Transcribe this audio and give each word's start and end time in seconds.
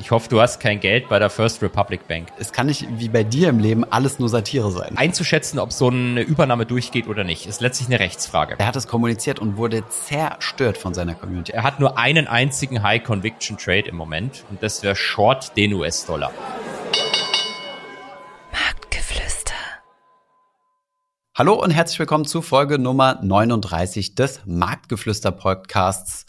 Ich 0.00 0.10
hoffe, 0.10 0.30
du 0.30 0.40
hast 0.40 0.60
kein 0.60 0.80
Geld 0.80 1.10
bei 1.10 1.18
der 1.18 1.28
First 1.28 1.60
Republic 1.60 2.08
Bank. 2.08 2.28
Es 2.38 2.52
kann 2.52 2.66
nicht 2.66 2.86
wie 2.98 3.10
bei 3.10 3.22
dir 3.22 3.50
im 3.50 3.58
Leben 3.58 3.84
alles 3.84 4.18
nur 4.18 4.30
Satire 4.30 4.72
sein. 4.72 4.96
Einzuschätzen, 4.96 5.58
ob 5.58 5.72
so 5.72 5.88
eine 5.88 6.22
Übernahme 6.22 6.64
durchgeht 6.64 7.06
oder 7.06 7.22
nicht, 7.22 7.46
ist 7.46 7.60
letztlich 7.60 7.88
eine 7.88 8.00
Rechtsfrage. 8.00 8.54
Er 8.56 8.66
hat 8.66 8.76
es 8.76 8.88
kommuniziert 8.88 9.38
und 9.38 9.58
wurde 9.58 9.86
zerstört 9.88 10.78
von 10.78 10.94
seiner 10.94 11.14
Community. 11.14 11.52
Er 11.52 11.64
hat 11.64 11.80
nur 11.80 11.98
einen 11.98 12.28
einzigen 12.28 12.82
High 12.82 13.04
Conviction 13.04 13.58
Trade 13.58 13.88
im 13.88 13.96
Moment 13.96 14.42
und 14.48 14.62
das 14.62 14.82
wäre 14.82 14.96
Short 14.96 15.54
den 15.58 15.74
US-Dollar. 15.74 16.32
Marktgeflüster. 18.52 19.54
Hallo 21.36 21.62
und 21.62 21.72
herzlich 21.72 21.98
willkommen 21.98 22.24
zu 22.24 22.40
Folge 22.40 22.78
Nummer 22.78 23.18
39 23.22 24.14
des 24.14 24.40
Marktgeflüster 24.46 25.30
Podcasts. 25.30 26.24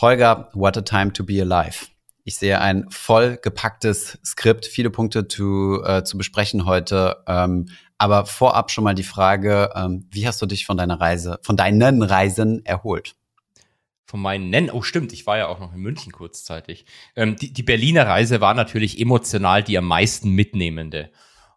Holger, 0.00 0.50
what 0.52 0.76
a 0.76 0.82
time 0.82 1.12
to 1.12 1.24
be 1.24 1.42
alive. 1.42 1.88
Ich 2.26 2.34
sehe 2.34 2.60
ein 2.60 2.90
voll 2.90 3.38
gepacktes 3.40 4.18
Skript, 4.24 4.66
viele 4.66 4.90
Punkte 4.90 5.28
zu, 5.28 5.80
äh, 5.84 6.02
zu 6.02 6.18
besprechen 6.18 6.66
heute. 6.66 7.22
Ähm, 7.28 7.68
aber 7.98 8.26
vorab 8.26 8.72
schon 8.72 8.82
mal 8.82 8.96
die 8.96 9.04
Frage, 9.04 9.70
ähm, 9.76 10.08
wie 10.10 10.26
hast 10.26 10.42
du 10.42 10.46
dich 10.46 10.66
von 10.66 10.76
deiner 10.76 11.00
Reise, 11.00 11.38
von 11.42 11.56
deinen 11.56 12.02
Reisen 12.02 12.66
erholt? 12.66 13.14
Von 14.06 14.20
meinen 14.20 14.50
Nennen, 14.50 14.70
oh 14.72 14.82
stimmt, 14.82 15.12
ich 15.12 15.24
war 15.28 15.38
ja 15.38 15.46
auch 15.46 15.60
noch 15.60 15.72
in 15.72 15.78
München 15.78 16.10
kurzzeitig. 16.10 16.84
Ähm, 17.14 17.36
die, 17.36 17.52
die 17.52 17.62
Berliner 17.62 18.08
Reise 18.08 18.40
war 18.40 18.54
natürlich 18.54 19.00
emotional 19.00 19.62
die 19.62 19.78
am 19.78 19.86
meisten 19.86 20.30
mitnehmende. 20.30 21.12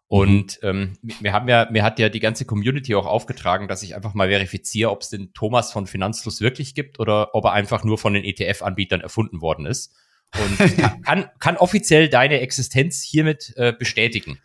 Und 0.06 0.60
mhm. 0.62 0.68
ähm, 0.68 0.98
wir 1.20 1.32
haben 1.32 1.48
ja, 1.48 1.66
mir 1.68 1.82
hat 1.82 1.98
ja 1.98 2.08
die 2.08 2.20
ganze 2.20 2.44
Community 2.44 2.94
auch 2.94 3.06
aufgetragen, 3.06 3.66
dass 3.66 3.82
ich 3.82 3.96
einfach 3.96 4.14
mal 4.14 4.28
verifiziere, 4.28 4.92
ob 4.92 5.02
es 5.02 5.08
den 5.08 5.32
Thomas 5.32 5.72
von 5.72 5.88
Finanzfluss 5.88 6.40
wirklich 6.40 6.76
gibt 6.76 7.00
oder 7.00 7.34
ob 7.34 7.46
er 7.46 7.54
einfach 7.54 7.82
nur 7.82 7.98
von 7.98 8.14
den 8.14 8.22
ETF-Anbietern 8.22 9.00
erfunden 9.00 9.40
worden 9.40 9.66
ist 9.66 9.92
und 10.38 11.02
kann, 11.04 11.26
kann 11.38 11.56
offiziell 11.56 12.08
deine 12.08 12.40
Existenz 12.40 13.02
hiermit 13.02 13.52
äh, 13.56 13.72
bestätigen. 13.72 14.38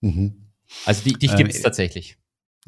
Mhm. 0.00 0.50
Also 0.84 1.04
die, 1.04 1.14
dich 1.14 1.36
gibt 1.36 1.50
es 1.50 1.58
ähm, 1.58 1.62
tatsächlich. 1.62 2.16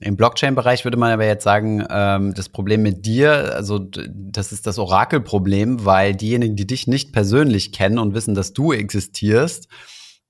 Im 0.00 0.16
Blockchain-Bereich 0.16 0.84
würde 0.84 0.96
man 0.96 1.12
aber 1.12 1.24
jetzt 1.24 1.44
sagen, 1.44 1.84
ähm, 1.88 2.34
das 2.34 2.48
Problem 2.48 2.82
mit 2.82 3.06
dir, 3.06 3.54
also 3.54 3.78
das 3.78 4.50
ist 4.50 4.66
das 4.66 4.78
Orakelproblem, 4.78 5.84
weil 5.84 6.14
diejenigen, 6.14 6.56
die 6.56 6.66
dich 6.66 6.88
nicht 6.88 7.12
persönlich 7.12 7.70
kennen 7.70 7.98
und 7.98 8.12
wissen, 8.12 8.34
dass 8.34 8.52
du 8.52 8.72
existierst, 8.72 9.68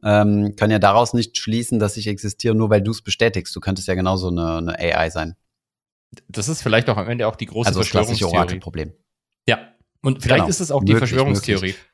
ähm, 0.03 0.55
können 0.57 0.73
ja 0.73 0.79
daraus 0.79 1.15
nicht 1.15 1.39
schließen, 1.39 1.79
dass 1.79 1.97
ich 1.97 2.09
existiere, 2.09 2.55
nur 2.55 2.69
weil 2.69 2.83
du 2.83 2.91
es 2.91 3.01
bestätigst. 3.01 3.57
Du 3.57 3.61
könntest 3.61 3.89
ja 3.89 3.95
genauso 3.95 4.29
eine, 4.29 4.59
eine 4.59 4.79
AI 4.79 5.09
sein. 5.09 5.35
Das 6.29 6.49
ist 6.49 6.63
vielleicht 6.63 6.91
auch 6.91 6.99
am 6.99 7.09
Ende 7.09 7.27
auch 7.27 7.37
die 7.37 7.47
große 7.47 7.69
also 7.69 7.81
Verschwörungstheorie. 7.81 8.37
Orakelproblem. 8.37 8.93
Ja, 9.49 9.59
und 10.03 10.23
vielleicht 10.23 10.41
genau. 10.41 10.49
ist 10.49 10.61
es 10.61 10.71
auch 10.71 10.85
die 10.85 10.93
möglich, 10.93 11.09
Verschwörungstheorie. 11.09 11.67
Möglich. 11.69 11.94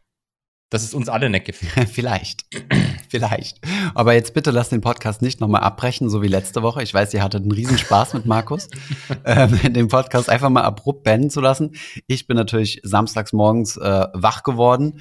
Dass 0.70 0.84
es 0.84 0.94
uns 0.94 1.08
alle 1.08 1.28
nicht 1.28 1.46
gefällt. 1.46 1.88
vielleicht. 1.92 2.46
vielleicht. 3.08 3.60
Aber 3.94 4.14
jetzt 4.14 4.34
bitte 4.34 4.50
lass 4.50 4.68
den 4.68 4.80
Podcast 4.80 5.20
nicht 5.20 5.40
nochmal 5.40 5.62
abbrechen, 5.62 6.08
so 6.08 6.22
wie 6.22 6.28
letzte 6.28 6.62
Woche. 6.62 6.82
Ich 6.82 6.94
weiß, 6.94 7.12
ihr 7.12 7.22
hattet 7.22 7.42
einen 7.42 7.52
Riesenspaß 7.52 8.14
mit 8.14 8.26
Markus, 8.26 8.68
ähm, 9.24 9.58
den 9.72 9.88
Podcast 9.88 10.30
einfach 10.30 10.48
mal 10.48 10.62
abrupt 10.62 11.02
beenden 11.02 11.30
zu 11.30 11.40
lassen. 11.40 11.74
Ich 12.06 12.26
bin 12.26 12.36
natürlich 12.36 12.80
samstags 12.84 13.32
morgens 13.32 13.76
äh, 13.76 14.06
wach 14.12 14.42
geworden 14.42 15.00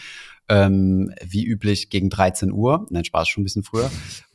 ähm, 0.49 1.13
wie 1.23 1.45
üblich 1.45 1.89
gegen 1.89 2.09
13 2.09 2.51
Uhr. 2.51 2.87
Nein, 2.89 3.05
Spaß, 3.05 3.27
schon 3.27 3.41
ein 3.41 3.45
bisschen 3.45 3.63
früher 3.63 3.89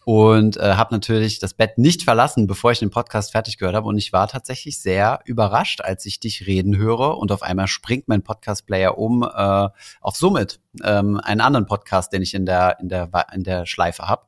und 0.04 0.58
äh, 0.58 0.74
habe 0.74 0.94
natürlich 0.94 1.38
das 1.38 1.54
Bett 1.54 1.78
nicht 1.78 2.02
verlassen, 2.02 2.46
bevor 2.46 2.72
ich 2.72 2.78
den 2.78 2.90
Podcast 2.90 3.32
fertig 3.32 3.56
gehört 3.56 3.74
habe. 3.74 3.88
Und 3.88 3.96
ich 3.96 4.12
war 4.12 4.28
tatsächlich 4.28 4.78
sehr 4.78 5.20
überrascht, 5.24 5.80
als 5.80 6.04
ich 6.04 6.20
dich 6.20 6.46
reden 6.46 6.76
höre 6.76 7.16
und 7.18 7.32
auf 7.32 7.42
einmal 7.42 7.68
springt 7.68 8.08
mein 8.08 8.22
Podcast-Player 8.22 8.98
um 8.98 9.22
äh, 9.22 9.68
auf 10.00 10.16
Summit, 10.16 10.60
ähm, 10.82 11.18
einen 11.22 11.40
anderen 11.40 11.66
Podcast, 11.66 12.12
den 12.12 12.22
ich 12.22 12.34
in 12.34 12.44
der 12.44 12.78
in 12.80 12.88
der 12.88 13.10
in 13.32 13.44
der 13.44 13.66
Schleife 13.66 14.06
habe. 14.06 14.26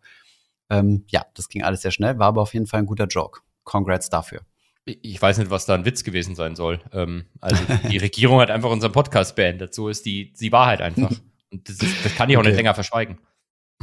Ähm, 0.71 1.05
ja, 1.09 1.25
das 1.35 1.49
ging 1.49 1.63
alles 1.63 1.83
sehr 1.83 1.91
schnell, 1.91 2.19
war 2.19 2.29
aber 2.29 2.43
auf 2.43 2.55
jeden 2.55 2.67
Fall 2.67 2.81
ein 2.81 2.87
guter 2.87 3.07
Joke. 3.07 3.41
Congrats 3.65 4.09
dafür. 4.09 4.41
Ich 4.85 5.21
weiß 5.21 5.39
nicht, 5.39 5.51
was 5.51 5.67
da 5.67 5.75
ein 5.75 5.85
Witz 5.85 6.05
gewesen 6.05 6.37
sein 6.37 6.55
soll. 6.55 6.81
Ähm, 6.93 7.27
also 7.41 7.63
die 7.91 7.99
Regierung 7.99 8.41
hat 8.41 8.51
einfach 8.51 8.71
unseren 8.71 8.93
Podcast 8.93 9.37
beendet. 9.37 9.75
So 9.75 9.89
ist 9.89 10.07
die 10.07 10.33
die 10.33 10.53
Wahrheit 10.53 10.81
einfach. 10.81 11.11
Und 11.53 11.69
das, 11.69 11.77
ist, 11.77 12.05
das 12.05 12.15
kann 12.15 12.31
ich 12.31 12.37
auch 12.37 12.41
okay. 12.41 12.49
nicht 12.49 12.57
länger 12.57 12.75
verschweigen. 12.75 13.19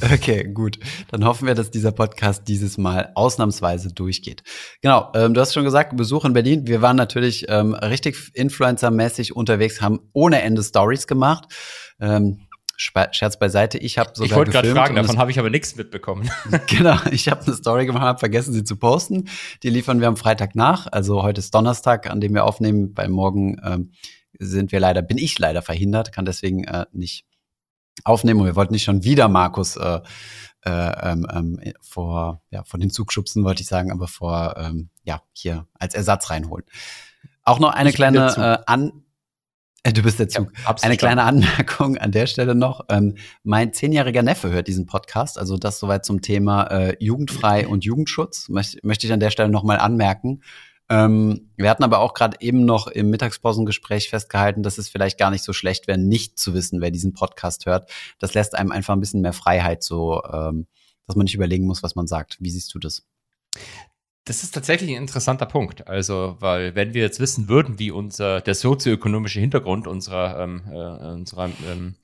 Okay, 0.01 0.43
gut. 0.51 0.79
Dann 1.11 1.23
hoffen 1.23 1.47
wir, 1.47 1.53
dass 1.53 1.69
dieser 1.69 1.91
Podcast 1.91 2.47
dieses 2.47 2.77
Mal 2.77 3.11
ausnahmsweise 3.13 3.93
durchgeht. 3.93 4.43
Genau, 4.81 5.11
ähm, 5.13 5.33
du 5.33 5.41
hast 5.41 5.53
schon 5.53 5.63
gesagt, 5.63 5.95
Besuch 5.95 6.25
in 6.25 6.33
Berlin. 6.33 6.65
Wir 6.65 6.81
waren 6.81 6.95
natürlich 6.95 7.45
ähm, 7.47 7.75
richtig 7.75 8.17
Influencer-mäßig 8.33 9.33
unterwegs, 9.33 9.81
haben 9.81 9.99
ohne 10.13 10.41
Ende 10.41 10.63
Stories 10.63 11.05
gemacht. 11.05 11.45
Ähm, 11.99 12.47
Scherz 12.75 13.37
beiseite, 13.37 13.77
ich 13.77 13.99
habe 13.99 14.11
sogar 14.15 14.25
Ich 14.25 14.35
wollte 14.35 14.51
gerade 14.51 14.71
fragen, 14.71 14.95
davon 14.95 15.19
habe 15.19 15.29
ich 15.29 15.37
aber 15.37 15.51
nichts 15.51 15.75
mitbekommen. 15.75 16.29
genau, 16.67 16.97
ich 17.11 17.29
habe 17.29 17.45
eine 17.45 17.55
Story 17.55 17.85
gemacht, 17.85 18.03
habe 18.03 18.19
vergessen 18.19 18.51
sie 18.51 18.63
zu 18.63 18.77
posten. 18.77 19.29
Die 19.61 19.69
liefern 19.69 20.01
wir 20.01 20.07
am 20.07 20.17
Freitag 20.17 20.55
nach. 20.55 20.87
Also 20.91 21.21
heute 21.21 21.39
ist 21.39 21.53
Donnerstag, 21.53 22.09
an 22.09 22.19
dem 22.19 22.33
wir 22.33 22.45
aufnehmen. 22.45 22.93
Bei 22.95 23.07
morgen 23.07 23.61
ähm, 23.63 23.91
sind 24.39 24.71
wir 24.71 24.79
leider, 24.79 25.03
bin 25.03 25.19
ich 25.19 25.37
leider 25.37 25.61
verhindert, 25.61 26.11
kann 26.11 26.25
deswegen 26.25 26.63
äh, 26.63 26.87
nicht 26.91 27.25
aufnehmen. 28.03 28.41
Und 28.41 28.45
wir 28.45 28.55
wollten 28.55 28.73
nicht 28.73 28.83
schon 28.83 29.03
wieder 29.03 29.27
Markus 29.27 29.75
äh, 29.75 29.99
äh, 30.65 31.11
ähm, 31.11 31.27
ähm, 31.33 31.59
vor, 31.81 32.41
ja, 32.49 32.63
von 32.63 32.79
den 32.79 32.89
Zug 32.89 33.11
schubsen, 33.11 33.43
wollte 33.43 33.61
ich 33.61 33.67
sagen, 33.67 33.91
aber 33.91 34.07
vor, 34.07 34.55
ähm, 34.57 34.89
ja, 35.03 35.21
hier 35.33 35.67
als 35.73 35.93
Ersatz 35.93 36.29
reinholen. 36.29 36.65
Auch 37.43 37.59
noch 37.59 37.71
eine 37.71 37.89
ich 37.89 37.95
kleine 37.95 38.27
äh, 38.37 38.63
An 38.71 39.03
äh, 39.83 39.91
Du 39.91 40.01
bist 40.01 40.17
der 40.17 40.29
Zug. 40.29 40.51
Ja, 40.65 40.75
Eine 40.81 40.95
kleine 40.95 41.23
Anmerkung 41.23 41.97
an 41.97 42.11
der 42.11 42.25
Stelle 42.25 42.55
noch. 42.55 42.85
Ähm, 42.89 43.15
mein 43.43 43.73
zehnjähriger 43.73 44.23
Neffe 44.23 44.49
hört 44.49 44.67
diesen 44.67 44.85
Podcast, 44.85 45.37
also 45.37 45.57
das 45.57 45.79
soweit 45.79 46.05
zum 46.05 46.21
Thema 46.21 46.63
äh, 46.67 46.95
Jugendfrei 46.99 47.67
und 47.67 47.83
Jugendschutz. 47.83 48.47
Möcht, 48.47 48.83
möchte 48.83 49.05
ich 49.05 49.13
an 49.13 49.19
der 49.19 49.29
Stelle 49.29 49.49
nochmal 49.49 49.79
anmerken. 49.79 50.41
Ähm, 50.93 51.49
wir 51.57 51.71
hatten 51.71 51.83
aber 51.83 51.99
auch 51.99 52.13
gerade 52.13 52.37
eben 52.39 52.65
noch 52.65 52.85
im 52.85 53.09
Mittagspausengespräch 53.09 54.09
festgehalten, 54.09 54.61
dass 54.61 54.77
es 54.77 54.89
vielleicht 54.89 55.17
gar 55.17 55.31
nicht 55.31 55.43
so 55.43 55.51
schlecht 55.51 55.87
wäre, 55.87 55.97
nicht 55.97 56.37
zu 56.37 56.53
wissen, 56.53 56.81
wer 56.81 56.91
diesen 56.91 57.13
Podcast 57.13 57.65
hört. 57.65 57.89
Das 58.19 58.35
lässt 58.35 58.53
einem 58.53 58.71
einfach 58.71 58.93
ein 58.93 58.99
bisschen 58.99 59.21
mehr 59.21 59.33
Freiheit, 59.33 59.81
so 59.81 60.21
ähm, 60.31 60.67
dass 61.07 61.15
man 61.15 61.23
nicht 61.23 61.33
überlegen 61.33 61.65
muss, 61.65 61.81
was 61.81 61.95
man 61.95 62.05
sagt. 62.05 62.37
Wie 62.39 62.51
siehst 62.51 62.73
du 62.75 62.79
das? 62.79 63.07
Das 64.25 64.43
ist 64.43 64.53
tatsächlich 64.53 64.91
ein 64.91 65.01
interessanter 65.01 65.47
Punkt. 65.47 65.87
Also, 65.87 66.37
weil 66.39 66.75
wenn 66.75 66.93
wir 66.93 67.01
jetzt 67.01 67.19
wissen 67.19 67.49
würden, 67.49 67.79
wie 67.79 67.89
unser 67.89 68.39
der 68.39 68.53
sozioökonomische 68.53 69.39
Hintergrund 69.39 69.87
unserer, 69.87 70.39
ähm, 70.39 70.61
äh, 70.71 71.13
unserer 71.13 71.49
ähm, 71.69 71.95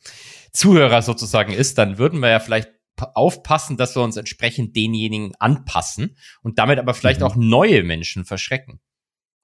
Zuhörer 0.51 1.03
sozusagen 1.03 1.53
ist, 1.53 1.77
dann 1.77 1.99
würden 1.99 2.19
wir 2.21 2.29
ja 2.29 2.39
vielleicht 2.39 2.71
aufpassen, 3.01 3.77
dass 3.77 3.95
wir 3.95 4.01
uns 4.01 4.17
entsprechend 4.17 4.75
denjenigen 4.75 5.33
anpassen 5.39 6.17
und 6.41 6.59
damit 6.59 6.79
aber 6.79 6.93
vielleicht 6.93 7.21
mhm. 7.21 7.25
auch 7.25 7.35
neue 7.35 7.83
Menschen 7.83 8.25
verschrecken. 8.25 8.79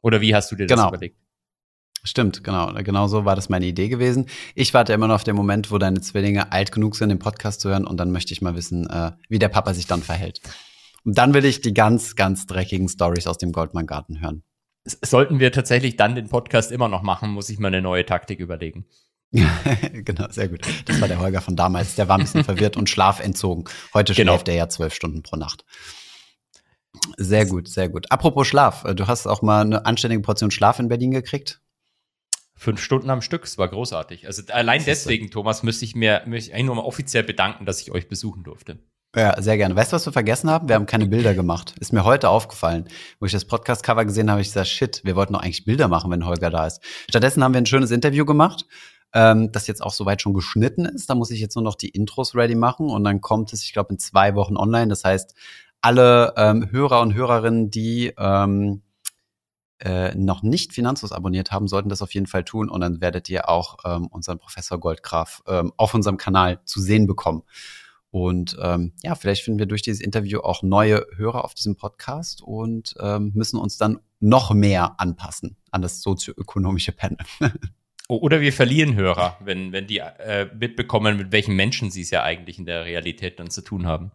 Oder 0.01 0.21
wie 0.21 0.35
hast 0.35 0.51
du 0.51 0.55
dir 0.55 0.67
das 0.67 0.77
genau. 0.77 0.89
überlegt? 0.89 1.17
Stimmt, 2.03 2.43
genau. 2.43 2.71
Genau 2.73 3.07
so 3.07 3.25
war 3.25 3.35
das 3.35 3.49
meine 3.49 3.65
Idee 3.65 3.89
gewesen. 3.89 4.27
Ich 4.53 4.73
warte 4.73 4.93
immer 4.93 5.07
noch 5.07 5.15
auf 5.15 5.23
den 5.23 5.35
Moment, 5.35 5.71
wo 5.71 5.79
deine 5.79 6.01
Zwillinge 6.01 6.51
alt 6.51 6.71
genug 6.71 6.95
sind, 6.95 7.09
den 7.09 7.19
Podcast 7.19 7.61
zu 7.61 7.69
hören 7.69 7.85
und 7.85 7.97
dann 7.97 8.11
möchte 8.11 8.31
ich 8.31 8.41
mal 8.41 8.55
wissen, 8.55 8.87
äh, 8.89 9.11
wie 9.27 9.39
der 9.39 9.49
Papa 9.49 9.73
sich 9.73 9.87
dann 9.87 10.03
verhält. 10.03 10.39
Und 11.03 11.17
dann 11.17 11.33
will 11.33 11.45
ich 11.45 11.61
die 11.61 11.73
ganz, 11.73 12.15
ganz 12.15 12.45
dreckigen 12.45 12.89
Stories 12.89 13.27
aus 13.27 13.37
dem 13.37 13.51
Goldman 13.51 13.87
Garten 13.87 14.21
hören. 14.21 14.43
Sollten 14.83 15.39
wir 15.39 15.51
tatsächlich 15.51 15.95
dann 15.95 16.13
den 16.13 16.29
Podcast 16.29 16.71
immer 16.71 16.87
noch 16.87 17.01
machen, 17.01 17.31
muss 17.31 17.49
ich 17.49 17.57
mal 17.57 17.69
eine 17.69 17.81
neue 17.81 18.05
Taktik 18.05 18.39
überlegen. 18.39 18.85
genau, 19.31 20.27
sehr 20.29 20.47
gut. 20.47 20.61
Das 20.85 21.01
war 21.01 21.07
der 21.07 21.19
Holger 21.19 21.41
von 21.41 21.55
damals. 21.55 21.95
Der 21.95 22.07
war 22.07 22.17
ein 22.17 22.21
bisschen 22.21 22.43
verwirrt 22.43 22.77
und 22.77 22.89
schlafentzogen. 22.89 23.65
Heute 23.93 24.13
genau. 24.13 24.33
schläft 24.33 24.47
er 24.47 24.55
ja 24.55 24.69
zwölf 24.69 24.93
Stunden 24.93 25.23
pro 25.23 25.35
Nacht. 25.35 25.65
Sehr 27.17 27.45
gut, 27.45 27.67
sehr 27.67 27.89
gut. 27.89 28.11
Apropos 28.11 28.47
Schlaf, 28.47 28.85
äh, 28.85 28.95
du 28.95 29.07
hast 29.07 29.27
auch 29.27 29.41
mal 29.41 29.61
eine 29.61 29.85
anständige 29.85 30.21
Portion 30.21 30.51
Schlaf 30.51 30.79
in 30.79 30.87
Berlin 30.87 31.11
gekriegt? 31.11 31.61
Fünf 32.57 32.81
Stunden 32.81 33.09
am 33.09 33.21
Stück, 33.21 33.43
es 33.43 33.57
war 33.57 33.67
großartig. 33.67 34.27
Also 34.27 34.41
allein 34.47 34.83
deswegen, 34.85 35.29
Thomas, 35.29 35.61
müsste 35.61 35.83
ich 35.83 35.93
mir 35.93 36.23
möchte 36.25 36.49
ich 36.49 36.55
eigentlich 36.55 36.67
nur 36.67 36.75
mal 36.75 36.83
offiziell 36.83 37.23
bedanken, 37.23 37.65
dass 37.65 37.81
ich 37.81 37.91
euch 37.91 38.07
besuchen 38.07 38.43
durfte. 38.43 38.79
Ja, 39.13 39.41
sehr 39.41 39.57
gerne. 39.57 39.75
Weißt 39.75 39.91
du, 39.91 39.95
was 39.95 40.05
wir 40.05 40.13
vergessen 40.13 40.49
haben? 40.49 40.67
Wir 40.67 40.75
haben 40.75 40.85
keine 40.85 41.05
Bilder 41.05 41.33
gemacht. 41.33 41.73
Ist 41.79 41.93
mir 41.93 42.03
heute 42.03 42.29
aufgefallen. 42.29 42.89
Wo 43.19 43.25
ich 43.25 43.31
das 43.31 43.45
Podcast-Cover 43.45 44.03
gesehen 44.03 44.29
habe, 44.29 44.41
ich 44.41 44.47
gesagt, 44.47 44.67
shit, 44.67 45.01
wir 45.05 45.15
wollten 45.15 45.33
doch 45.33 45.41
eigentlich 45.41 45.63
Bilder 45.63 45.87
machen, 45.87 46.11
wenn 46.11 46.25
Holger 46.25 46.49
da 46.49 46.67
ist. 46.67 46.81
Stattdessen 47.09 47.41
haben 47.43 47.53
wir 47.53 47.61
ein 47.61 47.65
schönes 47.65 47.91
Interview 47.91 48.25
gemacht 48.25 48.65
ähm, 49.15 49.51
das 49.51 49.65
jetzt 49.65 49.81
auch 49.81 49.93
soweit 49.93 50.21
schon 50.21 50.33
geschnitten 50.33 50.85
ist. 50.85 51.09
Da 51.09 51.15
muss 51.15 51.31
ich 51.31 51.39
jetzt 51.39 51.55
nur 51.55 51.63
noch 51.63 51.75
die 51.75 51.89
Intros 51.89 52.35
ready 52.35 52.53
machen 52.53 52.89
und 52.89 53.03
dann 53.05 53.21
kommt 53.21 53.53
es, 53.53 53.63
ich 53.63 53.73
glaube, 53.73 53.93
in 53.93 53.99
zwei 53.99 54.35
Wochen 54.35 54.57
online. 54.57 54.89
Das 54.89 55.05
heißt, 55.05 55.33
alle 55.81 56.33
ähm, 56.35 56.69
Hörer 56.69 57.01
und 57.01 57.13
Hörerinnen, 57.13 57.71
die 57.71 58.13
ähm, 58.17 58.81
äh, 59.79 60.13
noch 60.15 60.43
nicht 60.43 60.73
Finanzlos 60.73 61.13
abonniert 61.13 61.51
haben, 61.51 61.67
sollten 61.67 61.89
das 61.89 62.01
auf 62.01 62.13
jeden 62.13 62.27
Fall 62.27 62.43
tun 62.43 62.69
und 62.69 62.81
dann 62.81 62.99
werdet 62.99 63.29
ihr 63.29 63.47
auch 63.49 63.77
ähm, 63.85 64.07
unseren 64.07 64.37
Professor 64.37 64.79
Goldgraf 64.79 65.41
ähm, 65.47 65.71
auf 65.77 65.93
unserem 65.93 66.17
Kanal 66.17 66.59
zu 66.65 66.81
sehen 66.81 67.07
bekommen. 67.07 67.43
Und 68.11 68.57
ähm, 68.61 68.93
ja, 69.01 69.15
vielleicht 69.15 69.43
finden 69.43 69.59
wir 69.59 69.65
durch 69.65 69.81
dieses 69.81 70.01
Interview 70.01 70.39
auch 70.39 70.61
neue 70.61 71.05
Hörer 71.15 71.45
auf 71.45 71.53
diesem 71.53 71.77
Podcast 71.77 72.41
und 72.41 72.95
ähm, 72.99 73.31
müssen 73.33 73.59
uns 73.59 73.77
dann 73.77 73.99
noch 74.19 74.53
mehr 74.53 74.99
anpassen 74.99 75.57
an 75.71 75.81
das 75.81 76.01
sozioökonomische 76.01 76.91
Panel. 76.91 77.17
Oder 78.07 78.39
wir 78.39 78.53
verlieren 78.53 78.95
Hörer, 78.95 79.37
wenn, 79.43 79.71
wenn 79.71 79.87
die 79.87 79.97
äh, 79.97 80.47
mitbekommen, 80.57 81.17
mit 81.17 81.31
welchen 81.31 81.55
Menschen 81.55 81.89
sie 81.89 82.01
es 82.01 82.11
ja 82.11 82.21
eigentlich 82.21 82.59
in 82.59 82.65
der 82.65 82.85
Realität 82.85 83.39
dann 83.39 83.49
zu 83.49 83.61
tun 83.61 83.87
haben. 83.87 84.11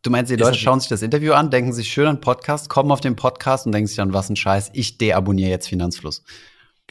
Du 0.00 0.10
meinst, 0.10 0.30
die 0.30 0.36
Leute 0.36 0.58
schauen 0.58 0.80
sich 0.80 0.88
das 0.88 1.02
Interview 1.02 1.34
an, 1.34 1.50
denken 1.50 1.72
sich 1.74 1.92
schön 1.92 2.06
an 2.06 2.20
Podcast, 2.20 2.70
kommen 2.70 2.90
auf 2.90 3.00
den 3.00 3.14
Podcast 3.14 3.66
und 3.66 3.72
denken 3.72 3.86
sich 3.86 3.96
dann, 3.96 4.14
was 4.14 4.30
ein 4.30 4.36
Scheiß, 4.36 4.70
ich 4.72 4.96
deabonniere 4.96 5.50
jetzt 5.50 5.68
Finanzfluss. 5.68 6.24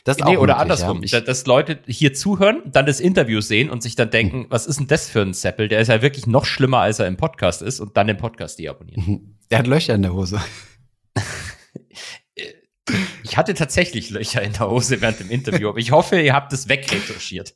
Das 0.03 0.17
ist 0.17 0.25
nee, 0.25 0.37
auch 0.37 0.41
oder 0.41 0.57
möglich, 0.57 0.61
andersrum, 0.61 1.03
ja. 1.03 1.21
dass 1.21 1.45
Leute 1.45 1.79
hier 1.85 2.13
zuhören, 2.13 2.63
dann 2.65 2.85
das 2.85 2.99
Interview 2.99 3.41
sehen 3.41 3.69
und 3.69 3.83
sich 3.83 3.95
dann 3.95 4.09
denken, 4.09 4.43
hm. 4.43 4.45
was 4.49 4.65
ist 4.65 4.79
denn 4.79 4.87
das 4.87 5.09
für 5.09 5.21
ein 5.21 5.33
Seppel? 5.33 5.67
Der 5.67 5.79
ist 5.79 5.89
ja 5.89 6.01
wirklich 6.01 6.25
noch 6.25 6.45
schlimmer, 6.45 6.79
als 6.79 6.99
er 6.99 7.07
im 7.07 7.17
Podcast 7.17 7.61
ist 7.61 7.79
und 7.79 7.97
dann 7.97 8.07
den 8.07 8.17
Podcast 8.17 8.59
deabonnieren. 8.59 9.37
Der 9.51 9.59
hat 9.59 9.67
Löcher 9.67 9.95
in 9.95 10.01
der 10.01 10.13
Hose. 10.13 10.39
ich 13.23 13.37
hatte 13.37 13.53
tatsächlich 13.53 14.09
Löcher 14.09 14.41
in 14.41 14.53
der 14.53 14.69
Hose 14.69 15.01
während 15.01 15.19
dem 15.19 15.29
Interview, 15.29 15.69
aber 15.69 15.79
ich 15.79 15.91
hoffe, 15.91 16.19
ihr 16.19 16.33
habt 16.33 16.53
es 16.53 16.67
wegretuschiert. 16.69 17.55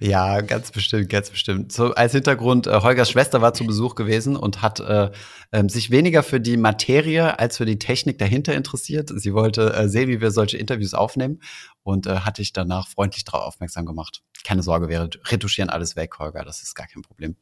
Ja, 0.00 0.40
ganz 0.40 0.70
bestimmt, 0.70 1.10
ganz 1.10 1.28
bestimmt. 1.28 1.72
So 1.72 1.92
als 1.92 2.12
Hintergrund, 2.12 2.66
äh, 2.66 2.80
Holgers 2.80 3.10
Schwester 3.10 3.42
war 3.42 3.52
zu 3.52 3.66
Besuch 3.66 3.94
gewesen 3.94 4.34
und 4.36 4.62
hat 4.62 4.80
äh, 4.80 5.10
äh, 5.50 5.68
sich 5.68 5.90
weniger 5.90 6.22
für 6.22 6.40
die 6.40 6.56
Materie 6.56 7.38
als 7.38 7.58
für 7.58 7.66
die 7.66 7.78
Technik 7.78 8.18
dahinter 8.18 8.54
interessiert. 8.54 9.10
Sie 9.14 9.34
wollte 9.34 9.74
äh, 9.74 9.88
sehen, 9.88 10.08
wie 10.08 10.22
wir 10.22 10.30
solche 10.30 10.56
Interviews 10.56 10.94
aufnehmen 10.94 11.42
und 11.82 12.06
äh, 12.06 12.20
hatte 12.20 12.40
ich 12.40 12.54
danach 12.54 12.88
freundlich 12.88 13.24
darauf 13.24 13.42
aufmerksam 13.42 13.84
gemacht. 13.84 14.22
Keine 14.44 14.62
Sorge, 14.62 14.88
wir 14.88 15.10
retuschieren 15.26 15.68
alles 15.68 15.94
weg, 15.94 16.18
Holger, 16.18 16.42
das 16.42 16.62
ist 16.62 16.74
gar 16.74 16.86
kein 16.86 17.02
Problem. 17.02 17.36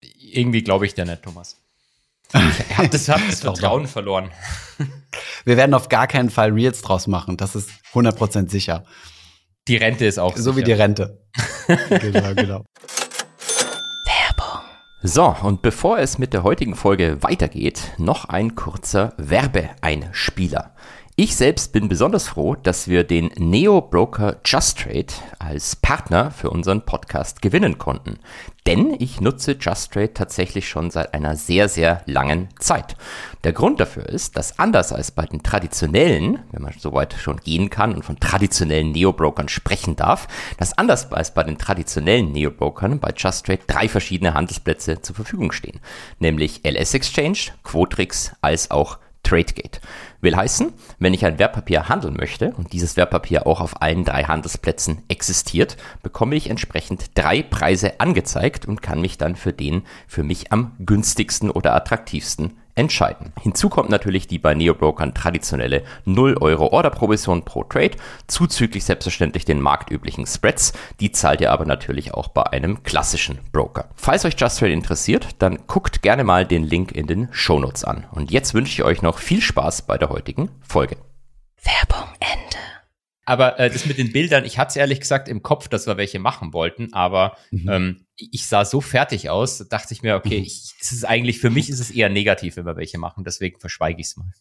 Irgendwie 0.00 0.62
glaube 0.62 0.84
ich 0.84 0.92
dir 0.92 1.06
nicht, 1.06 1.22
Thomas. 1.22 1.56
Ich 2.32 2.78
habe 2.78 2.88
das, 2.88 3.08
hab 3.08 3.26
das 3.26 3.40
Vertrauen 3.40 3.86
verloren. 3.86 4.30
Wir 5.44 5.56
werden 5.56 5.74
auf 5.74 5.88
gar 5.88 6.06
keinen 6.06 6.30
Fall 6.30 6.50
Reels 6.52 6.82
draus 6.82 7.06
machen, 7.06 7.36
das 7.36 7.54
ist 7.54 7.70
100% 7.94 8.50
sicher. 8.50 8.84
Die 9.66 9.76
Rente 9.76 10.06
ist 10.06 10.18
auch. 10.18 10.36
So 10.36 10.52
sicher. 10.52 10.56
wie 10.56 10.64
die 10.64 10.72
Rente. 10.72 11.22
genau, 11.88 12.34
genau. 12.34 12.64
Werbung. 14.04 14.62
So, 15.02 15.36
und 15.42 15.62
bevor 15.62 15.98
es 15.98 16.18
mit 16.18 16.32
der 16.32 16.42
heutigen 16.42 16.74
Folge 16.74 17.22
weitergeht, 17.22 17.92
noch 17.98 18.26
ein 18.26 18.54
kurzer 18.54 19.12
Werbeeinspieler. 19.18 20.74
Ich 21.20 21.34
selbst 21.34 21.72
bin 21.72 21.88
besonders 21.88 22.28
froh, 22.28 22.54
dass 22.54 22.86
wir 22.86 23.02
den 23.02 23.32
Neo-Broker 23.36 24.36
JustTrade 24.44 25.12
als 25.40 25.74
Partner 25.74 26.30
für 26.30 26.48
unseren 26.48 26.82
Podcast 26.82 27.42
gewinnen 27.42 27.76
konnten. 27.76 28.20
Denn 28.68 28.94
ich 29.00 29.20
nutze 29.20 29.56
JustTrade 29.58 30.14
tatsächlich 30.14 30.68
schon 30.68 30.92
seit 30.92 31.14
einer 31.14 31.34
sehr, 31.34 31.68
sehr 31.68 32.02
langen 32.06 32.50
Zeit. 32.60 32.94
Der 33.42 33.52
Grund 33.52 33.80
dafür 33.80 34.08
ist, 34.08 34.36
dass 34.36 34.60
anders 34.60 34.92
als 34.92 35.10
bei 35.10 35.26
den 35.26 35.42
traditionellen, 35.42 36.38
wenn 36.52 36.62
man 36.62 36.74
so 36.78 36.92
weit 36.92 37.14
schon 37.14 37.38
gehen 37.38 37.68
kann 37.68 37.96
und 37.96 38.04
von 38.04 38.20
traditionellen 38.20 38.92
Neo-Brokern 38.92 39.48
sprechen 39.48 39.96
darf, 39.96 40.28
dass 40.56 40.78
anders 40.78 41.10
als 41.10 41.34
bei 41.34 41.42
den 41.42 41.58
traditionellen 41.58 42.30
Neo-Brokern 42.30 43.00
bei 43.00 43.10
JustTrade 43.10 43.62
drei 43.66 43.88
verschiedene 43.88 44.34
Handelsplätze 44.34 45.02
zur 45.02 45.16
Verfügung 45.16 45.50
stehen. 45.50 45.80
Nämlich 46.20 46.64
LS 46.64 46.94
Exchange, 46.94 47.38
Quotrix 47.64 48.30
als 48.40 48.70
auch 48.70 48.98
TradeGate. 49.24 49.80
Will 50.20 50.34
heißen, 50.34 50.72
wenn 50.98 51.14
ich 51.14 51.24
ein 51.24 51.38
Wertpapier 51.38 51.88
handeln 51.88 52.14
möchte 52.14 52.52
und 52.56 52.72
dieses 52.72 52.96
Wertpapier 52.96 53.46
auch 53.46 53.60
auf 53.60 53.80
allen 53.80 54.04
drei 54.04 54.24
Handelsplätzen 54.24 55.02
existiert, 55.06 55.76
bekomme 56.02 56.34
ich 56.34 56.50
entsprechend 56.50 57.16
drei 57.16 57.42
Preise 57.42 58.00
angezeigt 58.00 58.66
und 58.66 58.82
kann 58.82 59.00
mich 59.00 59.16
dann 59.16 59.36
für 59.36 59.52
den 59.52 59.82
für 60.08 60.24
mich 60.24 60.52
am 60.52 60.72
günstigsten 60.80 61.50
oder 61.50 61.74
attraktivsten 61.74 62.58
entscheiden. 62.78 63.32
Hinzu 63.40 63.68
kommt 63.68 63.90
natürlich 63.90 64.28
die 64.28 64.38
bei 64.38 64.54
Neobrokern 64.54 65.12
traditionelle 65.12 65.82
0 66.04 66.36
Euro 66.40 66.68
Orderprovision 66.68 67.44
pro 67.44 67.64
Trade, 67.64 67.96
zuzüglich 68.28 68.84
selbstverständlich 68.84 69.44
den 69.44 69.60
marktüblichen 69.60 70.26
Spreads. 70.26 70.72
Die 71.00 71.10
zahlt 71.10 71.40
ihr 71.40 71.52
aber 71.52 71.64
natürlich 71.64 72.14
auch 72.14 72.28
bei 72.28 72.44
einem 72.44 72.82
klassischen 72.84 73.40
Broker. 73.52 73.88
Falls 73.96 74.24
euch 74.24 74.36
Just 74.38 74.60
Trade 74.60 74.72
interessiert, 74.72 75.28
dann 75.40 75.58
guckt 75.66 76.02
gerne 76.02 76.24
mal 76.24 76.46
den 76.46 76.62
Link 76.62 76.92
in 76.92 77.06
den 77.06 77.28
Shownotes 77.32 77.84
an. 77.84 78.06
Und 78.12 78.30
jetzt 78.30 78.54
wünsche 78.54 78.72
ich 78.72 78.84
euch 78.84 79.02
noch 79.02 79.18
viel 79.18 79.40
Spaß 79.40 79.82
bei 79.82 79.98
der 79.98 80.10
heutigen 80.10 80.48
Folge. 80.62 80.96
Werbung 81.64 82.08
Ende. 82.20 82.67
Aber 83.28 83.58
äh, 83.60 83.68
das 83.68 83.84
mit 83.84 83.98
den 83.98 84.10
Bildern, 84.10 84.46
ich 84.46 84.56
hatte 84.58 84.70
es 84.70 84.76
ehrlich 84.76 85.00
gesagt 85.00 85.28
im 85.28 85.42
Kopf, 85.42 85.68
dass 85.68 85.86
wir 85.86 85.98
welche 85.98 86.18
machen 86.18 86.54
wollten, 86.54 86.94
aber 86.94 87.36
mhm. 87.50 87.68
ähm, 87.68 88.06
ich 88.16 88.46
sah 88.46 88.64
so 88.64 88.80
fertig 88.80 89.28
aus, 89.28 89.68
dachte 89.68 89.92
ich 89.92 90.02
mir, 90.02 90.16
okay, 90.16 90.38
mhm. 90.38 90.44
ich, 90.46 90.72
es 90.80 90.92
ist 90.92 91.04
eigentlich, 91.04 91.38
für 91.38 91.50
mich 91.50 91.68
ist 91.68 91.78
es 91.78 91.90
eher 91.90 92.08
negativ, 92.08 92.56
wenn 92.56 92.64
wir 92.64 92.76
welche 92.76 92.96
machen, 92.96 93.24
deswegen 93.24 93.60
verschweige 93.60 94.00
ich 94.00 94.06
es 94.06 94.16
mal. 94.16 94.32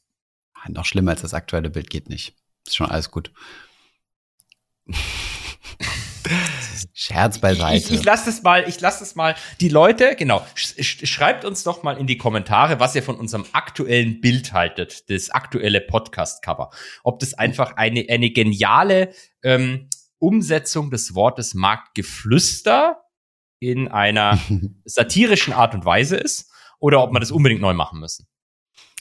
Noch 0.69 0.85
schlimmer 0.85 1.11
als 1.11 1.21
das 1.21 1.33
aktuelle 1.33 1.69
Bild 1.69 1.89
geht 1.89 2.07
nicht. 2.07 2.37
Ist 2.65 2.77
schon 2.77 2.89
alles 2.89 3.11
gut. 3.11 3.33
Scherz 6.93 7.39
beiseite. 7.39 7.77
Ich, 7.77 7.85
ich, 7.91 7.99
ich 7.99 8.03
lasse 8.03 8.25
das 8.25 8.43
mal, 8.43 8.67
ich 8.67 8.79
lasse 8.79 8.99
das 8.99 9.15
mal. 9.15 9.35
Die 9.61 9.69
Leute, 9.69 10.15
genau, 10.15 10.45
sch 10.55 11.07
schreibt 11.07 11.45
uns 11.45 11.63
doch 11.63 11.83
mal 11.83 11.97
in 11.97 12.07
die 12.07 12.17
Kommentare, 12.17 12.79
was 12.79 12.95
ihr 12.95 13.03
von 13.03 13.15
unserem 13.15 13.45
aktuellen 13.53 14.21
Bild 14.21 14.53
haltet, 14.53 15.09
das 15.09 15.29
aktuelle 15.29 15.81
Podcast-Cover. 15.81 16.69
Ob 17.03 17.19
das 17.19 17.33
einfach 17.33 17.75
eine, 17.77 18.05
eine 18.09 18.29
geniale 18.31 19.13
ähm, 19.43 19.89
Umsetzung 20.19 20.89
des 20.89 21.15
Wortes 21.15 21.53
Marktgeflüster 21.53 23.01
in 23.59 23.87
einer 23.87 24.39
satirischen 24.85 25.53
Art 25.53 25.73
und 25.73 25.85
Weise 25.85 26.17
ist 26.17 26.51
oder 26.79 27.03
ob 27.03 27.11
man 27.11 27.21
das 27.21 27.31
unbedingt 27.31 27.61
neu 27.61 27.73
machen 27.73 27.99
müssen. 27.99 28.27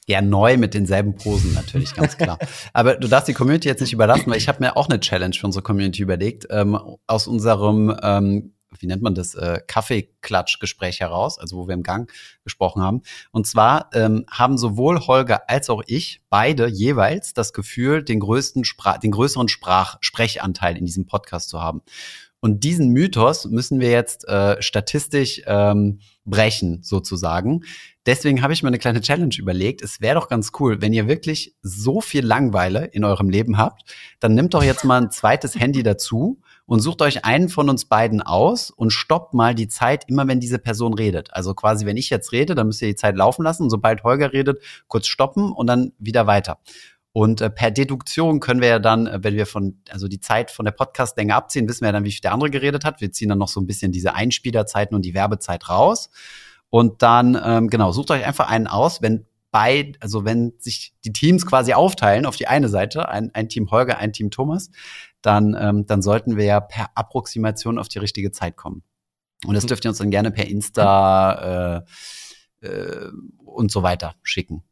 Ja, 0.08 0.23
neu 0.23 0.56
mit 0.56 0.73
denselben 0.75 1.17
Posen 1.17 1.53
natürlich, 1.55 1.94
ganz 1.94 2.17
klar. 2.17 2.38
Aber 2.73 2.94
du 2.94 3.08
darfst 3.08 3.26
die 3.26 3.35
Community 3.35 3.67
jetzt 3.67 3.81
nicht 3.81 3.93
überlassen, 3.93 4.31
weil 4.31 4.38
ich 4.38 4.47
habe 4.47 4.61
mir 4.61 4.76
auch 4.76 4.88
eine 4.88 5.00
Challenge 5.00 5.35
für 5.35 5.47
unsere 5.47 5.64
Community 5.64 6.00
überlegt. 6.00 6.47
Ähm, 6.49 6.79
aus 7.08 7.26
unserem, 7.26 7.94
ähm, 8.03 8.55
wie 8.79 8.87
nennt 8.87 9.03
man 9.03 9.17
das, 9.17 9.35
äh, 9.35 9.61
Kaffeeklatsch-Gespräch 9.67 11.00
heraus, 11.00 11.41
also 11.41 11.56
wo 11.56 11.67
wir 11.67 11.75
im 11.75 11.82
Gang 11.82 12.08
gesprochen 12.44 12.82
haben. 12.82 13.03
Und 13.32 13.49
zwar 13.49 13.91
ähm, 13.94 14.26
haben 14.31 14.58
sowohl 14.58 15.00
Holger 15.00 15.50
als 15.50 15.70
auch 15.70 15.82
ich 15.88 16.23
beide 16.31 16.69
jeweils 16.69 17.35
das 17.35 17.52
Gefühl, 17.52 18.05
den 18.05 18.20
größten 18.20 18.64
Sprach, 18.64 18.99
den 18.99 19.11
größeren 19.11 19.49
Sprach 19.49 19.97
Sprechanteil 20.02 20.76
in 20.76 20.87
diesem 20.87 21.06
Podcast 21.06 21.49
zu 21.49 21.61
haben. 21.61 21.82
Und 22.41 22.65
diesen 22.65 22.91
Mythos 22.91 23.47
müssen 23.47 23.81
wir 23.81 23.91
jetzt 23.91 24.29
äh, 24.29 24.61
statistisch 24.61 25.43
ähm, 25.47 26.00
brechen, 26.25 26.83
sozusagen. 26.83 27.62
Deswegen 28.05 28.43
habe 28.43 28.53
ich 28.53 28.62
mir 28.62 28.69
eine 28.69 28.79
kleine 28.79 29.00
Challenge 29.00 29.35
überlegt. 29.37 29.83
Es 29.83 30.00
wäre 30.00 30.15
doch 30.15 30.29
ganz 30.29 30.53
cool, 30.61 30.81
wenn 30.81 30.93
ihr 30.93 31.09
wirklich 31.09 31.56
so 31.62 32.00
viel 32.00 32.25
Langweile 32.25 32.85
in 32.85 33.05
eurem 33.05 33.31
Leben 33.31 33.59
habt, 33.59 33.91
dann 34.21 34.35
nehmt 34.35 34.55
doch 34.55 34.62
jetzt 34.62 34.85
mal 34.85 35.00
ein 35.00 35.11
zweites 35.11 35.55
Handy 35.59 35.83
dazu 35.83 36.41
und 36.67 36.81
sucht 36.81 37.03
euch 37.03 37.25
einen 37.25 37.49
von 37.49 37.71
uns 37.71 37.87
beiden 37.87 38.23
aus 38.23 38.71
und 38.71 38.91
stoppt 38.91 39.35
mal 39.35 39.55
die 39.55 39.69
Zeit, 39.69 40.05
immer 40.09 40.29
wenn 40.29 40.41
diese 40.41 40.59
Person 40.59 40.95
redet. 40.95 41.33
Also 41.33 41.55
quasi, 41.55 41.87
wenn 41.87 41.97
ich 41.97 42.11
jetzt 42.11 42.33
rede, 42.33 42.55
dann 42.55 42.66
müsst 42.66 42.83
ihr 42.83 42.88
die 42.88 42.97
Zeit 42.97 43.16
laufen 43.16 43.43
lassen 43.43 43.64
und 43.64 43.71
sobald 43.71 44.05
Holger 44.05 44.33
redet, 44.33 44.61
kurz 44.88 45.07
stoppen 45.07 45.52
und 45.52 45.66
dann 45.66 45.93
wieder 45.99 46.26
weiter. 46.26 46.59
Und 47.16 47.40
äh, 47.40 47.49
per 47.49 47.70
Deduktion 47.70 48.40
können 48.40 48.61
wir 48.61 48.68
ja 48.68 48.78
dann, 48.78 49.06
äh, 49.06 49.18
wenn 49.23 49.37
wir 49.37 49.46
von, 49.46 49.80
also 49.88 50.06
die 50.06 50.20
Zeit 50.20 50.50
von 50.50 50.66
der 50.66 50.73
Podcastlänge 50.73 51.35
abziehen, 51.35 51.66
wissen 51.66 51.80
wir 51.80 51.88
ja 51.88 51.92
dann, 51.92 52.04
wie 52.04 52.12
viel 52.12 52.20
der 52.20 52.35
andere 52.35 52.50
geredet 52.50 52.85
hat. 52.85 53.00
Wir 53.00 53.11
ziehen 53.11 53.30
dann 53.30 53.38
noch 53.38 53.49
so 53.49 53.58
ein 53.58 53.66
bisschen 53.66 53.90
diese 53.90 54.12
Einspielerzeiten 54.12 54.94
und 54.94 55.00
die 55.00 55.14
Werbezeit 55.14 55.70
raus. 55.70 56.11
Und 56.68 57.00
dann, 57.00 57.40
ähm, 57.42 57.68
genau, 57.68 57.90
sucht 57.90 58.11
euch 58.11 58.26
einfach 58.26 58.50
einen 58.50 58.66
aus, 58.66 59.00
wenn 59.00 59.25
bei, 59.50 59.92
also 60.00 60.26
wenn 60.26 60.52
sich 60.58 60.92
die 61.06 61.12
Teams 61.14 61.46
quasi 61.46 61.73
aufteilen 61.73 62.26
auf 62.26 62.37
die 62.37 62.49
eine 62.49 62.68
Seite, 62.68 63.08
ein, 63.08 63.30
ein 63.32 63.49
Team 63.49 63.70
Holger, 63.70 63.96
ein 63.96 64.12
Team 64.12 64.30
Thomas, 64.30 64.70
dann, 65.23 65.56
ähm, 65.58 65.87
dann 65.87 66.02
sollten 66.02 66.37
wir 66.37 66.44
ja 66.44 66.61
per 66.61 66.90
Approximation 66.96 67.78
auf 67.78 67.88
die 67.88 67.99
richtige 67.99 68.30
Zeit 68.30 68.58
kommen. 68.58 68.82
Und 69.46 69.54
das 69.54 69.64
dürft 69.64 69.87
ihr 69.87 69.88
uns 69.88 69.96
dann 69.96 70.11
gerne 70.11 70.32
per 70.32 70.46
Insta 70.49 71.80
äh, 72.61 72.66
äh, 72.66 73.11
und 73.42 73.70
so 73.70 73.82
weiter 73.82 74.16
schicken. 74.23 74.64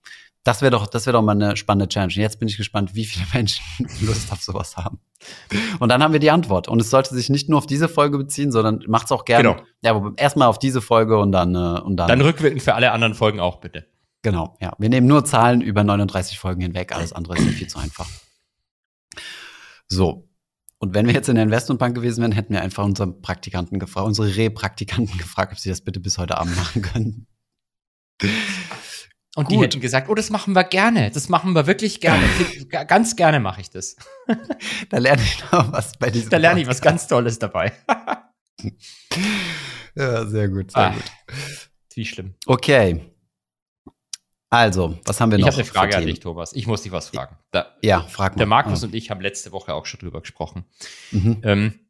Das 0.45 0.61
wäre 0.61 0.71
doch, 0.71 0.87
das 0.87 1.07
wäre 1.07 1.15
doch 1.15 1.23
mal 1.23 1.33
eine 1.33 1.57
spannende 1.57 1.89
Challenge. 1.89 2.13
Jetzt 2.13 2.39
bin 2.39 2.49
ich 2.49 2.59
gespannt, 2.59 2.95
wie 2.95 3.07
viele 3.07 3.27
Menschen 3.33 3.65
Lust 4.03 4.31
auf 4.31 4.43
sowas 4.43 4.77
haben. 4.77 5.01
Und 5.81 5.89
dann 5.89 6.03
haben 6.03 6.13
wir 6.13 6.21
die 6.21 6.31
Antwort. 6.31 6.69
Und 6.69 6.81
es 6.81 6.91
sollte 6.91 7.15
sich 7.15 7.31
nicht 7.31 7.49
nur 7.49 7.59
auf 7.59 7.67
diese 7.67 7.89
Folge 7.89 8.19
beziehen, 8.19 8.53
sondern 8.53 8.85
macht's 8.87 9.11
auch 9.11 9.25
gerne. 9.25 9.57
Genau. 9.57 9.63
Ja, 9.83 10.13
erstmal 10.17 10.49
auf 10.49 10.59
diese 10.59 10.83
Folge 10.83 11.19
und 11.19 11.33
dann, 11.33 11.55
äh, 11.55 11.81
und 11.81 11.97
dann. 11.97 12.09
Dann 12.09 12.21
rückwirkend 12.21 12.63
für 12.63 12.75
alle 12.75 12.93
anderen 12.93 13.15
Folgen 13.15 13.41
auch, 13.41 13.57
bitte. 13.57 13.87
Genau, 14.21 14.57
ja. 14.61 14.75
Wir 14.79 14.91
nehmen 14.91 15.07
nur 15.07 15.25
Zahlen 15.25 15.63
über 15.63 15.83
39 15.83 16.39
Folgen 16.39 16.61
hinweg. 16.61 16.95
Alles 16.95 17.13
andere 17.13 17.37
ist 17.37 17.49
viel 17.49 17.67
zu 17.67 17.79
einfach. 17.79 18.09
So. 19.89 20.29
Und 20.79 20.95
wenn 20.95 21.07
wir 21.07 21.15
jetzt 21.15 21.31
in 21.31 21.37
der 21.37 21.45
Investmentbank 21.45 21.95
gewesen 21.95 22.21
wären, 22.21 22.33
hätten 22.33 22.53
wir 22.53 22.61
einfach 22.61 22.85
unseren 22.85 23.23
Praktikanten 23.23 23.79
gefragt, 23.79 24.07
unsere 24.07 24.37
Repraktikanten 24.37 25.17
gefragt, 25.19 25.53
ob 25.53 25.59
sie 25.59 25.71
das 25.71 25.81
bitte 25.81 26.01
bis 26.01 26.19
heute 26.19 26.37
Abend 26.37 26.57
machen 26.57 26.83
können. 26.83 27.27
Und 29.37 29.49
Gut. 29.49 29.57
die 29.57 29.63
hätten 29.63 29.81
gesagt, 29.81 30.09
oh, 30.09 30.15
das 30.15 30.31
machen 30.31 30.55
wir 30.55 30.63
gerne. 30.63 31.11
Das 31.11 31.29
machen 31.29 31.55
wir 31.55 31.67
wirklich 31.67 32.01
gerne. 32.01 32.23
ganz 32.87 33.17
gerne 33.17 33.41
mache 33.41 33.61
ich 33.61 33.71
das. 33.71 33.97
da 34.91 34.99
lerne 34.99 35.23
ich 35.23 35.43
noch 35.51 35.73
was 35.73 35.93
bei 35.99 36.11
diesem. 36.11 36.31
Da 36.31 36.37
lerne 36.37 36.61
ich 36.61 36.69
was 36.69 36.81
ganz 36.81 37.09
Tolles 37.09 37.39
dabei. 37.39 37.73
ja, 39.97 40.27
sehr 40.27 40.49
gut, 40.49 40.71
sehr 40.71 40.83
ah, 40.83 40.91
gut. 40.91 41.05
Wie 41.95 42.05
schlimm. 42.05 42.35
Okay. 42.47 43.11
Also, 44.51 45.01
was 45.05 45.21
haben 45.21 45.33
wir 45.33 45.39
noch? 45.39 45.49
Ich 45.49 45.53
habe 45.53 45.63
eine 45.63 45.65
Frage 45.65 45.97
an 45.97 46.07
dich, 46.07 46.21
Thomas. 46.21 46.53
Ich 46.53 46.69
muss 46.69 46.83
dich 46.83 46.93
was 46.93 47.09
fragen. 47.09 47.37
Da, 47.51 47.75
ja, 47.83 48.03
frag 48.03 48.35
mal. 48.35 48.39
Der 48.39 48.47
Markus 48.47 48.83
ja. 48.83 48.87
und 48.87 48.95
ich 48.95 49.11
haben 49.11 49.21
letzte 49.21 49.51
Woche 49.51 49.75
auch 49.75 49.85
schon 49.85 49.99
drüber 49.99 50.21
gesprochen. 50.21 50.65
Mhm. 51.11 51.41
Ähm, 51.43 51.81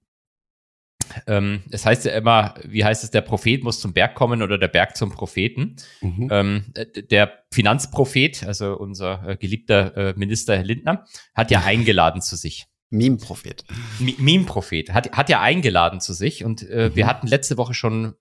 ähm, 1.26 1.62
es 1.70 1.86
heißt 1.86 2.04
ja 2.04 2.12
immer, 2.12 2.54
wie 2.64 2.84
heißt 2.84 3.04
es, 3.04 3.10
der 3.10 3.20
Prophet 3.20 3.62
muss 3.62 3.80
zum 3.80 3.92
Berg 3.92 4.14
kommen 4.14 4.42
oder 4.42 4.58
der 4.58 4.68
Berg 4.68 4.96
zum 4.96 5.10
Propheten. 5.10 5.76
Mhm. 6.00 6.28
Ähm, 6.30 6.64
der 7.10 7.44
Finanzprophet, 7.52 8.44
also 8.44 8.76
unser 8.76 9.26
äh, 9.28 9.36
geliebter 9.36 9.96
äh, 9.96 10.14
Minister 10.16 10.56
Herr 10.56 10.64
Lindner, 10.64 11.06
hat 11.34 11.50
ja 11.50 11.62
eingeladen 11.64 12.22
zu 12.22 12.36
sich. 12.36 12.66
Meme-Prophet. 12.90 13.64
Meme-Prophet. 13.98 14.92
Hat, 14.92 15.12
hat 15.12 15.28
ja 15.28 15.40
eingeladen 15.40 16.00
zu 16.00 16.12
sich 16.12 16.44
und 16.44 16.68
äh, 16.68 16.90
mhm. 16.90 16.96
wir 16.96 17.06
hatten 17.06 17.26
letzte 17.26 17.56
Woche 17.56 17.74
schon 17.74 18.14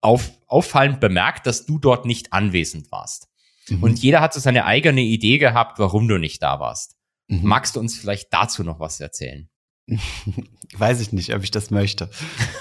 auf, 0.00 0.30
auffallend 0.46 1.00
bemerkt, 1.00 1.46
dass 1.46 1.66
du 1.66 1.78
dort 1.78 2.06
nicht 2.06 2.32
anwesend 2.32 2.92
warst. 2.92 3.28
Mhm. 3.68 3.82
Und 3.82 3.98
jeder 3.98 4.20
hat 4.20 4.34
so 4.34 4.40
seine 4.40 4.64
eigene 4.64 5.00
Idee 5.00 5.38
gehabt, 5.38 5.78
warum 5.78 6.08
du 6.08 6.18
nicht 6.18 6.42
da 6.42 6.60
warst. 6.60 6.96
Mhm. 7.28 7.40
Magst 7.42 7.76
du 7.76 7.80
uns 7.80 7.96
vielleicht 7.96 8.32
dazu 8.32 8.62
noch 8.62 8.78
was 8.78 9.00
erzählen? 9.00 9.48
Weiß 10.76 11.00
ich 11.00 11.12
nicht, 11.12 11.34
ob 11.34 11.42
ich 11.42 11.50
das 11.50 11.70
möchte. 11.70 12.10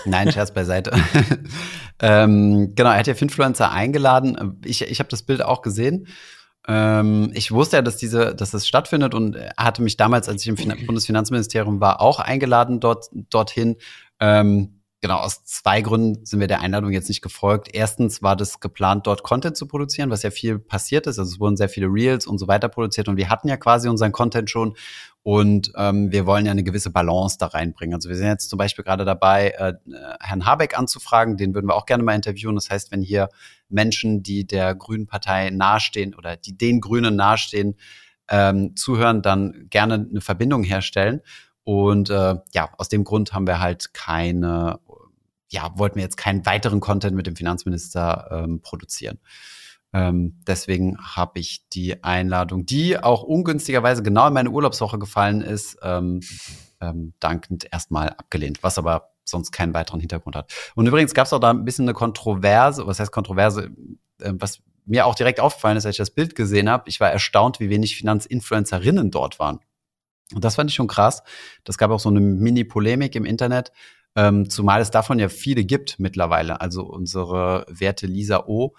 Nein, 0.05 0.31
Scherz 0.31 0.53
beiseite. 0.53 0.91
ähm, 1.99 2.73
genau, 2.75 2.91
er 2.91 2.99
hat 2.99 3.07
ja 3.07 3.15
Finfluencer 3.15 3.71
eingeladen. 3.71 4.59
Ich, 4.63 4.81
ich 4.81 4.99
habe 4.99 5.09
das 5.09 5.23
Bild 5.23 5.41
auch 5.43 5.61
gesehen. 5.61 6.07
Ähm, 6.67 7.31
ich 7.33 7.51
wusste 7.51 7.77
ja, 7.77 7.81
dass 7.81 7.97
diese, 7.97 8.35
dass 8.35 8.51
das 8.51 8.67
stattfindet 8.67 9.13
und 9.13 9.37
hatte 9.57 9.81
mich 9.81 9.97
damals, 9.97 10.29
als 10.29 10.41
ich 10.43 10.47
im 10.47 10.57
fin 10.57 10.73
Bundesfinanzministerium 10.85 11.79
war, 11.79 12.01
auch 12.01 12.19
eingeladen 12.19 12.79
dort 12.79 13.09
dorthin. 13.11 13.77
Ähm, 14.19 14.81
genau, 15.05 15.19
aus 15.19 15.43
zwei 15.43 15.81
Gründen 15.81 16.25
sind 16.25 16.39
wir 16.39 16.47
der 16.47 16.61
Einladung 16.61 16.91
jetzt 16.91 17.09
nicht 17.09 17.21
gefolgt. 17.21 17.69
Erstens 17.71 18.23
war 18.23 18.35
das 18.35 18.59
geplant, 18.59 19.05
dort 19.05 19.21
Content 19.21 19.55
zu 19.55 19.67
produzieren, 19.67 20.09
was 20.09 20.23
ja 20.23 20.31
viel 20.31 20.57
passiert 20.57 21.05
ist. 21.05 21.19
Also 21.19 21.31
es 21.31 21.39
wurden 21.39 21.57
sehr 21.57 21.69
viele 21.69 21.85
Reels 21.85 22.25
und 22.25 22.39
so 22.39 22.47
weiter 22.47 22.69
produziert 22.69 23.07
und 23.07 23.15
wir 23.15 23.29
hatten 23.29 23.47
ja 23.47 23.55
quasi 23.55 23.87
unseren 23.87 24.11
Content 24.11 24.49
schon 24.49 24.75
und 25.21 25.71
ähm, 25.75 26.11
wir 26.11 26.25
wollen 26.25 26.47
ja 26.47 26.51
eine 26.51 26.63
gewisse 26.63 26.89
Balance 26.89 27.37
da 27.39 27.45
reinbringen. 27.45 27.93
Also 27.93 28.09
wir 28.09 28.15
sind 28.15 28.25
jetzt 28.25 28.49
zum 28.49 28.57
Beispiel 28.57 28.83
gerade 28.83 29.05
dabei, 29.05 29.51
äh, 29.51 29.73
Herrn 30.19 30.45
Habeck 30.47 30.75
anzufragen. 30.75 31.37
Den 31.37 31.53
würden 31.53 31.67
wir 31.67 31.75
auch 31.75 31.85
gerne 31.85 32.01
mal 32.01 32.15
interviewen. 32.15 32.55
Das 32.55 32.71
heißt, 32.71 32.91
wenn 32.91 33.03
hier 33.03 33.29
Menschen, 33.69 34.23
die 34.23 34.47
der 34.47 34.73
Grünen 34.73 35.05
Partei 35.05 35.51
nahestehen 35.51 36.15
oder 36.15 36.35
die 36.35 36.57
den 36.57 36.81
Grünen 36.81 37.15
nahestehen, 37.15 37.75
ähm, 38.27 38.75
zuhören, 38.75 39.21
dann 39.21 39.67
gerne 39.69 40.07
eine 40.09 40.21
Verbindung 40.21 40.63
herstellen. 40.63 41.21
Und 41.65 42.11
äh, 42.11 42.35
ja, 42.53 42.69
aus 42.77 42.89
dem 42.89 43.03
Grund 43.03 43.33
haben 43.33 43.47
wir 43.47 43.59
halt 43.59 43.95
keine, 43.95 44.79
ja, 45.55 45.71
wollten 45.77 45.95
wir 45.95 46.03
jetzt 46.03 46.17
keinen 46.17 46.45
weiteren 46.45 46.81
Content 46.81 47.15
mit 47.15 47.27
dem 47.27 47.35
Finanzminister 47.35 48.27
ähm, 48.29 48.61
produzieren. 48.61 49.19
Ähm, 49.93 50.41
deswegen 50.45 50.97
habe 50.97 51.39
ich 51.39 51.69
die 51.69 52.03
Einladung, 52.03 52.65
die 52.65 53.01
auch 53.01 53.23
ungünstigerweise 53.23 54.03
genau 54.03 54.27
in 54.27 54.33
meine 54.33 54.49
Urlaubswoche 54.49 54.99
gefallen 54.99 55.41
ist, 55.41 55.77
ähm, 55.81 56.19
ähm, 56.81 57.13
dankend 57.21 57.67
erstmal 57.71 58.09
abgelehnt, 58.09 58.61
was 58.63 58.77
aber 58.77 59.13
sonst 59.23 59.51
keinen 59.51 59.73
weiteren 59.73 60.01
Hintergrund 60.01 60.35
hat. 60.35 60.53
Und 60.75 60.85
übrigens 60.87 61.13
gab 61.13 61.25
es 61.25 61.33
auch 61.33 61.39
da 61.39 61.51
ein 61.51 61.63
bisschen 61.63 61.85
eine 61.85 61.93
Kontroverse, 61.93 62.85
was 62.85 62.99
heißt 62.99 63.13
Kontroverse, 63.13 63.71
äh, 64.19 64.33
was 64.33 64.59
mir 64.85 65.05
auch 65.05 65.15
direkt 65.15 65.39
aufgefallen 65.39 65.77
ist, 65.77 65.85
als 65.85 65.95
ich 65.95 65.99
das 65.99 66.11
Bild 66.11 66.35
gesehen 66.35 66.69
habe. 66.69 66.83
Ich 66.89 66.99
war 66.99 67.09
erstaunt, 67.09 67.61
wie 67.61 67.69
wenig 67.69 67.95
Finanzinfluencerinnen 67.95 69.09
dort 69.09 69.39
waren. 69.39 69.59
Und 70.33 70.43
das 70.43 70.55
fand 70.55 70.69
ich 70.69 70.75
schon 70.75 70.87
krass. 70.87 71.23
Das 71.63 71.77
gab 71.77 71.91
auch 71.91 71.99
so 71.99 72.09
eine 72.09 72.19
Mini-Polemik 72.19 73.15
im 73.15 73.25
Internet, 73.25 73.71
ähm, 74.15 74.49
zumal 74.49 74.81
es 74.81 74.91
davon 74.91 75.19
ja 75.19 75.29
viele 75.29 75.63
gibt 75.65 75.99
mittlerweile. 75.99 76.61
Also 76.61 76.83
unsere 76.83 77.65
werte 77.69 78.07
Lisa 78.07 78.45
O 78.47 78.73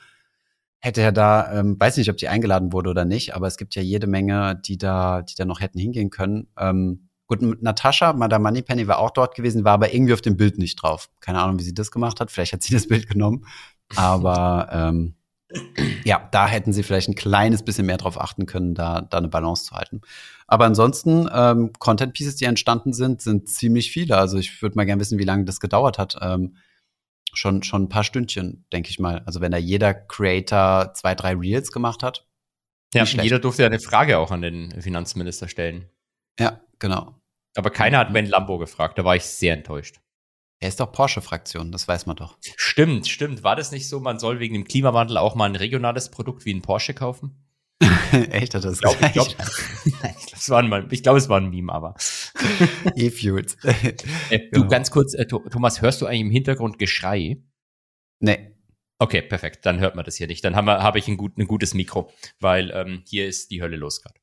hätte 0.81 1.00
er 1.00 1.12
da, 1.12 1.52
ähm, 1.52 1.76
weiß 1.78 1.97
nicht, 1.97 2.11
ob 2.11 2.16
die 2.16 2.28
eingeladen 2.28 2.73
wurde 2.73 2.90
oder 2.90 3.05
nicht, 3.05 3.35
aber 3.35 3.47
es 3.47 3.57
gibt 3.57 3.75
ja 3.75 3.83
jede 3.83 4.07
Menge, 4.07 4.61
die 4.64 4.78
da, 4.78 5.23
die 5.23 5.35
da 5.35 5.45
noch 5.45 5.61
hätten 5.61 5.78
hingehen 5.78 6.11
können. 6.11 6.49
Ähm, 6.59 7.09
gut, 7.26 7.43
Natascha, 7.62 8.12
Madame 8.12 8.45
Moneypenny 8.45 8.87
war 8.87 8.99
auch 8.99 9.11
dort 9.11 9.35
gewesen, 9.35 9.64
war 9.64 9.75
aber 9.75 9.93
irgendwie 9.93 10.12
auf 10.12 10.21
dem 10.21 10.37
Bild 10.37 10.59
nicht 10.59 10.76
drauf. 10.76 11.11
Keine 11.21 11.40
Ahnung, 11.40 11.59
wie 11.59 11.64
sie 11.64 11.75
das 11.75 11.90
gemacht 11.90 12.21
hat. 12.21 12.31
Vielleicht 12.31 12.52
hat 12.52 12.62
sie 12.62 12.75
das 12.75 12.87
Bild 12.88 13.09
genommen. 13.09 13.47
Aber 13.95 14.69
ähm, 14.73 15.14
ja, 16.05 16.29
da 16.33 16.49
hätten 16.49 16.73
sie 16.73 16.83
vielleicht 16.83 17.09
ein 17.09 17.15
kleines 17.15 17.65
bisschen 17.65 17.87
mehr 17.87 17.99
drauf 17.99 18.21
achten 18.21 18.47
können, 18.47 18.75
da, 18.75 19.03
da 19.03 19.19
eine 19.19 19.29
Balance 19.29 19.65
zu 19.65 19.75
halten. 19.75 20.00
Aber 20.47 20.65
ansonsten, 20.65 21.29
ähm, 21.33 21.73
Content 21.79 22.12
Pieces, 22.15 22.37
die 22.37 22.47
entstanden 22.47 22.93
sind, 22.93 23.23
sind 23.23 23.49
ziemlich 23.49 23.91
viele. 23.91 24.17
Also 24.17 24.38
ich 24.38 24.61
würde 24.62 24.76
mal 24.76 24.87
gerne 24.87 25.00
wissen, 25.00 25.19
wie 25.19 25.25
lange 25.25 25.45
das 25.45 25.61
gedauert 25.61 25.99
hat. 25.99 26.17
Ähm, 26.21 26.57
schon, 27.33 27.62
schon 27.62 27.85
ein 27.85 27.88
paar 27.88 28.05
Stündchen, 28.05 28.65
denke 28.73 28.91
ich 28.91 28.99
mal. 28.99 29.23
Also 29.26 29.41
wenn 29.41 29.53
da 29.53 29.59
jeder 29.59 29.95
Creator 29.95 30.95
zwei, 30.95 31.15
drei 31.15 31.35
Reels 31.35 31.71
gemacht 31.71 32.03
hat. 32.03 32.26
Ja, 32.95 33.05
jeder 33.05 33.38
durfte 33.38 33.62
ja 33.62 33.69
eine 33.69 33.81
Frage 33.81 34.19
auch 34.19 34.31
an 34.31 34.43
den 34.43 34.81
Finanzminister 34.81 35.49
stellen. 35.49 35.91
Ja, 36.38 36.61
genau. 36.79 37.21
Aber 37.57 37.71
keiner 37.71 37.99
hat 37.99 38.12
Ben 38.12 38.26
Lambo 38.26 38.59
gefragt, 38.59 38.99
da 38.99 39.05
war 39.05 39.17
ich 39.17 39.25
sehr 39.25 39.55
enttäuscht. 39.55 40.00
Er 40.59 40.69
ist 40.69 40.81
doch 40.81 40.91
Porsche-Fraktion, 40.91 41.71
das 41.71 41.87
weiß 41.87 42.07
man 42.07 42.17
doch. 42.17 42.39
Stimmt, 42.57 43.07
stimmt. 43.09 43.43
War 43.43 43.57
das 43.57 43.73
nicht 43.73 43.89
so, 43.89 44.01
man 44.01 44.19
soll 44.19 44.41
wegen 44.41 44.55
dem 44.55 44.65
Klimawandel 44.65 45.19
auch 45.19 45.35
mal 45.35 45.45
ein 45.47 45.57
regionales 45.57 46.11
Produkt 46.11 46.47
wie 46.47 46.55
ein 46.55 46.63
Porsche 46.63 46.95
kaufen? 46.95 47.47
Echt, 48.31 48.55
hat 48.55 48.65
das 48.65 48.81
glaub, 48.81 48.97
ich 49.03 49.13
glaube, 49.13 49.31
es 50.33 50.49
war 50.49 50.63
ein, 50.63 50.89
ich 50.91 51.03
glaube, 51.03 51.19
es 51.19 51.29
war 51.29 51.41
ein 51.41 51.51
Meme, 51.51 51.73
aber. 51.73 51.95
E-Fuels. 52.95 53.57
äh, 54.31 54.49
du, 54.51 54.67
ganz 54.67 54.91
kurz, 54.91 55.13
äh, 55.13 55.27
Thomas, 55.27 55.83
hörst 55.83 56.01
du 56.01 56.07
eigentlich 56.07 56.23
im 56.23 56.31
Hintergrund 56.31 56.79
Geschrei? 56.79 57.43
Nee. 58.21 58.53
Okay, 58.99 59.21
perfekt. 59.21 59.67
Dann 59.67 59.79
hört 59.79 59.95
man 59.95 60.07
das 60.07 60.17
hier 60.17 60.27
nicht. 60.27 60.43
Dann 60.43 60.57
habe 60.57 60.83
hab 60.83 60.97
ich 60.97 61.07
ein, 61.07 61.19
gut, 61.19 61.37
ein 61.37 61.47
gutes 61.47 61.75
Mikro, 61.75 62.11
weil 62.41 62.71
ähm, 62.71 63.03
hier 63.07 63.27
ist 63.27 63.51
die 63.51 63.61
Hölle 63.61 63.77
los 63.77 64.01
gerade. 64.01 64.19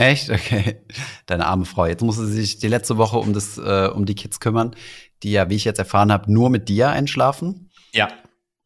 Echt? 0.00 0.30
Okay. 0.30 0.80
Deine 1.26 1.46
arme 1.46 1.66
Frau. 1.66 1.84
Jetzt 1.84 2.02
muss 2.02 2.16
sie 2.16 2.26
sich 2.26 2.58
die 2.58 2.68
letzte 2.68 2.96
Woche 2.96 3.18
um, 3.18 3.34
das, 3.34 3.58
äh, 3.58 3.90
um 3.92 4.06
die 4.06 4.14
Kids 4.14 4.40
kümmern, 4.40 4.74
die 5.22 5.32
ja, 5.32 5.50
wie 5.50 5.56
ich 5.56 5.64
jetzt 5.64 5.78
erfahren 5.78 6.10
habe, 6.10 6.32
nur 6.32 6.48
mit 6.48 6.70
dir 6.70 6.88
einschlafen. 6.88 7.70
Ja. 7.92 8.08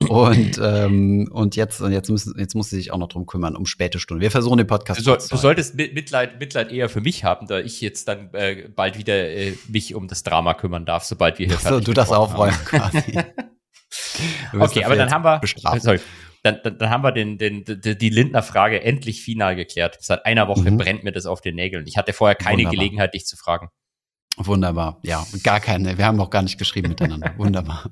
Und, 0.09 0.61
ähm, 0.63 1.29
und 1.33 1.57
jetzt, 1.57 1.81
und 1.81 1.91
jetzt, 1.91 2.09
müssen, 2.09 2.39
jetzt 2.39 2.55
muss 2.55 2.71
sie 2.71 2.77
sich 2.77 2.93
auch 2.93 2.99
noch 2.99 3.09
drum 3.09 3.27
kümmern, 3.27 3.57
um 3.57 3.67
späte 3.67 3.99
Stunden. 3.99 4.21
Wir 4.21 4.31
versuchen 4.31 4.59
den 4.59 4.67
Podcast 4.69 5.01
Du, 5.01 5.05
soll, 5.05 5.19
du 5.19 5.37
solltest 5.37 5.75
Mitleid, 5.75 6.39
Mitleid 6.39 6.71
eher 6.71 6.89
für 6.89 7.01
mich 7.01 7.25
haben, 7.25 7.49
da 7.49 7.59
ich 7.59 7.81
jetzt 7.81 8.07
dann 8.07 8.33
äh, 8.35 8.69
bald 8.69 8.97
wieder 8.97 9.15
äh, 9.15 9.55
mich 9.69 9.95
um 9.95 10.07
das 10.07 10.23
Drama 10.23 10.55
kümmern 10.55 10.85
darf, 10.85 11.03
sobald 11.03 11.41
wir 11.41 11.47
hier 11.47 11.57
so, 11.57 11.81
du 11.81 11.95
das 11.95 12.13
aufräumen 12.13 12.57
quasi. 12.65 13.19
okay, 14.61 14.85
aber 14.85 14.95
dann 14.95 15.11
haben 15.11 15.25
wir, 15.25 15.41
sorry, 15.81 16.01
dann, 16.45 16.61
dann, 16.63 16.79
dann 16.79 16.91
haben 16.91 17.03
wir 17.03 17.11
den, 17.11 17.39
den, 17.39 17.65
die, 17.65 17.97
die 17.97 18.11
Lindner-Frage 18.11 18.83
endlich 18.83 19.23
final 19.23 19.57
geklärt. 19.57 19.97
Seit 20.01 20.27
einer 20.27 20.47
Woche 20.47 20.71
mhm. 20.71 20.77
brennt 20.77 21.03
mir 21.03 21.13
das 21.13 21.25
auf 21.25 21.41
den 21.41 21.57
Nägeln. 21.57 21.87
Ich 21.87 21.97
hatte 21.97 22.13
vorher 22.13 22.35
keine 22.35 22.59
Wunderbar. 22.59 22.73
Gelegenheit, 22.73 23.15
dich 23.15 23.25
zu 23.25 23.37
fragen. 23.37 23.71
Wunderbar, 24.37 25.01
ja, 25.03 25.25
gar 25.43 25.61
keine. 25.61 25.97
Wir 25.97 26.07
haben 26.07 26.21
auch 26.21 26.31
gar 26.31 26.43
nicht 26.43 26.59
geschrieben 26.59 26.91
miteinander. 26.91 27.33
Wunderbar. 27.39 27.91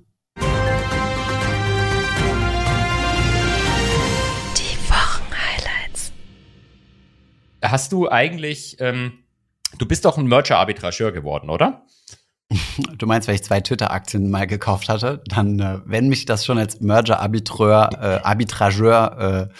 hast 7.63 7.93
du 7.93 8.11
eigentlich, 8.11 8.77
ähm, 8.81 9.21
du 9.79 9.87
bist 9.87 10.05
doch 10.05 10.19
ein 10.19 10.27
Merger-Arbitrageur 10.27 11.13
geworden, 11.13 11.49
oder? 11.49 11.87
Du 12.99 13.07
meinst, 13.07 13.29
wenn 13.29 13.35
ich 13.35 13.45
zwei 13.45 13.61
Twitter-Aktien 13.61 14.31
mal 14.31 14.47
gekauft 14.47 14.89
hatte, 14.89 15.23
dann, 15.27 15.59
äh, 15.59 15.81
wenn 15.85 16.09
mich 16.09 16.25
das 16.25 16.45
schon 16.45 16.59
als 16.59 16.81
Merger-Arbitreur, 16.81 17.91
äh, 17.95 18.27
Arbitrageur 18.27 19.51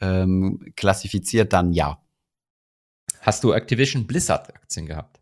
äh, 0.00 0.04
ähm, 0.04 0.72
klassifiziert, 0.76 1.52
dann 1.52 1.72
ja. 1.72 2.00
Hast 3.20 3.44
du 3.44 3.52
Activision 3.52 4.06
Blizzard-Aktien 4.06 4.86
gehabt? 4.86 5.18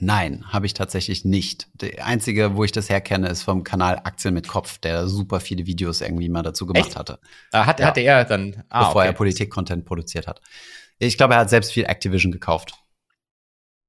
Nein, 0.00 0.44
habe 0.52 0.66
ich 0.66 0.74
tatsächlich 0.74 1.24
nicht. 1.24 1.68
Die 1.74 2.00
einzige, 2.00 2.56
wo 2.56 2.64
ich 2.64 2.72
das 2.72 2.88
herkenne, 2.88 3.28
ist 3.28 3.42
vom 3.42 3.62
Kanal 3.62 4.00
Aktien 4.02 4.34
mit 4.34 4.48
Kopf, 4.48 4.78
der 4.78 5.06
super 5.06 5.38
viele 5.38 5.66
Videos 5.66 6.00
irgendwie 6.00 6.28
mal 6.28 6.42
dazu 6.42 6.66
gemacht 6.66 6.88
Echt? 6.88 6.96
hatte. 6.96 7.20
Ah, 7.52 7.66
hat, 7.66 7.78
ja. 7.78 7.86
Hatte 7.86 8.00
er 8.00 8.24
dann, 8.24 8.64
ah, 8.68 8.86
bevor 8.86 9.02
okay. 9.02 9.10
er 9.10 9.12
Politik-Content 9.12 9.84
produziert 9.84 10.26
hat. 10.26 10.40
Ich 10.98 11.16
glaube, 11.16 11.34
er 11.34 11.40
hat 11.40 11.50
selbst 11.50 11.72
viel 11.72 11.84
Activision 11.84 12.32
gekauft. 12.32 12.74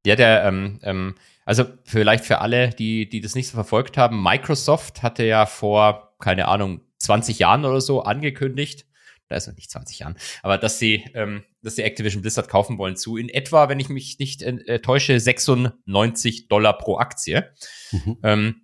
Ja, 0.05 0.15
der, 0.15 0.43
ähm, 0.43 0.79
ähm, 0.83 1.15
also 1.45 1.65
vielleicht 1.83 2.25
für 2.25 2.39
alle, 2.39 2.69
die, 2.69 3.07
die 3.09 3.21
das 3.21 3.35
nicht 3.35 3.47
so 3.47 3.53
verfolgt 3.53 3.97
haben, 3.97 4.21
Microsoft 4.21 5.03
hatte 5.03 5.23
ja 5.25 5.45
vor, 5.45 6.15
keine 6.19 6.47
Ahnung, 6.47 6.81
20 6.99 7.39
Jahren 7.39 7.65
oder 7.65 7.81
so 7.81 8.03
angekündigt, 8.03 8.85
da 9.27 9.35
ist 9.35 9.47
noch 9.47 9.55
nicht 9.55 9.71
20 9.71 9.99
Jahren, 9.99 10.15
aber 10.41 10.57
dass 10.57 10.79
sie, 10.79 11.05
ähm, 11.13 11.43
dass 11.61 11.75
sie 11.75 11.83
Activision 11.83 12.21
Blizzard 12.21 12.49
kaufen 12.49 12.77
wollen 12.77 12.95
zu 12.95 13.17
in 13.17 13.29
etwa, 13.29 13.69
wenn 13.69 13.79
ich 13.79 13.89
mich 13.89 14.19
nicht 14.19 14.41
äh, 14.41 14.79
täusche, 14.79 15.19
96 15.19 16.47
Dollar 16.47 16.77
pro 16.77 16.97
Aktie. 16.97 17.51
Mhm. 17.91 18.17
Ähm, 18.23 18.55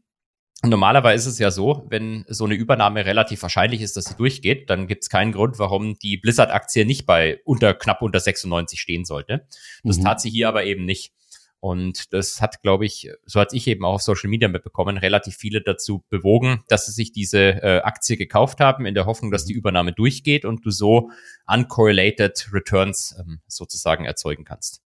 Normalerweise 0.61 1.29
ist 1.29 1.35
es 1.35 1.39
ja 1.39 1.51
so, 1.51 1.85
wenn 1.87 2.25
so 2.27 2.43
eine 2.43 2.53
Übernahme 2.53 3.05
relativ 3.05 3.41
wahrscheinlich 3.43 3.81
ist, 3.81 3.95
dass 3.95 4.05
sie 4.05 4.15
durchgeht, 4.15 4.69
dann 4.69 4.87
gibt 4.87 5.03
es 5.03 5.09
keinen 5.09 5.31
Grund, 5.31 5.57
warum 5.57 5.97
die 5.99 6.17
Blizzard-Aktie 6.17 6.85
nicht 6.85 7.05
bei 7.05 7.39
unter 7.45 7.73
knapp 7.73 8.01
unter 8.01 8.19
96 8.19 8.81
stehen 8.81 9.05
sollte. 9.05 9.47
Das 9.85 9.99
mhm. 9.99 10.03
tat 10.03 10.19
sie 10.19 10.29
hier 10.29 10.49
aber 10.49 10.65
eben 10.65 10.83
nicht. 10.83 11.13
Und 11.61 12.13
das 12.13 12.39
hat, 12.41 12.61
glaube 12.61 12.85
ich, 12.85 13.11
so 13.25 13.39
hat 13.39 13.53
ich 13.53 13.67
eben 13.67 13.83
auch 13.83 13.95
auf 13.95 14.01
Social 14.01 14.29
Media 14.29 14.47
mitbekommen, 14.47 14.97
relativ 14.97 15.35
viele 15.35 15.61
dazu 15.61 16.05
bewogen, 16.09 16.63
dass 16.69 16.85
sie 16.85 16.93
sich 16.93 17.11
diese 17.11 17.61
äh, 17.61 17.81
Aktie 17.81 18.15
gekauft 18.15 18.61
haben, 18.61 18.85
in 18.85 18.93
der 18.93 19.05
Hoffnung, 19.05 19.29
dass 19.29 19.45
die 19.45 19.53
mhm. 19.53 19.59
Übernahme 19.59 19.91
durchgeht 19.91 20.45
und 20.45 20.65
du 20.65 20.71
so 20.71 21.11
uncorrelated 21.47 22.49
Returns 22.53 23.15
ähm, 23.19 23.41
sozusagen 23.47 24.05
erzeugen 24.05 24.45
kannst. 24.45 24.81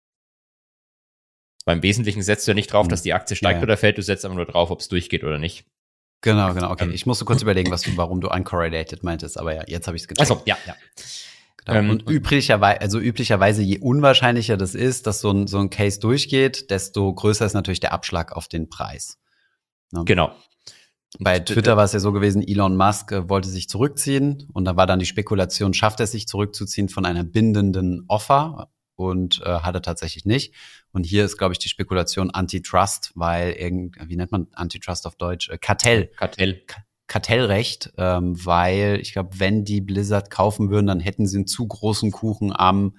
Beim 1.64 1.82
Wesentlichen 1.82 2.22
setzt 2.22 2.46
du 2.46 2.50
ja 2.50 2.54
nicht 2.54 2.72
drauf, 2.72 2.87
mhm. 2.87 2.90
dass 2.90 3.02
die 3.02 3.14
Aktie 3.14 3.37
steigt 3.37 3.60
ja, 3.60 3.62
oder 3.62 3.78
fällt, 3.78 3.96
du 3.96 4.02
setzt 4.02 4.26
einfach 4.26 4.37
nur 4.37 4.46
drauf, 4.46 4.70
ob 4.70 4.80
es 4.80 4.88
durchgeht 4.88 5.25
oder 5.25 5.38
nicht. 5.38 5.66
Genau, 6.20 6.52
genau, 6.52 6.70
okay. 6.70 6.84
Ähm, 6.84 6.92
ich 6.92 7.06
musste 7.06 7.25
kurz 7.25 7.40
überlegen, 7.40 7.70
was 7.70 7.82
du, 7.82 7.96
warum 7.96 8.20
du 8.20 8.28
uncorrelated 8.28 9.04
meintest, 9.04 9.38
aber 9.38 9.54
ja, 9.54 9.62
jetzt 9.66 9.87
habe 9.87 9.96
ich 9.96 10.02
es 10.02 10.08
gecheckt. 10.08 10.20
Also, 10.20 10.42
ja, 10.44 10.58
ja. 10.66 10.76
Genau. 11.68 11.80
Ähm, 11.80 11.90
und 11.90 12.08
üblicherweise, 12.08 12.80
also 12.80 12.98
üblicherweise, 12.98 13.62
je 13.62 13.78
unwahrscheinlicher 13.78 14.56
das 14.56 14.75
ist, 14.75 15.06
dass 15.06 15.20
so 15.20 15.30
ein, 15.30 15.46
so 15.46 15.58
ein 15.58 15.68
Case 15.68 16.00
durchgeht, 16.00 16.70
desto 16.70 17.12
größer 17.12 17.44
ist 17.44 17.52
natürlich 17.52 17.80
der 17.80 17.92
Abschlag 17.92 18.32
auf 18.32 18.48
den 18.48 18.70
Preis. 18.70 19.18
Ne? 19.92 20.02
Genau. 20.06 20.34
Bei 21.18 21.38
Twitter 21.40 21.76
war 21.76 21.84
es 21.84 21.92
ja 21.92 22.00
so 22.00 22.12
gewesen, 22.12 22.46
Elon 22.46 22.76
Musk 22.76 23.12
äh, 23.12 23.28
wollte 23.28 23.48
sich 23.48 23.68
zurückziehen 23.68 24.48
und 24.52 24.64
da 24.64 24.76
war 24.76 24.87
dann 24.87 24.98
die 24.98 25.06
Spekulation, 25.06 25.75
schafft 25.75 26.00
er 26.00 26.04
es 26.04 26.12
sich 26.12 26.26
zurückzuziehen 26.26 26.88
von 26.88 27.04
einer 27.04 27.25
bindenden 27.25 28.04
Offer 28.08 28.70
und 28.94 29.42
äh, 29.42 29.60
hat 29.60 29.75
er 29.75 29.82
tatsächlich 29.82 30.25
nicht. 30.25 30.54
Und 30.92 31.04
hier 31.04 31.25
ist, 31.25 31.37
glaube 31.37 31.52
ich, 31.52 31.58
die 31.58 31.68
Spekulation 31.68 32.30
Antitrust, 32.30 33.12
weil 33.14 33.52
irgend, 33.52 33.96
wie 34.08 34.16
nennt 34.16 34.32
man 34.32 34.48
Antitrust 34.54 35.06
auf 35.06 35.16
Deutsch? 35.16 35.50
Äh, 35.50 35.58
Kartell. 35.58 36.08
Kartell. 36.16 36.62
Kartellrecht, 37.08 37.92
ähm, 37.96 38.44
weil 38.44 39.00
ich 39.00 39.12
glaube, 39.12 39.30
wenn 39.38 39.64
die 39.64 39.80
Blizzard 39.80 40.30
kaufen 40.30 40.70
würden, 40.70 40.86
dann 40.86 41.00
hätten 41.00 41.26
sie 41.26 41.38
einen 41.38 41.46
zu 41.46 41.66
großen 41.66 42.10
Kuchen 42.10 42.54
am 42.54 42.96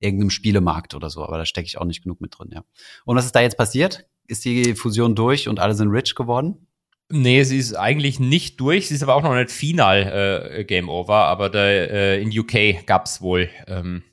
irgendeinem 0.00 0.30
Spielemarkt 0.30 0.94
oder 0.94 1.10
so. 1.10 1.22
Aber 1.22 1.38
da 1.38 1.46
stecke 1.46 1.66
ich 1.66 1.78
auch 1.78 1.84
nicht 1.84 2.02
genug 2.02 2.20
mit 2.20 2.36
drin, 2.36 2.50
ja. 2.52 2.64
Und 3.04 3.16
was 3.16 3.26
ist 3.26 3.34
da 3.34 3.40
jetzt 3.40 3.58
passiert? 3.58 4.06
Ist 4.26 4.44
die 4.44 4.74
Fusion 4.74 5.14
durch 5.14 5.48
und 5.48 5.60
alle 5.60 5.74
sind 5.74 5.90
rich 5.90 6.14
geworden? 6.14 6.66
Nee, 7.12 7.42
sie 7.42 7.58
ist 7.58 7.74
eigentlich 7.74 8.20
nicht 8.20 8.60
durch. 8.60 8.88
Sie 8.88 8.94
ist 8.94 9.02
aber 9.02 9.14
auch 9.14 9.22
noch 9.22 9.34
nicht 9.34 9.50
final 9.50 10.48
äh, 10.58 10.64
Game 10.64 10.88
Over. 10.88 11.26
Aber 11.26 11.50
da, 11.50 11.66
äh, 11.66 12.22
in 12.22 12.36
UK 12.36 12.86
gab 12.86 13.06
es 13.06 13.20
wohl 13.20 13.50
ähm, 13.66 14.04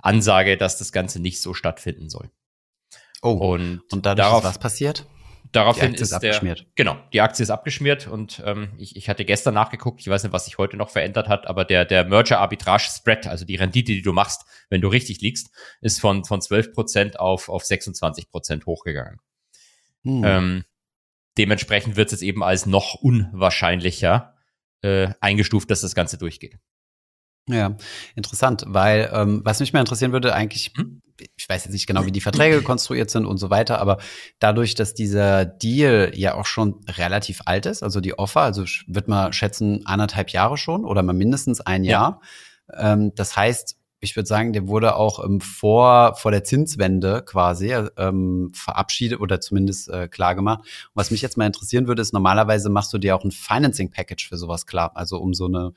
Ansage, 0.00 0.56
dass 0.56 0.78
das 0.78 0.92
Ganze 0.92 1.20
nicht 1.20 1.40
so 1.40 1.54
stattfinden 1.54 2.08
soll. 2.08 2.30
Oh, 3.20 3.32
und, 3.32 3.82
und 3.92 4.06
dadurch 4.06 4.28
darauf, 4.28 4.44
ist 4.44 4.48
was 4.48 4.58
passiert? 4.58 5.06
Daraufhin 5.56 5.94
ist, 5.94 6.02
ist 6.02 6.12
abgeschmiert. 6.12 6.60
Der, 6.60 6.66
genau, 6.74 6.98
die 7.14 7.20
Aktie 7.22 7.42
ist 7.42 7.50
abgeschmiert 7.50 8.08
und 8.08 8.42
ähm, 8.44 8.68
ich, 8.76 8.94
ich 8.94 9.08
hatte 9.08 9.24
gestern 9.24 9.54
nachgeguckt, 9.54 10.00
ich 10.00 10.08
weiß 10.08 10.22
nicht, 10.22 10.32
was 10.32 10.44
sich 10.44 10.58
heute 10.58 10.76
noch 10.76 10.90
verändert 10.90 11.28
hat, 11.28 11.46
aber 11.46 11.64
der, 11.64 11.86
der 11.86 12.04
Merger-Arbitrage-Spread, 12.04 13.26
also 13.26 13.46
die 13.46 13.56
Rendite, 13.56 13.92
die 13.92 14.02
du 14.02 14.12
machst, 14.12 14.44
wenn 14.68 14.82
du 14.82 14.88
richtig 14.88 15.22
liegst, 15.22 15.50
ist 15.80 15.98
von, 15.98 16.24
von 16.24 16.40
12% 16.40 17.16
auf, 17.16 17.48
auf 17.48 17.62
26% 17.62 18.66
hochgegangen. 18.66 19.18
Hm. 20.04 20.22
Ähm, 20.24 20.64
dementsprechend 21.38 21.96
wird 21.96 22.08
es 22.08 22.20
jetzt 22.20 22.22
eben 22.22 22.44
als 22.44 22.66
noch 22.66 22.94
unwahrscheinlicher 22.94 24.34
äh, 24.82 25.08
eingestuft, 25.20 25.70
dass 25.70 25.80
das 25.80 25.94
Ganze 25.94 26.18
durchgeht. 26.18 26.58
Ja, 27.48 27.76
interessant, 28.16 28.64
weil 28.66 29.10
ähm, 29.12 29.40
was 29.44 29.60
mich 29.60 29.72
mal 29.72 29.80
interessieren 29.80 30.12
würde, 30.12 30.34
eigentlich, 30.34 30.72
hm? 30.76 31.00
ich 31.36 31.48
weiß 31.48 31.64
jetzt 31.64 31.72
nicht 31.72 31.86
genau, 31.86 32.04
wie 32.04 32.12
die 32.12 32.20
Verträge 32.20 32.60
konstruiert 32.62 33.08
sind 33.10 33.24
und 33.24 33.38
so 33.38 33.50
weiter, 33.50 33.80
aber 33.80 33.98
dadurch, 34.40 34.74
dass 34.74 34.94
dieser 34.94 35.44
Deal 35.44 36.12
ja 36.14 36.34
auch 36.34 36.46
schon 36.46 36.80
relativ 36.88 37.42
alt 37.46 37.66
ist, 37.66 37.82
also 37.82 38.00
die 38.00 38.18
Offer, 38.18 38.40
also 38.40 38.64
wird 38.88 39.08
man 39.08 39.32
schätzen 39.32 39.86
anderthalb 39.86 40.30
Jahre 40.30 40.56
schon 40.56 40.84
oder 40.84 41.02
mal 41.02 41.12
mindestens 41.12 41.60
ein 41.60 41.84
Jahr. 41.84 42.20
Ja. 42.72 42.92
Ähm, 42.92 43.12
das 43.14 43.36
heißt, 43.36 43.76
ich 44.00 44.14
würde 44.14 44.26
sagen, 44.26 44.52
der 44.52 44.68
wurde 44.68 44.96
auch 44.96 45.24
ähm, 45.24 45.40
vor, 45.40 46.14
vor 46.16 46.30
der 46.30 46.44
Zinswende 46.44 47.22
quasi 47.24 47.74
ähm, 47.96 48.52
verabschiedet 48.54 49.20
oder 49.20 49.40
zumindest 49.40 49.88
äh, 49.88 50.08
klar 50.08 50.34
gemacht. 50.34 50.60
Und 50.60 50.90
was 50.94 51.10
mich 51.10 51.22
jetzt 51.22 51.36
mal 51.36 51.46
interessieren 51.46 51.86
würde, 51.86 52.02
ist, 52.02 52.12
normalerweise 52.12 52.68
machst 52.68 52.92
du 52.92 52.98
dir 52.98 53.16
auch 53.16 53.24
ein 53.24 53.30
Financing 53.30 53.90
Package 53.90 54.28
für 54.28 54.36
sowas 54.36 54.66
klar. 54.66 54.92
Also 54.94 55.18
um 55.18 55.32
so 55.32 55.46
eine, 55.46 55.72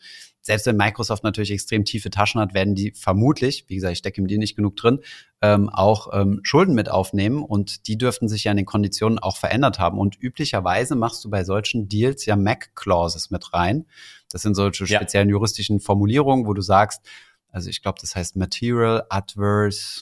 selbst 0.50 0.66
wenn 0.66 0.78
Microsoft 0.78 1.24
natürlich 1.24 1.52
extrem 1.52 1.86
tiefe 1.86 2.10
Taschen 2.10 2.42
hat, 2.42 2.56
werden 2.56 2.74
die 2.74 2.90
vermutlich, 2.90 3.66
wie 3.68 3.76
gesagt, 3.76 3.92
ich 3.92 4.00
stecke 4.00 4.20
im 4.20 4.28
Deal 4.28 4.40
nicht 4.40 4.56
genug 4.56 4.76
drin, 4.78 5.02
ähm, 5.44 5.70
auch 5.70 6.10
ähm, 6.12 6.40
Schulden 6.42 6.74
mit 6.74 6.90
aufnehmen 6.90 7.44
und 7.44 7.86
die 7.86 8.00
dürften 8.00 8.28
sich 8.28 8.46
ja 8.46 8.52
in 8.52 8.58
den 8.58 8.66
Konditionen 8.66 9.20
auch 9.20 9.38
verändert 9.38 9.78
haben. 9.78 10.00
Und 10.00 10.18
üblicherweise 10.20 10.96
machst 10.96 11.24
du 11.24 11.30
bei 11.30 11.44
solchen 11.44 11.88
Deals 11.88 12.26
ja 12.26 12.36
Mac-Clauses 12.36 13.30
mit 13.30 13.54
rein. 13.54 13.86
Das 14.32 14.42
sind 14.42 14.56
solche 14.56 14.88
speziellen 14.88 15.30
ja. 15.30 15.34
juristischen 15.34 15.80
Formulierungen, 15.80 16.48
wo 16.48 16.56
du 16.56 16.64
sagst, 16.64 17.06
also 17.52 17.70
ich 17.70 17.84
glaube, 17.84 18.00
das 18.02 18.16
heißt 18.16 18.36
Material 18.36 19.06
Adverse, 19.08 20.02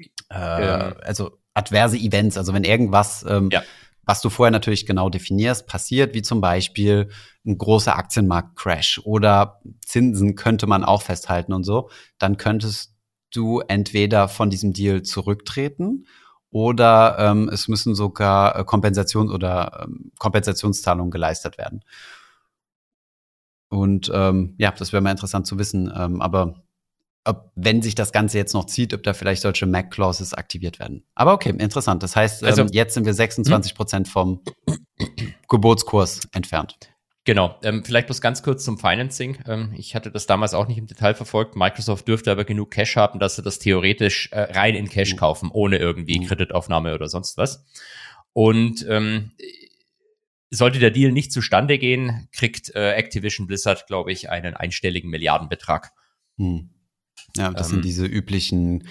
äh, 0.00 0.34
ja. 0.34 0.78
also 1.04 1.38
adverse 1.54 1.96
Events, 1.96 2.36
also 2.36 2.52
wenn 2.54 2.64
irgendwas, 2.64 3.24
ähm, 3.28 3.50
ja. 3.52 3.62
Was 4.06 4.20
du 4.20 4.30
vorher 4.30 4.50
natürlich 4.50 4.86
genau 4.86 5.08
definierst, 5.08 5.66
passiert, 5.66 6.14
wie 6.14 6.22
zum 6.22 6.40
Beispiel 6.40 7.08
ein 7.46 7.58
großer 7.58 7.96
Aktienmarktcrash 7.96 9.00
oder 9.04 9.60
Zinsen 9.84 10.34
könnte 10.34 10.66
man 10.66 10.84
auch 10.84 11.02
festhalten 11.02 11.52
und 11.52 11.64
so, 11.64 11.90
dann 12.18 12.36
könntest 12.36 12.94
du 13.32 13.60
entweder 13.60 14.28
von 14.28 14.50
diesem 14.50 14.72
Deal 14.72 15.02
zurücktreten 15.02 16.06
oder 16.50 17.16
ähm, 17.18 17.50
es 17.52 17.66
müssen 17.66 17.94
sogar 17.94 18.56
äh, 18.56 18.64
Kompensation 18.64 19.30
oder 19.30 19.84
ähm, 19.84 20.12
Kompensationszahlungen 20.18 21.10
geleistet 21.10 21.58
werden. 21.58 21.82
Und 23.68 24.10
ähm, 24.14 24.54
ja, 24.58 24.70
das 24.70 24.92
wäre 24.92 25.02
mal 25.02 25.10
interessant 25.10 25.48
zu 25.48 25.58
wissen. 25.58 25.92
Ähm, 25.96 26.22
aber 26.22 26.62
ob, 27.24 27.50
wenn 27.54 27.82
sich 27.82 27.94
das 27.94 28.12
Ganze 28.12 28.38
jetzt 28.38 28.54
noch 28.54 28.66
zieht, 28.66 28.92
ob 28.94 29.02
da 29.02 29.14
vielleicht 29.14 29.42
solche 29.42 29.66
Mac-Clauses 29.66 30.34
aktiviert 30.34 30.78
werden. 30.78 31.04
Aber 31.14 31.32
okay, 31.32 31.50
interessant. 31.50 32.02
Das 32.02 32.16
heißt, 32.16 32.42
ähm, 32.42 32.48
also, 32.48 32.64
jetzt 32.70 32.94
sind 32.94 33.06
wir 33.06 33.14
26 33.14 33.72
hm? 33.72 33.76
Prozent 33.76 34.08
vom 34.08 34.40
Geburtskurs 35.48 36.20
entfernt. 36.32 36.76
Genau, 37.26 37.58
ähm, 37.62 37.82
vielleicht 37.84 38.08
bloß 38.08 38.20
ganz 38.20 38.42
kurz 38.42 38.64
zum 38.64 38.76
Financing. 38.76 39.38
Ähm, 39.46 39.72
ich 39.76 39.94
hatte 39.94 40.10
das 40.10 40.26
damals 40.26 40.52
auch 40.52 40.68
nicht 40.68 40.76
im 40.76 40.86
Detail 40.86 41.14
verfolgt. 41.14 41.56
Microsoft 41.56 42.06
dürfte 42.06 42.30
aber 42.30 42.44
genug 42.44 42.70
Cash 42.70 42.96
haben, 42.96 43.18
dass 43.18 43.36
sie 43.36 43.42
das 43.42 43.58
theoretisch 43.58 44.28
äh, 44.30 44.40
rein 44.40 44.74
in 44.74 44.90
Cash 44.90 45.14
mhm. 45.14 45.18
kaufen, 45.18 45.50
ohne 45.50 45.78
irgendwie 45.78 46.20
mhm. 46.20 46.26
Kreditaufnahme 46.26 46.94
oder 46.94 47.08
sonst 47.08 47.38
was. 47.38 47.64
Und 48.34 48.84
ähm, 48.90 49.30
sollte 50.50 50.78
der 50.78 50.90
Deal 50.90 51.12
nicht 51.12 51.32
zustande 51.32 51.78
gehen, 51.78 52.28
kriegt 52.32 52.74
äh, 52.74 52.92
Activision 52.92 53.46
Blizzard, 53.46 53.86
glaube 53.86 54.12
ich, 54.12 54.28
einen 54.28 54.54
einstelligen 54.54 55.08
Milliardenbetrag. 55.08 55.92
Hm. 56.36 56.73
Ja, 57.36 57.50
das 57.50 57.68
ähm, 57.68 57.76
sind 57.76 57.84
diese 57.84 58.06
üblichen 58.06 58.84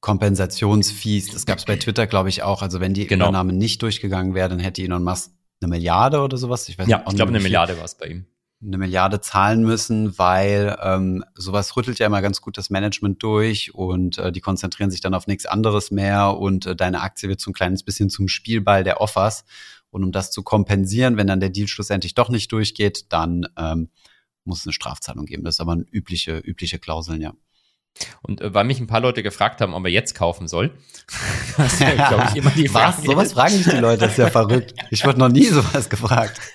Kompensationsfees. 0.00 1.30
Das 1.30 1.46
gab 1.46 1.58
es 1.58 1.64
bei 1.64 1.76
Twitter, 1.78 2.06
glaube 2.06 2.28
ich, 2.28 2.42
auch. 2.42 2.62
Also 2.62 2.80
wenn 2.80 2.94
die 2.94 3.06
genau. 3.06 3.26
Übernahme 3.26 3.52
nicht 3.52 3.82
durchgegangen 3.82 4.34
wäre, 4.34 4.48
dann 4.48 4.58
hätte 4.58 4.82
Elon 4.82 5.02
Musk 5.02 5.30
eine 5.60 5.70
Milliarde 5.70 6.20
oder 6.20 6.36
sowas. 6.36 6.68
Ich 6.68 6.78
weiß 6.78 6.88
ja, 6.88 6.98
nicht, 6.98 7.08
ich 7.08 7.16
glaube, 7.16 7.30
eine 7.30 7.40
Milliarde 7.40 7.76
war 7.78 7.84
es 7.84 7.94
bei 7.94 8.06
ihm. 8.06 8.26
Eine 8.62 8.78
Milliarde 8.78 9.20
zahlen 9.20 9.62
müssen, 9.62 10.18
weil 10.18 10.76
ähm, 10.82 11.24
sowas 11.34 11.76
rüttelt 11.76 11.98
ja 11.98 12.06
immer 12.06 12.22
ganz 12.22 12.40
gut 12.40 12.56
das 12.56 12.70
Management 12.70 13.22
durch 13.22 13.74
und 13.74 14.16
äh, 14.18 14.32
die 14.32 14.40
konzentrieren 14.40 14.90
sich 14.90 15.02
dann 15.02 15.12
auf 15.12 15.26
nichts 15.26 15.44
anderes 15.44 15.90
mehr 15.90 16.36
und 16.38 16.64
äh, 16.64 16.76
deine 16.76 17.02
Aktie 17.02 17.28
wird 17.28 17.40
so 17.40 17.50
ein 17.50 17.54
kleines 17.54 17.82
bisschen 17.82 18.08
zum 18.08 18.28
Spielball 18.28 18.84
der 18.84 19.00
Offers. 19.00 19.44
Und 19.90 20.02
um 20.02 20.12
das 20.12 20.30
zu 20.30 20.42
kompensieren, 20.42 21.16
wenn 21.16 21.28
dann 21.28 21.40
der 21.40 21.50
Deal 21.50 21.68
schlussendlich 21.68 22.14
doch 22.14 22.28
nicht 22.28 22.50
durchgeht, 22.52 23.12
dann 23.12 23.46
ähm, 23.56 23.90
muss 24.44 24.60
es 24.60 24.66
eine 24.66 24.72
Strafzahlung 24.72 25.24
geben. 25.24 25.44
Das 25.44 25.56
ist 25.56 25.60
aber 25.60 25.72
eine 25.72 25.86
übliche, 25.90 26.38
übliche 26.38 26.78
Klauseln, 26.78 27.20
ja. 27.20 27.32
Und 28.22 28.40
äh, 28.40 28.52
weil 28.54 28.64
mich 28.64 28.80
ein 28.80 28.86
paar 28.86 29.00
Leute 29.00 29.22
gefragt 29.22 29.60
haben, 29.60 29.74
ob 29.74 29.84
er 29.84 29.90
jetzt 29.90 30.14
kaufen 30.14 30.48
soll, 30.48 30.72
das 31.56 31.74
ist 31.74 31.80
ja, 31.80 32.08
glaube 32.08 32.28
ich, 32.30 32.36
immer 32.36 32.50
die 32.50 32.68
Frage. 32.68 32.98
Was? 32.98 33.04
Sowas 33.04 33.32
fragen 33.32 33.56
mich 33.56 33.68
die 33.68 33.76
Leute, 33.76 34.00
das 34.00 34.12
ist 34.12 34.18
ja 34.18 34.30
verrückt. 34.30 34.74
Ich 34.90 35.04
wurde 35.04 35.18
noch 35.18 35.28
nie 35.28 35.46
sowas 35.46 35.88
gefragt. 35.88 36.40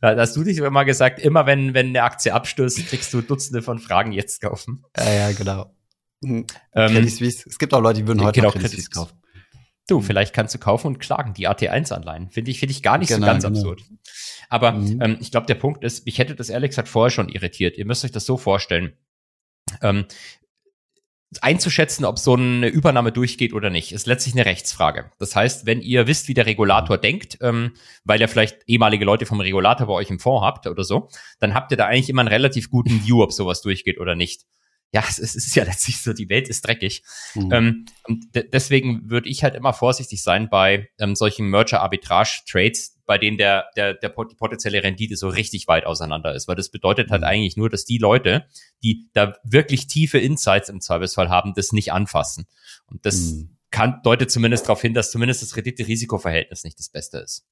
Da 0.00 0.16
hast 0.16 0.34
du 0.34 0.44
dich 0.44 0.56
immer 0.56 0.84
gesagt, 0.86 1.18
immer 1.18 1.44
wenn, 1.44 1.74
wenn 1.74 1.88
eine 1.88 2.04
Aktie 2.04 2.32
abstößt, 2.32 2.86
kriegst 2.86 3.12
du 3.12 3.20
Dutzende 3.20 3.60
von 3.60 3.80
Fragen 3.80 4.12
jetzt 4.12 4.40
kaufen. 4.40 4.84
Ja, 4.96 5.12
ja, 5.12 5.32
genau. 5.32 5.74
Mhm. 6.22 6.46
Ähm, 6.74 6.96
Es 6.96 7.58
gibt 7.58 7.74
auch 7.74 7.80
Leute, 7.82 8.00
die 8.00 8.06
würden 8.06 8.22
heute 8.22 8.40
genau, 8.40 8.52
Credit 8.52 8.70
Suisse 8.70 8.88
kaufen. 8.88 9.22
Du, 9.88 9.98
mhm. 9.98 10.04
vielleicht 10.04 10.32
kannst 10.32 10.54
du 10.54 10.58
kaufen 10.58 10.86
und 10.86 11.00
klagen, 11.00 11.34
die 11.34 11.48
AT1-Anleihen. 11.48 12.30
Finde 12.30 12.50
ich, 12.50 12.60
finde 12.60 12.72
ich 12.72 12.82
gar 12.82 12.98
nicht 12.98 13.08
genau, 13.08 13.26
so 13.26 13.26
ganz 13.26 13.44
genau. 13.44 13.58
absurd. 13.58 13.82
Aber 14.48 14.72
mhm. 14.72 15.02
ähm, 15.02 15.16
ich 15.20 15.30
glaube, 15.30 15.46
der 15.46 15.56
Punkt 15.56 15.84
ist, 15.84 16.02
ich 16.06 16.18
hätte 16.18 16.34
das 16.34 16.48
ehrlich 16.48 16.70
gesagt 16.70 16.88
vorher 16.88 17.10
schon 17.10 17.28
irritiert. 17.28 17.76
Ihr 17.76 17.84
müsst 17.84 18.04
euch 18.04 18.12
das 18.12 18.24
so 18.24 18.36
vorstellen. 18.36 18.92
Ähm, 19.80 20.06
einzuschätzen, 21.40 22.04
ob 22.04 22.18
so 22.18 22.34
eine 22.34 22.68
Übernahme 22.68 23.12
durchgeht 23.12 23.52
oder 23.54 23.70
nicht, 23.70 23.92
ist 23.92 24.06
letztlich 24.06 24.34
eine 24.34 24.44
Rechtsfrage. 24.44 25.10
Das 25.18 25.34
heißt, 25.34 25.66
wenn 25.66 25.80
ihr 25.80 26.06
wisst, 26.06 26.28
wie 26.28 26.34
der 26.34 26.46
Regulator 26.46 26.98
denkt, 26.98 27.38
ähm, 27.40 27.72
weil 28.04 28.20
ihr 28.20 28.28
vielleicht 28.28 28.58
ehemalige 28.66 29.04
Leute 29.04 29.24
vom 29.26 29.40
Regulator 29.40 29.86
bei 29.86 29.94
euch 29.94 30.10
im 30.10 30.18
Fonds 30.18 30.44
habt 30.44 30.66
oder 30.66 30.84
so, 30.84 31.08
dann 31.40 31.54
habt 31.54 31.70
ihr 31.70 31.76
da 31.76 31.86
eigentlich 31.86 32.10
immer 32.10 32.20
einen 32.20 32.28
relativ 32.28 32.70
guten 32.70 33.04
View, 33.04 33.22
ob 33.22 33.32
sowas 33.32 33.62
durchgeht 33.62 33.98
oder 33.98 34.14
nicht 34.14 34.42
ja, 34.92 35.02
es 35.08 35.18
ist, 35.18 35.34
es 35.34 35.46
ist 35.46 35.56
ja 35.56 35.64
letztlich 35.64 36.00
so, 36.00 36.12
die 36.12 36.28
Welt 36.28 36.48
ist 36.48 36.66
dreckig. 36.66 37.02
Mhm. 37.34 37.52
Ähm, 37.52 37.86
und 38.04 38.26
deswegen 38.52 39.10
würde 39.10 39.28
ich 39.28 39.42
halt 39.42 39.54
immer 39.54 39.72
vorsichtig 39.72 40.22
sein 40.22 40.48
bei 40.50 40.88
ähm, 40.98 41.16
solchen 41.16 41.48
Merger-Arbitrage-Trades, 41.48 43.00
bei 43.06 43.18
denen 43.18 43.38
der, 43.38 43.66
der, 43.76 43.94
der 43.94 44.10
die 44.10 44.34
potenzielle 44.36 44.82
Rendite 44.82 45.16
so 45.16 45.28
richtig 45.28 45.66
weit 45.66 45.86
auseinander 45.86 46.34
ist. 46.34 46.46
Weil 46.46 46.56
das 46.56 46.70
bedeutet 46.70 47.10
halt 47.10 47.22
mhm. 47.22 47.28
eigentlich 47.28 47.56
nur, 47.56 47.70
dass 47.70 47.84
die 47.84 47.98
Leute, 47.98 48.46
die 48.82 49.08
da 49.14 49.34
wirklich 49.44 49.86
tiefe 49.86 50.18
Insights 50.18 50.68
im 50.68 50.80
Zweifelsfall 50.80 51.30
haben, 51.30 51.54
das 51.54 51.72
nicht 51.72 51.92
anfassen. 51.92 52.46
Und 52.86 53.06
das, 53.06 53.32
mhm. 53.32 53.56
kann, 53.70 54.00
deutet 54.02 54.30
zumindest 54.30 54.66
darauf 54.66 54.82
hin, 54.82 54.94
dass 54.94 55.10
zumindest 55.10 55.42
das 55.42 55.56
Rendite-Risiko-Verhältnis 55.56 56.64
nicht 56.64 56.78
das 56.78 56.90
Beste 56.90 57.18
ist. 57.18 57.46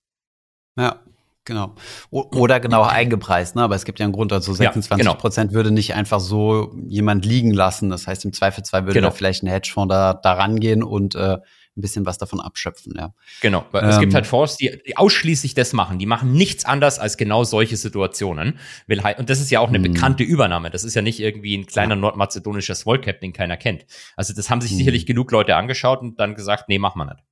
Ja, 0.77 1.03
Genau. 1.45 1.75
Oder 2.11 2.61
genau 2.61 2.83
eingepreist, 2.83 3.57
ne? 3.57 3.63
Aber 3.63 3.75
es 3.75 3.85
gibt 3.85 3.99
ja 3.99 4.05
einen 4.05 4.13
Grund, 4.13 4.33
also 4.33 4.53
26 4.53 4.91
ja, 4.91 4.97
genau. 4.97 5.15
Prozent 5.19 5.53
würde 5.53 5.71
nicht 5.71 5.95
einfach 5.95 6.21
so 6.21 6.75
jemand 6.87 7.25
liegen 7.25 7.53
lassen. 7.53 7.89
Das 7.89 8.07
heißt, 8.07 8.25
im 8.25 8.33
Zweifelsfall 8.33 8.83
würde 8.83 8.95
genau. 8.95 9.09
da 9.09 9.15
vielleicht 9.15 9.43
ein 9.43 9.47
Hedgefonds 9.47 9.91
da, 9.91 10.15
da 10.15 10.35
rangehen 10.35 10.83
und 10.83 11.15
äh, 11.15 11.39
ein 11.77 11.81
bisschen 11.81 12.05
was 12.05 12.19
davon 12.19 12.41
abschöpfen, 12.41 12.95
ja. 12.97 13.15
Genau. 13.41 13.65
Weil 13.71 13.85
ähm, 13.85 13.91
es 13.91 13.99
gibt 13.99 14.13
ähm. 14.13 14.17
halt 14.17 14.27
Fonds, 14.27 14.57
die, 14.57 14.79
die 14.87 14.97
ausschließlich 14.97 15.55
das 15.55 15.73
machen. 15.73 15.99
Die 15.99 16.07
machen 16.07 16.33
nichts 16.33 16.65
anders 16.65 16.99
als 16.99 17.17
genau 17.17 17.45
solche 17.45 17.77
Situationen. 17.77 18.59
Und 18.89 19.31
das 19.31 19.41
ist 19.41 19.51
ja 19.51 19.61
auch 19.61 19.69
eine 19.69 19.79
mh. 19.79 19.89
bekannte 19.89 20.25
Übernahme. 20.25 20.71
Das 20.71 20.85
ist 20.85 20.95
ja 20.95 21.03
nicht 21.03 21.21
irgendwie 21.21 21.57
ein 21.57 21.67
kleiner 21.67 21.95
ja. 21.95 22.01
nordmazedonischer 22.01 22.75
Smallcap, 22.75 23.21
den 23.21 23.33
keiner 23.33 23.57
kennt. 23.57 23.87
Also 24.17 24.35
das 24.35 24.51
haben 24.51 24.61
sich 24.61 24.73
mh. 24.73 24.79
sicherlich 24.79 25.07
genug 25.07 25.31
Leute 25.31 25.57
angeschaut 25.57 26.01
und 26.01 26.19
dann 26.21 26.35
gesagt, 26.35 26.69
nee, 26.69 26.79
mach 26.79 26.97
mal 26.97 27.07
nicht. 27.07 27.25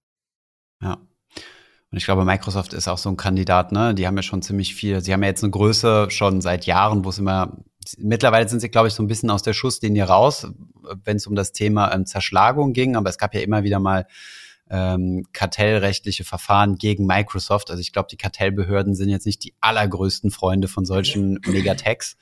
Ja. 0.80 0.98
Und 1.90 1.96
ich 1.98 2.04
glaube, 2.04 2.24
Microsoft 2.24 2.74
ist 2.74 2.88
auch 2.88 2.98
so 2.98 3.08
ein 3.08 3.16
Kandidat, 3.16 3.72
ne? 3.72 3.94
Die 3.94 4.06
haben 4.06 4.16
ja 4.16 4.22
schon 4.22 4.42
ziemlich 4.42 4.74
viel, 4.74 5.02
sie 5.02 5.12
haben 5.12 5.22
ja 5.22 5.28
jetzt 5.30 5.42
eine 5.42 5.50
Größe 5.50 6.10
schon 6.10 6.40
seit 6.40 6.66
Jahren, 6.66 7.04
wo 7.04 7.08
es 7.08 7.18
immer, 7.18 7.56
mittlerweile 7.96 8.48
sind 8.48 8.60
sie, 8.60 8.68
glaube 8.68 8.88
ich, 8.88 8.94
so 8.94 9.02
ein 9.02 9.06
bisschen 9.06 9.30
aus 9.30 9.42
der 9.42 9.54
Schusslinie 9.54 10.04
raus, 10.04 10.46
wenn 11.04 11.16
es 11.16 11.26
um 11.26 11.34
das 11.34 11.52
Thema 11.52 11.92
ähm, 11.94 12.04
Zerschlagung 12.04 12.74
ging. 12.74 12.94
Aber 12.94 13.08
es 13.08 13.16
gab 13.16 13.34
ja 13.34 13.40
immer 13.40 13.62
wieder 13.62 13.78
mal 13.78 14.06
ähm, 14.70 15.24
kartellrechtliche 15.32 16.24
Verfahren 16.24 16.76
gegen 16.76 17.06
Microsoft. 17.06 17.70
Also 17.70 17.80
ich 17.80 17.92
glaube, 17.92 18.08
die 18.10 18.18
Kartellbehörden 18.18 18.94
sind 18.94 19.08
jetzt 19.08 19.26
nicht 19.26 19.42
die 19.44 19.54
allergrößten 19.60 20.30
Freunde 20.30 20.68
von 20.68 20.84
solchen 20.84 21.40
Megatechs. 21.46 22.16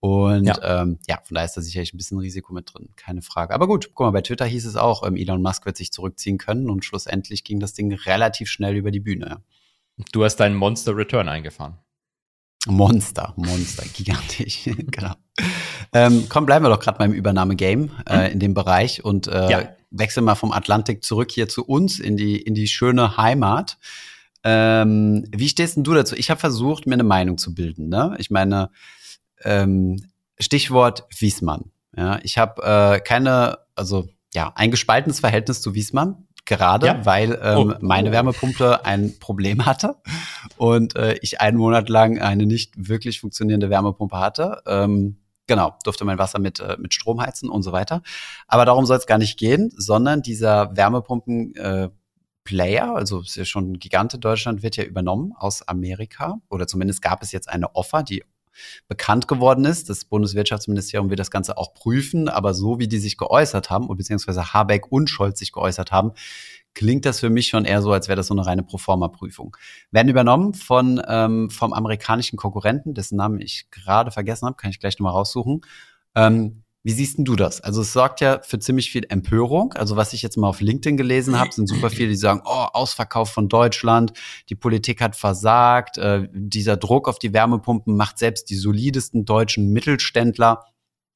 Und 0.00 0.44
ja. 0.44 0.82
Ähm, 0.82 0.98
ja, 1.08 1.20
von 1.24 1.34
daher 1.34 1.46
ist 1.46 1.56
da 1.56 1.62
sicherlich 1.62 1.94
ein 1.94 1.96
bisschen 1.96 2.18
Risiko 2.18 2.52
mit 2.52 2.72
drin, 2.72 2.90
keine 2.96 3.22
Frage. 3.22 3.54
Aber 3.54 3.66
gut, 3.66 3.90
guck 3.94 4.06
mal, 4.06 4.10
bei 4.10 4.20
Twitter 4.20 4.44
hieß 4.44 4.66
es 4.66 4.76
auch, 4.76 5.06
ähm, 5.06 5.16
Elon 5.16 5.42
Musk 5.42 5.64
wird 5.66 5.76
sich 5.76 5.92
zurückziehen 5.92 6.38
können 6.38 6.70
und 6.70 6.84
schlussendlich 6.84 7.44
ging 7.44 7.60
das 7.60 7.72
Ding 7.72 7.92
relativ 7.92 8.48
schnell 8.48 8.76
über 8.76 8.90
die 8.90 9.00
Bühne. 9.00 9.42
Du 10.12 10.24
hast 10.24 10.36
deinen 10.36 10.54
Monster 10.54 10.96
Return 10.96 11.28
eingefahren. 11.28 11.78
Monster, 12.66 13.32
Monster, 13.36 13.84
gigantisch, 13.94 14.64
genau. 14.90 15.14
Ähm, 15.92 16.26
komm, 16.28 16.46
bleiben 16.46 16.64
wir 16.64 16.68
doch 16.68 16.80
gerade 16.80 16.98
beim 16.98 17.12
Übernahme-Game 17.12 17.90
äh, 18.06 18.26
mhm. 18.26 18.32
in 18.32 18.40
dem 18.40 18.54
Bereich 18.54 19.04
und 19.04 19.28
äh, 19.28 19.50
ja. 19.50 19.68
wechseln 19.90 20.24
mal 20.24 20.34
vom 20.34 20.52
Atlantik 20.52 21.04
zurück 21.04 21.30
hier 21.30 21.48
zu 21.48 21.64
uns 21.64 22.00
in 22.00 22.16
die, 22.16 22.40
in 22.40 22.54
die 22.54 22.66
schöne 22.68 23.16
Heimat. 23.16 23.78
Ähm, 24.44 25.26
wie 25.34 25.48
stehst 25.48 25.76
denn 25.76 25.84
du 25.84 25.94
dazu? 25.94 26.14
Ich 26.16 26.30
habe 26.30 26.38
versucht, 26.38 26.86
mir 26.86 26.94
eine 26.94 27.04
Meinung 27.04 27.38
zu 27.38 27.54
bilden. 27.54 27.88
Ne? 27.88 28.14
Ich 28.18 28.30
meine, 28.30 28.70
ähm, 29.44 30.10
Stichwort 30.38 31.06
Wiesmann. 31.18 31.70
Ja, 31.96 32.18
ich 32.22 32.38
habe 32.38 32.62
äh, 32.62 33.00
keine, 33.00 33.58
also 33.74 34.08
ja, 34.34 34.52
ein 34.54 34.70
gespaltenes 34.70 35.20
Verhältnis 35.20 35.62
zu 35.62 35.74
Wiesmann, 35.74 36.26
gerade 36.44 36.86
ja. 36.86 37.06
weil 37.06 37.38
ähm, 37.42 37.74
oh. 37.74 37.74
meine 37.80 38.12
Wärmepumpe 38.12 38.84
ein 38.84 39.18
Problem 39.18 39.64
hatte 39.66 39.96
und 40.56 40.94
äh, 40.96 41.16
ich 41.22 41.40
einen 41.40 41.56
Monat 41.56 41.88
lang 41.88 42.18
eine 42.18 42.46
nicht 42.46 42.74
wirklich 42.76 43.20
funktionierende 43.20 43.70
Wärmepumpe 43.70 44.18
hatte. 44.18 44.62
Ähm, 44.66 45.18
genau, 45.46 45.74
durfte 45.84 46.04
mein 46.04 46.18
Wasser 46.18 46.38
mit, 46.38 46.60
äh, 46.60 46.76
mit 46.78 46.92
Strom 46.92 47.20
heizen 47.20 47.48
und 47.48 47.62
so 47.62 47.72
weiter. 47.72 48.02
Aber 48.46 48.66
darum 48.66 48.84
soll 48.84 48.98
es 48.98 49.06
gar 49.06 49.18
nicht 49.18 49.38
gehen, 49.38 49.72
sondern 49.74 50.22
dieser 50.22 50.76
Wärmepumpen 50.76 51.54
äh, 51.56 51.88
Player, 52.44 52.94
also 52.94 53.20
ist 53.20 53.36
ja 53.36 53.44
schon 53.44 53.72
ein 53.72 53.78
Gigant 53.78 54.14
in 54.14 54.20
Deutschland, 54.20 54.62
wird 54.62 54.76
ja 54.76 54.84
übernommen 54.84 55.32
aus 55.36 55.66
Amerika 55.66 56.38
oder 56.48 56.66
zumindest 56.66 57.02
gab 57.02 57.22
es 57.22 57.32
jetzt 57.32 57.48
eine 57.48 57.74
Offer, 57.74 58.02
die 58.02 58.22
bekannt 58.88 59.28
geworden 59.28 59.64
ist. 59.64 59.88
Das 59.90 60.04
Bundeswirtschaftsministerium 60.04 61.10
wird 61.10 61.20
das 61.20 61.30
Ganze 61.30 61.56
auch 61.56 61.74
prüfen, 61.74 62.28
aber 62.28 62.54
so 62.54 62.78
wie 62.78 62.88
die 62.88 62.98
sich 62.98 63.16
geäußert 63.16 63.70
haben, 63.70 63.88
beziehungsweise 63.96 64.52
Habeck 64.52 64.90
und 64.90 65.08
Scholz 65.08 65.38
sich 65.38 65.52
geäußert 65.52 65.92
haben, 65.92 66.12
klingt 66.74 67.06
das 67.06 67.20
für 67.20 67.30
mich 67.30 67.48
schon 67.48 67.64
eher 67.64 67.82
so, 67.82 67.90
als 67.90 68.06
wäre 68.06 68.16
das 68.16 68.26
so 68.26 68.34
eine 68.34 68.46
reine 68.46 68.62
Proforma-Prüfung. 68.62 69.56
Werden 69.90 70.08
übernommen 70.08 70.54
von 70.54 71.02
ähm, 71.08 71.50
vom 71.50 71.72
amerikanischen 71.72 72.36
Konkurrenten, 72.36 72.94
dessen 72.94 73.16
Namen 73.16 73.40
ich 73.40 73.70
gerade 73.70 74.10
vergessen 74.10 74.46
habe, 74.46 74.56
kann 74.56 74.70
ich 74.70 74.78
gleich 74.78 74.98
nochmal 74.98 75.14
raussuchen. 75.14 75.62
Ähm, 76.14 76.62
wie 76.86 76.92
siehst 76.92 77.18
denn 77.18 77.24
du 77.24 77.34
das? 77.34 77.60
Also 77.60 77.80
es 77.80 77.92
sorgt 77.92 78.20
ja 78.20 78.38
für 78.44 78.60
ziemlich 78.60 78.92
viel 78.92 79.06
Empörung. 79.08 79.72
Also 79.72 79.96
was 79.96 80.12
ich 80.12 80.22
jetzt 80.22 80.36
mal 80.36 80.46
auf 80.46 80.60
LinkedIn 80.60 80.96
gelesen 80.96 81.36
habe, 81.36 81.50
sind 81.52 81.66
super 81.66 81.90
viele, 81.90 82.10
die 82.10 82.16
sagen, 82.16 82.42
oh, 82.44 82.66
Ausverkauf 82.72 83.28
von 83.28 83.48
Deutschland, 83.48 84.12
die 84.50 84.54
Politik 84.54 85.00
hat 85.00 85.16
versagt, 85.16 85.98
äh, 85.98 86.28
dieser 86.32 86.76
Druck 86.76 87.08
auf 87.08 87.18
die 87.18 87.32
Wärmepumpen 87.32 87.96
macht 87.96 88.20
selbst 88.20 88.50
die 88.50 88.54
solidesten 88.54 89.24
deutschen 89.24 89.72
Mittelständler, 89.72 90.64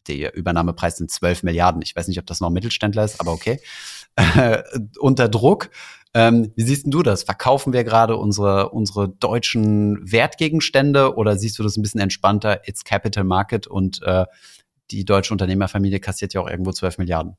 der 0.08 0.34
Übernahmepreis 0.34 0.96
sind 0.96 1.08
12 1.08 1.44
Milliarden, 1.44 1.82
ich 1.82 1.94
weiß 1.94 2.08
nicht, 2.08 2.18
ob 2.18 2.26
das 2.26 2.40
noch 2.40 2.50
Mittelständler 2.50 3.04
ist, 3.04 3.20
aber 3.20 3.30
okay, 3.30 3.60
äh, 4.16 4.64
unter 4.98 5.28
Druck. 5.28 5.70
Ähm, 6.12 6.50
wie 6.56 6.64
siehst 6.64 6.86
denn 6.86 6.90
du 6.90 7.04
das? 7.04 7.22
Verkaufen 7.22 7.72
wir 7.72 7.84
gerade 7.84 8.16
unsere, 8.16 8.70
unsere 8.70 9.08
deutschen 9.08 10.00
Wertgegenstände 10.10 11.14
oder 11.14 11.36
siehst 11.36 11.60
du 11.60 11.62
das 11.62 11.76
ein 11.76 11.82
bisschen 11.82 12.00
entspannter? 12.00 12.66
It's 12.66 12.82
Capital 12.82 13.22
Market 13.22 13.68
und 13.68 14.02
äh, 14.02 14.24
die 14.90 15.04
deutsche 15.04 15.32
Unternehmerfamilie 15.32 16.00
kassiert 16.00 16.34
ja 16.34 16.40
auch 16.40 16.48
irgendwo 16.48 16.72
12 16.72 16.98
Milliarden. 16.98 17.36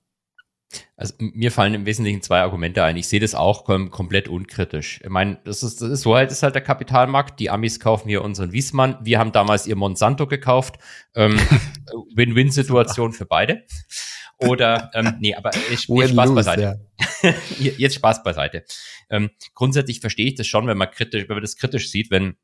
Also 0.96 1.16
mir 1.20 1.52
fallen 1.52 1.74
im 1.74 1.86
Wesentlichen 1.86 2.22
zwei 2.22 2.40
Argumente 2.40 2.84
ein. 2.84 2.96
Ich 2.96 3.08
sehe 3.08 3.20
das 3.20 3.36
auch 3.36 3.66
kom 3.66 3.92
komplett 3.92 4.28
unkritisch. 4.28 5.02
Ich 5.04 5.10
meine, 5.10 5.38
das 5.44 5.64
ist, 5.64 5.82
das 5.82 5.90
ist 5.90 6.02
so 6.02 6.16
halt, 6.16 6.32
ist 6.32 6.44
halt 6.44 6.56
der 6.56 6.62
Kapitalmarkt. 6.62 7.40
Die 7.40 7.50
Amis 7.50 7.80
kaufen 7.80 8.08
hier 8.08 8.24
unseren 8.24 8.52
Wiesmann. 8.54 8.98
Wir 9.02 9.20
haben 9.20 9.32
damals 9.32 9.68
ihr 9.68 9.76
Monsanto 9.76 10.28
gekauft. 10.28 10.78
Ähm, 11.16 11.38
Win-Win-Situation 12.16 13.14
für 13.14 13.26
beide. 13.26 13.66
Oder, 14.38 14.90
ähm, 14.94 15.18
nee, 15.20 15.36
aber 15.36 15.52
jetzt, 15.70 15.84
Spaß 15.84 16.34
beiseite. 16.34 16.80
Ja. 17.22 17.34
jetzt 17.78 17.96
Spaß 17.96 18.24
beiseite. 18.24 18.64
Ähm, 19.10 19.30
grundsätzlich 19.54 20.00
verstehe 20.00 20.28
ich 20.28 20.36
das 20.36 20.48
schon, 20.48 20.68
wenn 20.68 20.78
man 20.78 20.90
kritisch, 20.90 21.28
wenn 21.28 21.36
man 21.36 21.44
das 21.44 21.58
kritisch 21.58 21.90
sieht, 21.90 22.10
wenn 22.10 22.38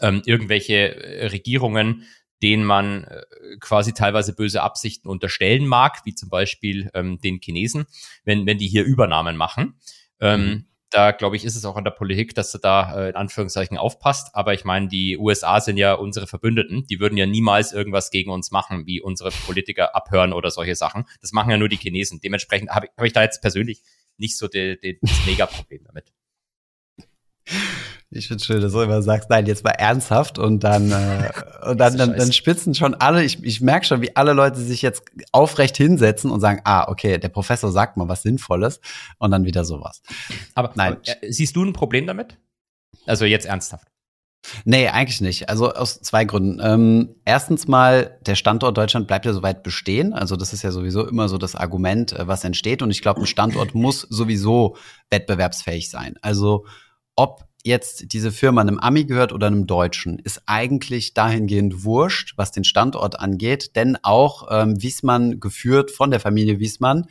ähm, 0.00 0.22
irgendwelche 0.26 0.94
äh, 0.94 1.26
Regierungen 1.26 2.04
denen 2.44 2.64
man 2.64 3.04
äh, 3.04 3.22
quasi 3.58 3.94
teilweise 3.94 4.34
böse 4.34 4.62
Absichten 4.62 5.08
unterstellen 5.08 5.66
mag, 5.66 6.02
wie 6.04 6.14
zum 6.14 6.28
Beispiel 6.28 6.90
ähm, 6.92 7.18
den 7.18 7.40
Chinesen, 7.40 7.86
wenn, 8.24 8.44
wenn 8.44 8.58
die 8.58 8.68
hier 8.68 8.84
Übernahmen 8.84 9.38
machen. 9.38 9.80
Ähm, 10.20 10.40
mhm. 10.40 10.64
Da 10.90 11.12
glaube 11.12 11.36
ich, 11.36 11.44
ist 11.46 11.56
es 11.56 11.64
auch 11.64 11.76
an 11.76 11.84
der 11.84 11.90
Politik, 11.90 12.34
dass 12.34 12.52
du 12.52 12.58
da 12.58 12.96
äh, 12.96 13.08
in 13.08 13.16
Anführungszeichen 13.16 13.78
aufpasst. 13.78 14.34
Aber 14.34 14.52
ich 14.52 14.66
meine, 14.66 14.88
die 14.88 15.16
USA 15.16 15.58
sind 15.58 15.78
ja 15.78 15.94
unsere 15.94 16.26
Verbündeten. 16.26 16.86
Die 16.86 17.00
würden 17.00 17.16
ja 17.16 17.24
niemals 17.24 17.72
irgendwas 17.72 18.10
gegen 18.10 18.30
uns 18.30 18.50
machen, 18.50 18.86
wie 18.86 19.00
unsere 19.00 19.30
Politiker 19.30 19.96
abhören 19.96 20.34
oder 20.34 20.50
solche 20.50 20.76
Sachen. 20.76 21.06
Das 21.22 21.32
machen 21.32 21.50
ja 21.50 21.56
nur 21.56 21.70
die 21.70 21.78
Chinesen. 21.78 22.20
Dementsprechend 22.20 22.70
habe 22.70 22.86
ich, 22.86 22.92
hab 22.94 23.06
ich 23.06 23.14
da 23.14 23.22
jetzt 23.22 23.40
persönlich 23.40 23.82
nicht 24.18 24.36
so 24.36 24.48
die, 24.48 24.78
die, 24.78 24.98
das 25.00 25.24
Mega-Problem 25.24 25.84
damit. 25.84 26.12
Ich 28.14 28.28
finde 28.28 28.44
schön, 28.44 28.60
dass 28.60 28.72
du 28.72 28.80
immer 28.80 29.02
sagst, 29.02 29.28
nein, 29.28 29.46
jetzt 29.46 29.64
mal 29.64 29.70
ernsthaft 29.70 30.38
und 30.38 30.62
dann, 30.62 30.92
äh, 30.92 31.30
und 31.68 31.78
dann, 31.78 31.96
dann, 31.96 32.16
dann 32.16 32.32
spitzen 32.32 32.74
schon 32.74 32.94
alle, 32.94 33.24
ich, 33.24 33.42
ich 33.42 33.60
merke 33.60 33.86
schon, 33.86 34.02
wie 34.02 34.14
alle 34.14 34.32
Leute 34.32 34.60
sich 34.60 34.82
jetzt 34.82 35.02
aufrecht 35.32 35.76
hinsetzen 35.76 36.30
und 36.30 36.40
sagen, 36.40 36.60
ah, 36.64 36.88
okay, 36.88 37.18
der 37.18 37.28
Professor 37.28 37.72
sagt 37.72 37.96
mal 37.96 38.08
was 38.08 38.22
Sinnvolles 38.22 38.80
und 39.18 39.32
dann 39.32 39.44
wieder 39.44 39.64
sowas. 39.64 40.00
Aber 40.54 40.70
nein. 40.76 40.96
Äh, 41.04 41.32
siehst 41.32 41.56
du 41.56 41.64
ein 41.64 41.72
Problem 41.72 42.06
damit? 42.06 42.38
Also 43.04 43.24
jetzt 43.24 43.46
ernsthaft. 43.46 43.88
Nee, 44.64 44.88
eigentlich 44.88 45.20
nicht. 45.20 45.48
Also 45.48 45.72
aus 45.72 46.00
zwei 46.00 46.24
Gründen. 46.24 46.60
Ähm, 46.62 47.16
erstens 47.24 47.66
mal, 47.66 48.18
der 48.26 48.34
Standort 48.34 48.76
Deutschland 48.76 49.06
bleibt 49.06 49.26
ja 49.26 49.32
soweit 49.32 49.62
bestehen. 49.62 50.12
Also 50.12 50.36
das 50.36 50.52
ist 50.52 50.62
ja 50.62 50.70
sowieso 50.70 51.06
immer 51.06 51.28
so 51.28 51.38
das 51.38 51.56
Argument, 51.56 52.12
äh, 52.12 52.28
was 52.28 52.44
entsteht. 52.44 52.82
Und 52.82 52.90
ich 52.90 53.02
glaube, 53.02 53.20
ein 53.20 53.26
Standort 53.26 53.74
muss 53.74 54.02
sowieso 54.02 54.76
wettbewerbsfähig 55.10 55.90
sein. 55.90 56.16
Also 56.20 56.66
ob 57.16 57.46
jetzt 57.64 58.12
diese 58.12 58.30
Firma 58.30 58.60
einem 58.60 58.78
Ami 58.78 59.04
gehört 59.04 59.32
oder 59.32 59.46
einem 59.46 59.66
Deutschen, 59.66 60.18
ist 60.18 60.42
eigentlich 60.46 61.14
dahingehend 61.14 61.84
wurscht, 61.84 62.34
was 62.36 62.52
den 62.52 62.64
Standort 62.64 63.18
angeht, 63.18 63.74
denn 63.74 63.98
auch 64.02 64.48
ähm, 64.50 64.80
Wiesmann 64.80 65.40
geführt 65.40 65.90
von 65.90 66.10
der 66.10 66.20
Familie 66.20 66.60
Wiesmann 66.60 67.06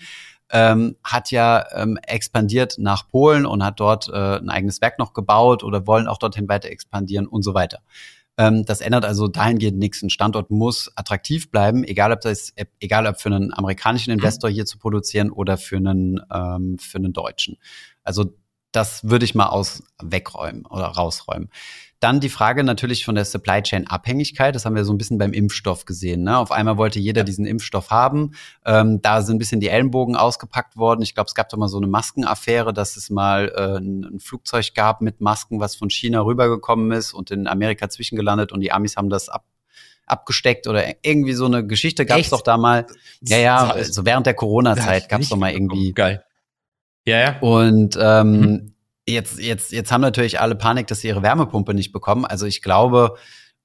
ähm, 0.52 0.96
hat 1.04 1.32
ja 1.32 1.66
ähm, 1.74 1.98
expandiert 2.06 2.76
nach 2.78 3.10
Polen 3.10 3.48
und 3.48 3.63
hat 3.63 3.80
dort 3.80 4.08
äh, 4.10 4.38
ein 4.38 4.50
eigenes 4.50 4.80
Werk 4.82 5.00
noch 5.00 5.13
gebaut 5.13 5.63
oder 5.63 5.88
wollen 5.88 6.08
auch 6.08 6.20
dorthin 6.20 6.48
weiter 6.48 6.70
expandieren 6.70 7.26
und 7.26 7.42
so 7.42 7.56
weiter. 7.56 7.80
Ähm, 8.38 8.63
das 8.66 8.82
ändert 8.82 9.06
also 9.06 9.28
dahingehend 9.28 9.80
nichts. 9.80 10.04
Ein 10.04 10.12
Standort 10.12 10.52
muss 10.52 10.92
attraktiv 10.96 11.50
bleiben, 11.50 11.84
egal 11.84 12.12
ob 12.12 12.22
das, 12.22 12.54
egal 12.80 13.08
ob 13.08 13.20
für 13.20 13.30
einen 13.30 13.52
amerikanischen 13.54 14.12
Investor 14.12 14.50
hier 14.50 14.66
zu 14.66 14.78
produzieren 14.78 15.32
oder 15.32 15.58
für 15.58 15.78
einen 15.78 16.22
ähm, 16.32 16.78
für 16.80 17.00
einen 17.00 17.13
Deutschen. 17.13 17.58
Also 18.04 18.36
das 18.73 19.07
würde 19.07 19.23
ich 19.23 19.36
mal 19.36 19.47
aus 19.47 19.83
wegräumen 20.01 20.65
oder 20.65 20.86
rausräumen. 20.86 21.49
Dann 22.03 22.19
die 22.19 22.27
Frage 22.27 22.65
natürlich 22.65 23.05
von 23.05 23.15
der 23.15 23.23
Supply 23.23 23.62
Chain 23.62 23.88
Abhängigkeit. 23.88 24.53
Das 24.55 24.65
haben 24.65 24.75
wir 24.75 24.83
so 24.83 24.91
ein 24.91 24.97
bisschen 24.97 25.17
beim 25.17 25.31
Impfstoff 25.31 25.86
gesehen. 25.86 26.23
Ne? 26.23 26.38
Auf 26.38 26.51
einmal 26.51 26.75
wollte 26.75 26.99
jeder 26.99 27.23
diesen 27.23 27.45
Impfstoff 27.45 27.91
haben. 27.91 28.31
Ähm, 28.65 29.01
da 29.01 29.21
sind 29.21 29.38
ein 29.38 29.39
bisschen 29.39 29.62
die 29.62 29.69
Ellenbogen 29.69 30.17
ausgepackt 30.17 30.75
worden. 30.75 31.01
Ich 31.01 31.13
glaube, 31.15 31.29
es 31.29 31.36
gab 31.36 31.47
doch 31.47 31.57
mal 31.57 31.69
so 31.69 31.77
eine 31.77 31.88
Maskenaffäre, 31.88 32.73
dass 32.73 32.97
es 32.97 33.09
mal 33.09 33.53
äh, 33.55 33.77
ein, 33.77 34.03
ein, 34.03 34.19
Flugzeug 34.19 34.73
gab 34.75 34.99
mit 34.99 35.21
Masken, 35.21 35.62
was 35.62 35.77
von 35.77 35.89
China 35.89 36.25
rübergekommen 36.25 36.91
ist 36.91 37.13
und 37.13 37.31
in 37.31 37.47
Amerika 37.47 37.89
zwischengelandet 37.89 38.51
und 38.51 38.59
die 38.59 38.73
Amis 38.73 38.97
haben 38.97 39.09
das 39.09 39.29
ab 39.29 39.45
abgesteckt 40.05 40.67
oder 40.67 40.83
irgendwie 41.01 41.31
so 41.31 41.45
eine 41.45 41.65
Geschichte 41.65 42.05
gab 42.05 42.19
es 42.19 42.29
doch 42.29 42.41
da 42.41 42.57
mal. 42.57 42.86
Ja, 43.21 43.38
ja, 43.38 43.83
so 43.86 44.05
während 44.05 44.25
der 44.25 44.33
Corona-Zeit 44.33 45.07
gab 45.07 45.21
es 45.21 45.29
doch 45.29 45.38
mal 45.38 45.53
irgendwie. 45.53 45.93
Geil 45.93 46.25
Ja, 47.06 47.20
ja. 47.20 47.39
Und 47.39 47.98
ähm, 48.00 48.32
mhm. 48.32 48.74
jetzt, 49.08 49.39
jetzt, 49.39 49.72
jetzt 49.72 49.92
haben 49.92 50.02
natürlich 50.02 50.39
alle 50.39 50.56
Panik, 50.56 50.88
dass 50.88 51.02
sie 51.02 51.10
ihre 51.10 51.22
Wärmepumpe 51.22 51.74
nicht 51.74 51.92
bekommen. 51.92 52.26
Also 52.26 52.46
ich 52.46 52.62
glaube, 52.62 53.16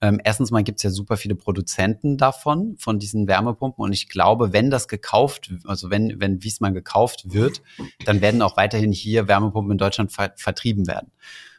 ähm, 0.01 0.21
erstens 0.23 0.51
mal 0.51 0.63
gibt 0.63 0.79
es 0.79 0.85
ja 0.85 0.91
super 0.91 1.17
viele 1.17 1.35
Produzenten 1.35 2.19
davon, 2.19 2.77
von 2.79 2.99
diesen 2.99 3.27
Wärmepumpen. 3.27 3.83
Und 3.83 3.93
ich 3.93 4.09
glaube, 4.09 4.53
wenn 4.53 4.71
das 4.71 4.87
gekauft, 4.87 5.53
also 5.65 5.91
wenn, 5.91 6.21
wenn 6.21 6.43
Wiesmann 6.43 6.75
gekauft 6.75 7.33
wird, 7.33 7.63
dann 8.05 8.21
werden 8.21 8.43
auch 8.43 8.57
weiterhin 8.57 8.93
hier 8.93 9.27
Wärmepumpen 9.27 9.73
in 9.73 9.79
Deutschland 9.79 10.13
ver 10.13 10.33
vertrieben 10.37 10.87
werden. 10.87 11.11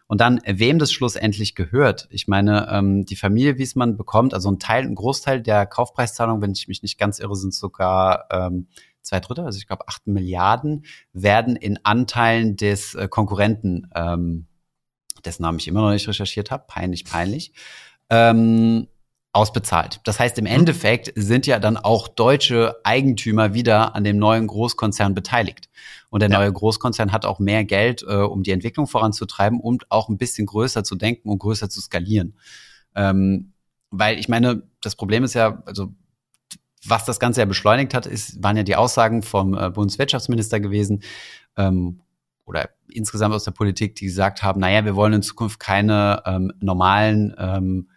Und 0.08 0.22
dann, 0.22 0.42
wem 0.46 0.80
das 0.80 0.92
schlussendlich 0.92 1.54
gehört. 1.54 2.08
Ich 2.10 2.28
meine, 2.28 2.68
ähm, 2.72 3.06
die 3.06 3.16
Familie 3.16 3.60
Wiesmann 3.60 3.96
bekommt, 3.96 4.34
also 4.34 4.50
ein 4.50 4.58
Teil, 4.58 4.84
ein 4.84 4.96
Großteil 4.96 5.42
der 5.42 5.68
Kaufpreiszahlung, 5.68 6.42
wenn 6.42 6.52
ich 6.52 6.68
mich 6.68 6.82
nicht 6.82 6.98
ganz 6.98 7.20
irre, 7.20 7.36
sind 7.36 7.54
sogar 7.54 8.26
ähm, 8.32 8.68
zwei 9.02 9.20
Drittel, 9.20 9.46
also 9.46 9.58
ich 9.58 9.68
glaube 9.68 9.88
acht 9.88 10.08
Milliarden, 10.08 10.86
werden 11.14 11.56
in 11.56 11.80
Anteilen 11.84 12.56
des 12.58 12.96
äh, 12.96 13.08
Konkurrenten, 13.08 13.90
ähm, 13.96 14.48
dessen 15.26 15.44
Namen 15.44 15.60
ich 15.60 15.68
immer 15.68 15.82
noch 15.82 15.92
nicht 15.92 16.08
recherchiert 16.08 16.52
habe, 16.52 16.66
peinlich, 16.68 17.06
peinlich, 17.06 17.54
ähm, 18.10 18.88
ausbezahlt. 19.32 20.02
Das 20.06 20.20
heißt, 20.20 20.38
im 20.40 20.46
mhm. 20.46 20.52
Endeffekt 20.52 21.14
sind 21.16 21.46
ja 21.46 21.60
dann 21.60 21.78
auch 21.78 22.08
deutsche 22.08 22.76
Eigentümer 22.84 23.54
wieder 23.54 23.96
an 23.96 24.04
dem 24.04 24.18
neuen 24.18 24.48
Großkonzern 24.48 25.14
beteiligt. 25.14 25.70
Und 26.10 26.22
der 26.22 26.30
ja. 26.30 26.40
neue 26.40 26.52
Großkonzern 26.52 27.12
hat 27.12 27.26
auch 27.26 27.40
mehr 27.40 27.64
Geld, 27.64 28.04
äh, 28.04 28.16
um 28.16 28.44
die 28.44 28.52
Entwicklung 28.52 28.88
voranzutreiben 28.88 29.60
und 29.60 29.92
auch 29.92 30.10
ein 30.10 30.18
bisschen 30.18 30.48
größer 30.48 30.84
zu 30.84 30.96
denken 30.96 31.30
und 31.30 31.40
größer 31.40 31.70
zu 31.70 31.80
skalieren. 31.80 32.36
Ähm, 32.96 33.54
weil 33.92 34.18
ich 34.18 34.30
meine, 34.30 34.64
das 34.82 34.96
Problem 34.96 35.24
ist 35.24 35.36
ja, 35.36 35.62
also 35.66 35.94
was 36.86 37.06
das 37.06 37.20
Ganze 37.20 37.42
ja 37.42 37.46
beschleunigt 37.46 37.94
hat, 37.94 38.06
ist, 38.06 38.42
waren 38.44 38.58
ja 38.58 38.64
die 38.64 38.76
Aussagen 38.76 39.22
vom 39.22 39.58
äh, 39.58 39.70
Bundeswirtschaftsminister 39.70 40.60
gewesen 40.60 41.04
ähm, 41.58 42.02
oder 42.46 42.70
insgesamt 42.88 43.36
aus 43.36 43.44
der 43.44 43.52
Politik, 43.52 43.96
die 43.96 44.06
gesagt 44.06 44.44
haben, 44.44 44.60
naja, 44.60 44.86
wir 44.86 44.96
wollen 44.96 45.14
in 45.14 45.22
Zukunft 45.22 45.60
keine 45.60 46.24
ähm, 46.26 46.52
normalen 46.60 47.36
ähm, 47.38 47.90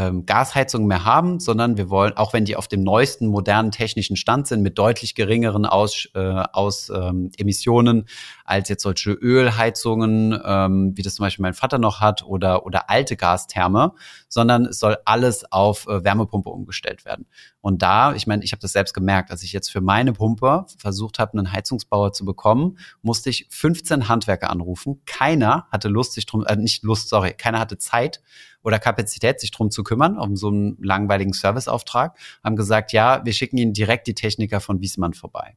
ähm, 0.00 0.24
Gasheizungen 0.24 0.88
mehr 0.88 1.04
haben, 1.04 1.40
sondern 1.40 1.76
wir 1.76 1.90
wollen, 1.90 2.16
auch 2.16 2.32
wenn 2.32 2.46
die 2.46 2.56
auf 2.56 2.68
dem 2.68 2.82
neuesten 2.82 3.26
modernen 3.26 3.70
technischen 3.70 4.16
Stand 4.16 4.46
sind, 4.46 4.62
mit 4.62 4.78
deutlich 4.78 5.14
geringeren 5.14 5.66
Aus, 5.66 6.08
äh, 6.14 6.18
aus 6.18 6.88
ähm, 6.88 7.30
Emissionen 7.36 8.06
als 8.46 8.70
jetzt 8.70 8.82
solche 8.82 9.12
Ölheizungen, 9.12 10.40
ähm, 10.42 10.92
wie 10.96 11.02
das 11.02 11.16
zum 11.16 11.24
Beispiel 11.24 11.42
mein 11.42 11.54
Vater 11.54 11.78
noch 11.78 12.00
hat, 12.00 12.24
oder, 12.24 12.64
oder 12.64 12.88
alte 12.88 13.16
Gastherme, 13.16 13.92
sondern 14.28 14.64
es 14.64 14.78
soll 14.78 14.96
alles 15.04 15.50
auf 15.52 15.86
äh, 15.86 16.02
Wärmepumpe 16.02 16.48
umgestellt 16.48 17.04
werden. 17.04 17.26
Und 17.60 17.82
da, 17.82 18.14
ich 18.14 18.26
meine, 18.26 18.42
ich 18.42 18.52
habe 18.52 18.62
das 18.62 18.72
selbst 18.72 18.94
gemerkt, 18.94 19.30
als 19.30 19.42
ich 19.42 19.52
jetzt 19.52 19.70
für 19.70 19.82
meine 19.82 20.14
Pumpe 20.14 20.64
versucht 20.78 21.18
habe, 21.18 21.36
einen 21.36 21.52
Heizungsbauer 21.52 22.12
zu 22.14 22.24
bekommen, 22.24 22.78
musste 23.02 23.28
ich 23.28 23.46
15 23.50 24.08
Handwerker 24.08 24.48
anrufen. 24.48 25.02
Keiner 25.04 25.66
hatte 25.70 25.88
Lust, 25.88 26.14
sich 26.14 26.24
drum, 26.24 26.46
äh, 26.46 26.56
nicht 26.56 26.84
Lust, 26.84 27.10
sorry, 27.10 27.34
keiner 27.34 27.60
hatte 27.60 27.76
Zeit, 27.76 28.22
oder 28.62 28.78
Kapazität, 28.78 29.40
sich 29.40 29.50
drum 29.50 29.70
zu 29.70 29.82
kümmern, 29.82 30.18
um 30.18 30.36
so 30.36 30.48
einen 30.48 30.76
langweiligen 30.82 31.32
Serviceauftrag, 31.32 32.16
haben 32.44 32.56
gesagt, 32.56 32.92
ja, 32.92 33.24
wir 33.24 33.32
schicken 33.32 33.56
Ihnen 33.56 33.72
direkt 33.72 34.06
die 34.06 34.14
Techniker 34.14 34.60
von 34.60 34.80
Wiesmann 34.80 35.14
vorbei. 35.14 35.56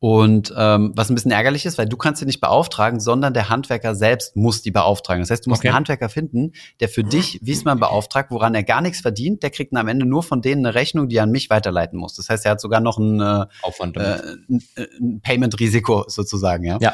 Und 0.00 0.52
ähm, 0.56 0.92
was 0.96 1.08
ein 1.08 1.14
bisschen 1.14 1.30
ärgerlich 1.30 1.64
ist, 1.64 1.78
weil 1.78 1.88
du 1.88 1.96
kannst 1.96 2.20
sie 2.20 2.26
nicht 2.26 2.40
beauftragen, 2.40 3.00
sondern 3.00 3.32
der 3.32 3.48
Handwerker 3.48 3.94
selbst 3.94 4.36
muss 4.36 4.60
die 4.60 4.70
beauftragen. 4.70 5.22
Das 5.22 5.30
heißt, 5.30 5.46
du 5.46 5.50
musst 5.50 5.60
okay. 5.60 5.68
einen 5.68 5.76
Handwerker 5.76 6.08
finden, 6.10 6.52
der 6.80 6.90
für 6.90 7.04
dich 7.04 7.38
Wiesmann 7.42 7.80
beauftragt, 7.80 8.30
woran 8.30 8.54
er 8.54 8.64
gar 8.64 8.82
nichts 8.82 9.00
verdient. 9.00 9.42
Der 9.42 9.50
kriegt 9.50 9.72
dann 9.72 9.80
am 9.80 9.88
Ende 9.88 10.04
nur 10.04 10.22
von 10.22 10.42
denen 10.42 10.66
eine 10.66 10.74
Rechnung, 10.74 11.08
die 11.08 11.16
er 11.16 11.22
an 11.22 11.30
mich 11.30 11.48
weiterleiten 11.48 11.98
muss. 11.98 12.14
Das 12.16 12.28
heißt, 12.28 12.44
er 12.44 12.52
hat 12.52 12.60
sogar 12.60 12.80
noch 12.80 12.98
ein, 12.98 13.20
äh, 13.20 13.46
Aufwand 13.62 13.96
äh, 13.96 14.18
ein, 14.50 14.62
ein 15.00 15.20
Payment-Risiko 15.22 16.04
sozusagen. 16.08 16.64
Ja. 16.64 16.78
ja. 16.82 16.92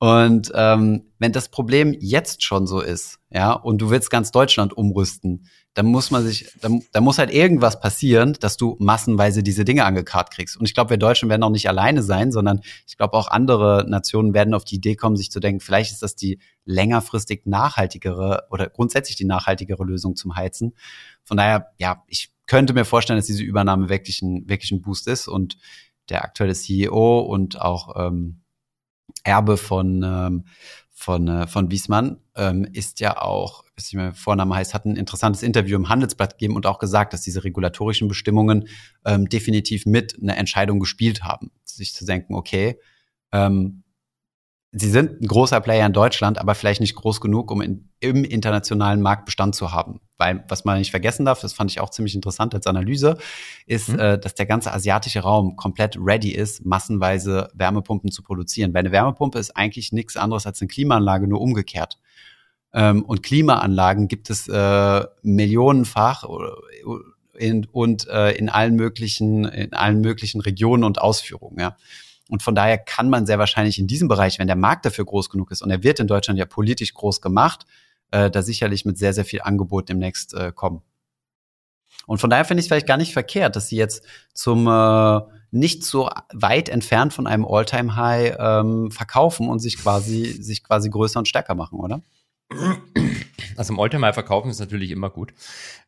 Und 0.00 0.52
ähm, 0.54 1.10
wenn 1.18 1.32
das 1.32 1.48
Problem 1.48 1.92
jetzt 1.98 2.44
schon 2.44 2.68
so 2.68 2.80
ist, 2.80 3.18
ja, 3.30 3.52
und 3.52 3.78
du 3.78 3.90
willst 3.90 4.10
ganz 4.10 4.30
Deutschland 4.30 4.72
umrüsten, 4.72 5.46
dann 5.74 5.86
muss 5.86 6.12
man 6.12 6.24
sich, 6.24 6.52
dann, 6.60 6.82
dann 6.92 7.02
muss 7.02 7.18
halt 7.18 7.32
irgendwas 7.32 7.80
passieren, 7.80 8.34
dass 8.40 8.56
du 8.56 8.76
massenweise 8.78 9.42
diese 9.42 9.64
Dinge 9.64 9.84
angekarrt 9.84 10.30
kriegst. 10.30 10.56
Und 10.56 10.66
ich 10.66 10.74
glaube, 10.74 10.90
wir 10.90 10.96
Deutschen 10.98 11.28
werden 11.28 11.42
auch 11.42 11.50
nicht 11.50 11.68
alleine 11.68 12.02
sein, 12.04 12.30
sondern 12.30 12.60
ich 12.86 12.96
glaube 12.96 13.14
auch 13.14 13.28
andere 13.28 13.86
Nationen 13.88 14.34
werden 14.34 14.54
auf 14.54 14.64
die 14.64 14.76
Idee 14.76 14.94
kommen, 14.94 15.16
sich 15.16 15.32
zu 15.32 15.40
denken, 15.40 15.60
vielleicht 15.60 15.92
ist 15.92 16.02
das 16.02 16.14
die 16.14 16.38
längerfristig 16.64 17.42
nachhaltigere 17.46 18.44
oder 18.50 18.68
grundsätzlich 18.68 19.16
die 19.16 19.24
nachhaltigere 19.24 19.84
Lösung 19.84 20.14
zum 20.14 20.36
Heizen. 20.36 20.74
Von 21.24 21.36
daher, 21.38 21.72
ja, 21.78 22.04
ich 22.06 22.30
könnte 22.46 22.72
mir 22.72 22.84
vorstellen, 22.84 23.18
dass 23.18 23.26
diese 23.26 23.42
Übernahme 23.42 23.88
wirklich 23.88 24.22
ein, 24.22 24.48
wirklich 24.48 24.70
ein 24.70 24.80
Boost 24.80 25.08
ist 25.08 25.26
und 25.26 25.58
der 26.08 26.24
aktuelle 26.24 26.54
CEO 26.54 27.20
und 27.20 27.60
auch 27.60 27.94
ähm, 27.96 28.40
Erbe 29.24 29.56
von, 29.56 30.02
ähm, 30.02 30.44
von, 30.90 31.28
äh, 31.28 31.46
von 31.46 31.70
Wiesmann, 31.70 32.18
ähm, 32.34 32.66
ist 32.72 33.00
ja 33.00 33.20
auch, 33.22 33.64
wie 33.76 33.82
ich 33.82 33.94
mein 33.94 34.14
Vorname 34.14 34.54
heißt, 34.54 34.74
hat 34.74 34.84
ein 34.84 34.96
interessantes 34.96 35.42
Interview 35.42 35.76
im 35.76 35.88
Handelsblatt 35.88 36.38
gegeben 36.38 36.56
und 36.56 36.66
auch 36.66 36.78
gesagt, 36.78 37.12
dass 37.12 37.22
diese 37.22 37.44
regulatorischen 37.44 38.08
Bestimmungen 38.08 38.68
ähm, 39.04 39.28
definitiv 39.28 39.86
mit 39.86 40.20
einer 40.20 40.36
Entscheidung 40.36 40.80
gespielt 40.80 41.22
haben. 41.22 41.50
Sich 41.64 41.94
zu 41.94 42.04
denken, 42.04 42.34
okay, 42.34 42.80
ähm, 43.32 43.84
sie 44.72 44.90
sind 44.90 45.22
ein 45.22 45.26
großer 45.26 45.60
Player 45.60 45.86
in 45.86 45.92
Deutschland, 45.92 46.38
aber 46.38 46.54
vielleicht 46.54 46.80
nicht 46.80 46.94
groß 46.94 47.20
genug, 47.20 47.50
um 47.50 47.62
in, 47.62 47.88
im 48.00 48.24
internationalen 48.24 49.00
Markt 49.00 49.24
Bestand 49.24 49.54
zu 49.54 49.72
haben. 49.72 50.00
Weil, 50.18 50.44
was 50.48 50.64
man 50.64 50.78
nicht 50.78 50.90
vergessen 50.90 51.24
darf, 51.24 51.40
das 51.40 51.52
fand 51.52 51.70
ich 51.70 51.80
auch 51.80 51.90
ziemlich 51.90 52.14
interessant 52.14 52.54
als 52.54 52.66
Analyse, 52.66 53.16
ist, 53.66 53.88
mhm. 53.88 53.98
äh, 53.98 54.18
dass 54.18 54.34
der 54.34 54.46
ganze 54.46 54.72
asiatische 54.72 55.20
Raum 55.20 55.56
komplett 55.56 55.96
ready 55.98 56.32
ist, 56.32 56.66
massenweise 56.66 57.50
Wärmepumpen 57.54 58.10
zu 58.10 58.22
produzieren. 58.22 58.74
Weil 58.74 58.80
eine 58.80 58.92
Wärmepumpe 58.92 59.38
ist 59.38 59.56
eigentlich 59.56 59.92
nichts 59.92 60.16
anderes 60.16 60.46
als 60.46 60.60
eine 60.60 60.68
Klimaanlage, 60.68 61.28
nur 61.28 61.40
umgekehrt. 61.40 61.98
Ähm, 62.74 63.04
und 63.04 63.22
Klimaanlagen 63.22 64.08
gibt 64.08 64.28
es 64.28 64.48
äh, 64.48 65.04
millionenfach 65.22 66.24
in, 67.38 67.66
und 67.72 68.06
äh, 68.08 68.32
in 68.32 68.50
allen 68.50 68.76
möglichen, 68.76 69.46
in 69.46 69.72
allen 69.72 70.02
möglichen 70.02 70.42
Regionen 70.42 70.84
und 70.84 71.00
Ausführungen, 71.00 71.58
ja. 71.58 71.76
Und 72.28 72.42
von 72.42 72.54
daher 72.54 72.78
kann 72.78 73.10
man 73.10 73.26
sehr 73.26 73.38
wahrscheinlich 73.38 73.78
in 73.78 73.86
diesem 73.86 74.06
Bereich, 74.06 74.38
wenn 74.38 74.46
der 74.46 74.56
Markt 74.56 74.84
dafür 74.84 75.04
groß 75.04 75.30
genug 75.30 75.50
ist, 75.50 75.62
und 75.62 75.70
er 75.70 75.82
wird 75.82 75.98
in 75.98 76.06
Deutschland 76.06 76.38
ja 76.38 76.44
politisch 76.44 76.94
groß 76.94 77.20
gemacht, 77.20 77.66
äh, 78.10 78.30
da 78.30 78.42
sicherlich 78.42 78.84
mit 78.84 78.98
sehr, 78.98 79.12
sehr 79.12 79.24
viel 79.24 79.42
Angebot 79.42 79.88
demnächst 79.88 80.34
äh, 80.34 80.52
kommen. 80.54 80.82
Und 82.06 82.18
von 82.18 82.30
daher 82.30 82.44
finde 82.44 82.60
ich 82.60 82.64
es 82.64 82.68
vielleicht 82.68 82.86
gar 82.86 82.96
nicht 82.96 83.12
verkehrt, 83.12 83.56
dass 83.56 83.68
sie 83.68 83.76
jetzt 83.76 84.04
zum 84.32 84.66
äh, 84.66 85.20
nicht 85.50 85.84
so 85.84 86.10
weit 86.32 86.68
entfernt 86.68 87.12
von 87.12 87.26
einem 87.26 87.44
All-Time-High 87.44 88.36
ähm, 88.38 88.90
verkaufen 88.90 89.48
und 89.48 89.58
sich 89.60 89.78
quasi, 89.78 90.24
sich 90.40 90.62
quasi 90.62 90.90
größer 90.90 91.18
und 91.18 91.28
stärker 91.28 91.54
machen, 91.54 91.80
oder? 91.80 92.02
Also 93.56 93.72
im 93.72 93.80
All-Time-High 93.80 94.14
verkaufen 94.14 94.50
ist 94.50 94.60
natürlich 94.60 94.90
immer 94.90 95.10
gut. 95.10 95.32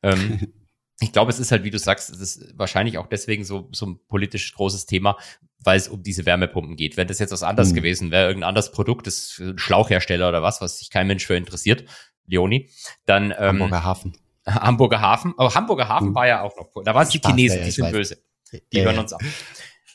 Ähm, 0.03 0.53
ich 1.01 1.13
glaube, 1.13 1.31
es 1.31 1.39
ist 1.39 1.51
halt, 1.51 1.65
wie 1.65 1.71
du 1.71 1.79
sagst, 1.79 2.11
es 2.11 2.21
ist 2.21 2.59
wahrscheinlich 2.59 2.99
auch 2.99 3.07
deswegen 3.07 3.45
so, 3.45 3.69
so 3.73 3.87
ein 3.87 4.01
politisch 4.07 4.53
großes 4.55 4.87
Thema, 4.87 5.17
weil 5.65 5.79
es 5.79 5.89
um 5.89 6.03
diese 6.03 6.27
Wärmepumpen 6.27 6.77
geht. 6.77 6.97
Wenn 6.97 7.09
das 7.09 7.19
jetzt 7.19 7.33
was 7.33 7.43
anderes 7.43 7.71
mhm. 7.71 7.77
gewesen 7.77 8.11
wäre, 8.11 8.29
irgendein 8.29 8.49
anderes 8.49 8.71
Produkt, 8.71 9.07
das 9.07 9.41
Schlauchhersteller 9.57 10.29
oder 10.29 10.43
was, 10.43 10.61
was 10.61 10.79
sich 10.79 10.91
kein 10.91 11.07
Mensch 11.07 11.27
für 11.27 11.37
interessiert, 11.37 11.85
Leoni, 12.27 12.71
dann 13.07 13.33
ähm, 13.33 13.39
Hamburger 13.39 13.85
Hafen. 13.85 14.17
Hamburger 14.47 15.01
Hafen, 15.01 15.35
aber 15.37 15.55
Hamburger 15.55 15.89
Hafen 15.89 16.11
mhm. 16.11 16.15
war 16.15 16.27
ja 16.27 16.43
auch 16.43 16.57
noch, 16.57 16.83
da 16.85 16.95
waren 16.95 17.05
es 17.05 17.11
die 17.11 17.21
Chinesen, 17.21 17.59
ja, 17.59 17.65
die 17.65 17.71
sind 17.71 17.85
weiß. 17.87 17.93
böse. 17.93 18.19
Die 18.53 18.79
ja, 18.79 18.85
hören 18.85 18.99
uns 18.99 19.13
ab. 19.13 19.23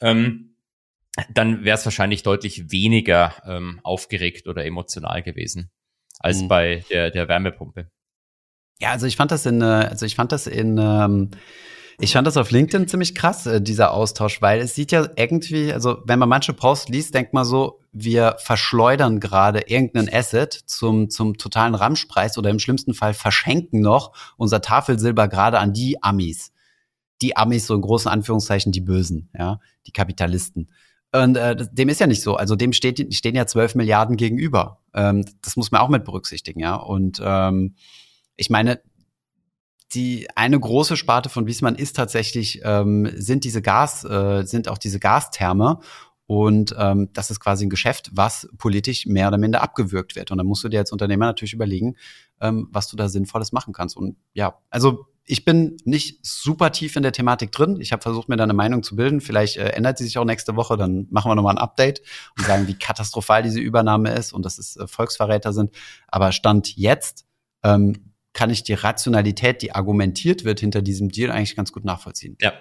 Ähm, 0.01 0.55
dann 1.29 1.63
wäre 1.63 1.77
es 1.77 1.85
wahrscheinlich 1.85 2.23
deutlich 2.23 2.71
weniger 2.71 3.33
ähm, 3.45 3.79
aufgeregt 3.83 4.47
oder 4.47 4.65
emotional 4.65 5.23
gewesen 5.23 5.71
als 6.19 6.41
mhm. 6.41 6.47
bei 6.47 6.83
der, 6.89 7.11
der 7.11 7.27
Wärmepumpe. 7.27 7.91
Ja, 8.81 8.91
also 8.91 9.05
ich 9.05 9.15
fand 9.15 9.31
das 9.31 9.45
in, 9.45 9.61
äh, 9.61 9.65
also 9.65 10.05
ich 10.05 10.15
fand 10.15 10.31
das 10.31 10.47
in, 10.47 10.77
ähm, 10.77 11.31
ich 11.99 12.11
fand 12.11 12.27
das 12.27 12.35
auf 12.35 12.51
LinkedIn 12.51 12.89
ziemlich 12.89 13.15
krass, 13.15 13.45
äh, 13.45 13.61
dieser 13.61 13.91
Austausch, 13.91 14.41
weil 14.41 14.59
es 14.59 14.75
sieht 14.75 14.91
ja 14.91 15.07
irgendwie, 15.15 15.71
also 15.71 15.99
wenn 16.05 16.19
man 16.19 16.27
manche 16.27 16.51
Posts 16.51 16.89
liest, 16.89 17.15
denkt 17.15 17.33
man 17.33 17.45
so, 17.45 17.79
wir 17.93 18.35
verschleudern 18.39 19.21
gerade 19.21 19.61
irgendeinen 19.67 20.13
Asset 20.13 20.53
zum, 20.53 21.09
zum 21.09 21.37
totalen 21.37 21.73
Ramschpreis 21.73 22.37
oder 22.37 22.49
im 22.49 22.59
schlimmsten 22.59 22.93
Fall 22.93 23.13
verschenken 23.13 23.79
noch 23.79 24.11
unser 24.35 24.61
Tafelsilber 24.61 25.29
gerade 25.29 25.59
an 25.59 25.71
die 25.71 26.03
Amis. 26.03 26.51
Die 27.21 27.37
Amis, 27.37 27.67
so 27.67 27.75
in 27.75 27.81
großen 27.81 28.11
Anführungszeichen, 28.11 28.73
die 28.73 28.81
Bösen, 28.81 29.29
ja, 29.33 29.61
die 29.87 29.93
Kapitalisten. 29.93 30.69
Und 31.13 31.37
äh, 31.37 31.55
dem 31.71 31.87
ist 31.87 32.01
ja 32.01 32.07
nicht 32.07 32.21
so. 32.21 32.35
Also 32.35 32.57
dem 32.57 32.73
steht, 32.73 33.15
stehen 33.15 33.35
ja 33.35 33.47
12 33.47 33.75
Milliarden 33.75 34.17
gegenüber. 34.17 34.81
Ähm, 34.93 35.23
das 35.41 35.55
muss 35.55 35.71
man 35.71 35.79
auch 35.79 35.87
mit 35.87 36.03
berücksichtigen, 36.03 36.59
ja. 36.59 36.75
Und 36.75 37.21
ähm, 37.23 37.75
ich 38.35 38.49
meine, 38.49 38.81
die 39.93 40.27
eine 40.35 40.59
große 40.59 40.97
Sparte 40.97 41.29
von 41.29 41.47
Wiesmann 41.47 41.75
ist 41.75 41.95
tatsächlich, 41.95 42.61
ähm, 42.63 43.09
sind 43.15 43.43
diese 43.43 43.61
Gas, 43.61 44.03
äh, 44.03 44.43
sind 44.45 44.67
auch 44.67 44.77
diese 44.77 44.99
Gastherme. 44.99 45.79
Und 46.27 46.75
ähm, 46.77 47.09
das 47.13 47.29
ist 47.29 47.39
quasi 47.39 47.65
ein 47.65 47.69
Geschäft, 47.69 48.09
was 48.13 48.49
politisch 48.57 49.05
mehr 49.05 49.27
oder 49.27 49.37
minder 49.37 49.61
abgewürgt 49.61 50.15
wird. 50.15 50.31
Und 50.31 50.39
dann 50.39 50.47
musst 50.47 50.63
du 50.63 50.69
dir 50.69 50.79
als 50.79 50.91
Unternehmer 50.91 51.27
natürlich 51.27 51.53
überlegen, 51.53 51.97
ähm, 52.41 52.67
was 52.71 52.87
du 52.87 52.97
da 52.97 53.09
Sinnvolles 53.09 53.51
machen 53.51 53.73
kannst. 53.73 53.95
Und 53.95 54.17
ja, 54.33 54.57
also 54.71 55.05
ich 55.27 55.45
bin 55.45 55.77
nicht 55.85 56.25
super 56.25 56.71
tief 56.71 56.95
in 56.95 57.03
der 57.03 57.11
Thematik 57.11 57.51
drin. 57.51 57.79
Ich 57.79 57.91
habe 57.91 58.01
versucht, 58.01 58.27
mir 58.27 58.37
da 58.37 58.43
eine 58.43 58.53
Meinung 58.53 58.81
zu 58.81 58.95
bilden. 58.95 59.21
Vielleicht 59.21 59.57
äh, 59.57 59.69
ändert 59.69 59.99
sie 59.99 60.03
sich 60.03 60.17
auch 60.17 60.25
nächste 60.25 60.55
Woche. 60.55 60.77
Dann 60.77 61.07
machen 61.11 61.29
wir 61.29 61.35
nochmal 61.35 61.55
ein 61.55 61.61
Update 61.61 62.01
und 62.37 62.45
sagen, 62.45 62.67
wie 62.67 62.77
katastrophal 62.77 63.43
diese 63.43 63.59
Übernahme 63.59 64.13
ist 64.13 64.33
und 64.33 64.45
dass 64.45 64.57
es 64.57 64.77
äh, 64.77 64.87
Volksverräter 64.87 65.53
sind. 65.53 65.75
Aber 66.07 66.31
Stand 66.31 66.75
jetzt 66.75 67.25
ähm, 67.63 68.14
kann 68.35 68.51
ich 68.51 68.63
die 68.63 68.73
Rationalität, 68.73 69.63
die 69.63 69.71
argumentiert 69.71 70.43
wird 70.43 70.59
hinter 70.59 70.83
diesem 70.83 71.09
Deal, 71.09 71.31
eigentlich 71.31 71.55
ganz 71.55 71.71
gut 71.71 71.85
nachvollziehen. 71.85 72.37
Ja. 72.41 72.53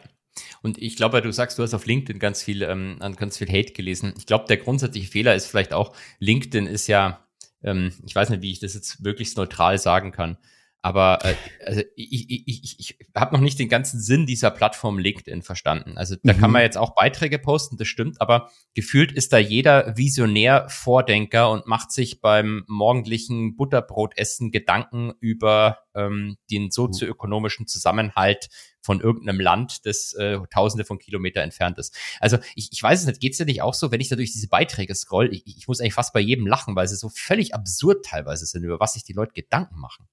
Und 0.62 0.78
ich 0.78 0.96
glaube, 0.96 1.20
du 1.20 1.32
sagst, 1.32 1.58
du 1.58 1.62
hast 1.62 1.74
auf 1.74 1.84
LinkedIn 1.84 2.18
ganz 2.18 2.42
viel, 2.42 2.62
ähm, 2.62 2.98
ganz 3.16 3.37
viel 3.37 3.48
Hate 3.48 3.72
gelesen. 3.72 4.14
Ich 4.16 4.26
glaube, 4.26 4.46
der 4.48 4.56
grundsätzliche 4.56 5.10
Fehler 5.10 5.34
ist 5.34 5.46
vielleicht 5.46 5.72
auch, 5.72 5.94
LinkedIn 6.20 6.66
ist 6.66 6.87
ja, 6.87 7.26
ähm, 7.62 7.92
ich 8.06 8.14
weiß 8.14 8.30
nicht, 8.30 8.42
wie 8.42 8.52
ich 8.52 8.60
das 8.60 8.74
jetzt 8.74 9.00
möglichst 9.00 9.37
neutral 9.37 9.78
sagen 9.78 10.12
kann. 10.12 10.38
Aber 10.85 11.25
äh, 11.25 11.35
also 11.64 11.81
ich, 11.97 12.29
ich, 12.29 12.47
ich, 12.47 12.79
ich 12.79 12.99
habe 13.16 13.35
noch 13.35 13.40
nicht 13.40 13.59
den 13.59 13.70
ganzen 13.70 14.01
Sinn 14.01 14.27
dieser 14.27 14.51
Plattform 14.51 14.99
LinkedIn 14.99 15.40
verstanden. 15.40 15.97
Also 15.97 16.14
da 16.23 16.35
mhm. 16.35 16.38
kann 16.38 16.51
man 16.51 16.61
jetzt 16.61 16.77
auch 16.77 16.94
Beiträge 16.94 17.38
posten, 17.38 17.79
das 17.79 17.88
stimmt, 17.88 18.20
aber 18.20 18.51
gefühlt 18.75 19.11
ist 19.11 19.33
da 19.33 19.38
jeder 19.38 19.97
Visionär 19.97 20.68
Vordenker 20.68 21.51
und 21.51 21.66
macht 21.66 21.90
sich 21.90 22.20
beim 22.20 22.64
morgendlichen 22.66 23.57
Butterbrotessen 23.57 24.51
Gedanken 24.51 25.14
über 25.20 25.79
ähm, 25.94 26.37
den 26.51 26.70
sozioökonomischen 26.70 27.66
Zusammenhalt 27.66 28.51
von 28.83 29.01
irgendeinem 29.01 29.40
Land, 29.40 29.87
das 29.87 30.12
äh, 30.12 30.38
tausende 30.53 30.85
von 30.85 30.99
Kilometer 30.99 31.40
entfernt 31.40 31.79
ist. 31.79 31.97
Also 32.20 32.37
ich, 32.55 32.68
ich 32.73 32.83
weiß 32.83 33.01
es 33.01 33.07
nicht, 33.07 33.20
geht's 33.20 33.38
dir 33.38 33.47
nicht 33.47 33.62
auch 33.62 33.73
so, 33.73 33.90
wenn 33.90 34.03
ich 34.03 34.11
da 34.11 34.16
durch 34.16 34.33
diese 34.33 34.49
Beiträge 34.49 34.94
scroll, 34.94 35.33
ich, 35.33 35.47
ich 35.47 35.66
muss 35.66 35.81
eigentlich 35.81 35.94
fast 35.94 36.12
bei 36.12 36.20
jedem 36.20 36.47
lachen, 36.47 36.77
weil 36.77 36.88
sie 36.88 36.97
so 36.97 37.09
völlig 37.09 37.55
absurd 37.55 38.05
teilweise 38.05 38.44
sind, 38.44 38.64
über 38.64 38.81
was 38.81 38.92
sich 38.92 39.05
die 39.05 39.14
Leute 39.14 39.33
Gedanken 39.33 39.81
machen. 39.81 40.07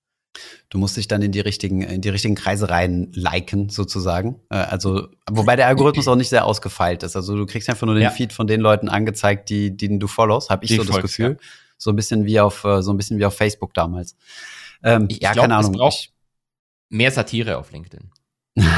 Du 0.69 0.77
musst 0.77 0.95
dich 0.95 1.07
dann 1.07 1.21
in 1.21 1.31
die 1.31 1.41
richtigen, 1.41 1.81
in 1.81 2.01
die 2.01 2.09
richtigen 2.09 2.35
Kreise 2.35 2.69
rein 2.69 3.11
liken, 3.13 3.69
sozusagen. 3.69 4.39
Äh, 4.49 4.55
also, 4.55 5.09
wobei 5.29 5.55
der 5.55 5.67
Algorithmus 5.67 6.07
auch 6.07 6.15
nicht 6.15 6.29
sehr 6.29 6.45
ausgefeilt 6.45 7.03
ist. 7.03 7.15
Also 7.15 7.35
du 7.35 7.45
kriegst 7.45 7.69
einfach 7.69 7.85
nur 7.85 7.95
den 7.95 8.03
ja. 8.03 8.09
Feed 8.09 8.31
von 8.31 8.47
den 8.47 8.61
Leuten 8.61 8.87
angezeigt, 8.87 9.49
die, 9.49 9.75
die 9.75 9.99
du 9.99 10.07
followst, 10.07 10.49
habe 10.49 10.63
ich 10.63 10.71
die 10.71 10.77
so 10.77 10.83
das 10.83 11.01
Gefühl. 11.01 11.37
Ja. 11.39 11.47
So 11.77 11.89
ein 11.89 11.95
bisschen 11.95 12.25
wie 12.25 12.39
auf, 12.39 12.63
äh, 12.63 12.81
so 12.81 12.93
ein 12.93 12.97
bisschen 12.97 13.19
wie 13.19 13.25
auf 13.25 13.35
Facebook 13.35 13.73
damals. 13.73 14.15
Ähm, 14.83 15.07
ich, 15.09 15.21
ja, 15.21 15.33
glaub, 15.33 15.43
keine 15.43 15.55
Ahnung. 15.55 15.71
Es 15.71 15.77
braucht 15.77 16.09
mehr 16.89 17.11
Satire 17.11 17.57
auf 17.57 17.71
LinkedIn. 17.71 18.11
also 18.55 18.71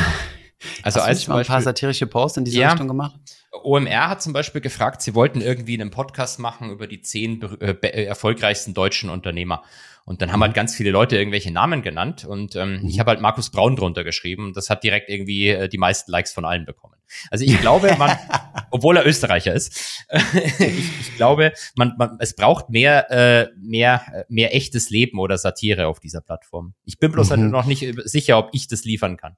Hast 0.84 0.98
als 1.00 1.26
du 1.26 1.32
mal 1.32 1.40
ein 1.40 1.46
paar 1.46 1.62
satirische 1.62 2.08
Posts 2.08 2.38
in 2.38 2.46
diese 2.46 2.60
ja, 2.60 2.72
Richtung 2.72 2.88
gemacht? 2.88 3.20
OMR 3.62 4.10
hat 4.10 4.22
zum 4.22 4.34
Beispiel 4.34 4.62
gefragt, 4.62 5.02
sie 5.02 5.14
wollten 5.14 5.42
irgendwie 5.42 5.80
einen 5.80 5.92
Podcast 5.92 6.40
machen 6.40 6.72
über 6.72 6.88
die 6.88 7.02
zehn 7.02 7.42
äh, 7.62 7.72
äh, 7.72 8.06
erfolgreichsten 8.06 8.74
deutschen 8.74 9.10
Unternehmer. 9.10 9.64
Und 10.06 10.22
dann 10.22 10.32
haben 10.32 10.40
mhm. 10.40 10.46
halt 10.46 10.54
ganz 10.56 10.76
viele 10.76 10.92
Leute 10.92 11.18
irgendwelche 11.18 11.52
Namen 11.52 11.82
genannt 11.82 12.26
und 12.26 12.56
ähm, 12.58 12.82
mhm. 12.82 12.88
ich 12.90 13.00
habe 13.00 13.12
halt 13.12 13.22
Markus 13.22 13.52
Braun 13.52 13.78
drunter 13.78 14.04
geschrieben 14.04 14.48
und 14.48 14.58
das 14.58 14.70
hat 14.70 14.84
direkt 14.84 15.10
irgendwie 15.10 15.50
äh, 15.50 15.70
die 15.70 15.78
meisten 15.78 16.12
Likes 16.12 16.34
von 16.34 16.44
allen 16.44 16.66
bekommen. 16.66 16.96
Also 17.30 17.46
ich 17.46 17.62
glaube, 17.62 17.96
man, 17.98 18.18
obwohl 18.72 18.98
er 18.98 19.06
Österreicher 19.06 19.54
ist, 19.54 20.04
ich, 20.60 21.00
ich, 21.00 21.16
glaube, 21.16 21.54
man, 21.76 21.94
man, 21.98 22.18
es 22.20 22.36
braucht 22.36 22.70
mehr, 22.70 23.12
äh, 23.12 23.48
mehr, 23.56 24.26
mehr 24.28 24.54
echtes 24.54 24.90
Leben 24.90 25.20
oder 25.20 25.38
Satire 25.38 25.88
auf 25.88 26.00
dieser 26.00 26.22
Plattform. 26.22 26.74
Ich 26.84 26.98
bin 26.98 27.12
bloß 27.12 27.30
mhm. 27.38 27.50
noch 27.50 27.66
nicht 27.66 27.86
sicher, 28.04 28.38
ob 28.38 28.50
ich 28.52 28.68
das 28.68 28.84
liefern 28.84 29.16
kann. 29.16 29.38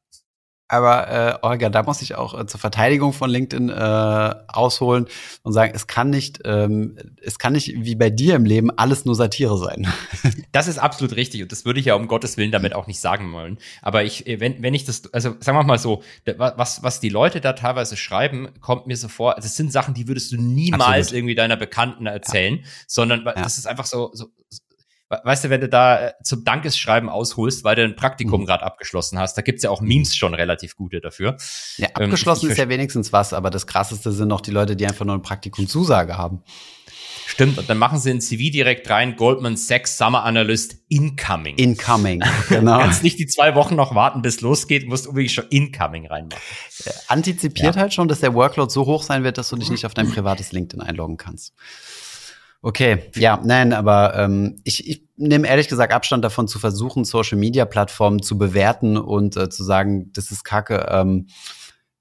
Aber 0.68 1.08
äh, 1.44 1.46
Olga, 1.46 1.70
da 1.70 1.84
muss 1.84 2.02
ich 2.02 2.16
auch 2.16 2.40
äh, 2.40 2.48
zur 2.48 2.60
Verteidigung 2.60 3.14
von 3.14 3.30
LinkedIn 3.30 3.70
äh, 3.70 4.36
ausholen 4.48 5.06
und 5.44 5.54
sagen, 5.54 5.74
es 5.76 5.86
kann 5.86 6.10
nicht, 6.10 6.40
ähm, 6.44 6.98
es 7.22 7.38
kann 7.38 7.54
nicht 7.54 7.68
wie 7.76 7.94
bei 7.94 8.10
dir 8.10 8.36
im 8.36 8.46
Leben 8.46 8.72
alles 8.72 9.06
nur 9.06 9.16
Satire 9.16 9.58
sein. 9.58 9.88
Das 10.52 10.68
ist 10.70 10.78
absolut 10.78 11.18
richtig 11.18 11.44
und 11.44 11.52
das 11.52 11.66
würde 11.66 11.82
ich 11.82 11.88
ja 11.88 11.96
um 11.96 12.08
Gottes 12.08 12.38
Willen 12.38 12.52
damit 12.52 12.74
auch 12.74 12.88
nicht 12.88 13.02
sagen 13.02 13.34
wollen. 13.34 13.58
Aber 13.82 14.04
ich, 14.04 14.26
äh, 14.26 14.40
wenn, 14.40 14.64
wenn 14.64 14.74
ich 14.74 14.86
das, 14.86 15.14
also 15.14 15.36
sagen 15.40 15.58
wir 15.58 15.64
mal 15.64 15.78
so, 15.78 16.02
was, 16.38 16.82
was 16.82 17.02
die 17.02 17.10
Leute 17.10 17.42
da 17.42 17.54
teilweise 17.54 17.98
schreiben, 17.98 18.48
kommt 18.62 18.88
mir 18.88 18.96
so 18.96 19.10
vor, 19.10 19.36
das 19.36 19.58
sind 19.58 19.74
Sachen, 19.74 19.94
die 19.94 20.08
würdest 20.08 20.32
du 20.32 20.38
niemals 20.38 20.82
absolut. 20.82 21.14
irgendwie 21.14 21.36
deiner 21.36 21.58
Bekannten 21.58 22.06
erzählen, 22.06 22.56
ja. 22.56 22.64
sondern 22.88 23.26
ja. 23.26 23.34
das 23.34 23.58
ist 23.58 23.68
einfach 23.68 23.86
so, 23.86 24.12
so 24.14 24.28
weißt 25.10 25.46
du, 25.46 25.50
wenn 25.50 25.62
du 25.62 25.70
da 25.70 26.08
äh, 26.08 26.14
zum 26.24 26.44
Dankesschreiben 26.44 27.10
ausholst, 27.10 27.64
weil 27.64 27.76
du 27.76 27.84
ein 27.84 27.96
Praktikum 27.96 28.42
mhm. 28.42 28.46
gerade 28.46 28.64
abgeschlossen 28.64 29.20
hast, 29.20 29.36
da 29.38 29.42
gibt's 29.42 29.64
ja 29.64 29.70
auch 29.70 29.82
Memes 29.82 30.16
schon 30.16 30.34
relativ 30.34 30.76
gute 30.76 31.02
dafür. 31.02 31.38
Ja, 31.78 31.90
ähm, 31.90 32.06
abgeschlossen 32.06 32.48
ähm, 32.48 32.52
ist 32.52 32.58
ja 32.58 32.70
wenigstens 32.70 33.14
was, 33.14 33.34
aber 33.34 33.50
das 33.50 33.68
krasseste 33.68 34.12
sind 34.12 34.28
noch 34.28 34.42
die 34.42 34.52
Leute, 34.52 34.76
die 34.76 34.86
einfach 34.86 35.06
nur 35.06 35.16
eine 35.16 35.24
Praktikumzusage 35.24 36.18
haben. 36.18 36.44
Stimmt, 37.28 37.58
und 37.58 37.68
dann 37.70 37.80
machen 37.80 37.98
sie 37.98 38.12
ein 38.12 38.22
CV 38.22 38.52
direkt 38.52 38.88
rein, 38.90 39.16
Goldman 39.16 39.58
Sachs 39.58 39.98
Summer 39.98 40.24
Analyst 40.24 40.76
Incoming. 40.90 41.56
Incoming, 41.58 42.24
genau. 42.50 42.78
du 42.78 42.84
kannst 42.84 43.04
nicht 43.04 43.18
die 43.18 43.26
zwei 43.26 43.56
Wochen 43.56 43.76
noch 43.76 43.96
warten, 43.96 44.22
bis 44.22 44.42
losgeht, 44.42 44.88
musst 44.88 45.08
unbedingt 45.08 45.32
schon 45.32 45.46
Incoming 45.50 46.06
reinmachen. 46.06 46.42
Antizipiert 47.08 47.76
ja. 47.76 47.82
halt 47.82 47.94
schon, 47.96 48.08
dass 48.08 48.20
der 48.20 48.36
Workload 48.36 48.72
so 48.72 48.86
hoch 48.86 49.02
sein 49.02 49.24
wird, 49.24 49.40
dass 49.40 49.50
du 49.50 49.56
dich 49.56 49.72
nicht 49.72 49.88
auf 49.88 49.96
dein 49.96 50.10
privates 50.12 50.52
LinkedIn 50.52 50.82
einloggen 50.82 51.18
kannst. 51.18 51.54
Okay, 52.66 53.12
ja, 53.16 53.40
nein, 53.44 53.74
aber 53.74 54.16
ähm, 54.18 54.56
ich, 54.64 54.90
ich 54.90 55.04
nehme 55.18 55.48
ehrlich 55.48 55.68
gesagt 55.68 55.94
Abstand 55.94 56.26
davon 56.26 56.48
zu 56.48 56.58
versuchen, 56.58 57.06
Social-Media-Plattformen 57.06 58.24
zu 58.24 58.40
bewerten 58.40 58.98
und 58.98 59.38
äh, 59.38 59.52
zu 59.52 59.64
sagen, 59.64 60.12
das 60.14 60.32
ist 60.32 60.44
Kacke. 60.44 60.88
Ähm, 60.90 61.28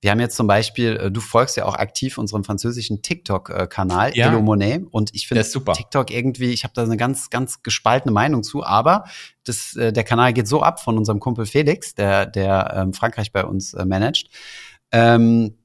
wir 0.01 0.11
haben 0.11 0.21
jetzt 0.21 0.37
zum 0.37 0.47
Beispiel, 0.47 0.97
äh, 0.97 1.11
du 1.11 1.21
folgst 1.21 1.59
ja 1.59 1.67
auch 1.67 1.75
aktiv 1.75 2.17
unserem 2.17 2.45
französischen 2.45 3.03
TikTok-Kanal, 3.03 4.17
ja. 4.17 4.31
Hello 4.31 4.41
Monet, 4.41 4.87
und 4.91 5.15
ich 5.15 5.29
finde 5.29 5.45
TikTok 5.45 6.11
irgendwie, 6.11 6.55
ich 6.55 6.65
habe 6.65 6.73
da 6.75 6.83
eine 6.83 6.97
ganz, 6.97 7.29
ganz 7.29 7.63
gespaltene 7.63 8.13
Meinung 8.13 8.43
zu, 8.43 8.65
aber 8.65 9.05
das, 9.45 9.77
äh, 9.77 9.93
der 9.93 10.05
Kanal 10.05 10.33
geht 10.33 10.49
so 10.49 10.63
ab 10.63 10.81
von 10.81 10.97
unserem 10.97 11.21
Kumpel 11.21 11.45
Felix, 11.45 11.95
der, 11.95 12.25
der 12.25 12.73
ähm, 12.75 12.95
Frankreich 12.95 13.33
bei 13.33 13.45
uns 13.45 13.75
äh, 13.75 13.85
managt, 13.85 14.31
ähm, 14.93 15.59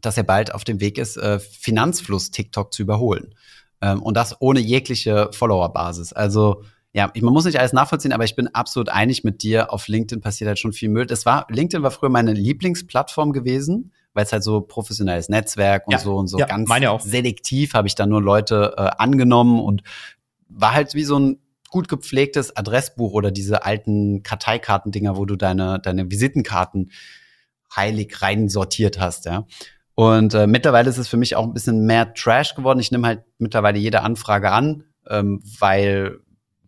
dass 0.00 0.16
er 0.16 0.24
bald 0.24 0.54
auf 0.54 0.64
dem 0.64 0.80
Weg 0.80 0.96
ist, 0.96 1.18
äh, 1.18 1.38
Finanzfluss 1.40 2.30
TikTok 2.30 2.72
zu 2.72 2.80
überholen. 2.80 3.34
Ähm, 3.84 4.02
und 4.02 4.16
das 4.16 4.40
ohne 4.40 4.60
jegliche 4.60 5.28
Followerbasis. 5.32 6.14
Also 6.14 6.62
ja, 6.94 7.10
ich, 7.12 7.22
man 7.22 7.34
muss 7.34 7.44
nicht 7.44 7.58
alles 7.58 7.74
nachvollziehen, 7.74 8.12
aber 8.12 8.24
ich 8.24 8.34
bin 8.34 8.48
absolut 8.54 8.88
einig 8.88 9.24
mit 9.24 9.42
dir. 9.42 9.72
Auf 9.72 9.88
LinkedIn 9.88 10.22
passiert 10.22 10.48
halt 10.48 10.58
schon 10.58 10.72
viel 10.72 10.88
Müll. 10.88 11.06
Das 11.06 11.26
war, 11.26 11.46
LinkedIn 11.50 11.82
war 11.82 11.90
früher 11.90 12.08
meine 12.08 12.32
Lieblingsplattform 12.32 13.32
gewesen, 13.32 13.92
weil 14.14 14.24
es 14.24 14.32
halt 14.32 14.42
so 14.42 14.62
professionelles 14.62 15.28
Netzwerk 15.28 15.86
und 15.86 15.92
ja, 15.92 15.98
so 15.98 16.16
und 16.16 16.28
so 16.28 16.38
ja, 16.38 16.46
ganz 16.46 16.70
selektiv 17.02 17.74
habe 17.74 17.88
ich 17.88 17.94
da 17.94 18.06
nur 18.06 18.22
Leute 18.22 18.74
äh, 18.78 18.90
angenommen 18.96 19.60
und 19.60 19.82
war 20.48 20.72
halt 20.72 20.94
wie 20.94 21.04
so 21.04 21.18
ein 21.18 21.38
gut 21.68 21.88
gepflegtes 21.88 22.56
Adressbuch 22.56 23.12
oder 23.12 23.32
diese 23.32 23.66
alten 23.66 24.22
Karteikartendinger, 24.22 25.16
wo 25.16 25.26
du 25.26 25.36
deine, 25.36 25.80
deine 25.80 26.10
Visitenkarten 26.10 26.90
heilig 27.74 28.22
rein 28.22 28.48
sortiert 28.48 28.98
hast, 28.98 29.26
ja. 29.26 29.46
Und 29.94 30.34
äh, 30.34 30.46
mittlerweile 30.46 30.90
ist 30.90 30.98
es 30.98 31.08
für 31.08 31.16
mich 31.16 31.36
auch 31.36 31.44
ein 31.44 31.54
bisschen 31.54 31.86
mehr 31.86 32.14
Trash 32.14 32.54
geworden. 32.54 32.80
Ich 32.80 32.90
nehme 32.90 33.06
halt 33.06 33.22
mittlerweile 33.38 33.78
jede 33.78 34.02
Anfrage 34.02 34.50
an, 34.50 34.84
ähm, 35.08 35.42
weil, 35.58 36.18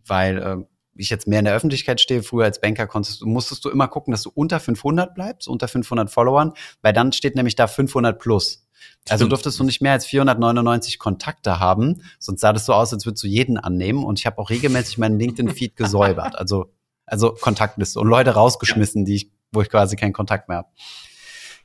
weil 0.05 0.37
äh, 0.37 0.57
ich 0.95 1.09
jetzt 1.09 1.27
mehr 1.27 1.39
in 1.39 1.45
der 1.45 1.53
Öffentlichkeit 1.53 1.99
stehe. 1.99 2.23
Früher 2.23 2.45
als 2.45 2.61
Banker 2.61 2.87
konntest, 2.87 3.23
musstest 3.25 3.65
du 3.65 3.69
immer 3.69 3.87
gucken, 3.87 4.11
dass 4.11 4.23
du 4.23 4.31
unter 4.33 4.59
500 4.59 5.13
bleibst, 5.13 5.47
unter 5.47 5.67
500 5.67 6.09
Followern, 6.09 6.53
weil 6.81 6.93
dann 6.93 7.11
steht 7.11 7.35
nämlich 7.35 7.55
da 7.55 7.67
500 7.67 8.17
plus. 8.17 8.65
Also 9.09 9.23
Stimmt. 9.23 9.31
durftest 9.33 9.59
du 9.59 9.63
nicht 9.63 9.81
mehr 9.81 9.93
als 9.93 10.05
499 10.05 10.99
Kontakte 10.99 11.59
haben, 11.59 12.03
sonst 12.19 12.41
sah 12.41 12.53
das 12.53 12.65
so 12.65 12.73
aus, 12.73 12.93
als 12.93 13.05
würdest 13.05 13.23
du 13.23 13.27
jeden 13.27 13.57
annehmen. 13.57 14.03
Und 14.03 14.19
ich 14.19 14.25
habe 14.25 14.37
auch 14.37 14.49
regelmäßig 14.49 14.97
meinen 14.97 15.19
LinkedIn-Feed 15.19 15.75
gesäubert, 15.75 16.37
also 16.37 16.71
also 17.07 17.31
Kontaktliste 17.31 17.99
und 17.99 18.07
Leute 18.07 18.31
rausgeschmissen, 18.31 19.05
die 19.05 19.15
ich, 19.15 19.31
wo 19.51 19.61
ich 19.61 19.69
quasi 19.69 19.95
keinen 19.95 20.13
Kontakt 20.13 20.49
mehr 20.49 20.57
habe. 20.57 20.69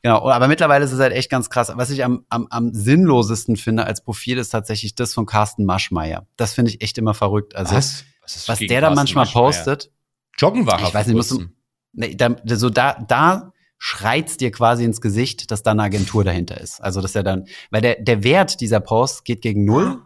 Genau, 0.03 0.29
aber 0.29 0.49
mittlerweile 0.49 0.85
ist 0.85 0.93
es 0.93 0.99
halt 0.99 1.13
echt 1.13 1.31
ganz 1.31 1.49
krass. 1.49 1.73
Was 1.75 1.91
ich 1.91 2.05
am, 2.05 2.25
am, 2.29 2.49
am 2.51 2.75
sinnlosesten 2.75 3.57
finde 3.57 3.87
als 3.87 4.03
Profil 4.03 4.39
ist 4.39 4.51
tatsächlich 4.51 4.97
das 4.97 5.15
von 5.15 5.27
Carsten 5.27 5.65
Maschmeyer. 5.65 6.27
Das 6.37 6.55
finde 6.55 6.73
ich 6.73 6.83
echt 6.83 6.99
immer 6.99 7.15
verrückt. 7.15 7.55
Also 7.55 7.77
was, 7.77 8.05
was, 8.23 8.49
was 8.49 8.59
der 8.59 8.81
da 8.81 8.91
manchmal 8.91 9.27
postet. 9.27 9.93
Joggen 10.37 10.67
war 10.67 10.83
Ich 10.83 10.93
weiß 10.93 11.07
nicht, 11.07 11.17
musst 11.17 11.31
du, 11.31 11.45
nee, 11.93 12.17
da, 12.17 12.35
so 12.47 12.69
da, 12.69 12.95
da 13.07 13.53
schreit's 13.85 14.37
dir 14.37 14.53
quasi 14.53 14.85
ins 14.85 15.01
Gesicht, 15.01 15.51
dass 15.51 15.65
da 15.65 15.73
eine 15.73 15.83
Agentur 15.83 16.23
dahinter 16.23 16.61
ist. 16.61 16.81
Also 16.81 17.01
dass 17.01 17.17
er 17.17 17.25
dann, 17.25 17.47
weil 17.73 17.81
der, 17.81 17.97
der 18.01 18.23
Wert 18.23 18.61
dieser 18.61 18.79
Posts 18.79 19.25
geht 19.25 19.43
gegen 19.43 19.65
null 19.65 20.01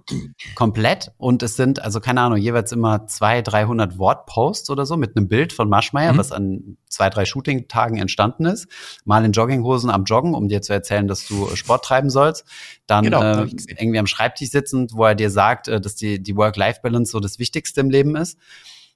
komplett 0.55 1.12
und 1.19 1.43
es 1.43 1.57
sind, 1.57 1.83
also 1.83 2.01
keine 2.01 2.23
Ahnung, 2.23 2.39
jeweils 2.39 2.73
immer 2.73 3.07
zwei, 3.07 3.43
300 3.43 3.99
Wort-Posts 3.99 4.71
oder 4.71 4.87
so 4.87 4.97
mit 4.97 5.15
einem 5.15 5.29
Bild 5.29 5.53
von 5.53 5.69
Maschmeyer, 5.69 6.15
mhm. 6.15 6.17
was 6.17 6.33
an 6.33 6.79
zwei, 6.89 7.11
drei 7.11 7.27
Shooting-Tagen 7.27 7.99
entstanden 7.99 8.47
ist. 8.47 8.67
Mal 9.05 9.23
in 9.27 9.33
Jogginghosen 9.33 9.91
am 9.91 10.05
Joggen, 10.05 10.35
um 10.35 10.49
dir 10.49 10.62
zu 10.62 10.73
erzählen, 10.73 11.07
dass 11.07 11.29
du 11.29 11.55
Sport 11.55 11.85
treiben 11.85 12.09
sollst. 12.09 12.47
Dann 12.87 13.05
genau, 13.05 13.21
äh, 13.21 13.47
irgendwie 13.79 13.99
am 13.99 14.07
Schreibtisch 14.07 14.49
sitzend, 14.49 14.95
wo 14.95 15.05
er 15.05 15.14
dir 15.14 15.29
sagt, 15.29 15.68
äh, 15.68 15.83
dass 15.83 15.97
die, 15.97 16.22
die 16.22 16.35
Work-Life-Balance 16.35 17.12
so 17.12 17.20
das 17.20 17.39
Wichtigste 17.39 17.83
im 17.83 17.91
Leben 17.91 18.16
ist. 18.16 18.39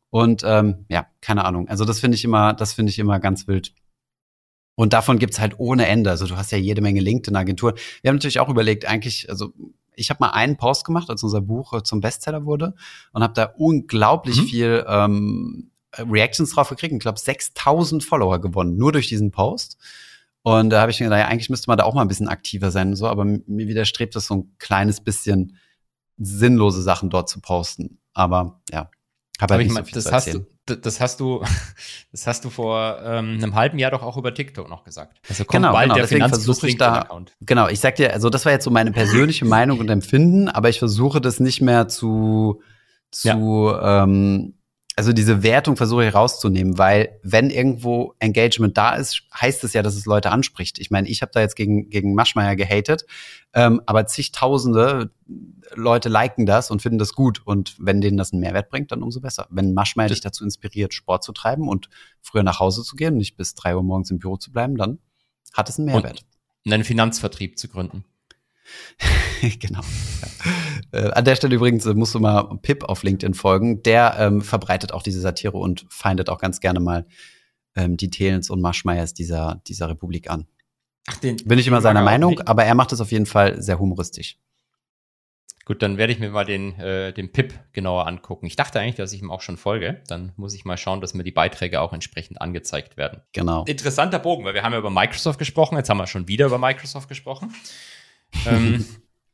Und 0.08 0.42
ähm, 0.42 0.86
ja, 0.88 1.06
keine 1.20 1.44
Ahnung. 1.44 1.68
Also 1.68 1.84
das 1.84 2.00
finde 2.00 2.16
ich 2.16 2.24
immer, 2.24 2.54
das 2.54 2.72
finde 2.72 2.88
ich 2.88 2.98
immer 2.98 3.20
ganz 3.20 3.46
wild. 3.46 3.74
Und 4.80 4.94
davon 4.94 5.18
gibt's 5.18 5.38
halt 5.38 5.58
ohne 5.58 5.86
Ende. 5.86 6.08
Also 6.08 6.26
du 6.26 6.38
hast 6.38 6.52
ja 6.52 6.56
jede 6.56 6.80
Menge 6.80 7.02
LinkedIn-Agenturen. 7.02 7.74
Wir 8.00 8.08
haben 8.08 8.16
natürlich 8.16 8.40
auch 8.40 8.48
überlegt, 8.48 8.86
eigentlich, 8.86 9.28
also 9.28 9.52
ich 9.94 10.08
habe 10.08 10.20
mal 10.20 10.30
einen 10.30 10.56
Post 10.56 10.86
gemacht, 10.86 11.10
als 11.10 11.22
unser 11.22 11.42
Buch 11.42 11.74
äh, 11.74 11.82
zum 11.82 12.00
Bestseller 12.00 12.46
wurde 12.46 12.72
und 13.12 13.22
habe 13.22 13.34
da 13.34 13.52
unglaublich 13.58 14.40
mhm. 14.40 14.46
viel 14.46 14.86
ähm, 14.88 15.70
Reactions 15.98 16.54
drauf 16.54 16.70
gekriegt. 16.70 16.94
Ich 16.94 17.00
glaube, 17.00 17.18
6000 17.18 18.02
Follower 18.02 18.40
gewonnen, 18.40 18.78
nur 18.78 18.90
durch 18.90 19.08
diesen 19.08 19.32
Post. 19.32 19.76
Und 20.40 20.70
da 20.70 20.80
habe 20.80 20.90
ich 20.90 20.98
mir 20.98 21.08
gedacht, 21.08 21.20
ja, 21.20 21.28
eigentlich 21.28 21.50
müsste 21.50 21.68
man 21.68 21.76
da 21.76 21.84
auch 21.84 21.92
mal 21.92 22.00
ein 22.00 22.08
bisschen 22.08 22.28
aktiver 22.28 22.70
sein 22.70 22.88
und 22.88 22.96
so, 22.96 23.06
aber 23.06 23.26
mir 23.26 23.68
widerstrebt 23.68 24.16
das 24.16 24.28
so 24.28 24.34
ein 24.36 24.54
kleines 24.56 25.02
bisschen 25.02 25.58
sinnlose 26.16 26.80
Sachen 26.80 27.10
dort 27.10 27.28
zu 27.28 27.42
posten. 27.42 27.98
Aber 28.14 28.62
ja, 28.72 28.90
habe 29.42 29.54
halt 29.54 29.64
nicht 29.64 29.74
mein, 29.74 29.84
so 29.84 29.88
viel 29.88 29.94
das 29.94 30.04
zu 30.04 30.10
erzählen. 30.10 30.36
Hast 30.38 30.46
du, 30.46 30.59
das 30.76 31.00
hast 31.00 31.20
du, 31.20 31.42
das 32.12 32.26
hast 32.26 32.44
du 32.44 32.50
vor 32.50 32.98
ähm, 33.04 33.38
einem 33.42 33.54
halben 33.54 33.78
Jahr 33.78 33.90
doch 33.90 34.02
auch 34.02 34.16
über 34.16 34.34
TikTok 34.34 34.68
noch 34.68 34.84
gesagt. 34.84 35.20
Also 35.28 35.44
kommt 35.44 35.62
genau, 35.62 35.72
bald 35.72 35.84
genau. 35.84 35.94
der 35.94 36.04
Deswegen 36.04 36.28
versuche 36.28 36.68
ich 36.68 36.76
da, 36.76 37.08
genau, 37.40 37.68
ich 37.68 37.80
sag 37.80 37.96
dir, 37.96 38.12
also 38.12 38.30
das 38.30 38.44
war 38.44 38.52
jetzt 38.52 38.64
so 38.64 38.70
meine 38.70 38.92
persönliche 38.92 39.44
Meinung 39.46 39.78
und 39.78 39.88
Empfinden, 39.90 40.48
aber 40.48 40.68
ich 40.68 40.78
versuche 40.78 41.20
das 41.20 41.40
nicht 41.40 41.60
mehr 41.60 41.88
zu, 41.88 42.62
zu 43.10 43.28
ja. 43.28 44.04
ähm, 44.04 44.54
also 45.00 45.14
diese 45.14 45.42
Wertung 45.42 45.76
versuche 45.78 46.06
ich 46.06 46.14
rauszunehmen, 46.14 46.76
weil 46.76 47.18
wenn 47.22 47.48
irgendwo 47.48 48.12
Engagement 48.18 48.76
da 48.76 48.96
ist, 48.96 49.22
heißt 49.34 49.64
es 49.64 49.72
ja, 49.72 49.82
dass 49.82 49.96
es 49.96 50.04
Leute 50.04 50.30
anspricht. 50.30 50.78
Ich 50.78 50.90
meine, 50.90 51.08
ich 51.08 51.22
habe 51.22 51.32
da 51.32 51.40
jetzt 51.40 51.56
gegen, 51.56 51.88
gegen 51.88 52.14
Maschmeyer 52.14 52.54
gehatet, 52.54 53.06
ähm, 53.54 53.80
aber 53.86 54.04
zigtausende 54.04 55.10
Leute 55.74 56.10
liken 56.10 56.44
das 56.44 56.70
und 56.70 56.82
finden 56.82 56.98
das 56.98 57.14
gut. 57.14 57.40
Und 57.46 57.76
wenn 57.78 58.02
denen 58.02 58.18
das 58.18 58.34
einen 58.34 58.42
Mehrwert 58.42 58.68
bringt, 58.68 58.92
dann 58.92 59.02
umso 59.02 59.22
besser. 59.22 59.46
Wenn 59.48 59.72
Maschmeyer 59.72 60.08
dich 60.08 60.20
dazu 60.20 60.44
inspiriert, 60.44 60.92
Sport 60.92 61.24
zu 61.24 61.32
treiben 61.32 61.66
und 61.66 61.88
früher 62.20 62.42
nach 62.42 62.60
Hause 62.60 62.82
zu 62.82 62.94
gehen, 62.94 63.16
nicht 63.16 63.38
bis 63.38 63.54
drei 63.54 63.74
Uhr 63.74 63.82
morgens 63.82 64.10
im 64.10 64.18
Büro 64.18 64.36
zu 64.36 64.52
bleiben, 64.52 64.76
dann 64.76 64.98
hat 65.54 65.70
es 65.70 65.78
einen 65.78 65.86
Mehrwert. 65.86 66.26
Und 66.66 66.74
einen 66.74 66.84
Finanzvertrieb 66.84 67.58
zu 67.58 67.68
gründen. 67.68 68.04
genau. 69.58 69.80
Ja. 70.92 70.98
Äh, 71.00 71.10
an 71.12 71.24
der 71.24 71.36
Stelle 71.36 71.54
übrigens 71.54 71.86
äh, 71.86 71.94
musst 71.94 72.14
du 72.14 72.20
mal 72.20 72.58
Pip 72.62 72.84
auf 72.84 73.02
LinkedIn 73.02 73.34
folgen. 73.34 73.82
Der 73.82 74.16
ähm, 74.18 74.42
verbreitet 74.42 74.92
auch 74.92 75.02
diese 75.02 75.20
Satire 75.20 75.56
und 75.56 75.86
feindet 75.88 76.28
auch 76.28 76.38
ganz 76.38 76.60
gerne 76.60 76.80
mal 76.80 77.06
ähm, 77.76 77.96
die 77.96 78.10
Thelens 78.10 78.50
und 78.50 78.60
Maschmeyers 78.60 79.14
dieser, 79.14 79.62
dieser 79.66 79.88
Republik 79.88 80.30
an. 80.30 80.46
Ach, 81.06 81.16
den, 81.16 81.36
Bin 81.36 81.58
ich 81.58 81.66
immer 81.66 81.80
seiner 81.80 82.02
Meinung, 82.02 82.40
aber 82.40 82.64
er 82.64 82.74
macht 82.74 82.92
es 82.92 83.00
auf 83.00 83.10
jeden 83.10 83.26
Fall 83.26 83.60
sehr 83.62 83.78
humoristisch. 83.78 84.38
Gut, 85.64 85.82
dann 85.82 85.98
werde 85.98 86.12
ich 86.12 86.18
mir 86.18 86.30
mal 86.30 86.44
den, 86.44 86.74
äh, 86.80 87.12
den 87.12 87.30
Pip 87.30 87.54
genauer 87.72 88.06
angucken. 88.08 88.46
Ich 88.46 88.56
dachte 88.56 88.80
eigentlich, 88.80 88.96
dass 88.96 89.12
ich 89.12 89.22
ihm 89.22 89.30
auch 89.30 89.40
schon 89.40 89.56
folge. 89.56 90.02
Dann 90.08 90.32
muss 90.36 90.52
ich 90.52 90.64
mal 90.64 90.76
schauen, 90.76 91.00
dass 91.00 91.14
mir 91.14 91.22
die 91.22 91.30
Beiträge 91.30 91.80
auch 91.80 91.92
entsprechend 91.92 92.40
angezeigt 92.40 92.96
werden. 92.96 93.22
Genau. 93.32 93.64
Interessanter 93.66 94.18
Bogen, 94.18 94.44
weil 94.44 94.54
wir 94.54 94.64
haben 94.64 94.72
ja 94.72 94.80
über 94.80 94.90
Microsoft 94.90 95.38
gesprochen. 95.38 95.76
Jetzt 95.76 95.88
haben 95.88 95.98
wir 95.98 96.08
schon 96.08 96.26
wieder 96.26 96.46
über 96.46 96.58
Microsoft 96.58 97.08
gesprochen 97.08 97.54
ähm, 98.46 98.84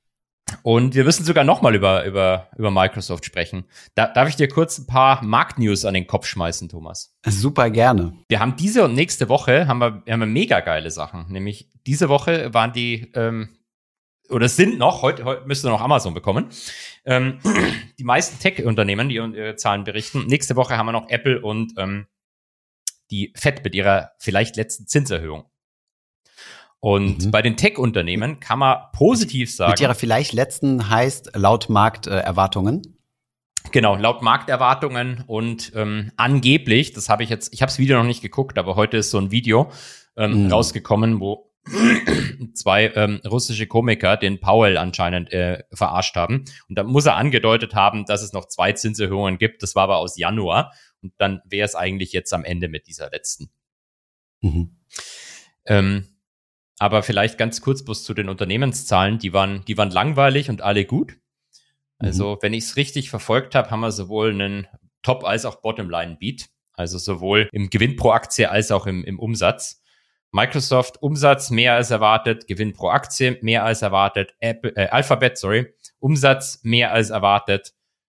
und 0.63 0.95
wir 0.95 1.05
müssen 1.05 1.25
sogar 1.25 1.45
nochmal 1.45 1.75
über, 1.75 2.05
über, 2.05 2.49
über 2.57 2.71
Microsoft 2.71 3.25
sprechen. 3.25 3.65
Da, 3.95 4.07
darf 4.07 4.29
ich 4.29 4.37
dir 4.37 4.49
kurz 4.49 4.79
ein 4.79 4.87
paar 4.87 5.23
Marktnews 5.25 5.85
an 5.85 5.95
den 5.95 6.07
Kopf 6.07 6.27
schmeißen, 6.27 6.69
Thomas? 6.69 7.15
Super 7.27 7.71
gerne. 7.71 8.13
Wir 8.29 8.41
haben 8.41 8.57
diese 8.57 8.85
und 8.85 8.95
nächste 8.95 9.29
Woche 9.29 9.67
haben 9.67 9.79
wir, 9.79 10.03
haben 10.09 10.21
wir 10.21 10.27
mega 10.27 10.61
geile 10.61 10.91
Sachen. 10.91 11.27
Nämlich 11.31 11.71
diese 11.87 12.09
Woche 12.09 12.53
waren 12.53 12.73
die, 12.73 13.11
ähm, 13.15 13.57
oder 14.29 14.49
sind 14.49 14.79
noch, 14.79 15.03
heute, 15.03 15.25
heute 15.25 15.47
müsste 15.47 15.69
noch 15.69 15.81
Amazon 15.81 16.15
bekommen, 16.15 16.49
ähm, 17.05 17.39
die 17.99 18.05
meisten 18.05 18.39
Tech-Unternehmen, 18.41 19.09
die 19.09 19.17
ihre 19.17 19.57
Zahlen 19.57 19.85
berichten. 19.85 20.27
Nächste 20.27 20.57
Woche 20.57 20.77
haben 20.77 20.87
wir 20.87 20.93
noch 20.93 21.09
Apple 21.09 21.41
und 21.41 21.75
ähm, 21.77 22.07
die 23.11 23.33
Fed 23.37 23.63
mit 23.65 23.75
ihrer 23.75 24.13
vielleicht 24.19 24.57
letzten 24.57 24.87
Zinserhöhung. 24.87 25.45
Und 26.81 27.27
mhm. 27.27 27.31
bei 27.31 27.43
den 27.43 27.57
Tech-Unternehmen 27.57 28.41
kann 28.41 28.59
man 28.59 28.79
positiv 28.93 29.55
sagen. 29.55 29.73
Mit 29.73 29.81
ihrer 29.81 29.95
vielleicht 29.95 30.33
letzten 30.33 30.89
heißt 30.89 31.33
laut 31.35 31.69
Markterwartungen. 31.69 32.83
Genau, 33.73 33.97
laut 33.97 34.23
Markterwartungen 34.23 35.25
und 35.27 35.73
ähm, 35.75 36.13
angeblich, 36.17 36.93
das 36.93 37.09
habe 37.09 37.25
ich 37.25 37.31
jetzt, 37.31 37.53
ich 37.53 37.63
habe 37.63 37.71
das 37.71 37.79
Video 37.79 37.99
noch 37.99 38.05
nicht 38.05 38.23
geguckt, 38.23 38.59
aber 38.59 38.77
heute 38.77 38.99
ist 38.99 39.11
so 39.11 39.19
ein 39.19 39.33
Video 39.33 39.73
ähm, 40.17 40.45
mhm. 40.45 40.53
rausgekommen, 40.53 41.21
wo 41.21 41.53
zwei 42.55 42.93
ähm, 42.95 43.21
russische 43.27 43.67
Komiker 43.67 44.17
den 44.17 44.41
Powell 44.41 44.77
anscheinend 44.77 45.33
äh, 45.33 45.65
verarscht 45.73 46.15
haben. 46.15 46.45
Und 46.69 46.79
da 46.79 46.85
muss 46.85 47.07
er 47.07 47.17
angedeutet 47.17 47.75
haben, 47.75 48.05
dass 48.05 48.23
es 48.23 48.33
noch 48.33 48.47
zwei 48.47 48.73
Zinserhöhungen 48.73 49.39
gibt. 49.39 49.63
Das 49.63 49.75
war 49.75 49.85
aber 49.85 49.97
aus 49.97 50.17
Januar. 50.17 50.73
Und 51.03 51.13
dann 51.19 51.43
wäre 51.45 51.65
es 51.65 51.75
eigentlich 51.75 52.13
jetzt 52.13 52.33
am 52.33 52.45
Ende 52.45 52.69
mit 52.69 52.87
dieser 52.87 53.11
letzten. 53.11 53.51
Mhm. 54.43 54.77
Ähm, 55.67 56.16
aber 56.79 57.03
vielleicht 57.03 57.39
ganz 57.39 57.61
kurz 57.61 57.85
bloß 57.85 58.05
zu 58.05 58.15
den 58.15 58.29
Unternehmenszahlen. 58.29 59.19
Die 59.19 59.33
waren, 59.33 59.65
die 59.67 59.79
waren 59.79 59.91
langweilig 59.91 60.51
und 60.51 60.63
alle 60.63 60.85
gut. 60.85 61.17
Also, 61.99 62.35
mhm. 62.35 62.39
wenn 62.43 62.53
ich 62.53 62.65
es 62.65 62.77
richtig 62.77 63.11
verfolgt 63.11 63.55
habe, 63.55 63.71
haben 63.71 63.81
wir 63.81 63.93
sowohl 63.93 64.31
einen 64.31 64.67
Top- 65.03 65.25
als 65.25 65.45
auch 65.45 65.57
Bottomline-Beat. 65.57 66.49
Also 66.75 66.99
sowohl 66.99 67.49
im 67.53 67.71
Gewinn 67.71 67.97
pro 67.97 68.11
Aktie 68.11 68.51
als 68.51 68.71
auch 68.71 68.87
im, 68.87 69.03
im 69.05 69.19
Umsatz. 69.19 69.83
Microsoft 70.33 71.01
Umsatz 71.03 71.51
mehr 71.51 71.75
als 71.75 71.91
erwartet, 71.91 72.47
Gewinn 72.47 72.75
pro 72.75 72.89
Aktie 72.89 73.39
mehr 73.41 73.65
als 73.65 73.81
erwartet, 73.81 74.35
Apple, 74.41 74.77
äh, 74.77 74.89
Alphabet, 74.89 75.39
sorry, 75.39 75.73
Umsatz 75.99 76.61
mehr 76.63 76.93
als 76.93 77.09
erwartet, 77.09 77.73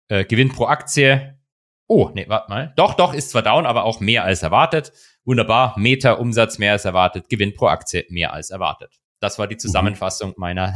äh, 0.09 0.25
Gewinn 0.25 0.49
pro 0.49 0.65
Aktie. 0.65 1.39
Oh, 1.87 2.09
nee, 2.13 2.27
warte 2.27 2.49
mal. 2.49 2.73
Doch, 2.75 2.95
doch, 2.95 3.13
ist 3.13 3.29
zwar 3.29 3.43
down, 3.43 3.65
aber 3.65 3.85
auch 3.85 4.01
mehr 4.01 4.25
als 4.25 4.43
erwartet. 4.43 4.91
Wunderbar, 5.25 5.73
Meta 5.77 6.13
Umsatz 6.13 6.57
mehr 6.57 6.73
als 6.73 6.85
erwartet, 6.85 7.29
Gewinn 7.29 7.53
pro 7.53 7.67
Aktie 7.67 8.05
mehr 8.09 8.33
als 8.33 8.49
erwartet. 8.49 8.99
Das 9.19 9.37
war 9.37 9.47
die 9.47 9.55
mhm. 9.55 9.59
Zusammenfassung 9.59 10.33
meiner 10.37 10.73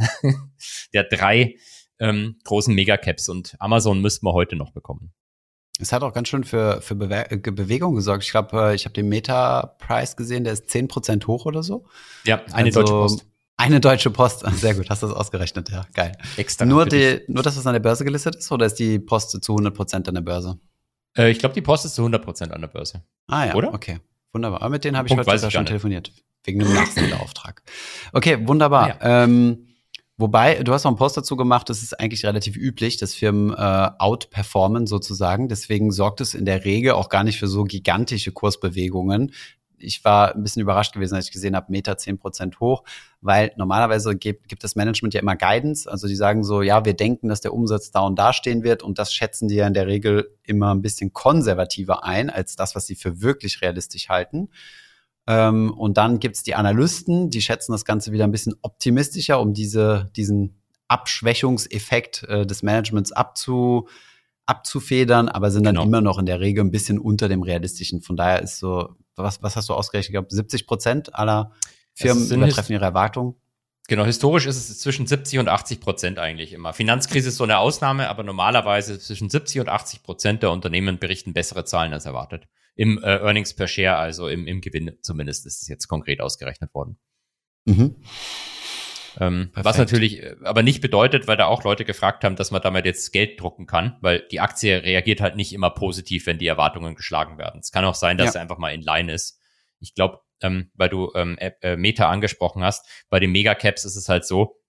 der 0.92 1.04
drei 1.04 1.56
ähm, 1.98 2.36
großen 2.44 2.74
Megacaps 2.74 3.28
und 3.28 3.56
Amazon 3.58 4.00
müssten 4.00 4.26
wir 4.26 4.32
heute 4.32 4.56
noch 4.56 4.72
bekommen. 4.72 5.12
Es 5.80 5.92
hat 5.92 6.02
auch 6.02 6.12
ganz 6.12 6.28
schön 6.28 6.44
für, 6.44 6.80
für 6.80 6.94
Bewe 6.94 7.30
äh, 7.30 7.36
Bewegung 7.36 7.96
gesorgt. 7.96 8.24
Ich 8.24 8.30
glaube, 8.30 8.70
äh, 8.70 8.74
ich 8.74 8.84
habe 8.84 8.92
den 8.92 9.08
Meta-Preis 9.08 10.16
gesehen, 10.16 10.44
der 10.44 10.52
ist 10.52 10.70
zehn 10.70 10.86
Prozent 10.86 11.26
hoch 11.26 11.46
oder 11.46 11.62
so. 11.62 11.86
Ja, 12.24 12.42
eine 12.52 12.66
also, 12.66 12.80
deutsche 12.80 12.92
Post. 12.92 13.26
Eine 13.56 13.80
deutsche 13.80 14.10
Post. 14.10 14.40
Sehr 14.54 14.74
gut, 14.74 14.88
hast 14.88 15.02
du 15.02 15.08
das 15.08 15.16
ausgerechnet, 15.16 15.70
ja, 15.70 15.84
geil. 15.94 16.12
Extra. 16.36 16.64
Nur, 16.64 16.86
die, 16.86 17.22
nur 17.26 17.42
das, 17.42 17.56
was 17.56 17.66
an 17.66 17.72
der 17.72 17.80
Börse 17.80 18.04
gelistet 18.04 18.36
ist, 18.36 18.52
oder 18.52 18.66
ist 18.66 18.78
die 18.78 19.00
Post 19.00 19.42
zu 19.42 19.52
100 19.52 19.74
Prozent 19.74 20.08
an 20.08 20.14
der 20.14 20.22
Börse? 20.22 20.60
Äh, 21.16 21.30
ich 21.30 21.40
glaube, 21.40 21.54
die 21.54 21.62
Post 21.62 21.86
ist 21.86 21.96
zu 21.96 22.02
100 22.02 22.24
Prozent 22.24 22.52
an 22.52 22.60
der 22.60 22.68
Börse. 22.68 23.02
Ah 23.26 23.46
ja, 23.46 23.54
oder? 23.54 23.74
Okay. 23.74 23.98
Wunderbar. 24.34 24.62
Aber 24.62 24.70
mit 24.70 24.84
denen 24.84 24.96
habe 24.96 25.08
ich 25.08 25.16
heute 25.16 25.38
sogar 25.38 25.50
schon 25.50 25.66
telefoniert. 25.66 26.12
Wegen 26.42 26.60
einem 26.60 26.74
Nachsendeauftrag. 26.74 27.62
Okay, 28.12 28.46
wunderbar. 28.46 28.88
Ja. 29.00 29.24
Ähm, 29.24 29.68
wobei, 30.16 30.62
du 30.62 30.72
hast 30.72 30.84
noch 30.84 30.90
einen 30.90 30.98
Post 30.98 31.16
dazu 31.16 31.36
gemacht, 31.36 31.70
das 31.70 31.82
ist 31.82 31.98
eigentlich 31.98 32.26
relativ 32.26 32.56
üblich, 32.56 32.98
dass 32.98 33.14
Firmen 33.14 33.54
äh, 33.54 33.90
outperformen 33.98 34.86
sozusagen. 34.86 35.48
Deswegen 35.48 35.92
sorgt 35.92 36.20
es 36.20 36.34
in 36.34 36.44
der 36.44 36.64
Regel 36.64 36.92
auch 36.92 37.08
gar 37.08 37.24
nicht 37.24 37.38
für 37.38 37.46
so 37.46 37.64
gigantische 37.64 38.32
Kursbewegungen 38.32 39.32
ich 39.84 40.04
war 40.04 40.34
ein 40.34 40.42
bisschen 40.42 40.62
überrascht 40.62 40.92
gewesen, 40.92 41.14
als 41.14 41.26
ich 41.26 41.32
gesehen 41.32 41.54
habe, 41.54 41.70
Meta 41.70 41.92
10% 41.92 42.58
hoch, 42.60 42.84
weil 43.20 43.52
normalerweise 43.56 44.16
gibt, 44.16 44.48
gibt 44.48 44.64
das 44.64 44.76
Management 44.76 45.14
ja 45.14 45.20
immer 45.20 45.36
Guidance. 45.36 45.90
Also 45.90 46.08
die 46.08 46.16
sagen 46.16 46.44
so, 46.44 46.62
ja, 46.62 46.84
wir 46.84 46.94
denken, 46.94 47.28
dass 47.28 47.40
der 47.40 47.52
Umsatz 47.52 47.90
da 47.90 48.00
und 48.00 48.18
da 48.18 48.32
stehen 48.32 48.62
wird 48.62 48.82
und 48.82 48.98
das 48.98 49.12
schätzen 49.12 49.48
die 49.48 49.56
ja 49.56 49.66
in 49.66 49.74
der 49.74 49.86
Regel 49.86 50.36
immer 50.42 50.74
ein 50.74 50.82
bisschen 50.82 51.12
konservativer 51.12 52.04
ein, 52.04 52.30
als 52.30 52.56
das, 52.56 52.74
was 52.74 52.86
sie 52.86 52.94
für 52.94 53.20
wirklich 53.20 53.62
realistisch 53.62 54.08
halten. 54.08 54.48
Ähm, 55.26 55.72
und 55.72 55.96
dann 55.96 56.20
gibt's 56.20 56.42
die 56.42 56.54
Analysten, 56.54 57.30
die 57.30 57.40
schätzen 57.40 57.72
das 57.72 57.84
Ganze 57.84 58.12
wieder 58.12 58.24
ein 58.24 58.32
bisschen 58.32 58.54
optimistischer, 58.62 59.40
um 59.40 59.54
diese, 59.54 60.10
diesen 60.16 60.60
Abschwächungseffekt 60.88 62.24
äh, 62.24 62.46
des 62.46 62.62
Managements 62.62 63.12
abzu, 63.12 63.88
abzufedern, 64.46 65.28
aber 65.28 65.50
sind 65.50 65.64
dann 65.64 65.76
genau. 65.76 65.86
immer 65.86 66.00
noch 66.02 66.18
in 66.18 66.26
der 66.26 66.40
Regel 66.40 66.62
ein 66.62 66.70
bisschen 66.70 66.98
unter 66.98 67.28
dem 67.28 67.42
realistischen. 67.42 68.02
Von 68.02 68.16
daher 68.16 68.42
ist 68.42 68.58
so, 68.58 68.94
was, 69.16 69.42
was 69.42 69.56
hast 69.56 69.68
du 69.68 69.74
ausgerechnet? 69.74 70.08
Ich 70.08 70.12
glaube, 70.12 70.28
70 70.30 70.66
Prozent 70.66 71.14
aller 71.14 71.52
Firmen 71.94 72.30
übertreffen 72.30 72.72
ihre 72.72 72.84
Erwartungen. 72.84 73.34
Genau, 73.86 74.04
historisch 74.04 74.46
ist 74.46 74.56
es 74.56 74.80
zwischen 74.80 75.06
70 75.06 75.40
und 75.40 75.48
80 75.48 75.80
Prozent 75.80 76.18
eigentlich 76.18 76.54
immer. 76.54 76.72
Finanzkrise 76.72 77.28
ist 77.28 77.36
so 77.36 77.44
eine 77.44 77.58
Ausnahme, 77.58 78.08
aber 78.08 78.22
normalerweise 78.22 78.98
zwischen 78.98 79.28
70 79.28 79.60
und 79.60 79.68
80 79.68 80.02
Prozent 80.02 80.42
der 80.42 80.52
Unternehmen 80.52 80.98
berichten 80.98 81.34
bessere 81.34 81.66
Zahlen 81.66 81.92
als 81.92 82.06
erwartet. 82.06 82.48
Im 82.76 82.98
äh, 82.98 83.18
Earnings 83.18 83.54
per 83.54 83.68
Share, 83.68 83.96
also 83.96 84.28
im, 84.28 84.46
im 84.46 84.62
Gewinn 84.62 84.96
zumindest, 85.02 85.44
ist 85.44 85.62
es 85.62 85.68
jetzt 85.68 85.86
konkret 85.86 86.22
ausgerechnet 86.22 86.74
worden. 86.74 86.96
Mhm. 87.66 87.96
Ähm, 89.20 89.50
was 89.54 89.78
natürlich 89.78 90.22
äh, 90.22 90.36
aber 90.42 90.62
nicht 90.62 90.80
bedeutet, 90.80 91.28
weil 91.28 91.36
da 91.36 91.46
auch 91.46 91.64
Leute 91.64 91.84
gefragt 91.84 92.24
haben, 92.24 92.36
dass 92.36 92.50
man 92.50 92.62
damit 92.62 92.84
jetzt 92.84 93.12
Geld 93.12 93.40
drucken 93.40 93.66
kann, 93.66 93.96
weil 94.00 94.26
die 94.30 94.40
Aktie 94.40 94.82
reagiert 94.82 95.20
halt 95.20 95.36
nicht 95.36 95.52
immer 95.52 95.70
positiv, 95.70 96.26
wenn 96.26 96.38
die 96.38 96.46
Erwartungen 96.46 96.94
geschlagen 96.94 97.38
werden. 97.38 97.60
Es 97.60 97.70
kann 97.70 97.84
auch 97.84 97.94
sein, 97.94 98.18
dass 98.18 98.34
ja. 98.34 98.40
er 98.40 98.42
einfach 98.42 98.58
mal 98.58 98.74
in 98.74 98.82
Line 98.82 99.12
ist. 99.12 99.40
Ich 99.80 99.94
glaube, 99.94 100.20
ähm, 100.40 100.70
weil 100.74 100.88
du 100.88 101.12
ähm, 101.14 101.38
äh, 101.38 101.76
Meta 101.76 102.10
angesprochen 102.10 102.64
hast, 102.64 102.86
bei 103.08 103.20
den 103.20 103.32
Megacaps 103.32 103.84
ist 103.84 103.96
es 103.96 104.08
halt 104.08 104.24
so, 104.24 104.60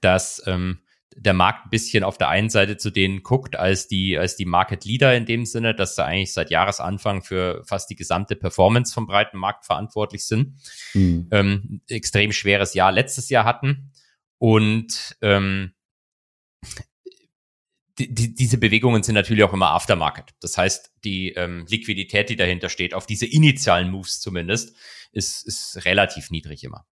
dass 0.00 0.42
ähm, 0.46 0.81
der 1.16 1.34
Markt 1.34 1.66
ein 1.66 1.70
bisschen 1.70 2.04
auf 2.04 2.18
der 2.18 2.28
einen 2.28 2.50
Seite 2.50 2.76
zu 2.76 2.90
denen 2.90 3.22
guckt 3.22 3.56
als 3.56 3.88
die, 3.88 4.18
als 4.18 4.36
die 4.36 4.44
Market 4.44 4.84
Leader 4.84 5.14
in 5.16 5.26
dem 5.26 5.44
Sinne, 5.44 5.74
dass 5.74 5.96
sie 5.96 6.04
eigentlich 6.04 6.32
seit 6.32 6.50
Jahresanfang 6.50 7.22
für 7.22 7.62
fast 7.64 7.90
die 7.90 7.96
gesamte 7.96 8.36
Performance 8.36 8.92
vom 8.92 9.06
breiten 9.06 9.38
Markt 9.38 9.64
verantwortlich 9.66 10.24
sind. 10.24 10.54
Mhm. 10.94 11.28
Ähm, 11.30 11.80
extrem 11.88 12.32
schweres 12.32 12.74
Jahr 12.74 12.92
letztes 12.92 13.28
Jahr 13.28 13.44
hatten 13.44 13.92
und 14.38 15.16
ähm, 15.22 15.72
die, 17.98 18.14
die, 18.14 18.34
diese 18.34 18.58
Bewegungen 18.58 19.02
sind 19.02 19.14
natürlich 19.14 19.44
auch 19.44 19.52
immer 19.52 19.70
Aftermarket. 19.72 20.30
Das 20.40 20.56
heißt, 20.56 20.92
die 21.04 21.32
ähm, 21.32 21.66
Liquidität, 21.68 22.30
die 22.30 22.36
dahinter 22.36 22.68
steht, 22.68 22.94
auf 22.94 23.06
diese 23.06 23.26
initialen 23.26 23.90
Moves 23.90 24.20
zumindest, 24.20 24.76
ist, 25.12 25.46
ist 25.46 25.84
relativ 25.84 26.30
niedrig 26.30 26.64
immer. 26.64 26.86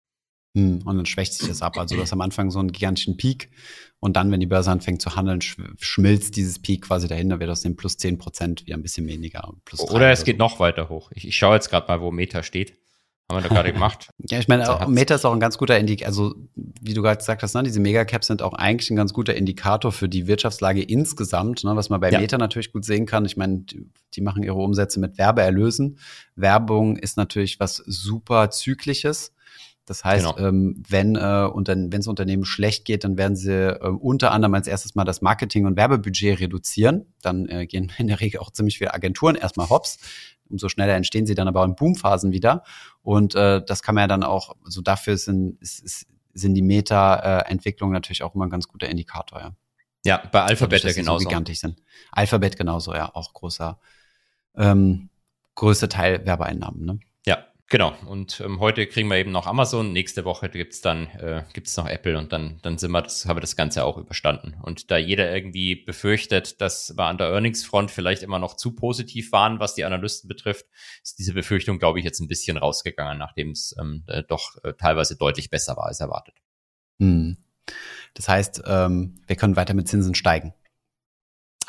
Hm, 0.58 0.82
und 0.86 0.98
dann 0.98 1.06
schwächt 1.06 1.34
sich 1.34 1.48
das 1.48 1.62
ab. 1.62 1.78
Also 1.78 1.96
du 1.96 2.02
hast 2.02 2.14
am 2.14 2.22
Anfang 2.22 2.50
so 2.50 2.58
einen 2.58 2.72
gigantischen 2.72 3.16
Peak 3.16 3.52
und 4.00 4.18
dann, 4.18 4.32
wenn 4.32 4.40
die 4.40 4.48
Börse 4.48 4.72
anfängt 4.72 5.04
zu 5.04 5.16
handeln, 5.16 5.40
schmilzt 5.42 6.36
dieses 6.36 6.58
Peak 6.58 6.86
quasi 6.86 7.08
dahinter, 7.08 7.40
wird 7.40 7.52
aus 7.52 7.62
dem 7.62 7.76
plus 7.76 7.98
10 7.98 8.18
Prozent 8.18 8.66
wieder 8.66 8.76
ein 8.76 8.82
bisschen 8.82 9.06
weniger. 9.06 9.54
oder 9.78 10.10
es 10.10 10.24
geht 10.24 10.38
so. 10.38 10.44
noch 10.44 10.60
weiter 10.60 10.90
hoch. 10.90 11.12
Ich, 11.14 11.28
ich 11.28 11.38
schaue 11.38 11.54
jetzt 11.54 11.70
gerade 11.70 11.88
mal, 11.88 12.02
wo 12.02 12.10
Meta 12.10 12.42
steht. 12.42 12.74
Haben 13.30 13.44
wir 13.44 13.50
da 13.50 13.54
gerade 13.54 13.72
gemacht. 13.74 14.10
ja, 14.18 14.40
ich 14.40 14.48
meine, 14.48 14.88
Meta 14.88 15.14
ist 15.14 15.26
auch 15.26 15.34
ein 15.34 15.40
ganz 15.40 15.60
guter 15.60 15.78
Indikator, 15.78 16.08
also 16.08 16.34
wie 16.56 16.96
du 16.96 17.04
gerade 17.04 17.18
gesagt 17.18 17.44
hast, 17.44 17.54
ne, 17.54 17.62
diese 17.62 17.80
Megacaps 17.80 18.26
sind 18.26 18.42
auch 18.42 18.54
eigentlich 18.54 18.90
ein 18.90 18.96
ganz 18.96 19.14
guter 19.14 19.36
Indikator 19.36 19.92
für 19.92 20.10
die 20.10 20.26
Wirtschaftslage 20.26 20.82
insgesamt, 20.82 21.64
ne, 21.64 21.76
was 21.76 21.90
man 21.92 22.00
bei 22.00 22.10
ja. 22.10 22.20
Meta 22.20 22.40
natürlich 22.40 22.72
gut 22.72 22.84
sehen 22.84 23.06
kann. 23.06 23.26
Ich 23.26 23.38
meine, 23.38 23.60
die, 23.60 23.92
die, 24.16 24.22
machen 24.22 24.42
ihre 24.42 24.58
Umsätze 24.58 25.00
mit 25.00 25.20
Werbeerlösen. 25.20 26.00
Werbung 26.36 26.98
ist 26.98 27.16
natürlich 27.16 27.60
was 27.60 27.76
super 27.86 28.50
Zyklisches. 28.50 29.34
Das 29.88 30.04
heißt, 30.04 30.36
genau. 30.36 30.48
ähm, 30.50 30.84
wenn 30.90 31.16
äh, 31.16 31.50
unter, 31.50 31.74
es 31.74 32.08
Unternehmen 32.08 32.44
schlecht 32.44 32.84
geht, 32.84 33.06
dann 33.06 33.18
werden 33.18 33.38
sie 33.38 33.54
äh, 33.54 33.88
unter 33.88 34.32
anderem 34.32 34.54
als 34.54 34.68
erstes 34.68 34.96
mal 34.96 35.06
das 35.06 35.22
Marketing- 35.22 35.66
und 35.66 35.78
Werbebudget 35.78 36.42
reduzieren. 36.42 37.14
Dann 37.22 37.48
äh, 37.48 37.66
gehen 37.66 37.92
in 37.98 38.08
der 38.08 38.20
Regel 38.20 38.42
auch 38.42 38.52
ziemlich 38.52 38.78
viele 38.78 38.94
Agenturen 38.94 39.36
erstmal 39.36 39.70
hops. 39.70 39.98
Umso 40.50 40.68
schneller 40.68 40.94
entstehen 40.94 41.26
sie 41.26 41.36
dann 41.36 41.48
aber 41.48 41.64
in 41.64 41.76
Boomphasen 41.76 42.34
wieder. 42.34 42.64
Und 43.02 43.34
äh, 43.36 43.64
das 43.66 43.82
kann 43.82 43.96
man 43.96 44.04
ja 44.04 44.08
dann 44.08 44.24
auch, 44.24 44.58
also 44.66 44.82
dafür 44.82 45.18
sind, 45.18 45.58
ist, 45.62 45.80
ist, 45.80 46.06
sind 46.34 46.54
die 46.54 46.62
Meta-Entwicklungen 46.62 47.94
natürlich 47.94 48.24
auch 48.24 48.36
immer 48.36 48.46
ein 48.46 48.50
ganz 48.50 48.68
guter 48.68 48.90
Indikator, 48.90 49.40
ja. 49.40 49.56
Ja, 50.06 50.22
bei 50.32 50.44
Alphabet 50.44 50.84
ja 50.84 50.94
genauso. 50.94 51.24
So 51.24 51.30
gigantisch 51.30 51.60
sind. 51.60 51.82
Alphabet 52.12 52.58
genauso, 52.58 52.94
ja, 52.94 53.14
auch 53.14 53.34
großer, 53.34 53.80
ähm, 54.56 55.10
größter 55.56 55.90
Teil 55.90 56.26
Werbeeinnahmen, 56.26 56.86
ne? 56.86 57.00
Genau, 57.70 57.94
und 58.06 58.40
ähm, 58.40 58.62
heute 58.62 58.88
kriegen 58.88 59.10
wir 59.10 59.18
eben 59.18 59.34
noch 59.34 59.46
Amazon, 59.46 59.92
nächste 59.92 60.24
Woche 60.24 60.48
gibt's 60.48 60.80
dann 60.80 61.08
äh, 61.08 61.44
gibt's 61.52 61.76
noch 61.76 61.86
Apple 61.86 62.18
und 62.18 62.32
dann, 62.32 62.60
dann 62.62 62.78
sind 62.78 62.92
wir 62.92 63.02
das, 63.02 63.26
haben 63.26 63.36
wir 63.36 63.42
das 63.42 63.58
Ganze 63.58 63.84
auch 63.84 63.98
überstanden. 63.98 64.56
Und 64.62 64.90
da 64.90 64.96
jeder 64.96 65.36
irgendwie 65.36 65.76
befürchtet, 65.76 66.62
dass 66.62 66.96
wir 66.96 67.04
an 67.04 67.18
der 67.18 67.28
Earnings-Front 67.28 67.92
vielleicht 67.92 68.24
immer 68.24 68.40
noch 68.40 68.56
zu 68.56 68.74
positiv 68.74 69.34
waren, 69.34 69.60
was 69.60 69.76
die 69.76 69.84
Analysten 69.84 70.30
betrifft, 70.30 70.66
ist 71.04 71.20
diese 71.20 71.34
Befürchtung, 71.34 71.78
glaube 71.78 72.00
ich, 72.00 72.06
jetzt 72.06 72.22
ein 72.22 72.30
bisschen 72.30 72.56
rausgegangen, 72.56 73.18
nachdem 73.18 73.52
es 73.52 73.76
ähm, 73.78 74.06
äh, 74.08 74.24
doch 74.24 74.64
äh, 74.64 74.74
teilweise 74.74 75.18
deutlich 75.18 75.50
besser 75.50 75.76
war 75.76 75.88
als 75.88 76.00
erwartet. 76.00 76.36
Hm. 77.02 77.36
Das 78.14 78.30
heißt, 78.30 78.64
ähm, 78.66 79.20
wir 79.28 79.36
können 79.36 79.58
weiter 79.58 79.74
mit 79.74 79.90
Zinsen 79.90 80.16
steigen. 80.16 80.54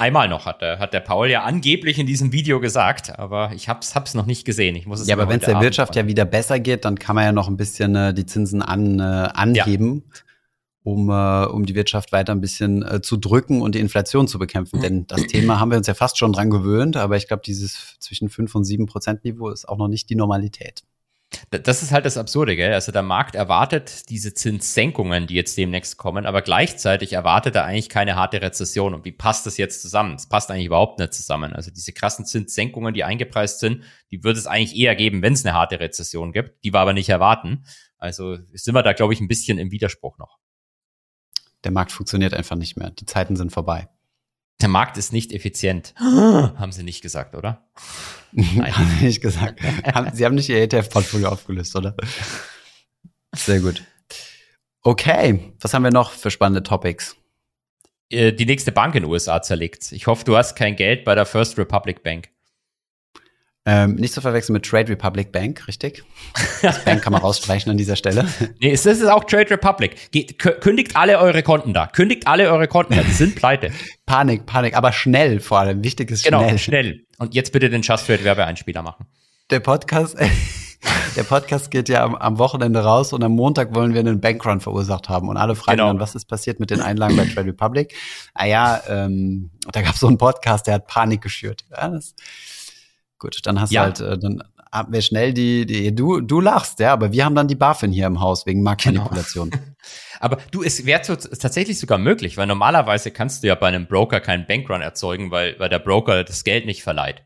Einmal 0.01 0.29
noch 0.29 0.47
hat 0.47 0.63
der, 0.63 0.79
hat 0.79 0.95
der 0.95 1.01
Paul 1.01 1.29
ja 1.29 1.43
angeblich 1.43 1.99
in 1.99 2.07
diesem 2.07 2.33
Video 2.33 2.61
gesagt, 2.61 3.19
aber 3.19 3.51
ich 3.53 3.69
hab's, 3.69 3.97
hab's 3.97 4.15
noch 4.15 4.27
nicht 4.27 4.45
gesehen. 4.45 4.77
Ich 4.77 4.87
muss 4.87 5.01
es 5.01 5.09
ja, 5.09 5.17
aber 5.17 5.29
wenn 5.29 5.41
es 5.41 5.47
der 5.47 5.57
Abend 5.57 5.65
Wirtschaft 5.65 5.91
machen. 5.91 6.05
ja 6.05 6.07
wieder 6.07 6.25
besser 6.25 6.61
geht, 6.61 6.85
dann 6.85 7.01
kann 7.01 7.17
man 7.17 7.25
ja 7.25 7.33
noch 7.33 7.49
ein 7.49 7.57
bisschen 7.57 7.97
äh, 7.97 8.15
die 8.15 8.25
Zinsen 8.25 8.63
an, 8.63 9.01
äh, 9.01 9.03
anheben, 9.03 10.05
ja. 10.07 10.21
um, 10.85 11.11
äh, 11.11 11.47
um 11.47 11.67
die 11.67 11.75
Wirtschaft 11.75 12.13
weiter 12.13 12.31
ein 12.31 12.41
bisschen 12.41 12.85
äh, 12.85 13.03
zu 13.03 13.17
drücken 13.17 13.61
und 13.61 13.75
die 13.75 13.81
Inflation 13.81 14.29
zu 14.29 14.39
bekämpfen. 14.39 14.81
Denn 14.81 15.09
das 15.09 15.23
Thema 15.27 15.59
haben 15.59 15.73
wir 15.73 15.79
uns 15.79 15.89
ja 15.89 15.95
fast 15.95 16.17
schon 16.17 16.33
dran 16.33 16.49
gewöhnt, 16.49 16.97
aber 16.97 17.17
ich 17.17 17.27
glaube, 17.27 17.43
dieses 17.45 17.97
zwischen 17.99 18.29
5 18.29 18.55
und 18.55 18.63
7 18.63 18.87
Prozent 18.87 19.25
Niveau 19.25 19.49
ist 19.49 19.69
auch 19.69 19.79
noch 19.79 19.89
nicht 19.89 20.09
die 20.11 20.15
Normalität. 20.15 20.85
Das 21.51 21.83
ist 21.83 21.93
halt 21.93 22.07
das 22.07 22.17
Absurde, 22.17 22.57
gell? 22.57 22.73
Also 22.73 22.91
der 22.91 23.03
Markt 23.03 23.35
erwartet 23.35 24.09
diese 24.09 24.33
Zinssenkungen, 24.33 25.27
die 25.27 25.35
jetzt 25.35 25.57
demnächst 25.59 25.99
kommen, 25.99 26.25
aber 26.25 26.41
gleichzeitig 26.41 27.13
erwartet 27.13 27.55
er 27.55 27.65
eigentlich 27.65 27.91
keine 27.91 28.17
harte 28.17 28.41
Rezession. 28.41 28.95
Und 28.95 29.05
wie 29.05 29.13
passt 29.13 29.47
das 29.47 29.59
jetzt 29.59 29.83
zusammen? 29.83 30.15
Es 30.15 30.27
passt 30.27 30.51
eigentlich 30.51 30.67
überhaupt 30.67 30.99
nicht 30.99 31.13
zusammen. 31.13 31.53
Also 31.53 31.71
diese 31.71 31.93
krassen 31.93 32.25
Zinssenkungen, 32.25 32.95
die 32.95 33.05
eingepreist 33.05 33.61
sind, 33.61 33.85
die 34.11 34.25
würde 34.25 34.39
es 34.39 34.47
eigentlich 34.47 34.77
eher 34.77 34.97
geben, 34.97 35.21
wenn 35.21 35.35
es 35.35 35.45
eine 35.45 35.55
harte 35.55 35.81
Rezession 35.81 36.33
gibt. 36.33 36.65
Die 36.65 36.73
wir 36.73 36.81
aber 36.81 36.95
nicht 36.95 37.11
erwarten. 37.11 37.65
Also 37.99 38.39
sind 38.53 38.75
wir 38.75 38.83
da, 38.83 38.95
glaube 38.95 39.13
ich, 39.13 39.21
ein 39.21 39.29
bisschen 39.29 39.59
im 39.59 39.71
Widerspruch 39.71 40.17
noch. 40.19 40.39
Der 41.65 41.73
Markt 41.73 41.93
funktioniert 41.93 42.33
einfach 42.35 42.57
nicht 42.57 42.77
mehr. 42.77 42.91
Die 42.91 43.07
Zeiten 43.07 43.37
sind 43.37 43.53
vorbei. 43.53 43.89
Der 44.61 44.69
Markt 44.69 44.97
ist 44.97 45.13
nicht 45.13 45.33
effizient. 45.33 45.95
Haben 46.01 46.73
Sie 46.73 46.83
nicht 46.83 47.03
gesagt, 47.03 47.35
oder? 47.35 47.69
Nein. 48.33 48.77
haben 48.77 48.91
Sie 48.99 49.07
nicht 49.07 49.23
gesagt. 49.23 49.61
Sie 50.13 50.25
haben 50.25 50.35
nicht 50.35 50.51
Ihr 50.51 50.63
ETF-Portfolio 50.63 51.29
aufgelöst, 51.31 51.75
oder? 51.77 51.97
Sehr 53.35 53.61
gut. 53.61 53.83
Okay, 54.83 55.55
was 55.61 55.73
haben 55.73 55.83
wir 55.83 55.91
noch 55.91 56.13
für 56.13 56.31
spannende 56.31 56.63
Topics? 56.63 57.17
Äh, 58.11 58.33
die 58.33 58.47
nächste 58.47 58.73
Bank 58.73 58.95
in 58.95 59.03
den 59.03 59.11
USA 59.11 59.41
zerlegt. 59.43 59.93
Ich 59.93 60.07
hoffe, 60.07 60.25
du 60.25 60.37
hast 60.37 60.57
kein 60.57 60.77
Geld 60.77 61.05
bei 61.05 61.15
der 61.15 61.27
First 61.27 61.59
Republic 61.59 62.03
Bank. 62.03 62.29
Ähm, 63.71 63.97
nicht 63.97 64.15
zu 64.15 64.23
verwechseln 64.23 64.55
mit 64.55 64.65
Trade 64.65 64.89
Republic 64.89 65.31
Bank, 65.31 65.69
richtig? 65.69 66.03
Das 66.63 66.83
Bank 66.87 67.03
kann 67.03 67.13
man 67.13 67.21
rausstreichen 67.21 67.71
an 67.71 67.77
dieser 67.77 67.97
Stelle. 67.97 68.27
Nee, 68.61 68.71
es 68.71 68.87
ist 68.87 69.05
auch 69.05 69.25
Trade 69.25 69.51
Republic. 69.51 70.11
Geht, 70.11 70.39
kündigt 70.39 70.97
alle 70.97 71.19
eure 71.19 71.43
Konten 71.43 71.75
da. 71.75 71.87
Kündigt 71.87 72.27
alle 72.27 72.51
eure 72.51 72.67
Konten 72.67 72.97
da. 72.97 73.03
Die 73.03 73.13
sind 73.13 73.35
pleite. 73.35 73.71
Panik, 74.07 74.47
Panik, 74.47 74.75
aber 74.75 74.91
schnell 74.93 75.41
vor 75.41 75.59
allem. 75.59 75.85
Wichtig 75.85 76.11
ist 76.11 76.25
genau, 76.25 76.41
schnell. 76.41 76.59
schnell. 76.59 77.07
Und 77.19 77.35
jetzt 77.35 77.53
bitte 77.53 77.69
den 77.69 77.83
Just 77.83 78.07
Trade 78.07 78.25
Werbeeinspieler 78.25 78.81
machen. 78.81 79.05
Der 79.51 79.61
Podcast, 79.61 80.17
der 81.17 81.23
Podcast 81.25 81.71
geht 81.71 81.91
ja 81.91 82.05
am, 82.05 82.15
am, 82.15 82.39
Wochenende 82.39 82.83
raus 82.83 83.13
und 83.13 83.23
am 83.23 83.33
Montag 83.33 83.75
wollen 83.75 83.93
wir 83.93 84.01
einen 84.01 84.21
Bankrun 84.21 84.61
verursacht 84.61 85.11
haben. 85.11 85.29
Und 85.29 85.37
alle 85.37 85.55
fragen 85.55 85.77
genau. 85.77 85.89
dann, 85.89 86.01
was 86.01 86.15
ist 86.15 86.25
passiert 86.25 86.59
mit 86.59 86.71
den 86.71 86.81
Einlagen 86.81 87.19
bei 87.19 87.27
Trade 87.27 87.49
Republic? 87.49 87.95
Ah 88.33 88.47
ja, 88.47 88.81
ähm, 88.89 89.51
da 89.73 89.83
gab 89.83 89.95
es 89.95 90.01
so 90.01 90.07
einen 90.07 90.17
Podcast, 90.17 90.67
der 90.67 90.75
hat 90.75 90.87
Panik 90.87 91.21
geschürt. 91.21 91.67
Ja, 91.71 91.89
das, 91.89 92.15
Gut, 93.19 93.41
dann 93.45 93.61
hast 93.61 93.73
ja. 93.73 93.91
du 93.91 94.05
halt, 94.05 94.19
äh, 94.19 94.19
dann 94.19 94.43
haben 94.71 94.93
wir 94.93 95.03
schnell 95.03 95.33
die, 95.33 95.67
die 95.67 95.95
du, 95.95 96.21
du 96.21 96.41
lachst, 96.41 96.79
ja, 96.81 96.93
aber 96.93 97.13
wir 97.13 97.25
haben 97.25 97.35
dann 97.35 97.49
die 97.49 97.55
BaFin 97.55 97.91
hier 97.91 98.07
im 98.07 98.21
Haus 98.21 98.47
wegen 98.47 98.63
Marktmanipulation. 98.63 99.51
Genau. 99.51 99.63
aber 100.21 100.39
du, 100.51 100.63
es 100.63 100.85
wäre 100.85 101.01
tatsächlich 101.03 101.79
sogar 101.79 101.99
möglich, 101.99 102.37
weil 102.37 102.47
normalerweise 102.47 103.11
kannst 103.11 103.43
du 103.43 103.49
ja 103.49 103.55
bei 103.55 103.69
einem 103.69 103.87
Broker 103.87 104.21
keinen 104.21 104.47
Bankrun 104.47 104.83
erzeugen, 104.83 105.31
weil, 105.31 105.59
weil 105.59 105.69
der 105.69 105.79
Broker 105.79 106.23
das 106.25 106.45
Geld 106.45 106.67
nicht 106.67 106.83
verleiht. 106.83 107.23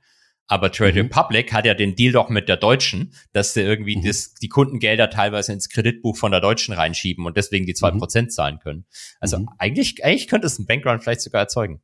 Aber 0.47 0.71
Trade 0.71 0.93
mhm. 0.93 1.09
Republic 1.09 1.53
hat 1.53 1.65
ja 1.65 1.75
den 1.75 1.95
Deal 1.95 2.13
doch 2.13 2.29
mit 2.29 2.49
der 2.49 2.57
Deutschen, 2.57 3.15
dass 3.33 3.55
sie 3.55 3.63
irgendwie 3.63 3.97
mhm. 3.97 4.05
das, 4.05 4.35
die 4.35 4.49
Kundengelder 4.49 5.09
teilweise 5.09 5.53
ins 5.53 5.69
Kreditbuch 5.69 6.17
von 6.17 6.31
der 6.31 6.41
Deutschen 6.41 6.75
reinschieben 6.75 7.27
und 7.27 7.37
deswegen 7.37 7.65
die 7.65 7.75
zwei 7.75 7.91
mhm. 7.91 7.99
Prozent 7.99 8.33
zahlen 8.33 8.59
können. 8.59 8.85
Also 9.21 9.39
mhm. 9.39 9.49
eigentlich, 9.59 10.05
eigentlich 10.05 10.29
könnte 10.29 10.47
es 10.47 10.59
einen 10.59 10.67
Bankrun 10.67 11.01
vielleicht 11.01 11.23
sogar 11.23 11.43
erzeugen. 11.43 11.81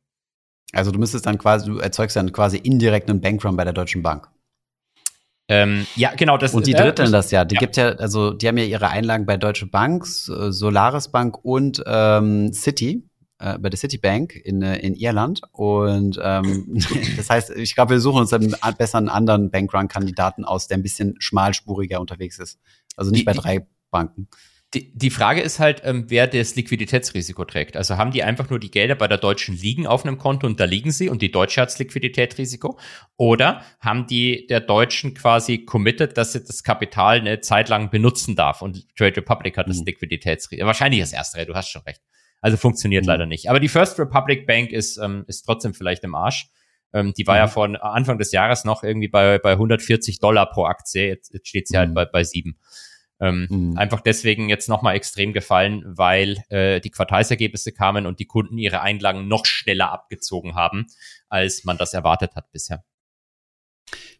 Also 0.73 0.91
du 0.91 0.99
müsstest 0.99 1.25
dann 1.25 1.37
quasi, 1.37 1.65
du 1.65 1.77
erzeugst 1.77 2.15
dann 2.15 2.31
quasi 2.31 2.57
indirekt 2.57 3.09
einen 3.09 3.21
Bankrun 3.21 3.55
bei 3.55 3.63
der 3.63 3.73
Deutschen 3.73 4.03
Bank. 4.03 4.29
Ähm, 5.47 5.87
ja, 5.95 6.13
genau. 6.15 6.37
Das, 6.37 6.53
und 6.53 6.67
die 6.67 6.73
äh, 6.73 6.81
dritteln 6.81 7.11
das 7.11 7.31
ja. 7.31 7.43
Die 7.43 7.55
ja. 7.55 7.59
gibt 7.59 7.75
ja, 7.75 7.89
also 7.93 8.33
die 8.33 8.47
haben 8.47 8.57
ja 8.57 8.65
ihre 8.65 8.89
Einlagen 8.89 9.25
bei 9.25 9.35
Deutsche 9.35 9.65
Bank, 9.65 10.05
Solaris 10.05 11.07
Bank 11.07 11.43
und 11.43 11.83
ähm, 11.87 12.53
City, 12.53 13.03
äh, 13.39 13.57
bei 13.57 13.69
der 13.69 13.79
Citibank 13.79 14.35
in, 14.35 14.61
äh, 14.61 14.77
in 14.77 14.93
Irland. 14.93 15.41
Und 15.51 16.19
ähm, 16.21 16.79
das 17.17 17.31
heißt, 17.31 17.49
ich 17.51 17.73
glaube, 17.73 17.95
wir 17.95 17.99
suchen 17.99 18.21
uns 18.21 18.29
dann 18.29 18.55
besser 18.77 18.99
einen 18.99 19.09
anderen 19.09 19.49
Bankrun-Kandidaten 19.49 20.45
aus, 20.45 20.67
der 20.67 20.77
ein 20.77 20.83
bisschen 20.83 21.15
schmalspuriger 21.19 21.99
unterwegs 21.99 22.37
ist. 22.37 22.59
Also 22.95 23.09
nicht 23.09 23.21
die, 23.21 23.25
bei 23.25 23.33
drei 23.33 23.65
Banken. 23.89 24.27
Die, 24.75 24.95
die 24.95 25.09
Frage 25.09 25.41
ist 25.41 25.57
halt, 25.57 25.81
ähm, 25.83 26.05
wer 26.09 26.27
das 26.27 26.55
Liquiditätsrisiko 26.55 27.43
trägt. 27.43 27.75
Also 27.75 27.97
haben 27.97 28.11
die 28.11 28.23
einfach 28.23 28.51
nur 28.51 28.59
die 28.59 28.69
Gelder 28.69 28.93
bei 28.93 29.07
der 29.07 29.17
Deutschen 29.17 29.57
liegen 29.57 29.87
auf 29.87 30.05
einem 30.05 30.19
Konto 30.19 30.45
und 30.45 30.59
da 30.59 30.65
liegen 30.65 30.91
sie 30.91 31.09
und 31.09 31.23
die 31.23 31.31
Deutsche 31.31 31.61
hat 31.61 31.69
das 31.69 31.79
Liquiditätsrisiko? 31.79 32.77
Oder 33.17 33.63
haben 33.79 34.05
die 34.05 34.45
der 34.45 34.59
Deutschen 34.59 35.15
quasi 35.15 35.65
committed, 35.65 36.17
dass 36.17 36.33
sie 36.33 36.43
das 36.43 36.63
Kapital 36.63 37.19
eine 37.19 37.41
Zeit 37.41 37.67
lang 37.67 37.89
benutzen 37.89 38.35
darf 38.35 38.61
und 38.61 38.95
Trade 38.95 39.17
Republic 39.17 39.57
hat 39.57 39.67
das 39.67 39.79
mhm. 39.79 39.85
Liquiditätsrisiko? 39.85 40.67
Wahrscheinlich 40.67 40.99
das 41.01 41.13
erste, 41.13 41.43
du 41.47 41.55
hast 41.55 41.69
schon 41.69 41.81
recht. 41.81 42.01
Also 42.41 42.55
funktioniert 42.55 43.05
mhm. 43.05 43.09
leider 43.09 43.25
nicht. 43.25 43.49
Aber 43.49 43.59
die 43.59 43.69
First 43.69 43.97
Republic 43.97 44.45
Bank 44.45 44.71
ist, 44.71 44.97
ähm, 44.97 45.25
ist 45.27 45.43
trotzdem 45.43 45.73
vielleicht 45.73 46.03
im 46.03 46.13
Arsch. 46.13 46.51
Ähm, 46.93 47.13
die 47.17 47.25
war 47.27 47.35
mhm. 47.35 47.39
ja 47.39 47.47
von 47.47 47.75
Anfang 47.75 48.19
des 48.19 48.31
Jahres 48.31 48.65
noch 48.65 48.83
irgendwie 48.83 49.07
bei, 49.07 49.39
bei 49.39 49.53
140 49.53 50.19
Dollar 50.19 50.49
pro 50.49 50.65
Aktie. 50.65 51.07
Jetzt, 51.07 51.33
jetzt 51.33 51.47
steht 51.47 51.67
sie 51.67 51.77
halt 51.77 51.89
mhm. 51.89 51.95
bei, 51.95 52.05
bei 52.05 52.23
sieben. 52.23 52.59
Ähm, 53.19 53.47
mhm. 53.49 53.77
Einfach 53.77 54.01
deswegen 54.01 54.47
jetzt 54.47 54.69
nochmal 54.69 54.95
extrem 54.95 55.33
gefallen, 55.33 55.83
weil 55.85 56.43
äh, 56.49 56.79
die 56.79 56.89
Quartalsergebnisse 56.89 57.73
kamen 57.73 58.05
und 58.05 58.19
die 58.19 58.25
Kunden 58.25 58.57
ihre 58.57 58.81
Einlagen 58.81 59.27
noch 59.27 59.45
schneller 59.45 59.91
abgezogen 59.91 60.55
haben, 60.55 60.87
als 61.27 61.65
man 61.65 61.77
das 61.77 61.93
erwartet 61.93 62.35
hat 62.35 62.51
bisher. 62.51 62.83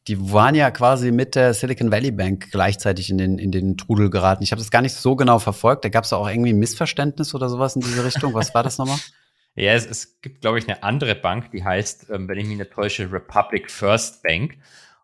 die 0.08 0.32
waren 0.32 0.56
ja 0.56 0.72
quasi 0.72 1.12
mit 1.12 1.36
der 1.36 1.54
Silicon 1.54 1.92
Valley 1.92 2.12
Bank 2.12 2.52
gleichzeitig 2.52 3.10
in 3.10 3.18
den, 3.18 3.38
in 3.38 3.52
den 3.52 3.78
Trudel 3.78 4.10
geraten. 4.10 4.44
Ich 4.44 4.52
habe 4.52 4.60
das 4.60 4.72
gar 4.72 4.82
nicht 4.82 4.96
so 4.96 5.16
genau 5.16 5.40
verfolgt. 5.40 5.86
Da 5.86 5.90
gab 5.90 6.04
es 6.04 6.14
auch 6.14 6.28
irgendwie 6.28 6.52
ein 6.52 6.60
Missverständnis 6.60 7.36
oder 7.36 7.48
sowas 7.48 7.76
in 7.76 7.82
diese 7.82 8.04
Richtung. 8.04 8.34
Was 8.34 8.54
war 8.54 8.64
das 8.64 8.78
nochmal? 8.78 9.00
Ja, 9.56 9.74
es, 9.74 9.86
es 9.86 10.22
gibt, 10.22 10.42
glaube 10.42 10.60
ich, 10.60 10.70
eine 10.70 10.84
andere 10.84 11.16
Bank, 11.16 11.52
die 11.52 11.64
heißt, 11.64 12.12
ähm, 12.12 12.30
wenn 12.30 12.38
ich 12.38 12.46
mich 12.48 12.58
nicht 12.58 12.72
täusche, 12.72 13.12
Republic 13.12 13.70
First 13.70 14.24
Bank. 14.24 14.58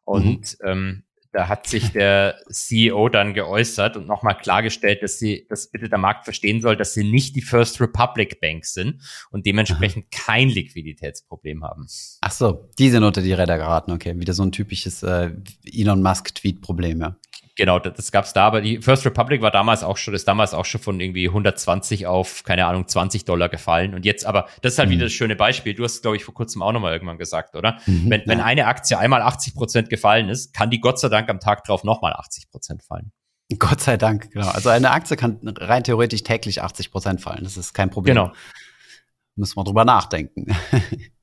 Und 0.06 0.58
mhm. 0.62 0.68
ähm, 0.68 1.04
da 1.36 1.50
hat 1.50 1.68
sich 1.68 1.92
der 1.92 2.40
CEO 2.50 3.10
dann 3.10 3.34
geäußert 3.34 3.98
und 3.98 4.08
nochmal 4.08 4.38
klargestellt, 4.38 5.04
dass 5.04 5.20
sie, 5.20 5.46
dass 5.50 5.70
bitte 5.70 5.90
der 5.90 5.98
Markt 5.98 6.24
verstehen 6.24 6.62
soll, 6.62 6.78
dass 6.78 6.94
sie 6.94 7.04
nicht 7.04 7.36
die 7.36 7.42
First 7.42 7.82
Republic 7.82 8.40
Bank 8.40 8.64
sind 8.64 9.02
und 9.32 9.46
dementsprechend 9.46 10.06
Aha. 10.14 10.24
kein 10.28 10.48
Liquiditätsproblem 10.48 11.66
haben. 11.66 11.88
Ach 12.22 12.32
so, 12.32 12.70
die 12.80 12.90
sind 12.90 13.04
unter 13.04 13.22
die 13.22 13.34
Räder 13.34 13.58
geraten, 13.58 13.92
okay. 13.92 14.18
Wieder 14.18 14.34
so 14.34 14.44
ein 14.44 14.54
typisches 14.54 15.04
äh, 15.04 15.32
Elon 15.66 16.02
Musk-Tweet-Problem, 16.02 17.02
ja. 17.02 17.18
Genau, 17.58 17.80
das, 17.80 17.93
das 17.93 18.12
gab 18.12 18.26
es 18.26 18.34
da, 18.34 18.45
aber 18.45 18.60
die 18.60 18.82
First 18.82 19.06
Republic 19.06 19.41
war 19.41 19.51
damals 19.51 19.84
auch 19.84 19.95
schon, 19.95 20.14
ist 20.14 20.28
damals 20.28 20.53
auch 20.53 20.66
schon 20.66 20.82
von 20.82 20.99
irgendwie 20.99 21.30
120 21.30 22.06
auf, 22.06 22.43
keine 22.43 22.66
Ahnung, 22.66 22.88
20 22.88 23.24
Dollar 23.24 23.47
gefallen. 23.47 23.95
Und 23.95 24.03
jetzt 24.03 24.26
aber, 24.26 24.47
das 24.62 24.74
ist 24.74 24.80
halt 24.80 24.89
mhm. 24.89 24.93
wieder 24.93 25.06
das 25.06 25.14
schöne 25.14 25.38
Beispiel. 25.38 25.74
Du 25.74 25.86
hast, 25.86 26.01
glaube 26.01 26.18
ich, 26.18 26.26
vor 26.26 26.34
kurzem 26.34 26.62
auch 26.62 26.74
nochmal 26.74 26.91
irgendwann 26.91 27.18
gesagt, 27.18 27.56
oder? 27.56 27.80
Mhm, 27.86 28.10
wenn, 28.10 28.22
ja. 28.22 28.28
wenn 28.28 28.41
eine 28.41 28.68
Aktie 28.68 28.97
einmal 28.97 29.22
80 29.22 29.56
Prozent 29.56 29.89
gefallen 29.89 30.28
ist, 30.28 30.53
kann 30.53 30.70
die 30.70 30.82
Gott 30.82 30.99
sei 30.99 31.08
Dank 31.08 31.30
am 31.30 31.39
Tag 31.39 31.64
drauf 31.64 31.86
nochmal 31.86 32.12
80 32.14 32.49
Prozent 32.49 32.84
fallen. 32.84 33.12
Gott 33.58 33.80
sei 33.80 33.95
Dank, 33.95 34.32
genau. 34.32 34.49
Also 34.49 34.70
eine 34.70 34.91
Aktie 34.91 35.16
kann 35.16 35.39
rein 35.43 35.84
theoretisch 35.84 36.24
täglich 36.24 36.62
80 36.62 36.91
Prozent 36.91 37.22
fallen. 37.22 37.43
Das 37.43 37.58
ist 37.58 37.74
kein 37.74 37.89
Problem. 37.89 38.16
Genau. 38.16 38.34
Müssen 39.36 39.56
wir 39.58 39.64
drüber 39.64 39.86
nachdenken. 39.86 40.47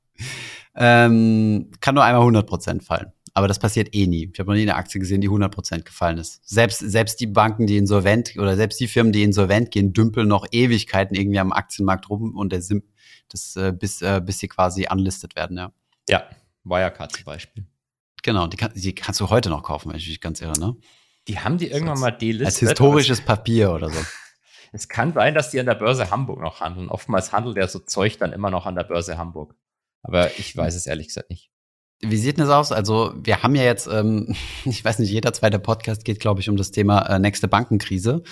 ähm, 0.75 1.71
kann 1.79 1.95
nur 1.95 2.03
einmal 2.03 2.21
100 2.21 2.47
Prozent 2.47 2.83
fallen. 2.83 3.11
Aber 3.35 3.47
das 3.47 3.57
passiert 3.57 3.95
eh 3.95 4.05
nie. 4.05 4.29
Ich 4.31 4.39
habe 4.39 4.51
noch 4.51 4.55
nie 4.55 4.61
eine 4.61 4.75
Aktie 4.75 4.99
gesehen, 4.99 5.21
die 5.21 5.29
100% 5.29 5.83
gefallen 5.83 6.19
ist. 6.19 6.47
Selbst, 6.47 6.79
selbst 6.79 7.19
die 7.19 7.25
Banken, 7.25 7.65
die 7.65 7.77
insolvent 7.77 8.35
oder 8.37 8.55
selbst 8.55 8.79
die 8.79 8.87
Firmen, 8.87 9.11
die 9.11 9.23
insolvent 9.23 9.71
gehen, 9.71 9.91
dümpeln 9.91 10.27
noch 10.27 10.45
Ewigkeiten 10.51 11.15
irgendwie 11.15 11.39
am 11.39 11.51
Aktienmarkt 11.51 12.09
rum 12.09 12.35
und 12.35 12.51
der 12.51 12.61
Sim, 12.61 12.83
das, 13.29 13.55
äh, 13.55 13.73
bis, 13.73 14.01
äh, 14.03 14.21
bis 14.23 14.39
sie 14.39 14.47
quasi 14.47 14.87
unlisted 14.89 15.35
werden, 15.35 15.57
ja. 15.57 15.71
Ja, 16.07 16.23
Wirecard 16.63 17.11
zum 17.11 17.23
Beispiel. 17.23 17.65
Genau, 18.21 18.47
die, 18.47 18.57
kann, 18.57 18.71
die 18.75 18.93
kannst 18.93 19.19
du 19.19 19.29
heute 19.29 19.49
noch 19.49 19.63
kaufen, 19.63 19.89
wenn 19.89 19.97
ich 19.97 20.07
mich 20.07 20.21
ganz 20.21 20.39
irre, 20.39 20.57
ne? 20.59 20.75
Die 21.27 21.39
haben 21.39 21.57
die 21.57 21.67
irgendwann 21.67 21.99
mal 21.99 22.11
delistet. 22.11 22.45
Als 22.45 22.59
historisches 22.59 23.21
Papier 23.21 23.71
oder 23.71 23.89
so. 23.89 23.99
Es 24.75 24.89
kann 24.89 25.13
sein, 25.13 25.35
dass 25.35 25.51
die 25.51 25.59
an 25.59 25.67
der 25.67 25.75
Börse 25.75 26.09
Hamburg 26.09 26.41
noch 26.41 26.59
handeln. 26.59 26.89
Oftmals 26.89 27.31
handelt 27.31 27.57
der 27.57 27.67
so 27.67 27.77
Zeug 27.77 28.17
dann 28.17 28.33
immer 28.33 28.49
noch 28.49 28.65
an 28.65 28.73
der 28.73 28.83
Börse 28.83 29.19
Hamburg. 29.19 29.55
Aber 30.01 30.31
ich 30.39 30.57
weiß 30.57 30.73
es 30.73 30.87
ehrlich 30.87 31.09
gesagt 31.09 31.29
nicht. 31.29 31.52
Wie 32.05 32.17
sieht 32.17 32.37
denn 32.37 32.45
das 32.45 32.53
aus? 32.53 32.71
Also 32.71 33.13
wir 33.15 33.43
haben 33.43 33.55
ja 33.55 33.63
jetzt, 33.63 33.87
ähm, 33.87 34.35
ich 34.65 34.83
weiß 34.83 34.99
nicht, 34.99 35.11
jeder 35.11 35.33
zweite 35.33 35.59
Podcast 35.59 36.05
geht, 36.05 36.19
glaube 36.19 36.41
ich, 36.41 36.49
um 36.49 36.57
das 36.57 36.71
Thema 36.71 37.01
äh, 37.03 37.19
nächste 37.19 37.47
Bankenkrise. 37.47 38.23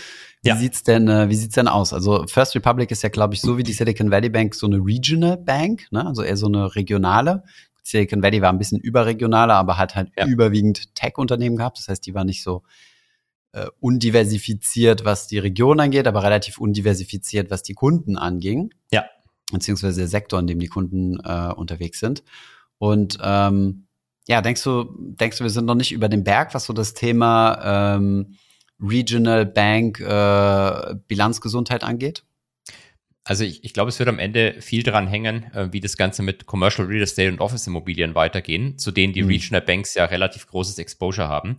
Wie 0.43 0.49
ja. 0.49 0.55
sieht's 0.55 0.83
denn, 0.83 1.07
äh, 1.07 1.29
wie 1.29 1.35
sieht's 1.35 1.55
denn 1.55 1.67
aus? 1.67 1.93
Also 1.93 2.25
First 2.27 2.55
Republic 2.55 2.91
ist 2.91 3.03
ja, 3.03 3.09
glaube 3.09 3.33
ich, 3.33 3.41
so 3.41 3.57
wie 3.57 3.63
die 3.63 3.73
Silicon 3.73 4.11
Valley 4.11 4.29
Bank 4.29 4.55
so 4.55 4.67
eine 4.67 4.77
Regional 4.77 5.37
Bank, 5.37 5.87
ne? 5.91 6.05
also 6.05 6.23
eher 6.23 6.37
so 6.37 6.47
eine 6.47 6.75
regionale. 6.75 7.43
Silicon 7.83 8.21
Valley 8.21 8.41
war 8.41 8.51
ein 8.51 8.57
bisschen 8.57 8.79
überregionaler, 8.79 9.55
aber 9.55 9.77
hat 9.77 9.95
halt 9.95 10.11
ja. 10.17 10.25
überwiegend 10.27 10.93
Tech-Unternehmen 10.95 11.55
gehabt. 11.55 11.79
Das 11.79 11.87
heißt, 11.87 12.05
die 12.05 12.13
war 12.13 12.23
nicht 12.23 12.43
so 12.43 12.63
äh, 13.53 13.67
undiversifiziert, 13.79 15.05
was 15.05 15.27
die 15.27 15.39
Region 15.39 15.79
angeht, 15.79 16.07
aber 16.07 16.23
relativ 16.23 16.57
undiversifiziert, 16.57 17.51
was 17.51 17.63
die 17.63 17.73
Kunden 17.73 18.17
anging. 18.17 18.73
Ja. 18.91 19.05
Beziehungsweise 19.51 20.01
der 20.01 20.07
Sektor, 20.07 20.39
in 20.39 20.47
dem 20.47 20.59
die 20.59 20.67
Kunden 20.67 21.19
äh, 21.19 21.53
unterwegs 21.53 21.99
sind. 21.99 22.23
Und 22.81 23.19
ähm, 23.21 23.85
ja, 24.27 24.41
denkst 24.41 24.63
du, 24.63 24.85
denkst 24.97 25.37
du, 25.37 25.43
wir 25.43 25.51
sind 25.51 25.65
noch 25.65 25.75
nicht 25.75 25.91
über 25.91 26.09
den 26.09 26.23
Berg, 26.23 26.55
was 26.55 26.65
so 26.65 26.73
das 26.73 26.95
Thema 26.95 27.95
ähm, 27.95 28.37
Regional 28.81 29.45
Bank 29.45 29.99
äh, 29.99 30.95
Bilanzgesundheit 31.07 31.83
angeht? 31.83 32.23
Also 33.23 33.43
ich, 33.43 33.63
ich 33.63 33.73
glaube, 33.73 33.89
es 33.89 33.99
wird 33.99 34.09
am 34.09 34.17
Ende 34.17 34.55
viel 34.61 34.81
daran 34.81 35.07
hängen, 35.07 35.43
äh, 35.53 35.71
wie 35.71 35.79
das 35.79 35.95
Ganze 35.95 36.23
mit 36.23 36.47
Commercial 36.47 36.87
Real 36.87 37.03
Estate 37.03 37.29
und 37.29 37.39
Office 37.39 37.67
Immobilien 37.67 38.15
weitergehen, 38.15 38.79
zu 38.79 38.89
denen 38.89 39.13
die 39.13 39.21
mhm. 39.21 39.29
Regional 39.29 39.61
Banks 39.61 39.93
ja 39.93 40.05
relativ 40.05 40.47
großes 40.47 40.79
Exposure 40.79 41.29
haben. 41.29 41.57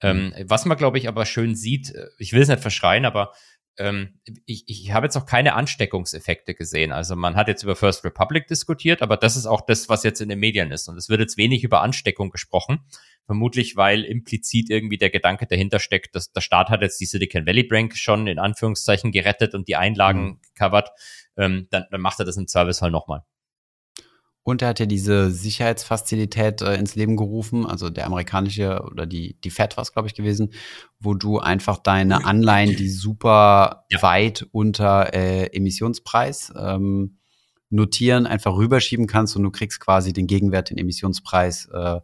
Ähm, 0.00 0.32
mhm. 0.34 0.44
was 0.46 0.64
man, 0.64 0.78
glaube 0.78 0.96
ich, 0.96 1.06
aber 1.06 1.26
schön 1.26 1.54
sieht, 1.54 1.94
äh, 1.94 2.06
ich 2.16 2.32
will 2.32 2.40
es 2.40 2.48
nicht 2.48 2.62
verschreien, 2.62 3.04
aber 3.04 3.34
ähm, 3.78 4.20
ich, 4.44 4.64
ich 4.66 4.92
habe 4.92 5.06
jetzt 5.06 5.16
auch 5.16 5.26
keine 5.26 5.54
Ansteckungseffekte 5.54 6.54
gesehen. 6.54 6.92
Also 6.92 7.16
man 7.16 7.36
hat 7.36 7.48
jetzt 7.48 7.62
über 7.62 7.76
First 7.76 8.04
Republic 8.04 8.46
diskutiert, 8.46 9.02
aber 9.02 9.16
das 9.16 9.36
ist 9.36 9.46
auch 9.46 9.62
das, 9.62 9.88
was 9.88 10.04
jetzt 10.04 10.20
in 10.20 10.28
den 10.28 10.38
Medien 10.38 10.70
ist. 10.70 10.88
Und 10.88 10.96
es 10.96 11.08
wird 11.08 11.20
jetzt 11.20 11.36
wenig 11.36 11.64
über 11.64 11.80
Ansteckung 11.82 12.30
gesprochen. 12.30 12.80
Vermutlich, 13.24 13.76
weil 13.76 14.02
implizit 14.02 14.68
irgendwie 14.68 14.98
der 14.98 15.10
Gedanke 15.10 15.46
dahinter 15.46 15.78
steckt, 15.78 16.14
dass 16.16 16.32
der 16.32 16.40
Staat 16.40 16.70
hat 16.70 16.82
jetzt 16.82 17.00
die 17.00 17.06
Silicon 17.06 17.46
Valley 17.46 17.62
Bank 17.62 17.96
schon 17.96 18.26
in 18.26 18.38
Anführungszeichen 18.38 19.12
gerettet 19.12 19.54
und 19.54 19.68
die 19.68 19.76
Einlagen 19.76 20.24
mhm. 20.24 20.40
covert. 20.58 20.90
Ähm, 21.36 21.68
dann, 21.70 21.84
dann 21.90 22.00
macht 22.00 22.18
er 22.18 22.24
das 22.24 22.36
im 22.36 22.48
Service 22.48 22.82
halt 22.82 22.92
nochmal. 22.92 23.22
Und 24.44 24.60
er 24.60 24.68
hat 24.68 24.80
ja 24.80 24.86
diese 24.86 25.30
Sicherheitsfazilität 25.30 26.62
äh, 26.62 26.74
ins 26.74 26.96
Leben 26.96 27.16
gerufen, 27.16 27.64
also 27.64 27.90
der 27.90 28.06
amerikanische 28.06 28.82
oder 28.82 29.06
die, 29.06 29.40
die 29.44 29.50
Fed 29.50 29.76
war 29.76 29.82
es, 29.82 29.92
glaube 29.92 30.08
ich, 30.08 30.14
gewesen, 30.14 30.52
wo 30.98 31.14
du 31.14 31.38
einfach 31.38 31.78
deine 31.78 32.24
Anleihen, 32.24 32.76
die 32.76 32.88
super 32.88 33.84
ja. 33.88 34.02
weit 34.02 34.46
unter 34.50 35.14
äh, 35.14 35.46
Emissionspreis 35.46 36.52
ähm, 36.56 37.18
notieren, 37.70 38.26
einfach 38.26 38.56
rüberschieben 38.56 39.06
kannst 39.06 39.36
und 39.36 39.44
du 39.44 39.50
kriegst 39.50 39.78
quasi 39.78 40.12
den 40.12 40.26
Gegenwert, 40.26 40.70
den 40.70 40.78
Emissionspreis 40.78 41.66
äh, 41.72 42.00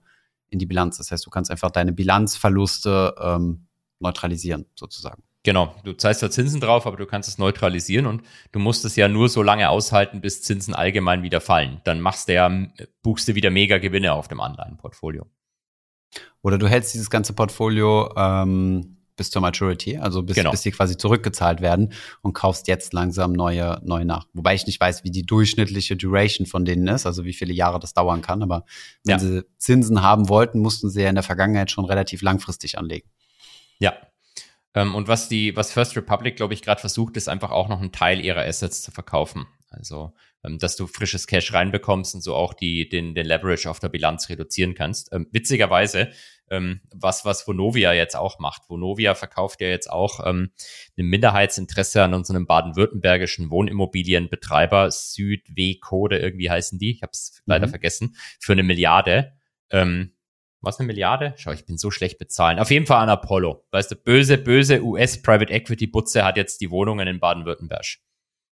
in 0.49 0.61
die 0.61 0.67
Bilanz. 0.67 0.99
Das 0.99 1.11
heißt, 1.11 1.27
du 1.27 1.31
kannst 1.31 1.51
einfach 1.51 1.73
deine 1.73 1.93
Bilanzverluste 1.93 3.17
ähm, 3.21 3.67
neutralisieren, 3.99 4.67
sozusagen. 4.77 5.25
Genau, 5.49 5.75
du 5.83 5.95
zahlst 5.95 6.23
da 6.23 6.31
Zinsen 6.31 6.61
drauf, 6.61 6.87
aber 6.87 6.99
du 6.99 7.07
kannst 7.07 7.27
es 7.27 7.39
neutralisieren 7.39 8.05
und 8.05 8.23
du 8.53 8.59
musst 8.59 8.85
es 8.85 8.97
ja 8.97 9.09
nur 9.09 9.31
so 9.31 9.43
lange 9.43 9.71
aushalten, 9.71 10.21
bis 10.21 10.43
Zinsen 10.43 10.75
allgemein 10.75 11.23
wieder 11.23 11.41
fallen. 11.41 11.81
Dann 11.85 12.03
machst 12.03 12.29
du 12.29 12.35
ja, 12.35 12.67
buchst 13.03 13.29
du 13.29 13.35
wieder 13.35 13.49
mega 13.49 13.79
Gewinne 13.79 14.13
auf 14.13 14.29
dem 14.29 14.43
Anleihenportfolio. 14.43 15.25
Oder 16.43 16.59
du 16.59 16.69
hältst 16.69 16.93
dieses 16.93 17.09
ganze 17.09 17.33
Portfolio 17.33 18.13
ähm, 18.15 18.99
bis 19.17 19.31
zur 19.31 19.41
Maturity, 19.41 19.97
also 19.97 20.23
bis, 20.23 20.37
genau. 20.37 20.51
bis 20.51 20.61
die 20.61 20.71
quasi 20.71 20.99
zurückgezahlt 20.99 21.63
werden 21.63 21.95
und 22.21 22.35
kaufst 22.35 22.69
jetzt 22.69 22.93
langsam 22.93 23.33
neue, 23.33 23.81
neue 23.83 24.05
nach. 24.05 24.27
Wobei 24.35 24.55
ich 24.55 24.67
nicht 24.67 24.79
weiß, 24.79 25.03
wie 25.05 25.11
die 25.11 25.25
durchschnittliche 25.25 25.97
Duration 25.97 26.47
von 26.47 26.67
denen 26.67 26.87
ist, 26.89 27.07
also 27.07 27.25
wie 27.25 27.33
viele 27.33 27.55
Jahre 27.55 27.81
das 27.81 27.95
dauern 27.95 28.21
kann. 28.21 28.43
Aber 28.43 28.67
wenn 29.03 29.13
ja. 29.13 29.19
sie 29.19 29.47
Zinsen 29.57 30.03
haben 30.03 30.29
wollten, 30.29 30.59
mussten 30.59 30.91
sie 30.91 31.01
ja 31.01 31.09
in 31.09 31.15
der 31.15 31.25
Vergangenheit 31.25 31.71
schon 31.71 31.87
relativ 31.87 32.21
langfristig 32.21 32.77
anlegen. 32.77 33.09
Ja, 33.79 33.95
ähm, 34.79 34.95
und 34.95 35.09
was 35.09 35.29
die, 35.29 35.57
was 35.57 35.73
First 35.73 35.97
Republic, 35.97 36.37
glaube 36.37 36.55
ich, 36.55 36.63
gerade 36.63 36.81
versucht, 36.81 37.17
ist 37.17 37.29
einfach 37.29 37.51
auch 37.51 37.69
noch 37.69 37.81
einen 37.81 37.91
Teil 37.91 38.25
ihrer 38.25 38.43
Assets 38.43 38.81
zu 38.81 38.93
verkaufen. 38.93 39.49
Also, 39.71 40.15
ähm, 40.45 40.59
dass 40.59 40.77
du 40.77 40.87
frisches 40.87 41.27
Cash 41.27 41.53
reinbekommst 41.53 42.15
und 42.15 42.21
so 42.21 42.37
auch 42.37 42.55
die, 42.55 42.89
den, 42.89 43.17
den 43.17 43.27
Leverage 43.27 43.69
auf 43.69 43.81
der 43.81 43.89
Bilanz 43.89 44.29
reduzieren 44.29 44.75
kannst. 44.75 45.13
Ähm, 45.13 45.27
witzigerweise, 45.33 46.13
ähm, 46.49 46.81
was, 46.95 47.25
was 47.25 47.47
Vonovia 47.47 47.93
jetzt 47.93 48.15
auch 48.15 48.39
macht. 48.39 48.71
Vonovia 48.71 49.17
verkauft 49.17 49.61
ja 49.61 49.67
jetzt 49.67 49.91
auch 49.91 50.25
ähm, 50.25 50.53
ein 50.97 51.07
Minderheitsinteresse 51.07 52.05
an 52.05 52.15
unserem 52.15 52.47
baden-württembergischen 52.47 53.51
Wohnimmobilienbetreiber 53.51 54.93
Südweco 54.93 55.99
oder 55.99 56.21
irgendwie 56.21 56.51
heißen 56.51 56.79
die. 56.79 56.93
Ich 56.93 57.03
habe 57.03 57.11
es 57.13 57.43
leider 57.47 57.67
mhm. 57.67 57.71
vergessen. 57.71 58.15
Für 58.39 58.53
eine 58.53 58.63
Milliarde. 58.63 59.33
Ähm, 59.71 60.13
was 60.61 60.79
eine 60.79 60.87
Milliarde? 60.87 61.35
Schau, 61.37 61.53
ich 61.53 61.67
bin 61.67 61.79
so 61.79 61.91
schlecht 61.91 62.19
bezahlen. 62.19 62.59
Auf 62.59 62.71
jeden 62.71 62.87
Fall 62.87 63.03
an 63.03 63.09
Apollo. 63.09 63.65
Weißt 63.71 63.91
du, 63.91 63.97
böse, 63.97 64.39
böse 64.39 64.83
US 64.83 65.23
Private 65.23 65.53
Equity 65.53 65.87
Butze 65.87 66.25
hat 66.25 66.37
jetzt 66.37 66.61
die 66.61 66.71
Wohnungen 66.71 67.07
in 67.07 67.21
Baden-Württemberg. 67.21 67.85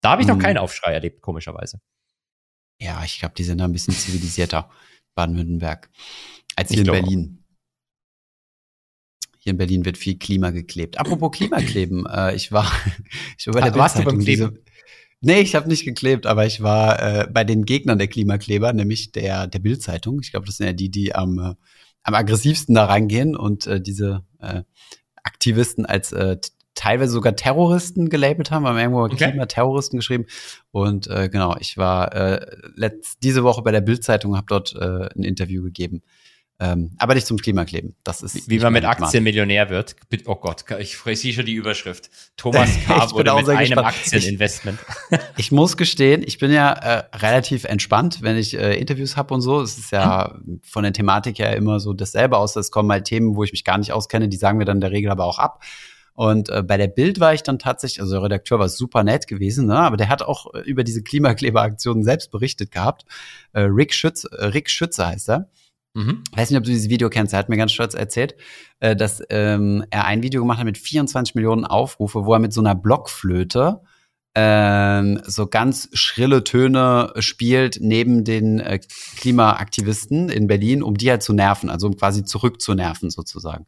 Da 0.01 0.11
habe 0.11 0.21
ich 0.21 0.27
noch 0.27 0.35
hm. 0.35 0.41
keinen 0.41 0.57
Aufschrei 0.57 0.93
erlebt, 0.93 1.21
komischerweise. 1.21 1.79
Ja, 2.79 3.03
ich 3.03 3.19
glaube, 3.19 3.35
die 3.37 3.43
sind 3.43 3.59
da 3.59 3.65
ein 3.65 3.71
bisschen 3.71 3.93
zivilisierter, 3.93 4.69
Baden-Württemberg, 5.13 5.91
als 6.55 6.69
hier 6.69 6.81
ich 6.81 6.87
in 6.87 6.91
Berlin. 6.91 7.43
Hier 9.37 9.51
in 9.51 9.57
Berlin 9.57 9.85
wird 9.85 9.97
viel 9.97 10.17
Klima 10.17 10.49
geklebt. 10.49 10.99
Apropos 10.99 11.31
Klimakleben, 11.31 12.05
äh, 12.07 12.35
ich 12.35 12.51
war, 12.51 12.71
ich 13.37 13.45
war 13.47 13.53
bei 13.53 13.61
der 13.61 13.75
Warst 13.75 13.99
du 13.99 14.03
beim 14.03 14.19
Kleben? 14.19 14.51
Diese, 14.51 14.63
Nee, 15.23 15.41
ich 15.41 15.53
habe 15.53 15.69
nicht 15.69 15.85
geklebt, 15.85 16.25
aber 16.25 16.47
ich 16.47 16.63
war 16.63 16.99
äh, 16.99 17.27
bei 17.31 17.43
den 17.43 17.65
Gegnern 17.65 17.99
der 17.99 18.07
Klimakleber, 18.07 18.73
nämlich 18.73 19.11
der, 19.11 19.45
der 19.45 19.59
Bildzeitung. 19.59 20.19
Ich 20.23 20.31
glaube, 20.31 20.47
das 20.47 20.57
sind 20.57 20.65
ja 20.65 20.73
die, 20.73 20.89
die 20.89 21.13
am, 21.13 21.37
äh, 21.37 21.53
am 22.03 22.15
aggressivsten 22.15 22.75
da 22.75 22.85
reingehen 22.85 23.35
und 23.35 23.67
äh, 23.67 23.81
diese 23.81 24.23
äh, 24.39 24.63
Aktivisten 25.23 25.85
als 25.85 26.11
äh, 26.11 26.37
teilweise 26.73 27.11
sogar 27.11 27.35
Terroristen 27.35 28.09
gelabelt 28.09 28.49
haben, 28.49 28.65
haben 28.65 28.77
irgendwo 28.77 29.03
okay. 29.03 29.15
Klimaterroristen 29.17 29.99
geschrieben. 29.99 30.25
Und 30.71 31.07
äh, 31.07 31.29
genau, 31.29 31.55
ich 31.59 31.77
war 31.77 32.13
äh, 32.15 32.45
letzt, 32.75 33.23
diese 33.23 33.43
Woche 33.43 33.61
bei 33.61 33.71
der 33.71 33.81
Bildzeitung, 33.81 34.35
habe 34.35 34.47
dort 34.49 34.75
äh, 34.75 35.09
ein 35.15 35.23
Interview 35.23 35.61
gegeben 35.63 36.01
Ähm, 36.63 36.91
aber 36.99 37.15
nicht 37.15 37.25
zum 37.25 37.39
Klimakleben. 37.39 37.95
Das 38.03 38.21
ist 38.21 38.47
wie, 38.47 38.59
wie 38.59 38.59
man 38.59 38.71
mit 38.71 38.85
Aktien 38.85 39.23
Millionär 39.23 39.71
wird. 39.71 39.95
Oh 40.25 40.35
Gott, 40.35 40.63
ich 40.77 40.95
sehe 40.95 41.33
schon 41.33 41.47
die 41.47 41.55
Überschrift. 41.55 42.11
Thomas 42.37 42.69
K. 42.85 43.11
wurde 43.13 43.33
mit 43.33 43.49
einem 43.49 43.57
gespannt. 43.57 43.87
Aktieninvestment. 43.87 44.79
Ich, 45.09 45.17
ich, 45.37 45.51
muss 45.51 45.75
gestehen, 45.75 46.21
ich 46.23 46.37
bin 46.37 46.51
ja 46.51 46.71
äh, 46.71 47.17
relativ 47.17 47.63
entspannt, 47.63 48.21
wenn 48.21 48.37
ich 48.37 48.55
äh, 48.55 48.75
Interviews 48.79 49.17
habe 49.17 49.33
und 49.33 49.41
so. 49.41 49.59
Es 49.59 49.79
ist 49.79 49.91
ja 49.91 50.35
hm. 50.35 50.61
von 50.63 50.83
der 50.83 50.93
Thematik 50.93 51.39
her 51.39 51.55
immer 51.55 51.79
so 51.79 51.93
dasselbe 51.93 52.37
aus. 52.37 52.55
Es 52.55 52.69
kommen 52.69 52.91
halt 52.91 53.05
Themen, 53.05 53.35
wo 53.35 53.43
ich 53.43 53.53
mich 53.53 53.63
gar 53.63 53.79
nicht 53.79 53.91
auskenne, 53.91 54.29
die 54.29 54.37
sagen 54.37 54.59
wir 54.59 54.67
dann 54.67 54.77
in 54.77 54.81
der 54.81 54.91
Regel 54.91 55.09
aber 55.09 55.25
auch 55.25 55.39
ab. 55.39 55.63
Und 56.13 56.49
äh, 56.49 56.61
bei 56.61 56.77
der 56.77 56.89
Bild 56.89 57.19
war 57.19 57.33
ich 57.33 57.41
dann 57.41 57.57
tatsächlich, 57.57 58.01
also 58.01 58.13
der 58.13 58.23
Redakteur 58.23 58.59
war 58.59 58.69
super 58.69 59.03
nett 59.03 59.25
gewesen, 59.25 59.65
ne? 59.65 59.79
aber 59.79 59.97
der 59.97 60.09
hat 60.09 60.21
auch 60.21 60.53
äh, 60.53 60.59
über 60.59 60.83
diese 60.83 61.01
Klimakleberaktionen 61.01 62.03
selbst 62.03 62.29
berichtet 62.29 62.69
gehabt. 62.69 63.05
Äh, 63.53 63.61
Rick, 63.61 63.95
Schütz, 63.95 64.25
äh, 64.25 64.45
Rick 64.45 64.69
Schütze 64.69 65.07
heißt 65.07 65.29
er. 65.29 65.49
Mhm. 65.93 66.23
Weiß 66.33 66.49
nicht, 66.49 66.57
ob 66.57 66.63
du 66.63 66.71
dieses 66.71 66.89
Video 66.89 67.09
kennst. 67.09 67.33
Er 67.33 67.39
hat 67.39 67.49
mir 67.49 67.57
ganz 67.57 67.71
stolz 67.71 67.93
erzählt, 67.93 68.35
äh, 68.79 68.95
dass 68.95 69.21
ähm, 69.29 69.83
er 69.89 70.05
ein 70.05 70.23
Video 70.23 70.41
gemacht 70.41 70.59
hat 70.59 70.65
mit 70.65 70.77
24 70.77 71.35
Millionen 71.35 71.65
Aufrufe, 71.65 72.25
wo 72.25 72.33
er 72.33 72.39
mit 72.39 72.53
so 72.53 72.61
einer 72.61 72.75
Blockflöte 72.75 73.81
ähm, 74.33 75.19
so 75.25 75.47
ganz 75.47 75.89
schrille 75.91 76.43
Töne 76.45 77.11
spielt 77.19 77.79
neben 77.81 78.23
den 78.23 78.61
äh, 78.61 78.79
Klimaaktivisten 79.17 80.29
in 80.29 80.47
Berlin, 80.47 80.83
um 80.83 80.95
die 80.95 81.09
halt 81.09 81.21
zu 81.21 81.33
nerven, 81.33 81.69
also 81.69 81.87
um 81.87 81.97
quasi 81.97 82.23
zurückzunerven 82.23 83.09
sozusagen. 83.09 83.65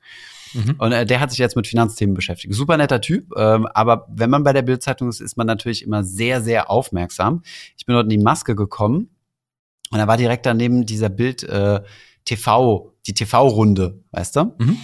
Mhm. 0.54 0.76
Und 0.78 0.92
äh, 0.94 1.06
der 1.06 1.20
hat 1.20 1.32
sich 1.32 1.40
jetzt 1.40 1.58
mit 1.58 1.68
Finanzthemen 1.68 2.16
beschäftigt. 2.16 2.54
Super 2.54 2.78
netter 2.78 3.02
Typ, 3.02 3.34
ähm, 3.36 3.68
aber 3.74 4.08
wenn 4.10 4.30
man 4.30 4.46
bei 4.46 4.54
der 4.54 4.62
Bildzeitung 4.62 5.10
ist, 5.10 5.20
ist 5.20 5.36
man 5.36 5.48
natürlich 5.48 5.84
immer 5.84 6.06
sehr, 6.06 6.42
sehr 6.42 6.70
aufmerksam. 6.70 7.44
Ich 7.78 7.86
bin 7.86 7.96
dort 7.96 8.06
in 8.06 8.18
die 8.18 8.24
Maske 8.24 8.56
gekommen 8.56 9.10
und 9.92 9.98
da 9.98 10.08
war 10.08 10.16
direkt 10.16 10.46
daneben 10.46 10.86
dieser 10.86 11.10
Bild 11.10 11.44
äh, 11.44 11.82
TV, 12.26 12.94
die 13.06 13.14
TV-Runde, 13.14 14.04
weißt 14.12 14.36
du? 14.36 14.56
Mhm. 14.58 14.78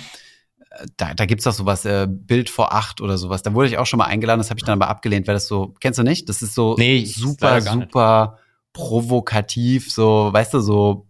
Da, 0.98 1.14
da 1.14 1.26
gibt's 1.26 1.46
doch 1.46 1.54
sowas, 1.54 1.84
äh, 1.86 2.08
Bild 2.10 2.50
vor 2.50 2.74
acht 2.74 3.02
oder 3.02 3.18
sowas. 3.18 3.42
Da 3.42 3.54
wurde 3.54 3.70
ich 3.70 3.78
auch 3.78 3.86
schon 3.86 3.98
mal 3.98 4.06
eingeladen, 4.06 4.40
das 4.40 4.50
habe 4.50 4.60
ich 4.60 4.66
dann 4.66 4.82
aber 4.82 4.90
abgelehnt, 4.90 5.28
weil 5.28 5.34
das 5.34 5.48
so, 5.48 5.74
kennst 5.80 6.00
du 6.00 6.04
nicht? 6.04 6.30
Das 6.30 6.42
ist 6.42 6.54
so 6.54 6.76
nee, 6.78 7.06
super, 7.06 7.60
super 7.62 8.38
provokativ, 8.72 9.92
so, 9.92 10.30
weißt 10.32 10.54
du, 10.54 10.60
so, 10.60 11.08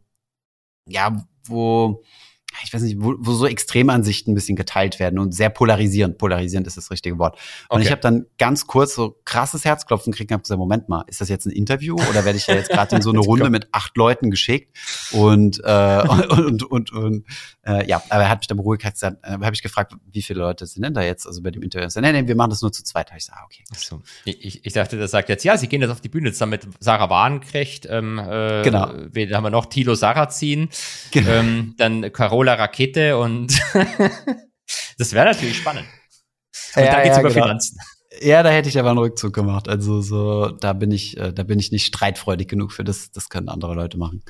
ja, 0.88 1.24
wo 1.46 2.02
ich 2.64 2.74
weiß 2.74 2.82
nicht, 2.82 2.98
wo, 3.00 3.16
wo 3.20 3.34
so 3.34 3.46
Extremansichten 3.46 4.32
ein 4.32 4.36
bisschen 4.36 4.56
geteilt 4.56 5.00
werden 5.00 5.20
und 5.20 5.34
sehr 5.34 5.50
polarisierend. 5.50 6.18
Polarisierend 6.18 6.68
ist 6.68 6.78
das 6.78 6.92
richtige 6.92 7.18
Wort. 7.20 7.38
Und 7.70 7.78
okay. 7.78 7.86
ich 7.86 7.92
habe 7.92 8.02
dann 8.02 8.26
ganz 8.38 8.68
kurz 8.68 8.96
so 8.96 9.18
krasses 9.26 9.66
Herzklopfen 9.66 10.12
gekriegt 10.12 10.32
und 10.32 10.36
habe 10.36 10.42
gesagt, 10.44 10.58
Moment 10.58 10.90
mal, 10.90 11.04
ist 11.08 11.22
das 11.22 11.30
jetzt 11.30 11.46
ein 11.46 11.52
Interview 11.52 11.96
oder 11.96 12.26
werde 12.26 12.38
ich 12.38 12.48
ja 12.48 12.56
jetzt 12.56 12.70
gerade 12.70 12.96
in 12.96 13.02
so 13.02 13.10
eine 13.12 13.20
Runde 13.20 13.50
mit 13.50 13.70
acht 13.72 13.96
Leuten 13.98 14.32
geschickt? 14.32 14.76
Und, 15.12 15.62
äh, 15.64 16.04
und, 16.08 16.30
und, 16.30 16.64
und, 16.64 16.92
und 16.92 17.26
äh, 17.66 17.88
ja, 17.88 18.02
aber 18.10 18.24
er 18.24 18.30
hat 18.30 18.40
mich 18.40 18.48
dann 18.48 18.58
beruhigt, 18.58 18.84
hat 18.84 18.94
gesagt, 18.94 19.18
äh, 19.24 19.32
habe 19.32 19.54
ich 19.54 19.62
gefragt, 19.62 19.94
wie 20.12 20.22
viele 20.22 20.40
Leute 20.40 20.66
sind 20.66 20.84
denn 20.84 20.94
da 20.94 21.02
jetzt, 21.02 21.28
also 21.28 21.42
bei 21.42 21.52
dem 21.52 21.62
Interview? 21.62 21.88
Er 21.94 22.02
nee, 22.02 22.12
nee, 22.12 22.28
wir 22.28 22.36
machen 22.36 22.50
das 22.50 22.62
nur 22.62 22.72
zu 22.72 22.84
zweit. 22.84 23.10
ich 23.12 23.18
gesagt, 23.18 23.40
ah, 23.40 23.46
okay. 23.46 23.64
So. 23.76 24.02
Ich, 24.26 24.66
ich 24.66 24.74
dachte, 24.74 24.98
das 24.98 25.12
sagt 25.12 25.30
jetzt, 25.30 25.44
ja, 25.44 25.58
sie 25.58 25.68
gehen 25.68 25.82
jetzt 25.82 25.92
auf 25.92 26.02
die 26.02 26.10
Bühne 26.10 26.32
zusammen 26.32 26.52
mit 26.52 26.68
Sarah 26.80 27.10
Wagenknecht, 27.10 27.88
ähm, 27.90 28.18
äh, 28.18 28.64
genau. 28.64 28.92
Wen 29.12 29.34
haben 29.34 29.44
wir 29.44 29.50
noch? 29.50 29.68
Thilo 29.68 29.96
Sarrazin, 29.96 30.70
genau. 31.12 31.30
ähm, 31.30 31.76
dann 31.78 32.12
Carola 32.40 32.54
Rakete 32.54 33.18
und 33.18 33.52
das 34.98 35.12
wäre 35.12 35.26
natürlich 35.26 35.58
spannend. 35.58 35.86
Und 36.74 36.84
ja, 36.84 36.92
da 36.92 37.04
geht's 37.04 37.18
ja, 37.18 37.20
über 37.20 37.30
genau. 37.30 37.46
Finanzen. 37.46 37.78
Ja, 38.22 38.44
da 38.44 38.50
hätte 38.50 38.70
ich 38.70 38.80
aber 38.80 38.92
einen 38.92 39.00
Rückzug 39.00 39.34
gemacht. 39.34 39.68
Also 39.68 40.02
so, 40.02 40.48
da 40.48 40.72
bin 40.72 40.92
ich, 40.92 41.18
äh, 41.18 41.34
da 41.34 41.44
bin 41.44 41.60
ich 41.60 41.74
nicht 41.74 41.86
streitfreudig 41.86 42.48
genug 42.48 42.72
für 42.72 42.86
das. 42.86 43.12
Das 43.12 43.28
können 43.28 43.50
andere 43.50 43.76
Leute 43.76 43.98
machen. 43.98 44.24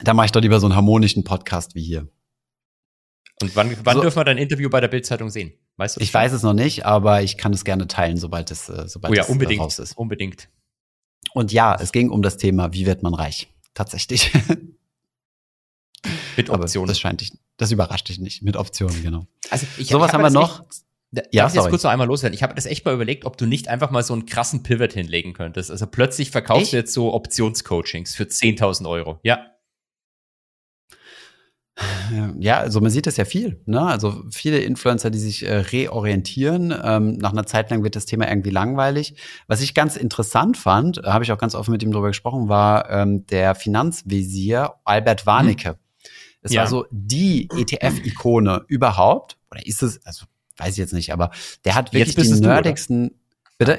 Da 0.00 0.14
mache 0.14 0.26
ich 0.26 0.32
doch 0.32 0.40
lieber 0.40 0.58
so 0.58 0.66
einen 0.66 0.74
harmonischen 0.74 1.22
Podcast 1.22 1.74
wie 1.74 1.82
hier. 1.82 2.08
Und 3.42 3.54
wann, 3.56 3.76
wann 3.84 3.96
so, 3.96 4.02
dürfen 4.02 4.16
wir 4.16 4.24
dein 4.24 4.38
Interview 4.38 4.70
bei 4.70 4.80
der 4.80 4.88
Bildzeitung 4.88 5.28
sehen? 5.28 5.52
Weißt 5.76 5.96
du? 5.96 6.00
Ich 6.00 6.14
weiß 6.14 6.32
es 6.32 6.42
noch 6.42 6.54
nicht, 6.54 6.86
aber 6.86 7.22
ich 7.22 7.36
kann 7.36 7.52
es 7.52 7.64
gerne 7.64 7.88
teilen, 7.88 8.16
sobald 8.16 8.50
es, 8.50 8.70
äh, 8.70 8.88
sobald 8.88 9.12
oh 9.12 9.14
ja, 9.14 9.22
es 9.22 9.28
äh, 9.28 9.32
unbedingt, 9.32 9.60
raus 9.60 9.78
ist. 9.78 9.98
Unbedingt. 9.98 10.48
Und 11.34 11.52
ja, 11.52 11.76
es 11.78 11.92
ging 11.92 12.08
um 12.08 12.22
das 12.22 12.38
Thema, 12.38 12.72
wie 12.72 12.86
wird 12.86 13.02
man 13.02 13.12
reich? 13.12 13.48
Tatsächlich. 13.74 14.32
Mit 16.36 16.50
Optionen. 16.50 16.84
Aber 16.84 16.92
das 16.92 17.00
scheint 17.00 17.20
dich, 17.20 17.32
das 17.56 17.70
überrascht 17.70 18.08
dich 18.08 18.18
nicht. 18.18 18.42
Mit 18.42 18.56
Optionen, 18.56 19.02
genau. 19.02 19.26
Also 19.50 19.66
ich, 19.78 19.88
Sowas 19.88 20.08
ich 20.08 20.14
hab 20.14 20.22
haben 20.22 20.34
wir 20.34 20.40
noch. 20.40 20.60
Echt, 20.60 20.84
ja, 21.32 21.44
darf 21.44 21.54
ich 21.54 21.60
jetzt 21.60 21.70
kurz 21.70 21.84
noch 21.84 21.90
einmal 21.90 22.06
loswerden? 22.06 22.34
Ich 22.34 22.42
habe 22.42 22.54
das 22.54 22.66
echt 22.66 22.84
mal 22.84 22.94
überlegt, 22.94 23.24
ob 23.24 23.36
du 23.36 23.46
nicht 23.46 23.68
einfach 23.68 23.90
mal 23.90 24.02
so 24.02 24.14
einen 24.14 24.26
krassen 24.26 24.62
Pivot 24.62 24.92
hinlegen 24.92 25.32
könntest. 25.32 25.70
Also 25.70 25.86
plötzlich 25.86 26.30
verkaufst 26.30 26.64
echt? 26.64 26.72
du 26.72 26.76
jetzt 26.78 26.92
so 26.92 27.14
Optionscoachings 27.14 28.14
für 28.14 28.24
10.000 28.24 28.88
Euro. 28.88 29.20
Ja. 29.22 29.46
Ja, 32.38 32.58
also 32.58 32.80
man 32.80 32.90
sieht 32.90 33.06
das 33.06 33.16
ja 33.16 33.24
viel. 33.24 33.60
Ne? 33.66 33.80
Also 33.80 34.22
viele 34.30 34.58
Influencer, 34.58 35.10
die 35.10 35.18
sich 35.18 35.44
äh, 35.44 35.54
reorientieren. 35.56 36.72
Ähm, 36.82 37.14
nach 37.14 37.32
einer 37.32 37.46
Zeit 37.46 37.70
lang 37.70 37.82
wird 37.82 37.96
das 37.96 38.06
Thema 38.06 38.28
irgendwie 38.28 38.50
langweilig. 38.50 39.16
Was 39.48 39.60
ich 39.60 39.74
ganz 39.74 39.96
interessant 39.96 40.56
fand, 40.56 40.98
äh, 40.98 41.08
habe 41.08 41.24
ich 41.24 41.32
auch 41.32 41.38
ganz 41.38 41.56
offen 41.56 41.72
mit 41.72 41.82
ihm 41.82 41.90
drüber 41.90 42.08
gesprochen, 42.08 42.48
war 42.48 42.88
ähm, 42.90 43.26
der 43.26 43.56
Finanzvisier 43.56 44.74
Albert 44.84 45.26
Warnecke. 45.26 45.70
Hm. 45.70 45.76
Es 46.44 46.52
ja. 46.52 46.60
war 46.60 46.68
so 46.68 46.86
die 46.90 47.48
ETF-Ikone 47.50 48.64
überhaupt. 48.68 49.36
Oder 49.50 49.66
ist 49.66 49.82
es, 49.82 50.04
also 50.06 50.26
weiß 50.58 50.72
ich 50.72 50.78
jetzt 50.78 50.92
nicht, 50.92 51.12
aber 51.12 51.30
der 51.64 51.74
hat 51.74 51.92
wirklich 51.92 52.14
die 52.14 52.40
nerdigsten. 52.40 53.10
Du, 53.56 53.66
Bitte? 53.66 53.78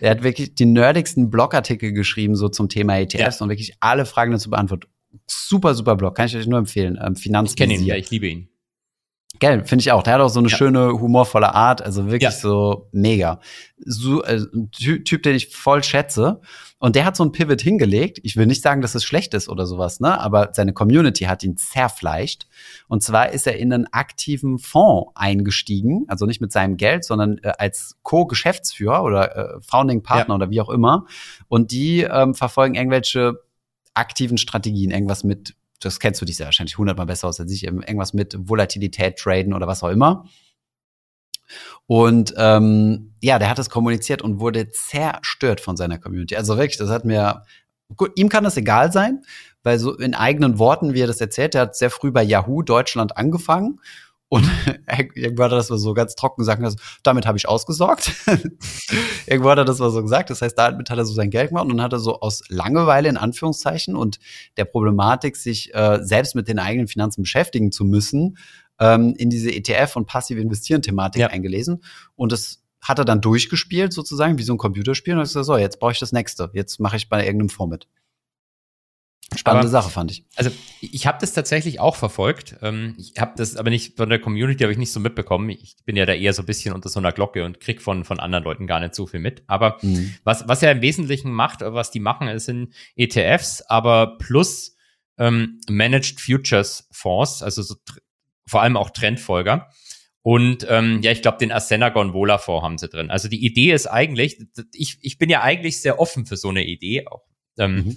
er 0.00 0.10
hat 0.12 0.22
wirklich 0.22 0.54
die 0.54 0.64
nerdigsten 0.64 1.28
Blogartikel 1.28 1.92
geschrieben, 1.92 2.34
so 2.34 2.48
zum 2.48 2.70
Thema 2.70 2.98
ETFs 2.98 3.38
ja. 3.38 3.44
und 3.44 3.50
wirklich 3.50 3.74
alle 3.80 4.06
Fragen 4.06 4.32
dazu 4.32 4.48
beantwortet 4.48 4.88
super, 5.26 5.74
super 5.74 5.96
Blog. 5.96 6.14
Kann 6.14 6.26
ich 6.26 6.36
euch 6.36 6.46
nur 6.46 6.58
empfehlen. 6.58 6.98
Ähm, 7.02 7.14
Ich 7.16 7.56
kenne 7.56 7.74
ihn, 7.74 7.84
ja, 7.84 7.96
ich 7.96 8.10
liebe 8.10 8.26
ihn. 8.26 8.48
Gell, 9.38 9.64
finde 9.64 9.82
ich 9.82 9.92
auch. 9.92 10.02
Der 10.02 10.14
hat 10.14 10.20
auch 10.20 10.28
so 10.28 10.40
eine 10.40 10.48
ja. 10.48 10.56
schöne, 10.56 10.92
humorvolle 10.92 11.54
Art. 11.54 11.82
Also 11.82 12.06
wirklich 12.06 12.22
ja. 12.22 12.30
so 12.30 12.88
mega. 12.92 13.40
So, 13.78 14.22
äh, 14.24 14.40
typ, 14.72 15.22
den 15.22 15.36
ich 15.36 15.48
voll 15.48 15.82
schätze. 15.82 16.40
Und 16.78 16.96
der 16.96 17.04
hat 17.04 17.16
so 17.16 17.24
ein 17.24 17.32
Pivot 17.32 17.60
hingelegt. 17.60 18.20
Ich 18.22 18.36
will 18.36 18.46
nicht 18.46 18.62
sagen, 18.62 18.80
dass 18.80 18.94
es 18.94 19.04
schlecht 19.04 19.32
ist 19.34 19.48
oder 19.48 19.66
sowas, 19.66 20.00
ne? 20.00 20.18
Aber 20.18 20.50
seine 20.52 20.72
Community 20.72 21.24
hat 21.24 21.42
ihn 21.42 21.56
zerfleischt. 21.56 22.48
Und 22.88 23.02
zwar 23.02 23.30
ist 23.30 23.46
er 23.46 23.58
in 23.58 23.72
einen 23.72 23.86
aktiven 23.92 24.58
Fonds 24.58 25.12
eingestiegen. 25.14 26.06
Also 26.08 26.26
nicht 26.26 26.40
mit 26.40 26.52
seinem 26.52 26.76
Geld, 26.76 27.04
sondern 27.04 27.38
äh, 27.38 27.52
als 27.58 27.98
Co-Geschäftsführer 28.02 29.04
oder 29.04 29.36
äh, 29.36 29.60
Founding 29.60 30.02
Partner 30.02 30.34
ja. 30.34 30.36
oder 30.36 30.50
wie 30.50 30.60
auch 30.60 30.70
immer. 30.70 31.06
Und 31.48 31.70
die 31.70 32.00
ähm, 32.02 32.34
verfolgen 32.34 32.74
irgendwelche 32.74 33.34
aktiven 33.94 34.38
Strategien, 34.38 34.90
irgendwas 34.90 35.24
mit, 35.24 35.54
das 35.80 35.98
kennst 35.98 36.20
du 36.20 36.24
dich 36.24 36.38
ja 36.38 36.46
wahrscheinlich 36.46 36.78
hundertmal 36.78 37.06
besser 37.06 37.28
aus 37.28 37.40
als 37.40 37.50
ich, 37.50 37.64
irgendwas 37.64 38.12
mit 38.12 38.36
Volatilität 38.38 39.16
traden 39.16 39.54
oder 39.54 39.66
was 39.66 39.82
auch 39.82 39.88
immer. 39.88 40.26
Und 41.86 42.34
ähm, 42.36 43.14
ja, 43.20 43.38
der 43.38 43.50
hat 43.50 43.58
das 43.58 43.70
kommuniziert 43.70 44.22
und 44.22 44.38
wurde 44.38 44.70
zerstört 44.70 45.60
von 45.60 45.76
seiner 45.76 45.98
Community. 45.98 46.36
Also 46.36 46.56
wirklich, 46.56 46.78
das 46.78 46.90
hat 46.90 47.04
mir, 47.04 47.42
gut, 47.96 48.12
ihm 48.14 48.28
kann 48.28 48.44
das 48.44 48.56
egal 48.56 48.92
sein, 48.92 49.22
weil 49.62 49.78
so 49.78 49.96
in 49.96 50.14
eigenen 50.14 50.58
Worten, 50.58 50.94
wie 50.94 51.00
er 51.00 51.08
das 51.08 51.20
erzählt, 51.20 51.54
der 51.54 51.62
hat 51.62 51.76
sehr 51.76 51.90
früh 51.90 52.12
bei 52.12 52.22
Yahoo 52.22 52.62
Deutschland 52.62 53.16
angefangen 53.16 53.80
und 54.30 54.48
irgendwann 55.16 55.46
hat 55.46 55.52
er 55.52 55.56
das 55.56 55.70
mal 55.70 55.78
so 55.78 55.92
ganz 55.92 56.14
trocken 56.14 56.40
gesagt, 56.40 56.62
also, 56.62 56.78
damit 57.02 57.26
habe 57.26 57.36
ich 57.36 57.48
ausgesorgt. 57.48 58.12
irgendwann 59.26 59.52
hat 59.52 59.58
er 59.58 59.64
das 59.64 59.80
mal 59.80 59.90
so 59.90 60.00
gesagt. 60.02 60.30
Das 60.30 60.40
heißt, 60.40 60.56
damit 60.56 60.88
hat 60.88 60.98
er 60.98 61.04
so 61.04 61.12
sein 61.12 61.30
Geld 61.30 61.48
gemacht 61.48 61.64
und 61.64 61.70
dann 61.70 61.82
hat 61.82 61.92
er 61.92 61.98
so 61.98 62.20
aus 62.20 62.42
Langeweile 62.48 63.08
in 63.08 63.16
Anführungszeichen 63.16 63.96
und 63.96 64.20
der 64.56 64.66
Problematik, 64.66 65.36
sich 65.36 65.74
äh, 65.74 65.98
selbst 66.02 66.36
mit 66.36 66.46
den 66.46 66.60
eigenen 66.60 66.86
Finanzen 66.86 67.22
beschäftigen 67.22 67.72
zu 67.72 67.84
müssen, 67.84 68.38
ähm, 68.78 69.14
in 69.18 69.30
diese 69.30 69.50
ETF- 69.50 69.96
und 69.96 70.06
passive 70.06 70.40
Investieren-Thematik 70.40 71.22
ja. 71.22 71.26
eingelesen. 71.26 71.82
Und 72.14 72.30
das 72.30 72.62
hat 72.80 73.00
er 73.00 73.04
dann 73.04 73.20
durchgespielt, 73.20 73.92
sozusagen, 73.92 74.38
wie 74.38 74.44
so 74.44 74.54
ein 74.54 74.58
Computerspiel. 74.58 75.14
Und 75.14 75.20
hat 75.20 75.26
gesagt, 75.26 75.46
so, 75.46 75.56
jetzt 75.56 75.80
brauche 75.80 75.92
ich 75.92 75.98
das 75.98 76.12
nächste. 76.12 76.50
Jetzt 76.54 76.78
mache 76.78 76.96
ich 76.96 77.08
bei 77.08 77.26
irgendeinem 77.26 77.48
Fonds 77.48 77.72
mit. 77.72 77.88
Spannende 79.40 79.68
aber, 79.68 79.82
Sache, 79.82 79.90
fand 79.90 80.10
ich. 80.10 80.26
Also 80.36 80.50
ich 80.82 81.06
habe 81.06 81.16
das 81.18 81.32
tatsächlich 81.32 81.80
auch 81.80 81.96
verfolgt. 81.96 82.56
Ähm, 82.60 82.94
ich 82.98 83.14
habe 83.18 83.32
das 83.38 83.56
aber 83.56 83.70
nicht 83.70 83.96
von 83.96 84.10
der 84.10 84.18
Community 84.18 84.62
habe 84.64 84.72
ich 84.72 84.78
nicht 84.78 84.92
so 84.92 85.00
mitbekommen. 85.00 85.48
Ich 85.48 85.76
bin 85.86 85.96
ja 85.96 86.04
da 86.04 86.12
eher 86.12 86.34
so 86.34 86.42
ein 86.42 86.46
bisschen 86.46 86.74
unter 86.74 86.90
so 86.90 87.00
einer 87.00 87.10
Glocke 87.10 87.42
und 87.46 87.58
krieg 87.58 87.80
von 87.80 88.04
von 88.04 88.20
anderen 88.20 88.44
Leuten 88.44 88.66
gar 88.66 88.80
nicht 88.80 88.94
so 88.94 89.06
viel 89.06 89.20
mit. 89.20 89.42
Aber 89.46 89.78
mhm. 89.80 90.14
was 90.24 90.46
was 90.46 90.62
er 90.62 90.72
im 90.72 90.82
Wesentlichen 90.82 91.32
macht, 91.32 91.62
was 91.62 91.90
die 91.90 92.00
machen, 92.00 92.38
sind 92.38 92.74
ETFs, 92.96 93.62
aber 93.62 94.18
plus 94.18 94.76
ähm, 95.16 95.58
Managed 95.70 96.20
Futures 96.20 96.86
Fonds, 96.90 97.42
also 97.42 97.62
so 97.62 97.76
vor 98.46 98.60
allem 98.60 98.76
auch 98.76 98.90
Trendfolger. 98.90 99.70
Und 100.20 100.66
ähm, 100.68 101.00
ja, 101.00 101.12
ich 101.12 101.22
glaube, 101.22 101.38
den 101.38 101.50
Asenagon 101.50 102.12
Vola 102.12 102.36
Fonds 102.36 102.62
haben 102.62 102.76
sie 102.76 102.90
drin. 102.90 103.10
Also 103.10 103.28
die 103.28 103.42
Idee 103.42 103.72
ist 103.72 103.86
eigentlich, 103.86 104.38
ich, 104.74 104.98
ich 105.00 105.16
bin 105.16 105.30
ja 105.30 105.40
eigentlich 105.40 105.80
sehr 105.80 105.98
offen 105.98 106.26
für 106.26 106.36
so 106.36 106.50
eine 106.50 106.66
Idee 106.66 107.06
auch. 107.06 107.22
Ähm, 107.56 107.76
mhm 107.76 107.96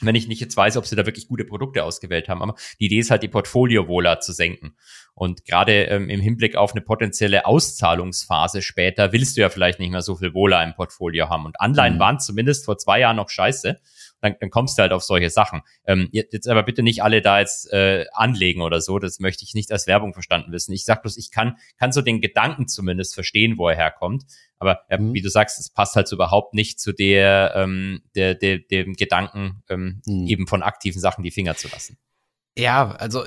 wenn 0.00 0.14
ich 0.14 0.28
nicht 0.28 0.40
jetzt 0.40 0.56
weiß, 0.56 0.76
ob 0.76 0.86
sie 0.86 0.96
da 0.96 1.06
wirklich 1.06 1.28
gute 1.28 1.44
Produkte 1.44 1.84
ausgewählt 1.84 2.28
haben. 2.28 2.42
Aber 2.42 2.54
die 2.80 2.86
Idee 2.86 2.98
ist 2.98 3.10
halt, 3.10 3.22
die 3.22 3.28
Portfolio-Wohler 3.28 4.20
zu 4.20 4.32
senken. 4.32 4.76
Und 5.14 5.44
gerade 5.44 5.84
ähm, 5.84 6.10
im 6.10 6.20
Hinblick 6.20 6.56
auf 6.56 6.72
eine 6.72 6.80
potenzielle 6.80 7.44
Auszahlungsphase 7.44 8.62
später 8.62 9.12
willst 9.12 9.36
du 9.36 9.40
ja 9.40 9.48
vielleicht 9.48 9.80
nicht 9.80 9.90
mehr 9.90 10.02
so 10.02 10.14
viel 10.14 10.32
Wohler 10.32 10.62
im 10.62 10.74
Portfolio 10.74 11.28
haben. 11.28 11.44
Und 11.44 11.60
Anleihen 11.60 11.96
mhm. 11.96 12.00
waren 12.00 12.20
zumindest 12.20 12.64
vor 12.64 12.78
zwei 12.78 13.00
Jahren 13.00 13.16
noch 13.16 13.28
scheiße. 13.28 13.80
dann, 14.20 14.36
dann 14.40 14.50
kommst 14.50 14.78
du 14.78 14.82
halt 14.82 14.92
auf 14.92 15.02
solche 15.02 15.30
Sachen. 15.30 15.62
Ähm, 15.86 16.08
jetzt 16.12 16.48
aber 16.48 16.62
bitte 16.62 16.82
nicht 16.82 17.02
alle 17.02 17.20
da 17.22 17.40
jetzt 17.40 17.72
äh, 17.72 18.06
anlegen 18.12 18.62
oder 18.62 18.80
so, 18.80 18.98
das 18.98 19.18
möchte 19.18 19.44
ich 19.44 19.54
nicht 19.54 19.72
als 19.72 19.86
Werbung 19.86 20.12
verstanden 20.12 20.52
wissen. 20.52 20.72
Ich 20.72 20.84
sag 20.84 21.02
bloß, 21.02 21.16
ich 21.16 21.30
kann, 21.30 21.56
kann 21.78 21.92
so 21.92 22.02
den 22.02 22.20
Gedanken 22.20 22.68
zumindest 22.68 23.14
verstehen, 23.14 23.58
wo 23.58 23.68
er 23.68 23.76
herkommt. 23.76 24.24
Aber 24.58 24.80
äh, 24.88 24.98
mhm. 24.98 25.14
wie 25.14 25.22
du 25.22 25.30
sagst, 25.30 25.58
es 25.58 25.70
passt 25.70 25.96
halt 25.96 26.08
so 26.08 26.16
überhaupt 26.16 26.54
nicht 26.54 26.80
zu 26.80 26.92
der, 26.92 27.52
ähm, 27.54 28.02
der, 28.14 28.34
der, 28.34 28.58
dem 28.58 28.94
Gedanken, 28.94 29.62
ähm, 29.68 30.02
mhm. 30.06 30.26
eben 30.26 30.46
von 30.46 30.62
aktiven 30.62 31.00
Sachen 31.00 31.22
die 31.22 31.30
Finger 31.30 31.54
zu 31.56 31.68
lassen. 31.68 31.96
Ja, 32.56 32.90
also 32.92 33.24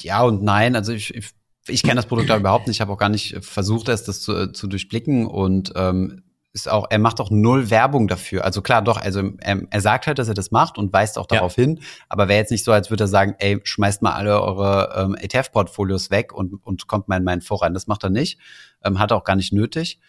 ja 0.00 0.22
und 0.22 0.42
nein. 0.42 0.76
Also 0.76 0.92
ich, 0.92 1.14
ich, 1.14 1.30
ich 1.66 1.82
kenne 1.82 1.96
das 1.96 2.06
Produkt 2.06 2.30
da 2.30 2.36
überhaupt 2.36 2.68
nicht. 2.68 2.76
Ich 2.76 2.80
habe 2.80 2.92
auch 2.92 2.98
gar 2.98 3.08
nicht 3.08 3.44
versucht, 3.44 3.88
es 3.88 4.04
das 4.04 4.20
zu, 4.20 4.52
zu 4.52 4.68
durchblicken 4.68 5.26
und 5.26 5.72
ähm, 5.74 6.22
ist 6.52 6.68
auch, 6.68 6.86
er 6.90 6.98
macht 6.98 7.20
auch 7.20 7.30
null 7.30 7.70
Werbung 7.70 8.08
dafür. 8.08 8.44
Also 8.44 8.62
klar, 8.62 8.82
doch, 8.82 8.96
also 8.96 9.32
er, 9.40 9.62
er 9.70 9.80
sagt 9.80 10.06
halt, 10.06 10.18
dass 10.18 10.28
er 10.28 10.34
das 10.34 10.50
macht 10.50 10.78
und 10.78 10.92
weist 10.92 11.18
auch 11.18 11.26
darauf 11.26 11.56
ja. 11.56 11.64
hin, 11.64 11.80
aber 12.08 12.28
wäre 12.28 12.38
jetzt 12.38 12.50
nicht 12.50 12.64
so, 12.64 12.72
als 12.72 12.90
würde 12.90 13.04
er 13.04 13.08
sagen, 13.08 13.34
ey, 13.38 13.60
schmeißt 13.62 14.02
mal 14.02 14.12
alle 14.12 14.40
eure 14.40 14.94
ähm, 14.96 15.16
ETF-Portfolios 15.20 16.10
weg 16.10 16.32
und, 16.32 16.54
und 16.64 16.86
kommt 16.86 17.08
mal 17.08 17.16
in 17.16 17.24
meinen 17.24 17.42
Vorrein. 17.42 17.74
Das 17.74 17.86
macht 17.86 18.04
er 18.04 18.10
nicht. 18.10 18.38
Ähm, 18.82 18.98
hat 18.98 19.10
er 19.10 19.16
auch 19.16 19.24
gar 19.24 19.36
nicht 19.36 19.52
nötig. 19.52 20.00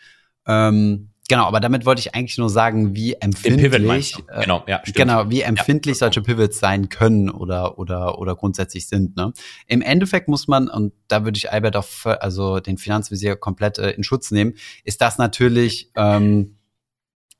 Ähm, 0.49 1.09
Genau, 1.29 1.45
aber 1.45 1.59
damit 1.59 1.85
wollte 1.85 1.99
ich 1.99 2.15
eigentlich 2.15 2.39
nur 2.39 2.49
sagen, 2.49 2.95
wie 2.95 3.13
empfindlich, 3.13 4.15
äh, 4.29 4.41
genau, 4.41 4.63
ja, 4.65 4.79
stimmt. 4.81 4.97
genau, 4.97 5.29
wie 5.29 5.41
empfindlich 5.41 5.97
ja. 5.97 5.99
solche 5.99 6.23
Pivots 6.23 6.57
sein 6.57 6.89
können 6.89 7.29
oder 7.29 7.77
oder 7.77 8.17
oder 8.17 8.35
grundsätzlich 8.35 8.87
sind. 8.87 9.15
Ne? 9.15 9.31
Im 9.67 9.83
Endeffekt 9.83 10.27
muss 10.27 10.47
man 10.47 10.67
und 10.67 10.91
da 11.07 11.25
würde 11.25 11.37
ich 11.37 11.51
Albert 11.51 11.75
auch 11.75 11.85
also 12.03 12.59
den 12.59 12.79
Finanzvisier 12.79 13.35
komplett 13.35 13.77
äh, 13.77 13.91
in 13.91 14.03
Schutz 14.03 14.31
nehmen, 14.31 14.55
ist 14.83 15.01
das 15.01 15.19
natürlich 15.19 15.91
ähm, 15.95 16.57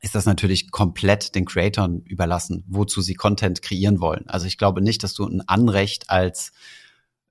ist 0.01 0.13
das 0.13 0.27
natürlich 0.27 0.69
komplett 0.69 1.33
den 1.33 1.45
Creatoren 1.45 2.03
überlassen, 2.03 2.63
wozu 2.67 3.01
sie 3.01 3.15
Content 3.15 3.63
kreieren 3.63 3.99
wollen. 3.99 4.29
Also 4.29 4.45
ich 4.45 4.59
glaube 4.59 4.81
nicht, 4.81 5.01
dass 5.01 5.15
du 5.15 5.25
ein 5.25 5.41
Anrecht 5.47 6.11
als 6.11 6.51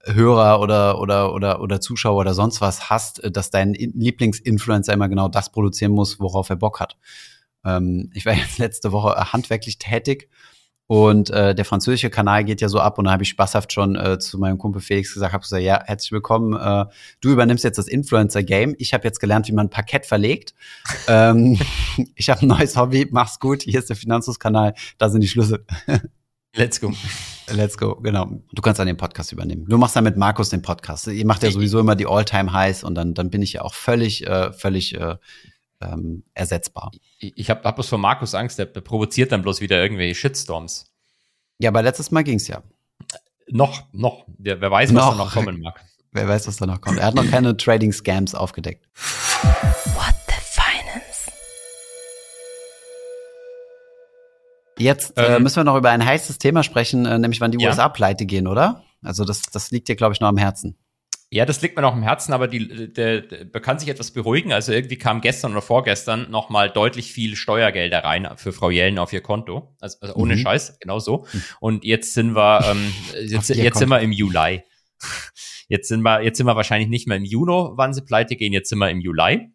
Hörer 0.04 0.60
oder, 0.60 1.00
oder, 1.00 1.34
oder, 1.34 1.60
oder 1.60 1.80
Zuschauer 1.80 2.20
oder 2.20 2.34
sonst 2.34 2.60
was 2.60 2.90
hast, 2.90 3.22
äh, 3.24 3.30
dass 3.30 3.50
dein 3.50 3.74
Lieblingsinfluencer 3.74 4.92
immer 4.92 5.08
genau 5.08 5.28
das 5.28 5.50
produzieren 5.50 5.92
muss, 5.92 6.20
worauf 6.20 6.50
er 6.50 6.56
Bock 6.56 6.80
hat. 6.80 6.96
Ähm, 7.64 8.10
ich 8.14 8.26
war 8.26 8.32
jetzt 8.34 8.58
letzte 8.58 8.92
Woche 8.92 9.32
handwerklich 9.32 9.78
tätig 9.78 10.28
und 10.88 11.28
äh, 11.28 11.54
der 11.54 11.66
französische 11.66 12.08
Kanal 12.08 12.44
geht 12.44 12.62
ja 12.62 12.70
so 12.70 12.80
ab 12.80 12.96
und 12.98 13.04
da 13.04 13.12
habe 13.12 13.22
ich 13.22 13.28
spaßhaft 13.28 13.74
schon 13.74 13.94
äh, 13.94 14.18
zu 14.18 14.38
meinem 14.38 14.56
Kumpel 14.56 14.80
Felix 14.80 15.12
gesagt, 15.12 15.34
habe 15.34 15.42
gesagt, 15.42 15.62
ja, 15.62 15.82
herzlich 15.84 16.12
willkommen, 16.12 16.58
äh, 16.58 16.86
du 17.20 17.30
übernimmst 17.30 17.62
jetzt 17.62 17.76
das 17.76 17.88
Influencer-Game. 17.88 18.74
Ich 18.78 18.94
habe 18.94 19.04
jetzt 19.04 19.20
gelernt, 19.20 19.48
wie 19.48 19.52
man 19.52 19.68
Parkett 19.68 20.06
verlegt. 20.06 20.54
ähm, 21.06 21.58
ich 22.14 22.30
habe 22.30 22.40
ein 22.40 22.48
neues 22.48 22.74
Hobby, 22.78 23.06
mach's 23.10 23.38
gut, 23.38 23.64
hier 23.64 23.78
ist 23.78 23.90
der 23.90 23.96
Finanzhus-Kanal, 23.96 24.72
da 24.96 25.10
sind 25.10 25.20
die 25.20 25.28
Schlüssel. 25.28 25.66
Let's 26.54 26.80
go. 26.80 26.92
Let's 27.48 27.76
go, 27.76 27.96
genau. 27.96 28.42
Du 28.52 28.62
kannst 28.62 28.78
dann 28.78 28.86
den 28.86 28.96
Podcast 28.96 29.32
übernehmen. 29.32 29.66
Du 29.66 29.78
machst 29.78 29.96
dann 29.96 30.04
mit 30.04 30.16
Markus 30.16 30.50
den 30.50 30.62
Podcast. 30.62 31.06
Ihr 31.06 31.26
macht 31.26 31.42
ja 31.42 31.50
sowieso 31.50 31.78
immer 31.78 31.94
die 31.94 32.06
All-Time-Highs 32.06 32.84
und 32.84 32.94
dann, 32.94 33.14
dann 33.14 33.30
bin 33.30 33.42
ich 33.42 33.54
ja 33.54 33.62
auch 33.62 33.74
völlig, 33.74 34.26
äh, 34.26 34.52
völlig 34.52 34.94
äh, 34.94 35.16
ähm, 35.80 36.24
ersetzbar. 36.34 36.90
Ich, 37.18 37.36
ich 37.36 37.50
habe 37.50 37.62
hab 37.64 37.76
bloß 37.76 37.88
vor 37.88 37.98
Markus 37.98 38.34
Angst, 38.34 38.58
der 38.58 38.66
provoziert 38.66 39.32
dann 39.32 39.42
bloß 39.42 39.60
wieder 39.60 39.80
irgendwelche 39.80 40.14
Shitstorms. 40.14 40.92
Ja, 41.58 41.70
aber 41.70 41.82
letztes 41.82 42.10
Mal 42.10 42.24
ging's 42.24 42.48
ja. 42.48 42.62
Noch, 43.50 43.82
noch. 43.92 44.26
Wer, 44.38 44.60
wer 44.60 44.70
weiß, 44.70 44.94
was 44.94 45.04
noch. 45.04 45.10
da 45.12 45.24
noch 45.24 45.32
kommen 45.32 45.60
mag. 45.60 45.80
Wer 46.12 46.28
weiß, 46.28 46.48
was 46.48 46.56
da 46.56 46.66
noch 46.66 46.80
kommt. 46.80 46.98
Er 46.98 47.06
hat 47.06 47.14
noch 47.14 47.28
keine 47.30 47.56
Trading-Scams 47.56 48.34
aufgedeckt. 48.34 48.86
What 49.94 50.27
Jetzt 54.78 55.18
äh, 55.18 55.36
ähm, 55.36 55.42
müssen 55.42 55.56
wir 55.56 55.64
noch 55.64 55.76
über 55.76 55.90
ein 55.90 56.04
heißes 56.04 56.38
Thema 56.38 56.62
sprechen, 56.62 57.06
äh, 57.06 57.18
nämlich 57.18 57.40
wann 57.40 57.50
die 57.50 57.62
ja. 57.62 57.70
USA 57.70 57.88
pleite 57.88 58.26
gehen, 58.26 58.46
oder? 58.46 58.84
Also 59.02 59.24
das, 59.24 59.42
das 59.42 59.70
liegt 59.70 59.88
dir, 59.88 59.96
glaube 59.96 60.14
ich, 60.14 60.20
noch 60.20 60.28
am 60.28 60.36
Herzen. 60.36 60.76
Ja, 61.30 61.44
das 61.44 61.60
liegt 61.60 61.76
mir 61.76 61.82
noch 61.82 61.92
am 61.92 62.02
Herzen, 62.02 62.32
aber 62.32 62.48
die, 62.48 62.90
der, 62.90 63.20
der 63.20 63.60
kann 63.60 63.78
sich 63.78 63.90
etwas 63.90 64.12
beruhigen. 64.12 64.50
Also 64.52 64.72
irgendwie 64.72 64.96
kam 64.96 65.20
gestern 65.20 65.52
oder 65.52 65.60
vorgestern 65.60 66.30
noch 66.30 66.48
mal 66.48 66.70
deutlich 66.70 67.12
viel 67.12 67.36
Steuergelder 67.36 68.02
rein 68.02 68.30
für 68.36 68.52
Frau 68.52 68.70
Jellen 68.70 68.98
auf 68.98 69.12
ihr 69.12 69.20
Konto. 69.20 69.76
Also, 69.78 69.98
also 70.00 70.14
ohne 70.14 70.36
mhm. 70.36 70.38
Scheiß, 70.38 70.78
genau 70.80 70.98
so. 70.98 71.26
Mhm. 71.30 71.42
Und 71.60 71.84
jetzt 71.84 72.14
sind 72.14 72.34
wir, 72.34 72.64
ähm, 72.70 72.94
jetzt, 73.20 73.50
jetzt 73.50 73.78
sind 73.78 73.90
wir 73.90 74.00
im 74.00 74.12
Juli. 74.12 74.62
Jetzt 75.68 75.88
sind 75.88 76.00
wir, 76.00 76.22
jetzt 76.22 76.38
sind 76.38 76.46
wir 76.46 76.56
wahrscheinlich 76.56 76.88
nicht 76.88 77.06
mehr 77.06 77.18
im 77.18 77.26
Juni, 77.26 77.72
wann 77.72 77.92
sie 77.92 78.00
pleite 78.00 78.36
gehen. 78.36 78.54
Jetzt 78.54 78.70
sind 78.70 78.78
wir 78.78 78.88
im 78.88 79.00
Juli. 79.00 79.50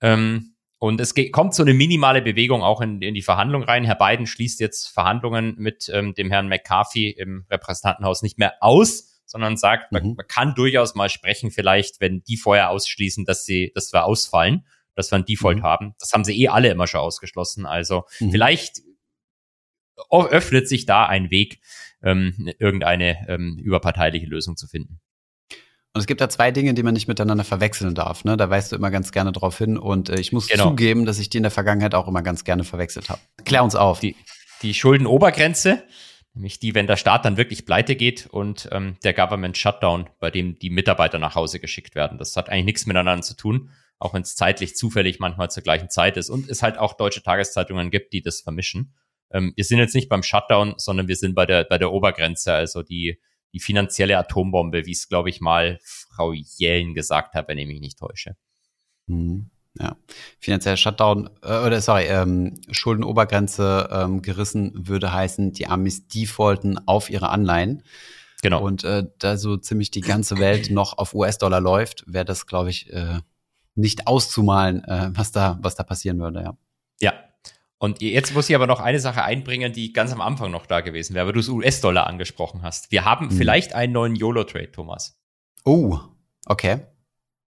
Ähm, 0.00 0.53
und 0.84 1.00
es 1.00 1.14
geht, 1.14 1.32
kommt 1.32 1.54
so 1.54 1.62
eine 1.62 1.72
minimale 1.72 2.20
Bewegung 2.20 2.62
auch 2.62 2.82
in, 2.82 3.00
in 3.00 3.14
die 3.14 3.22
Verhandlung 3.22 3.62
rein. 3.62 3.84
Herr 3.84 3.94
Biden 3.94 4.26
schließt 4.26 4.60
jetzt 4.60 4.88
Verhandlungen 4.88 5.54
mit 5.56 5.90
ähm, 5.90 6.12
dem 6.12 6.30
Herrn 6.30 6.46
McCarthy 6.46 7.08
im 7.08 7.46
Repräsentantenhaus 7.50 8.20
nicht 8.20 8.38
mehr 8.38 8.56
aus, 8.60 9.22
sondern 9.24 9.56
sagt, 9.56 9.92
mhm. 9.92 9.98
man, 9.98 10.14
man, 10.16 10.26
kann 10.26 10.54
durchaus 10.54 10.94
mal 10.94 11.08
sprechen, 11.08 11.50
vielleicht, 11.50 12.02
wenn 12.02 12.22
die 12.24 12.36
vorher 12.36 12.68
ausschließen, 12.68 13.24
dass 13.24 13.46
sie, 13.46 13.72
dass 13.74 13.94
wir 13.94 14.04
ausfallen, 14.04 14.66
dass 14.94 15.10
wir 15.10 15.16
ein 15.16 15.24
Default 15.24 15.60
mhm. 15.60 15.62
haben. 15.62 15.94
Das 16.00 16.12
haben 16.12 16.22
sie 16.22 16.38
eh 16.38 16.48
alle 16.48 16.68
immer 16.68 16.86
schon 16.86 17.00
ausgeschlossen. 17.00 17.64
Also 17.64 18.04
mhm. 18.20 18.32
vielleicht 18.32 18.82
öffnet 20.10 20.68
sich 20.68 20.84
da 20.84 21.06
ein 21.06 21.30
Weg, 21.30 21.60
ähm, 22.02 22.52
irgendeine 22.58 23.26
ähm, 23.30 23.56
überparteiliche 23.56 24.26
Lösung 24.26 24.58
zu 24.58 24.66
finden. 24.66 25.00
Und 25.94 26.00
es 26.00 26.08
gibt 26.08 26.20
da 26.20 26.28
zwei 26.28 26.50
Dinge, 26.50 26.74
die 26.74 26.82
man 26.82 26.92
nicht 26.92 27.06
miteinander 27.06 27.44
verwechseln 27.44 27.94
darf. 27.94 28.24
Ne? 28.24 28.36
Da 28.36 28.50
weißt 28.50 28.72
du 28.72 28.76
immer 28.76 28.90
ganz 28.90 29.12
gerne 29.12 29.30
drauf 29.30 29.58
hin. 29.58 29.78
Und 29.78 30.08
äh, 30.08 30.18
ich 30.18 30.32
muss 30.32 30.48
genau. 30.48 30.70
zugeben, 30.70 31.06
dass 31.06 31.20
ich 31.20 31.30
die 31.30 31.36
in 31.36 31.44
der 31.44 31.52
Vergangenheit 31.52 31.94
auch 31.94 32.08
immer 32.08 32.22
ganz 32.22 32.42
gerne 32.42 32.64
verwechselt 32.64 33.10
habe. 33.10 33.20
Klär 33.44 33.62
uns 33.62 33.76
auf. 33.76 34.00
Die, 34.00 34.16
die 34.62 34.74
Schuldenobergrenze, 34.74 35.84
nämlich 36.34 36.58
die, 36.58 36.74
wenn 36.74 36.88
der 36.88 36.96
Staat 36.96 37.24
dann 37.24 37.36
wirklich 37.36 37.64
pleite 37.64 37.94
geht 37.94 38.26
und 38.26 38.68
ähm, 38.72 38.96
der 39.04 39.14
Government 39.14 39.56
Shutdown, 39.56 40.10
bei 40.18 40.32
dem 40.32 40.58
die 40.58 40.68
Mitarbeiter 40.68 41.20
nach 41.20 41.36
Hause 41.36 41.60
geschickt 41.60 41.94
werden. 41.94 42.18
Das 42.18 42.36
hat 42.36 42.48
eigentlich 42.48 42.64
nichts 42.64 42.86
miteinander 42.86 43.22
zu 43.22 43.36
tun, 43.36 43.70
auch 44.00 44.14
wenn 44.14 44.22
es 44.22 44.34
zeitlich 44.34 44.74
zufällig 44.74 45.20
manchmal 45.20 45.48
zur 45.52 45.62
gleichen 45.62 45.90
Zeit 45.90 46.16
ist. 46.16 46.28
Und 46.28 46.50
es 46.50 46.64
halt 46.64 46.76
auch 46.76 46.94
deutsche 46.94 47.22
Tageszeitungen 47.22 47.92
gibt, 47.92 48.12
die 48.12 48.20
das 48.20 48.40
vermischen. 48.40 48.94
Ähm, 49.30 49.52
wir 49.54 49.64
sind 49.64 49.78
jetzt 49.78 49.94
nicht 49.94 50.08
beim 50.08 50.24
Shutdown, 50.24 50.74
sondern 50.76 51.06
wir 51.06 51.16
sind 51.16 51.36
bei 51.36 51.46
der, 51.46 51.62
bei 51.62 51.78
der 51.78 51.92
Obergrenze, 51.92 52.52
also 52.52 52.82
die 52.82 53.20
die 53.54 53.60
finanzielle 53.60 54.18
Atombombe, 54.18 54.84
wie 54.84 54.92
es, 54.92 55.08
glaube 55.08 55.30
ich, 55.30 55.40
mal 55.40 55.78
Frau 55.82 56.32
Jellen 56.32 56.92
gesagt 56.92 57.34
hat, 57.34 57.48
wenn 57.48 57.56
ich 57.56 57.66
mich 57.66 57.80
nicht 57.80 57.98
täusche. 57.98 58.36
Mhm. 59.06 59.50
Ja, 59.78 59.96
finanzieller 60.38 60.76
Shutdown, 60.76 61.30
äh, 61.42 61.64
oder 61.64 61.80
sorry, 61.80 62.04
ähm, 62.04 62.60
Schuldenobergrenze 62.70 63.88
ähm, 63.90 64.22
gerissen 64.22 64.72
würde 64.86 65.12
heißen, 65.12 65.52
die 65.52 65.66
Amis 65.66 66.06
defaulten 66.06 66.78
auf 66.86 67.10
ihre 67.10 67.30
Anleihen. 67.30 67.82
Genau. 68.42 68.62
Und 68.62 68.84
äh, 68.84 69.04
da 69.18 69.36
so 69.36 69.56
ziemlich 69.56 69.90
die 69.90 70.00
ganze 70.00 70.38
Welt 70.38 70.70
noch 70.70 70.98
auf 70.98 71.14
US-Dollar 71.14 71.60
läuft, 71.60 72.04
wäre 72.06 72.24
das, 72.24 72.46
glaube 72.46 72.70
ich, 72.70 72.92
äh, 72.92 73.20
nicht 73.74 74.06
auszumalen, 74.06 74.84
äh, 74.84 75.10
was 75.12 75.32
da, 75.32 75.58
was 75.60 75.74
da 75.74 75.82
passieren 75.82 76.20
würde, 76.20 76.42
ja. 76.42 76.56
Und 77.84 78.00
jetzt 78.00 78.32
muss 78.32 78.48
ich 78.48 78.56
aber 78.56 78.66
noch 78.66 78.80
eine 78.80 78.98
Sache 78.98 79.24
einbringen, 79.24 79.74
die 79.74 79.92
ganz 79.92 80.10
am 80.10 80.22
Anfang 80.22 80.50
noch 80.50 80.64
da 80.64 80.80
gewesen 80.80 81.14
wäre, 81.14 81.26
weil 81.26 81.34
du 81.34 81.40
das 81.40 81.50
US-Dollar 81.50 82.06
angesprochen 82.06 82.62
hast. 82.62 82.90
Wir 82.90 83.04
haben 83.04 83.28
hm. 83.28 83.36
vielleicht 83.36 83.74
einen 83.74 83.92
neuen 83.92 84.16
YOLO-Trade, 84.16 84.72
Thomas. 84.72 85.18
Oh, 85.66 85.98
okay. 86.46 86.78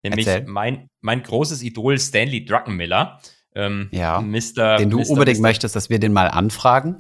Nämlich 0.02 0.26
mein, 0.46 0.88
mein 1.02 1.22
großes 1.22 1.62
Idol 1.62 1.98
Stanley 1.98 2.46
Druckenmiller. 2.46 3.20
Ähm, 3.54 3.90
ja, 3.92 4.22
Mr. 4.22 4.78
Den 4.78 4.88
du 4.88 5.00
Mr. 5.00 5.10
unbedingt 5.10 5.40
Mr. 5.40 5.42
möchtest, 5.42 5.76
dass 5.76 5.90
wir 5.90 5.98
den 5.98 6.14
mal 6.14 6.28
anfragen. 6.28 6.96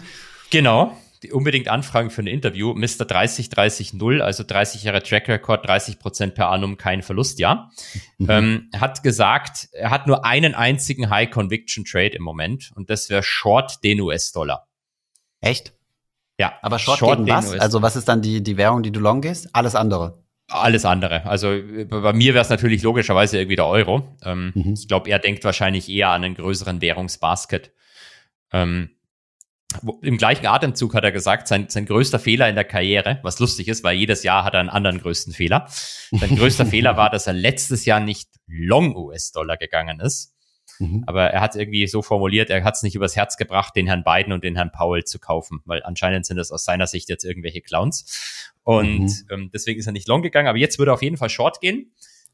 Genau 0.50 0.94
unbedingt 1.30 1.68
anfragen 1.68 2.10
für 2.10 2.22
ein 2.22 2.26
Interview. 2.26 2.74
Mr. 2.74 3.04
30 3.04 3.48
30 3.48 3.94
0, 3.94 4.22
also 4.22 4.42
30 4.44 4.82
Jahre 4.82 5.02
Track 5.02 5.28
Record, 5.28 5.66
30 5.66 5.98
Prozent 5.98 6.34
per 6.34 6.50
annum, 6.50 6.76
kein 6.76 7.02
Verlust, 7.02 7.38
ja. 7.38 7.70
Mhm. 8.18 8.26
Ähm, 8.28 8.70
hat 8.76 9.02
gesagt, 9.02 9.68
er 9.72 9.90
hat 9.90 10.06
nur 10.06 10.24
einen 10.24 10.54
einzigen 10.54 11.10
High 11.10 11.30
Conviction 11.30 11.84
Trade 11.84 12.16
im 12.16 12.22
Moment 12.22 12.72
und 12.74 12.90
das 12.90 13.08
wäre 13.10 13.22
Short 13.22 13.84
den 13.84 14.00
US-Dollar. 14.00 14.66
Echt? 15.40 15.74
Ja. 16.38 16.54
Aber 16.62 16.78
Short, 16.78 16.98
Short 16.98 17.18
gegen 17.18 17.28
was? 17.28 17.52
Also 17.52 17.82
was 17.82 17.96
ist 17.96 18.08
dann 18.08 18.22
die, 18.22 18.42
die 18.42 18.56
Währung, 18.56 18.82
die 18.82 18.90
du 18.90 19.00
long 19.00 19.20
gehst? 19.20 19.48
Alles 19.52 19.74
andere. 19.74 20.22
Alles 20.48 20.84
andere. 20.84 21.24
Also 21.24 21.56
bei 21.88 22.12
mir 22.12 22.34
wäre 22.34 22.42
es 22.42 22.50
natürlich 22.50 22.82
logischerweise 22.82 23.38
irgendwie 23.38 23.56
der 23.56 23.66
Euro. 23.66 24.16
Ähm, 24.24 24.52
mhm. 24.54 24.74
Ich 24.74 24.88
glaube, 24.88 25.08
er 25.08 25.18
denkt 25.18 25.44
wahrscheinlich 25.44 25.88
eher 25.88 26.10
an 26.10 26.24
einen 26.24 26.34
größeren 26.34 26.80
Währungsbasket. 26.80 27.72
Ähm, 28.52 28.90
im 30.02 30.18
gleichen 30.18 30.46
Atemzug 30.46 30.94
hat 30.94 31.04
er 31.04 31.12
gesagt, 31.12 31.48
sein, 31.48 31.68
sein 31.68 31.86
größter 31.86 32.18
Fehler 32.18 32.48
in 32.48 32.54
der 32.54 32.64
Karriere, 32.64 33.18
was 33.22 33.38
lustig 33.38 33.68
ist, 33.68 33.84
weil 33.84 33.96
jedes 33.96 34.22
Jahr 34.22 34.44
hat 34.44 34.54
er 34.54 34.60
einen 34.60 34.68
anderen 34.68 35.00
größten 35.00 35.32
Fehler. 35.32 35.66
Sein 36.10 36.36
größter 36.36 36.66
Fehler 36.66 36.96
war, 36.96 37.10
dass 37.10 37.26
er 37.26 37.32
letztes 37.32 37.84
Jahr 37.84 38.00
nicht 38.00 38.28
long 38.46 38.96
US-Dollar 38.96 39.56
gegangen 39.56 40.00
ist. 40.00 40.34
Mhm. 40.78 41.04
Aber 41.06 41.24
er 41.30 41.40
hat 41.40 41.54
irgendwie 41.56 41.86
so 41.86 42.02
formuliert, 42.02 42.50
er 42.50 42.64
hat 42.64 42.74
es 42.74 42.82
nicht 42.82 42.94
übers 42.94 43.16
Herz 43.16 43.36
gebracht, 43.36 43.74
den 43.76 43.86
Herrn 43.86 44.04
Biden 44.04 44.32
und 44.32 44.44
den 44.44 44.56
Herrn 44.56 44.72
Powell 44.72 45.04
zu 45.04 45.18
kaufen, 45.18 45.60
weil 45.64 45.82
anscheinend 45.82 46.26
sind 46.26 46.36
das 46.36 46.50
aus 46.50 46.64
seiner 46.64 46.86
Sicht 46.86 47.08
jetzt 47.08 47.24
irgendwelche 47.24 47.60
Clowns. 47.60 48.52
Und 48.64 49.06
mhm. 49.06 49.26
ähm, 49.30 49.50
deswegen 49.52 49.80
ist 49.80 49.86
er 49.86 49.92
nicht 49.92 50.08
long 50.08 50.22
gegangen, 50.22 50.48
aber 50.48 50.58
jetzt 50.58 50.78
würde 50.78 50.92
er 50.92 50.94
auf 50.94 51.02
jeden 51.02 51.16
Fall 51.16 51.30
short 51.30 51.60
gehen. 51.60 51.92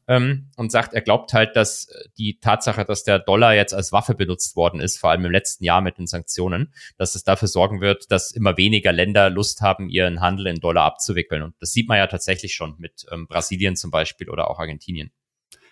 Ähm, 0.09 0.49
und 0.57 0.71
sagt, 0.71 0.93
er 0.93 1.01
glaubt 1.01 1.33
halt, 1.33 1.55
dass 1.55 1.87
die 2.17 2.39
Tatsache, 2.39 2.83
dass 2.83 3.03
der 3.03 3.19
Dollar 3.19 3.53
jetzt 3.53 3.75
als 3.75 3.91
Waffe 3.91 4.15
benutzt 4.15 4.55
worden 4.55 4.81
ist, 4.81 4.97
vor 4.97 5.11
allem 5.11 5.23
im 5.23 5.31
letzten 5.31 5.63
Jahr 5.63 5.81
mit 5.81 5.99
den 5.99 6.07
Sanktionen, 6.07 6.73
dass 6.97 7.13
es 7.13 7.23
dafür 7.23 7.47
sorgen 7.47 7.79
wird, 7.79 8.11
dass 8.11 8.31
immer 8.31 8.57
weniger 8.57 8.91
Länder 8.91 9.29
Lust 9.29 9.61
haben, 9.61 9.87
ihren 9.87 10.19
Handel 10.19 10.47
in 10.47 10.59
Dollar 10.59 10.83
abzuwickeln. 10.85 11.43
Und 11.43 11.53
das 11.59 11.71
sieht 11.71 11.87
man 11.87 11.99
ja 11.99 12.07
tatsächlich 12.07 12.55
schon 12.55 12.75
mit 12.79 13.05
ähm, 13.11 13.27
Brasilien 13.27 13.75
zum 13.75 13.91
Beispiel 13.91 14.29
oder 14.29 14.49
auch 14.49 14.59
Argentinien. 14.59 15.11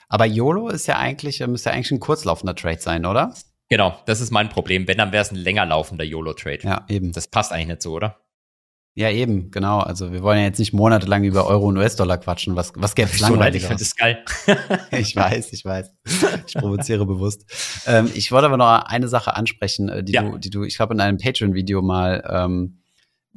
Aber 0.07 0.25
YOLO 0.25 0.69
ist 0.69 0.85
ja 0.85 0.99
eigentlich, 0.99 1.45
müsste 1.47 1.71
ja 1.71 1.75
eigentlich 1.75 1.91
ein 1.91 1.99
kurzlaufender 1.99 2.55
Trade 2.55 2.79
sein, 2.79 3.05
oder? 3.05 3.33
Genau, 3.69 3.99
das 4.05 4.21
ist 4.21 4.31
mein 4.31 4.49
Problem. 4.49 4.88
Wenn, 4.88 4.99
dann 4.99 5.11
wäre 5.11 5.23
es 5.23 5.31
ein 5.31 5.35
länger 5.35 5.65
laufender 5.65 6.05
YOLO-Trade. 6.05 6.59
Ja, 6.61 6.85
eben. 6.88 7.11
Das 7.11 7.27
passt 7.27 7.51
eigentlich 7.51 7.67
nicht 7.67 7.81
so, 7.81 7.93
oder? 7.93 8.21
Ja, 8.97 9.11
eben, 9.11 9.51
genau. 9.51 9.77
Also 9.77 10.11
wir 10.11 10.23
wollen 10.23 10.39
ja 10.39 10.45
jetzt 10.45 10.57
nicht 10.57 10.73
monatelang 10.73 11.23
über 11.23 11.45
Euro 11.45 11.67
und 11.67 11.77
US-Dollar 11.77 12.17
quatschen. 12.17 12.55
Was, 12.55 12.73
was 12.75 12.95
gäbe 12.95 13.11
es 13.13 13.19
langweilig? 13.19 13.61
Ich 13.61 13.67
finde 13.67 13.83
das 13.83 13.95
geil. 13.95 14.25
ich 14.91 15.15
weiß, 15.15 15.53
ich 15.53 15.63
weiß. 15.63 15.91
Ich 16.47 16.55
provoziere 16.55 17.05
bewusst. 17.05 17.45
Ähm, 17.85 18.09
ich 18.15 18.31
wollte 18.31 18.47
aber 18.47 18.57
noch 18.57 18.65
eine 18.65 19.07
Sache 19.07 19.35
ansprechen, 19.35 19.87
äh, 19.87 20.03
die 20.03 20.13
ja. 20.13 20.23
du, 20.23 20.39
die 20.39 20.49
du, 20.49 20.63
ich 20.63 20.77
glaube, 20.77 20.95
in 20.95 20.99
einem 20.99 21.19
Patreon-Video 21.19 21.83
mal 21.83 22.27
ähm, 22.27 22.79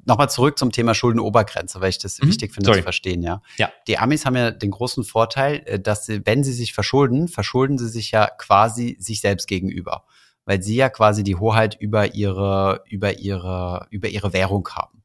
nochmal 0.07 0.31
zurück 0.31 0.59
zum 0.59 0.73
Thema 0.73 0.95
Schuldenobergrenze, 0.95 1.79
weil 1.83 1.91
ich 1.91 1.99
das 1.99 2.19
mhm. 2.23 2.29
wichtig 2.29 2.55
finde 2.55 2.65
Sorry. 2.65 2.79
zu 2.79 2.85
verstehen, 2.85 3.23
ja. 3.23 3.43
ja. 3.59 3.71
Die 3.87 3.99
Amis 3.99 4.25
haben 4.25 4.37
ja 4.37 4.53
den 4.53 4.71
großen 4.71 5.05
Vorteil, 5.05 5.63
äh, 5.67 5.79
dass 5.79 6.07
sie, 6.07 6.25
wenn 6.25 6.43
sie 6.43 6.55
sich 6.55 6.73
verschulden, 6.73 7.29
verschulden 7.29 7.77
sie 7.77 7.91
sich 7.91 8.13
ja 8.13 8.29
quasi 8.39 8.97
sich 8.99 9.21
selbst 9.21 9.47
gegenüber. 9.47 10.05
Weil 10.47 10.63
sie 10.63 10.77
ja 10.77 10.89
quasi 10.89 11.23
die 11.23 11.37
Hoheit 11.37 11.77
über 11.79 12.15
ihre, 12.15 12.83
über 12.89 13.19
ihre, 13.19 13.87
über 13.91 14.09
ihre 14.09 14.33
Währung 14.33 14.67
haben. 14.71 15.00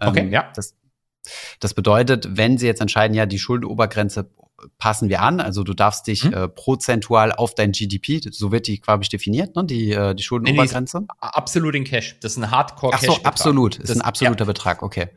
Okay, 0.00 0.20
ähm, 0.20 0.30
ja. 0.30 0.50
Das, 0.54 0.74
das 1.60 1.74
bedeutet, 1.74 2.36
wenn 2.36 2.58
sie 2.58 2.66
jetzt 2.66 2.80
entscheiden, 2.80 3.14
ja, 3.14 3.26
die 3.26 3.38
Schuldenobergrenze 3.38 4.30
passen 4.78 5.08
wir 5.08 5.22
an, 5.22 5.40
also 5.40 5.62
du 5.62 5.72
darfst 5.72 6.06
dich 6.06 6.24
mhm. 6.24 6.32
äh, 6.32 6.48
prozentual 6.48 7.32
auf 7.32 7.54
dein 7.54 7.72
GDP, 7.72 8.20
so 8.30 8.50
wird 8.50 8.66
die 8.66 8.80
quasi 8.80 9.08
definiert, 9.08 9.54
ne, 9.54 9.64
die, 9.64 9.92
äh, 9.92 10.14
die 10.14 10.22
Schuldenobergrenze. 10.22 11.00
Nee, 11.00 11.06
absolut 11.20 11.74
in 11.74 11.84
Cash. 11.84 12.18
Das 12.20 12.32
ist 12.32 12.38
ein 12.38 12.50
Hardcore-Cash. 12.50 13.08
Ach 13.08 13.16
so, 13.16 13.22
absolut. 13.22 13.80
Das 13.80 13.90
ist 13.90 13.96
ein 13.96 14.02
absoluter 14.02 14.44
ja. 14.44 14.46
Betrag, 14.46 14.82
okay. 14.82 15.08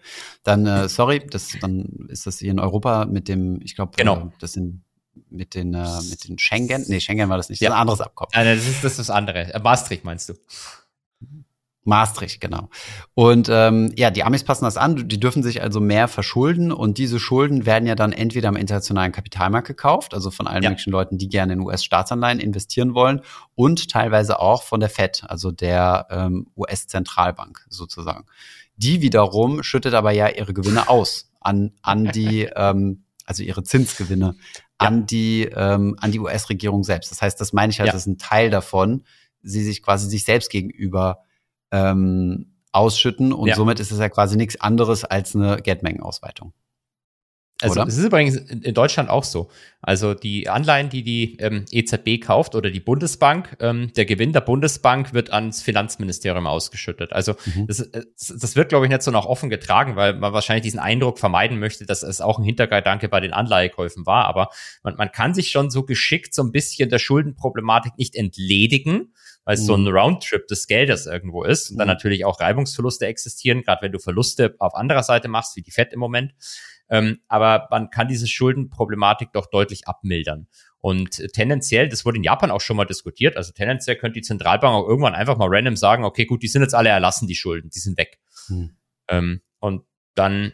Dann, 0.43 0.67
äh, 0.67 0.87
sorry, 0.89 1.25
das, 1.27 1.49
dann 1.59 2.07
ist 2.09 2.27
das 2.27 2.39
hier 2.39 2.51
in 2.51 2.59
Europa 2.59 3.05
mit 3.05 3.27
dem, 3.27 3.59
ich 3.61 3.75
glaube, 3.75 3.93
genau. 3.97 4.17
Äh, 4.17 4.29
das 4.39 4.53
sind 4.53 4.83
mit 5.29 5.55
den, 5.55 5.73
äh, 5.73 6.01
mit 6.09 6.27
den 6.27 6.37
Schengen, 6.37 6.85
nee, 6.87 6.99
Schengen 6.99 7.29
war 7.29 7.37
das 7.37 7.49
nicht, 7.49 7.61
das 7.61 7.65
ja. 7.65 7.69
ist 7.71 7.75
ein 7.75 7.81
anderes 7.81 8.01
Abkommen. 8.01 8.29
Nein, 8.33 8.57
das 8.57 8.67
ist 8.67 8.83
das, 8.83 8.93
ist 8.93 8.99
das 8.99 9.09
andere. 9.09 9.53
Äh, 9.53 9.59
Maastricht 9.59 10.05
meinst 10.05 10.29
du? 10.29 10.33
Maastricht, 11.83 12.39
genau. 12.39 12.69
Und 13.15 13.49
ähm, 13.49 13.91
ja, 13.97 14.11
die 14.11 14.23
Amis 14.23 14.43
passen 14.43 14.65
das 14.65 14.77
an, 14.77 15.07
die 15.07 15.19
dürfen 15.19 15.41
sich 15.41 15.63
also 15.63 15.79
mehr 15.79 16.07
verschulden 16.07 16.71
und 16.71 16.99
diese 16.99 17.19
Schulden 17.19 17.65
werden 17.65 17.87
ja 17.87 17.95
dann 17.95 18.11
entweder 18.11 18.49
am 18.49 18.55
internationalen 18.55 19.11
Kapitalmarkt 19.11 19.67
gekauft, 19.67 20.13
also 20.13 20.29
von 20.29 20.45
allen 20.45 20.61
ja. 20.61 20.69
möglichen 20.69 20.91
Leuten, 20.91 21.17
die 21.17 21.27
gerne 21.27 21.53
in 21.53 21.61
US-Staatsanleihen 21.61 22.39
investieren 22.39 22.93
wollen 22.93 23.21
und 23.55 23.89
teilweise 23.89 24.39
auch 24.39 24.61
von 24.61 24.79
der 24.79 24.89
Fed, 24.89 25.23
also 25.27 25.51
der 25.51 26.07
ähm, 26.11 26.47
US-Zentralbank 26.55 27.65
sozusagen. 27.69 28.25
Die 28.75 29.01
wiederum 29.01 29.63
schüttet 29.63 29.95
aber 29.95 30.11
ja 30.11 30.27
ihre 30.29 30.53
Gewinne 30.53 30.87
aus 30.87 31.31
an, 31.39 31.71
an 31.81 32.11
die, 32.11 32.43
ähm, 32.55 33.05
also 33.25 33.41
ihre 33.41 33.63
Zinsgewinne 33.63 34.35
ja. 34.37 34.61
an 34.77 35.07
die, 35.07 35.49
ähm, 35.51 35.95
an 35.99 36.11
die 36.11 36.19
US-Regierung 36.19 36.83
selbst. 36.83 37.09
Das 37.09 37.23
heißt, 37.23 37.41
das 37.41 37.53
meine 37.53 37.71
ich 37.71 37.79
halt, 37.79 37.87
ja. 37.87 37.93
das 37.93 38.03
ist 38.03 38.07
ein 38.07 38.17
Teil 38.19 38.51
davon, 38.51 39.03
sie 39.41 39.63
sich 39.63 39.81
quasi 39.81 40.07
sich 40.07 40.25
selbst 40.25 40.51
gegenüber 40.51 41.23
ähm, 41.71 42.53
ausschütten 42.71 43.33
und 43.33 43.47
ja. 43.47 43.55
somit 43.55 43.79
ist 43.79 43.91
es 43.91 43.99
ja 43.99 44.09
quasi 44.09 44.37
nichts 44.37 44.59
anderes 44.59 45.03
als 45.03 45.35
eine 45.35 45.57
Geldmengenausweitung. 45.61 46.53
Also 47.61 47.81
es 47.83 47.97
ist 47.97 48.05
übrigens 48.05 48.35
in 48.35 48.73
Deutschland 48.73 49.09
auch 49.09 49.23
so. 49.23 49.49
Also 49.81 50.13
die 50.13 50.49
Anleihen, 50.49 50.89
die 50.89 51.03
die 51.03 51.37
ähm, 51.39 51.65
EZB 51.71 52.19
kauft 52.23 52.55
oder 52.55 52.71
die 52.71 52.79
Bundesbank, 52.79 53.57
ähm, 53.59 53.91
der 53.95 54.05
Gewinn 54.05 54.33
der 54.33 54.41
Bundesbank 54.41 55.13
wird 55.13 55.31
ans 55.31 55.61
Finanzministerium 55.61 56.47
ausgeschüttet. 56.47 57.13
Also 57.13 57.35
mhm. 57.45 57.67
das, 57.67 57.89
das 57.91 58.55
wird, 58.55 58.69
glaube 58.69 58.85
ich, 58.85 58.89
nicht 58.89 59.03
so 59.03 59.11
noch 59.11 59.25
offen 59.25 59.49
getragen, 59.49 59.95
weil 59.95 60.13
man 60.15 60.33
wahrscheinlich 60.33 60.63
diesen 60.63 60.79
Eindruck 60.79 61.19
vermeiden 61.19 61.59
möchte, 61.59 61.85
dass 61.85 62.03
es 62.03 62.21
auch 62.21 62.39
ein 62.39 62.43
Hintergedanke 62.43 63.09
bei 63.09 63.19
den 63.19 63.33
Anleihekäufen 63.33 64.05
war. 64.05 64.25
Aber 64.25 64.49
man, 64.83 64.95
man 64.95 65.11
kann 65.11 65.33
sich 65.33 65.49
schon 65.49 65.69
so 65.69 65.83
geschickt 65.83 66.33
so 66.33 66.43
ein 66.43 66.51
bisschen 66.51 66.89
der 66.89 66.99
Schuldenproblematik 66.99 67.97
nicht 67.97 68.15
entledigen, 68.15 69.13
weil 69.43 69.55
es 69.55 69.61
mhm. 69.61 69.65
so 69.65 69.75
ein 69.75 69.81
mhm. 69.83 69.95
Roundtrip 69.95 70.47
des 70.47 70.67
Geldes 70.67 71.05
irgendwo 71.05 71.43
ist 71.43 71.71
und 71.71 71.77
dann 71.77 71.87
mhm. 71.87 71.93
natürlich 71.93 72.25
auch 72.25 72.39
Reibungsverluste 72.39 73.05
existieren, 73.05 73.63
gerade 73.63 73.81
wenn 73.81 73.91
du 73.91 73.99
Verluste 73.99 74.55
auf 74.59 74.75
anderer 74.75 75.03
Seite 75.03 75.27
machst, 75.27 75.55
wie 75.55 75.61
die 75.61 75.71
FED 75.71 75.93
im 75.93 75.99
Moment. 75.99 76.33
Ähm, 76.89 77.19
aber 77.27 77.67
man 77.71 77.89
kann 77.89 78.07
diese 78.07 78.27
Schuldenproblematik 78.27 79.31
doch 79.31 79.47
deutlich 79.47 79.87
abmildern. 79.87 80.47
Und 80.79 81.21
tendenziell, 81.33 81.87
das 81.87 82.05
wurde 82.05 82.17
in 82.17 82.23
Japan 82.23 82.51
auch 82.51 82.59
schon 82.59 82.75
mal 82.75 82.85
diskutiert, 82.85 83.37
also 83.37 83.51
tendenziell 83.53 83.95
könnte 83.95 84.19
die 84.19 84.25
Zentralbank 84.25 84.73
auch 84.73 84.87
irgendwann 84.87 85.13
einfach 85.13 85.37
mal 85.37 85.47
random 85.49 85.75
sagen, 85.75 86.03
okay, 86.03 86.25
gut, 86.25 86.43
die 86.43 86.47
sind 86.47 86.63
jetzt 86.63 86.75
alle 86.75 86.89
erlassen, 86.89 87.27
die 87.27 87.35
Schulden, 87.35 87.69
die 87.69 87.79
sind 87.79 87.97
weg. 87.97 88.19
Mhm. 88.49 88.75
Ähm, 89.07 89.41
und 89.59 89.83
dann, 90.15 90.53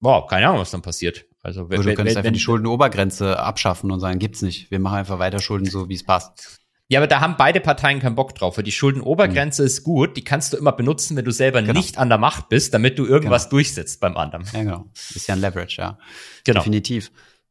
boah, 0.00 0.26
keine 0.26 0.48
Ahnung, 0.48 0.60
was 0.60 0.72
dann 0.72 0.82
passiert. 0.82 1.24
Also 1.42 1.70
wenn, 1.70 1.80
du 1.80 1.94
könntest 1.94 2.16
wenn, 2.16 2.18
einfach 2.18 2.32
die 2.32 2.40
Schuldenobergrenze 2.40 3.38
abschaffen 3.38 3.90
und 3.90 4.00
sagen, 4.00 4.18
gibt's 4.18 4.42
nicht. 4.42 4.70
Wir 4.70 4.78
machen 4.78 4.98
einfach 4.98 5.18
weiter 5.18 5.40
Schulden 5.40 5.66
so, 5.66 5.88
wie 5.88 5.94
es 5.94 6.04
passt. 6.04 6.61
Ja, 6.92 7.00
aber 7.00 7.06
da 7.06 7.20
haben 7.20 7.36
beide 7.38 7.60
Parteien 7.60 8.00
keinen 8.00 8.16
Bock 8.16 8.34
drauf. 8.34 8.58
Weil 8.58 8.64
die 8.64 8.72
Schuldenobergrenze 8.72 9.62
mhm. 9.62 9.66
ist 9.66 9.82
gut, 9.82 10.18
die 10.18 10.24
kannst 10.24 10.52
du 10.52 10.58
immer 10.58 10.72
benutzen, 10.72 11.16
wenn 11.16 11.24
du 11.24 11.30
selber 11.30 11.62
genau. 11.62 11.72
nicht 11.72 11.96
an 11.96 12.10
der 12.10 12.18
Macht 12.18 12.50
bist, 12.50 12.74
damit 12.74 12.98
du 12.98 13.06
irgendwas 13.06 13.44
genau. 13.44 13.52
durchsetzt 13.52 14.00
beim 14.00 14.18
anderen. 14.18 14.44
Ja, 14.52 14.62
genau. 14.62 14.84
Ist 15.14 15.26
ja 15.26 15.34
ein 15.34 15.40
Leverage, 15.40 15.80
ja. 15.80 15.96
Genau. 16.44 16.60
Definitiv. 16.60 17.10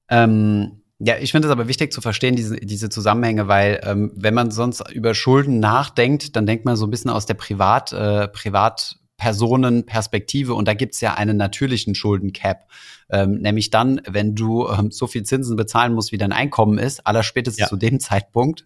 Ähm, 0.10 0.84
ja, 1.00 1.16
ich 1.20 1.32
finde 1.32 1.48
es 1.48 1.52
aber 1.52 1.68
wichtig 1.68 1.92
zu 1.92 2.02
verstehen, 2.02 2.36
diese, 2.36 2.58
diese 2.58 2.90
Zusammenhänge, 2.90 3.48
weil 3.48 3.82
ähm, 3.84 4.12
wenn 4.14 4.36
man 4.36 4.52
sonst 4.52 4.88
über 4.92 5.16
Schulden 5.16 5.60
nachdenkt, 5.60 6.36
dann 6.36 6.46
denkt 6.46 6.66
man 6.66 6.76
so 6.76 6.86
ein 6.86 6.92
bisschen 6.92 7.10
aus 7.10 7.26
der 7.26 7.34
Privat, 7.34 7.94
äh, 7.94 8.28
Privatpersonenperspektive 8.28 10.54
und 10.54 10.68
da 10.68 10.76
gibt's 10.76 11.02
ja 11.02 11.16
einen 11.16 11.38
natürlichen 11.38 11.96
Schuldencap. 11.96 12.68
Ähm, 13.10 13.40
nämlich 13.40 13.72
dann, 13.72 14.02
wenn 14.08 14.36
du 14.36 14.70
ähm, 14.70 14.92
so 14.92 15.08
viel 15.08 15.24
Zinsen 15.24 15.56
bezahlen 15.56 15.94
musst, 15.94 16.12
wie 16.12 16.20
dein 16.20 16.32
Einkommen 16.32 16.78
ist, 16.78 17.08
aller 17.08 17.24
spätestens 17.24 17.62
ja. 17.62 17.68
zu 17.68 17.78
dem 17.78 18.00
Zeitpunkt, 18.00 18.64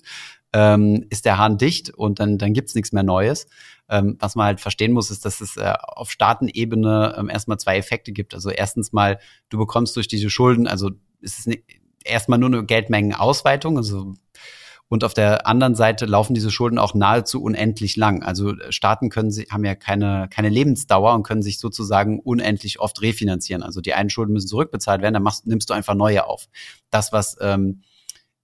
ähm, 0.55 1.05
ist 1.09 1.25
der 1.25 1.37
Hahn 1.37 1.57
dicht 1.57 1.89
und 1.89 2.19
dann, 2.19 2.37
dann 2.37 2.53
gibt's 2.53 2.75
nichts 2.75 2.93
mehr 2.93 3.03
Neues. 3.03 3.47
Ähm, 3.89 4.15
was 4.19 4.35
man 4.35 4.45
halt 4.45 4.61
verstehen 4.61 4.93
muss, 4.93 5.11
ist, 5.11 5.25
dass 5.25 5.41
es 5.41 5.57
äh, 5.57 5.73
auf 5.81 6.09
Staatenebene 6.09 7.15
ähm, 7.19 7.29
erstmal 7.29 7.59
zwei 7.59 7.77
Effekte 7.77 8.13
gibt. 8.13 8.33
Also 8.33 8.49
erstens 8.49 8.93
mal, 8.93 9.19
du 9.49 9.57
bekommst 9.57 9.97
durch 9.97 10.07
diese 10.07 10.29
Schulden, 10.29 10.65
also 10.65 10.91
es 11.21 11.39
ist 11.39 11.59
erstmal 12.05 12.39
nur 12.39 12.49
eine 12.49 12.65
Geldmengenausweitung, 12.65 13.77
also 13.77 14.13
und 14.87 15.03
auf 15.03 15.13
der 15.13 15.45
anderen 15.47 15.75
Seite 15.75 16.05
laufen 16.05 16.35
diese 16.35 16.51
Schulden 16.51 16.77
auch 16.77 16.93
nahezu 16.93 17.41
unendlich 17.41 17.95
lang. 17.95 18.21
Also 18.23 18.53
Staaten 18.69 19.09
können 19.09 19.31
sie, 19.31 19.47
haben 19.49 19.65
ja 19.65 19.73
keine, 19.73 20.27
keine 20.29 20.49
Lebensdauer 20.49 21.15
und 21.15 21.23
können 21.23 21.41
sich 21.41 21.59
sozusagen 21.59 22.19
unendlich 22.19 22.79
oft 22.79 23.01
refinanzieren. 23.01 23.63
Also 23.63 23.81
die 23.81 23.95
einen 23.95 24.11
Schulden 24.11 24.33
müssen 24.33 24.47
zurückbezahlt 24.47 25.01
werden, 25.01 25.15
dann 25.15 25.23
machst, 25.23 25.47
nimmst 25.47 25.71
du 25.71 25.73
einfach 25.73 25.95
neue 25.95 26.27
auf. 26.27 26.47
Das, 26.91 27.11
was 27.11 27.35
ähm, 27.41 27.81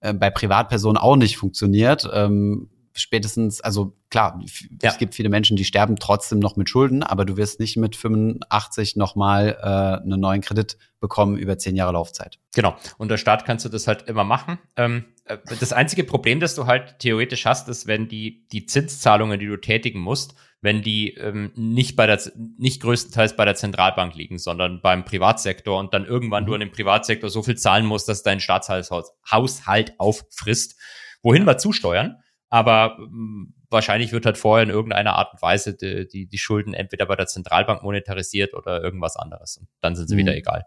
äh, 0.02 0.14
bei 0.14 0.30
Privatpersonen 0.30 0.97
auch 0.97 1.16
nicht 1.16 1.38
funktioniert. 1.38 2.10
Ähm, 2.14 2.70
spätestens, 2.93 3.62
also 3.62 3.95
klar, 4.10 4.39
ja. 4.82 4.89
es 4.89 4.97
gibt 4.97 5.16
viele 5.16 5.30
Menschen, 5.30 5.56
die 5.56 5.64
sterben 5.64 5.95
trotzdem 5.95 6.39
noch 6.39 6.56
mit 6.56 6.70
Schulden, 6.70 7.04
aber 7.04 7.26
du 7.26 7.38
wirst 7.38 7.60
nicht 7.60 7.78
mit 7.78 7.95
85 7.95 8.95
nochmal 8.95 9.58
äh, 9.62 10.04
einen 10.04 10.20
neuen 10.20 10.41
Kredit 10.41 10.78
bekommen 10.99 11.38
über 11.38 11.58
zehn 11.58 11.76
Jahre 11.76 11.93
Laufzeit. 11.93 12.39
Genau. 12.54 12.76
Und 12.97 13.10
der 13.10 13.18
Staat 13.18 13.45
kannst 13.45 13.66
du 13.66 13.70
das 13.70 13.88
halt 13.88 14.04
immer 14.08 14.24
machen. 14.24 14.60
Ähm, 14.76 15.06
äh, 15.26 15.38
das 15.60 15.74
einzige 15.74 16.04
Problem, 16.04 16.39
das 16.39 16.56
du 16.56 16.66
halt 16.66 16.99
theoretisch 16.99 17.45
hast, 17.45 17.70
ist, 17.70 17.88
wenn 17.88 18.08
die, 18.08 18.47
die 18.52 18.66
Zinszahlungen, 18.66 19.39
die 19.39 19.47
du 19.47 19.58
tätigen 19.58 19.99
musst, 19.99 20.36
wenn 20.62 20.84
die 20.84 21.16
ähm, 21.16 21.51
nicht 21.55 21.95
bei 21.95 22.05
der 22.05 22.22
nicht 22.57 22.82
größtenteils 22.82 23.36
bei 23.36 23.45
der 23.45 23.55
Zentralbank 23.55 24.16
liegen, 24.16 24.38
sondern 24.38 24.80
beim 24.82 25.03
Privatsektor 25.03 25.80
und 25.80 25.93
dann 25.93 26.05
irgendwann 26.05 26.43
mhm. 26.43 26.47
du 26.47 26.53
an 26.53 26.59
den 26.59 26.72
Privatsektor 26.72 27.30
so 27.30 27.41
viel 27.41 27.57
zahlen 27.57 27.86
musst, 27.86 28.07
dass 28.07 28.22
dein 28.22 28.39
Staatshaushalt 28.39 29.93
auffrisst, 29.97 30.80
wohin 31.24 31.45
wir 31.45 31.57
zusteuern. 31.57 32.18
Aber 32.49 32.97
ähm, 32.99 33.55
wahrscheinlich 33.70 34.12
wird 34.12 34.26
halt 34.26 34.38
vorher 34.38 34.64
in 34.64 34.70
irgendeiner 34.70 35.16
Art 35.16 35.34
und 35.34 35.41
Weise 35.41 35.76
die, 35.76 36.07
die, 36.07 36.28
die 36.28 36.38
Schulden 36.38 36.74
entweder 36.74 37.05
bei 37.07 37.16
der 37.16 37.28
Zentralbank 37.28 37.82
monetarisiert 37.82 38.53
oder 38.53 38.84
irgendwas 38.84 39.16
anderes. 39.16 39.57
Und 39.57 39.68
dann 39.80 39.95
sind 39.95 40.09
sie 40.09 40.16
mhm. 40.16 40.20
wieder 40.20 40.36
egal. 40.36 40.66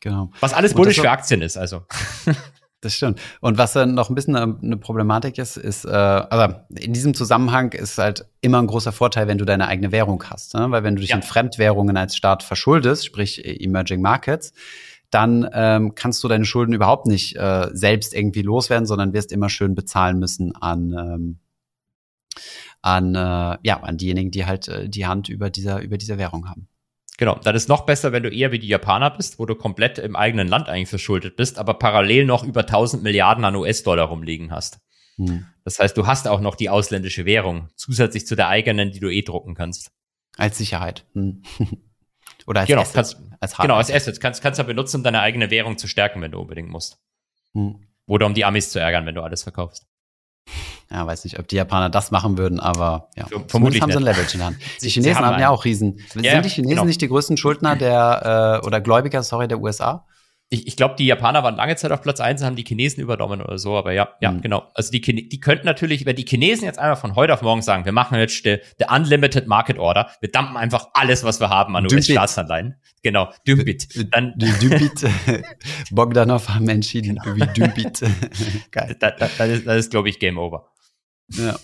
Genau. 0.00 0.30
Was 0.40 0.52
alles 0.52 0.74
bullisch 0.74 1.00
für 1.00 1.10
Aktien 1.10 1.40
ist, 1.40 1.56
also. 1.56 1.86
Das 2.84 2.94
stimmt. 2.94 3.18
Und 3.40 3.56
was 3.56 3.72
dann 3.72 3.94
noch 3.94 4.10
ein 4.10 4.14
bisschen 4.14 4.36
eine 4.36 4.76
Problematik 4.76 5.38
ist, 5.38 5.56
ist, 5.56 5.86
äh, 5.86 5.88
also 5.88 6.54
in 6.76 6.92
diesem 6.92 7.14
Zusammenhang 7.14 7.72
ist 7.72 7.96
halt 7.96 8.26
immer 8.42 8.60
ein 8.60 8.66
großer 8.66 8.92
Vorteil, 8.92 9.26
wenn 9.26 9.38
du 9.38 9.46
deine 9.46 9.68
eigene 9.68 9.90
Währung 9.90 10.22
hast. 10.28 10.52
Ne? 10.52 10.70
Weil 10.70 10.84
wenn 10.84 10.94
du 10.94 11.00
dich 11.00 11.10
ja. 11.10 11.16
in 11.16 11.22
Fremdwährungen 11.22 11.96
als 11.96 12.14
Staat 12.14 12.42
verschuldest, 12.42 13.06
sprich 13.06 13.42
Emerging 13.42 14.02
Markets, 14.02 14.52
dann 15.08 15.48
ähm, 15.54 15.94
kannst 15.94 16.22
du 16.24 16.28
deine 16.28 16.44
Schulden 16.44 16.74
überhaupt 16.74 17.06
nicht 17.06 17.36
äh, 17.36 17.70
selbst 17.72 18.12
irgendwie 18.12 18.42
loswerden, 18.42 18.84
sondern 18.84 19.14
wirst 19.14 19.32
immer 19.32 19.48
schön 19.48 19.74
bezahlen 19.74 20.18
müssen 20.18 20.54
an, 20.54 20.92
ähm, 20.92 21.38
an, 22.82 23.14
äh, 23.14 23.58
ja, 23.62 23.80
an 23.80 23.96
diejenigen, 23.96 24.30
die 24.30 24.44
halt 24.44 24.68
äh, 24.68 24.90
die 24.90 25.06
Hand 25.06 25.30
über 25.30 25.48
dieser, 25.48 25.80
über 25.80 25.96
dieser 25.96 26.18
Währung 26.18 26.50
haben. 26.50 26.68
Genau, 27.16 27.36
dann 27.36 27.54
ist 27.54 27.68
noch 27.68 27.86
besser, 27.86 28.12
wenn 28.12 28.24
du 28.24 28.28
eher 28.28 28.50
wie 28.50 28.58
die 28.58 28.66
Japaner 28.66 29.10
bist, 29.10 29.38
wo 29.38 29.46
du 29.46 29.54
komplett 29.54 29.98
im 29.98 30.16
eigenen 30.16 30.48
Land 30.48 30.68
eigentlich 30.68 30.88
verschuldet 30.88 31.36
bist, 31.36 31.58
aber 31.58 31.74
parallel 31.74 32.24
noch 32.24 32.42
über 32.42 32.60
1000 32.62 33.02
Milliarden 33.02 33.44
an 33.44 33.54
US-Dollar 33.54 34.06
rumliegen 34.06 34.50
hast. 34.50 34.78
Hm. 35.16 35.46
Das 35.64 35.78
heißt, 35.78 35.96
du 35.96 36.06
hast 36.06 36.26
auch 36.26 36.40
noch 36.40 36.56
die 36.56 36.70
ausländische 36.70 37.24
Währung, 37.24 37.68
zusätzlich 37.76 38.26
zu 38.26 38.34
der 38.34 38.48
eigenen, 38.48 38.90
die 38.90 38.98
du 38.98 39.10
eh 39.10 39.22
drucken 39.22 39.54
kannst. 39.54 39.92
Als 40.36 40.58
Sicherheit. 40.58 41.06
Hm. 41.14 41.42
Oder 42.46 42.60
als 42.60 42.68
genau, 42.68 42.82
Asset. 42.82 42.94
Kannst, 42.94 43.16
als 43.40 43.56
genau, 43.56 43.76
als 43.76 43.90
Asset. 43.92 44.20
Kannst, 44.20 44.42
kannst 44.42 44.58
du 44.58 44.64
benutzen, 44.64 44.98
um 44.98 45.02
deine 45.04 45.20
eigene 45.20 45.50
Währung 45.50 45.78
zu 45.78 45.86
stärken, 45.86 46.20
wenn 46.20 46.32
du 46.32 46.40
unbedingt 46.40 46.68
musst. 46.68 46.98
Hm. 47.54 47.86
Oder 48.06 48.26
um 48.26 48.34
die 48.34 48.44
Amis 48.44 48.70
zu 48.70 48.80
ärgern, 48.80 49.06
wenn 49.06 49.14
du 49.14 49.22
alles 49.22 49.44
verkaufst. 49.44 49.86
Ja, 50.90 51.06
weiß 51.06 51.24
nicht, 51.24 51.38
ob 51.38 51.48
die 51.48 51.56
Japaner 51.56 51.90
das 51.90 52.10
machen 52.10 52.38
würden, 52.38 52.60
aber 52.60 53.08
ja. 53.16 53.26
So, 53.28 53.42
vermutlich 53.48 53.82
haben 53.82 53.90
sie 53.90 53.98
ein 53.98 54.04
Leverage 54.04 54.34
in 54.34 54.38
der 54.38 54.46
Hand. 54.46 54.58
Die 54.80 54.88
Chinesen 54.88 55.16
haben, 55.16 55.26
haben 55.26 55.40
ja 55.40 55.48
auch 55.48 55.64
riesen. 55.64 55.98
Sind 56.12 56.24
ja, 56.24 56.40
die 56.40 56.48
Chinesen 56.48 56.70
genau. 56.70 56.84
nicht 56.84 57.00
die 57.00 57.08
größten 57.08 57.36
Schuldner 57.36 57.74
der 57.74 58.60
äh, 58.62 58.66
oder 58.66 58.80
Gläubiger, 58.80 59.22
sorry, 59.22 59.48
der 59.48 59.60
USA? 59.60 60.06
Ich, 60.54 60.66
ich 60.66 60.76
glaube, 60.76 60.94
die 60.96 61.06
Japaner 61.06 61.42
waren 61.42 61.56
lange 61.56 61.76
Zeit 61.76 61.90
auf 61.90 62.00
Platz 62.00 62.20
eins, 62.20 62.42
haben 62.42 62.56
die 62.56 62.64
Chinesen 62.64 63.02
übernommen 63.02 63.42
oder 63.42 63.58
so, 63.58 63.76
aber 63.76 63.92
ja, 63.92 64.08
ja, 64.20 64.30
mhm. 64.30 64.40
genau. 64.40 64.70
Also 64.74 64.90
die, 64.90 65.00
die 65.00 65.40
könnten 65.40 65.66
natürlich, 65.66 66.06
wenn 66.06 66.16
die 66.16 66.24
Chinesen 66.24 66.64
jetzt 66.64 66.78
einfach 66.78 67.00
von 67.00 67.16
heute 67.16 67.34
auf 67.34 67.42
morgen 67.42 67.62
sagen, 67.62 67.84
wir 67.84 67.92
machen 67.92 68.18
jetzt 68.18 68.44
der 68.44 68.60
Unlimited 68.90 69.46
Market 69.46 69.78
Order, 69.78 70.10
wir 70.20 70.30
dumpen 70.30 70.56
einfach 70.56 70.88
alles, 70.94 71.24
was 71.24 71.40
wir 71.40 71.50
haben 71.50 71.76
an 71.76 71.84
US-Staatsanleihen. 71.84 72.76
Genau, 73.02 73.30
Dümbit. 73.46 74.14
Dann 74.14 74.32
Dümbit, 74.38 75.04
Bogdanov 75.90 76.48
haben 76.48 76.68
entschieden, 76.68 77.20
wie 77.34 77.46
Dümbit. 77.46 78.00
Geil. 78.70 78.96
Da, 78.98 79.10
da, 79.10 79.28
das 79.36 79.48
ist, 79.48 79.66
das 79.66 79.76
ist 79.78 79.90
glaube 79.90 80.08
ich, 80.08 80.18
Game 80.18 80.38
Over. 80.38 80.68
Ja. 81.30 81.56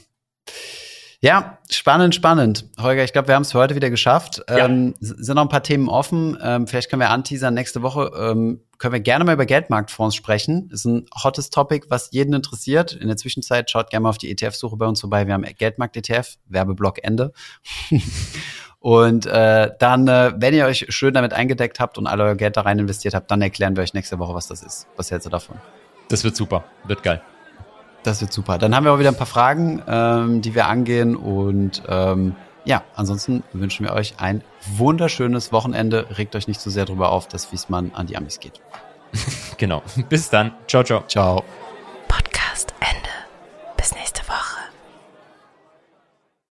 Ja, 1.23 1.59
spannend, 1.71 2.15
spannend. 2.15 2.65
Holger, 2.81 3.05
ich 3.05 3.13
glaube, 3.13 3.29
wir 3.29 3.35
haben 3.35 3.43
es 3.43 3.53
für 3.53 3.59
heute 3.59 3.75
wieder 3.75 3.91
geschafft. 3.91 4.43
Ja. 4.49 4.65
Ähm, 4.65 4.95
sind 5.01 5.35
noch 5.35 5.43
ein 5.43 5.51
paar 5.51 5.63
Themen 5.63 5.91
offen. 5.91 6.39
Ähm, 6.43 6.67
vielleicht 6.67 6.89
können 6.89 7.01
wir 7.01 7.11
anteasern. 7.11 7.53
Nächste 7.53 7.83
Woche 7.83 8.11
ähm, 8.19 8.63
können 8.79 8.95
wir 8.95 9.01
gerne 9.01 9.25
mal 9.25 9.35
über 9.35 9.45
Geldmarktfonds 9.45 10.17
sprechen. 10.17 10.71
Ist 10.73 10.87
ein 10.87 11.05
hottes 11.23 11.51
Topic, 11.51 11.89
was 11.91 12.09
jeden 12.13 12.33
interessiert. 12.33 12.95
In 12.95 13.09
der 13.09 13.19
Zwischenzeit 13.19 13.71
schaut 13.71 13.91
gerne 13.91 14.05
mal 14.05 14.09
auf 14.09 14.17
die 14.17 14.31
ETF-Suche 14.31 14.79
bei 14.79 14.87
uns 14.87 15.03
vorbei. 15.03 15.27
Wir 15.27 15.35
haben 15.35 15.45
Geldmarkt-ETF, 15.45 16.39
Werbeblock 16.49 17.05
Ende. 17.05 17.33
und 18.79 19.27
äh, 19.27 19.73
dann, 19.79 20.09
äh, 20.09 20.33
wenn 20.37 20.55
ihr 20.55 20.65
euch 20.65 20.87
schön 20.89 21.13
damit 21.13 21.35
eingedeckt 21.35 21.81
habt 21.81 21.99
und 21.99 22.07
all 22.07 22.19
euer 22.23 22.35
Geld 22.35 22.57
da 22.57 22.63
rein 22.63 22.79
investiert 22.79 23.13
habt, 23.13 23.31
dann 23.31 23.43
erklären 23.43 23.77
wir 23.77 23.83
euch 23.83 23.93
nächste 23.93 24.19
Woche, 24.19 24.33
was 24.33 24.49
das 24.49 24.63
ist. 24.63 24.87
Was 24.97 25.11
hältst 25.11 25.27
du 25.27 25.31
davon? 25.31 25.59
Das 26.09 26.25
wird 26.25 26.35
super. 26.35 26.65
Wird 26.85 27.03
geil. 27.03 27.21
Das 28.03 28.21
wird 28.21 28.33
super. 28.33 28.59
Dann 28.59 28.75
haben 28.75 28.85
wir 28.85 28.93
auch 28.93 28.99
wieder 28.99 29.11
ein 29.11 29.17
paar 29.17 29.27
Fragen, 29.27 29.83
ähm, 29.87 30.41
die 30.41 30.55
wir 30.55 30.67
angehen. 30.67 31.17
Und 31.17 31.83
ähm, 31.89 32.35
ja, 32.65 32.83
ansonsten 32.95 33.43
wünschen 33.53 33.87
wir 33.87 33.93
euch 33.93 34.15
ein 34.19 34.43
wunderschönes 34.77 35.53
Wochenende. 35.53 36.07
Regt 36.17 36.35
euch 36.37 36.49
nicht 36.49 36.61
zu 36.61 36.71
so 36.71 36.75
sehr 36.75 36.87
darüber 36.87 37.11
auf, 37.13 37.29
dass 37.29 37.53
Wiesmann 37.53 37.93
an 37.95 38.07
die 38.07 38.17
Amis 38.17 38.41
geht. 38.41 38.61
genau. 39.59 39.83
Bis 40.09 40.31
dann. 40.31 40.53
Ciao, 40.67 40.83
ciao. 40.83 41.05
Ciao. 41.07 41.45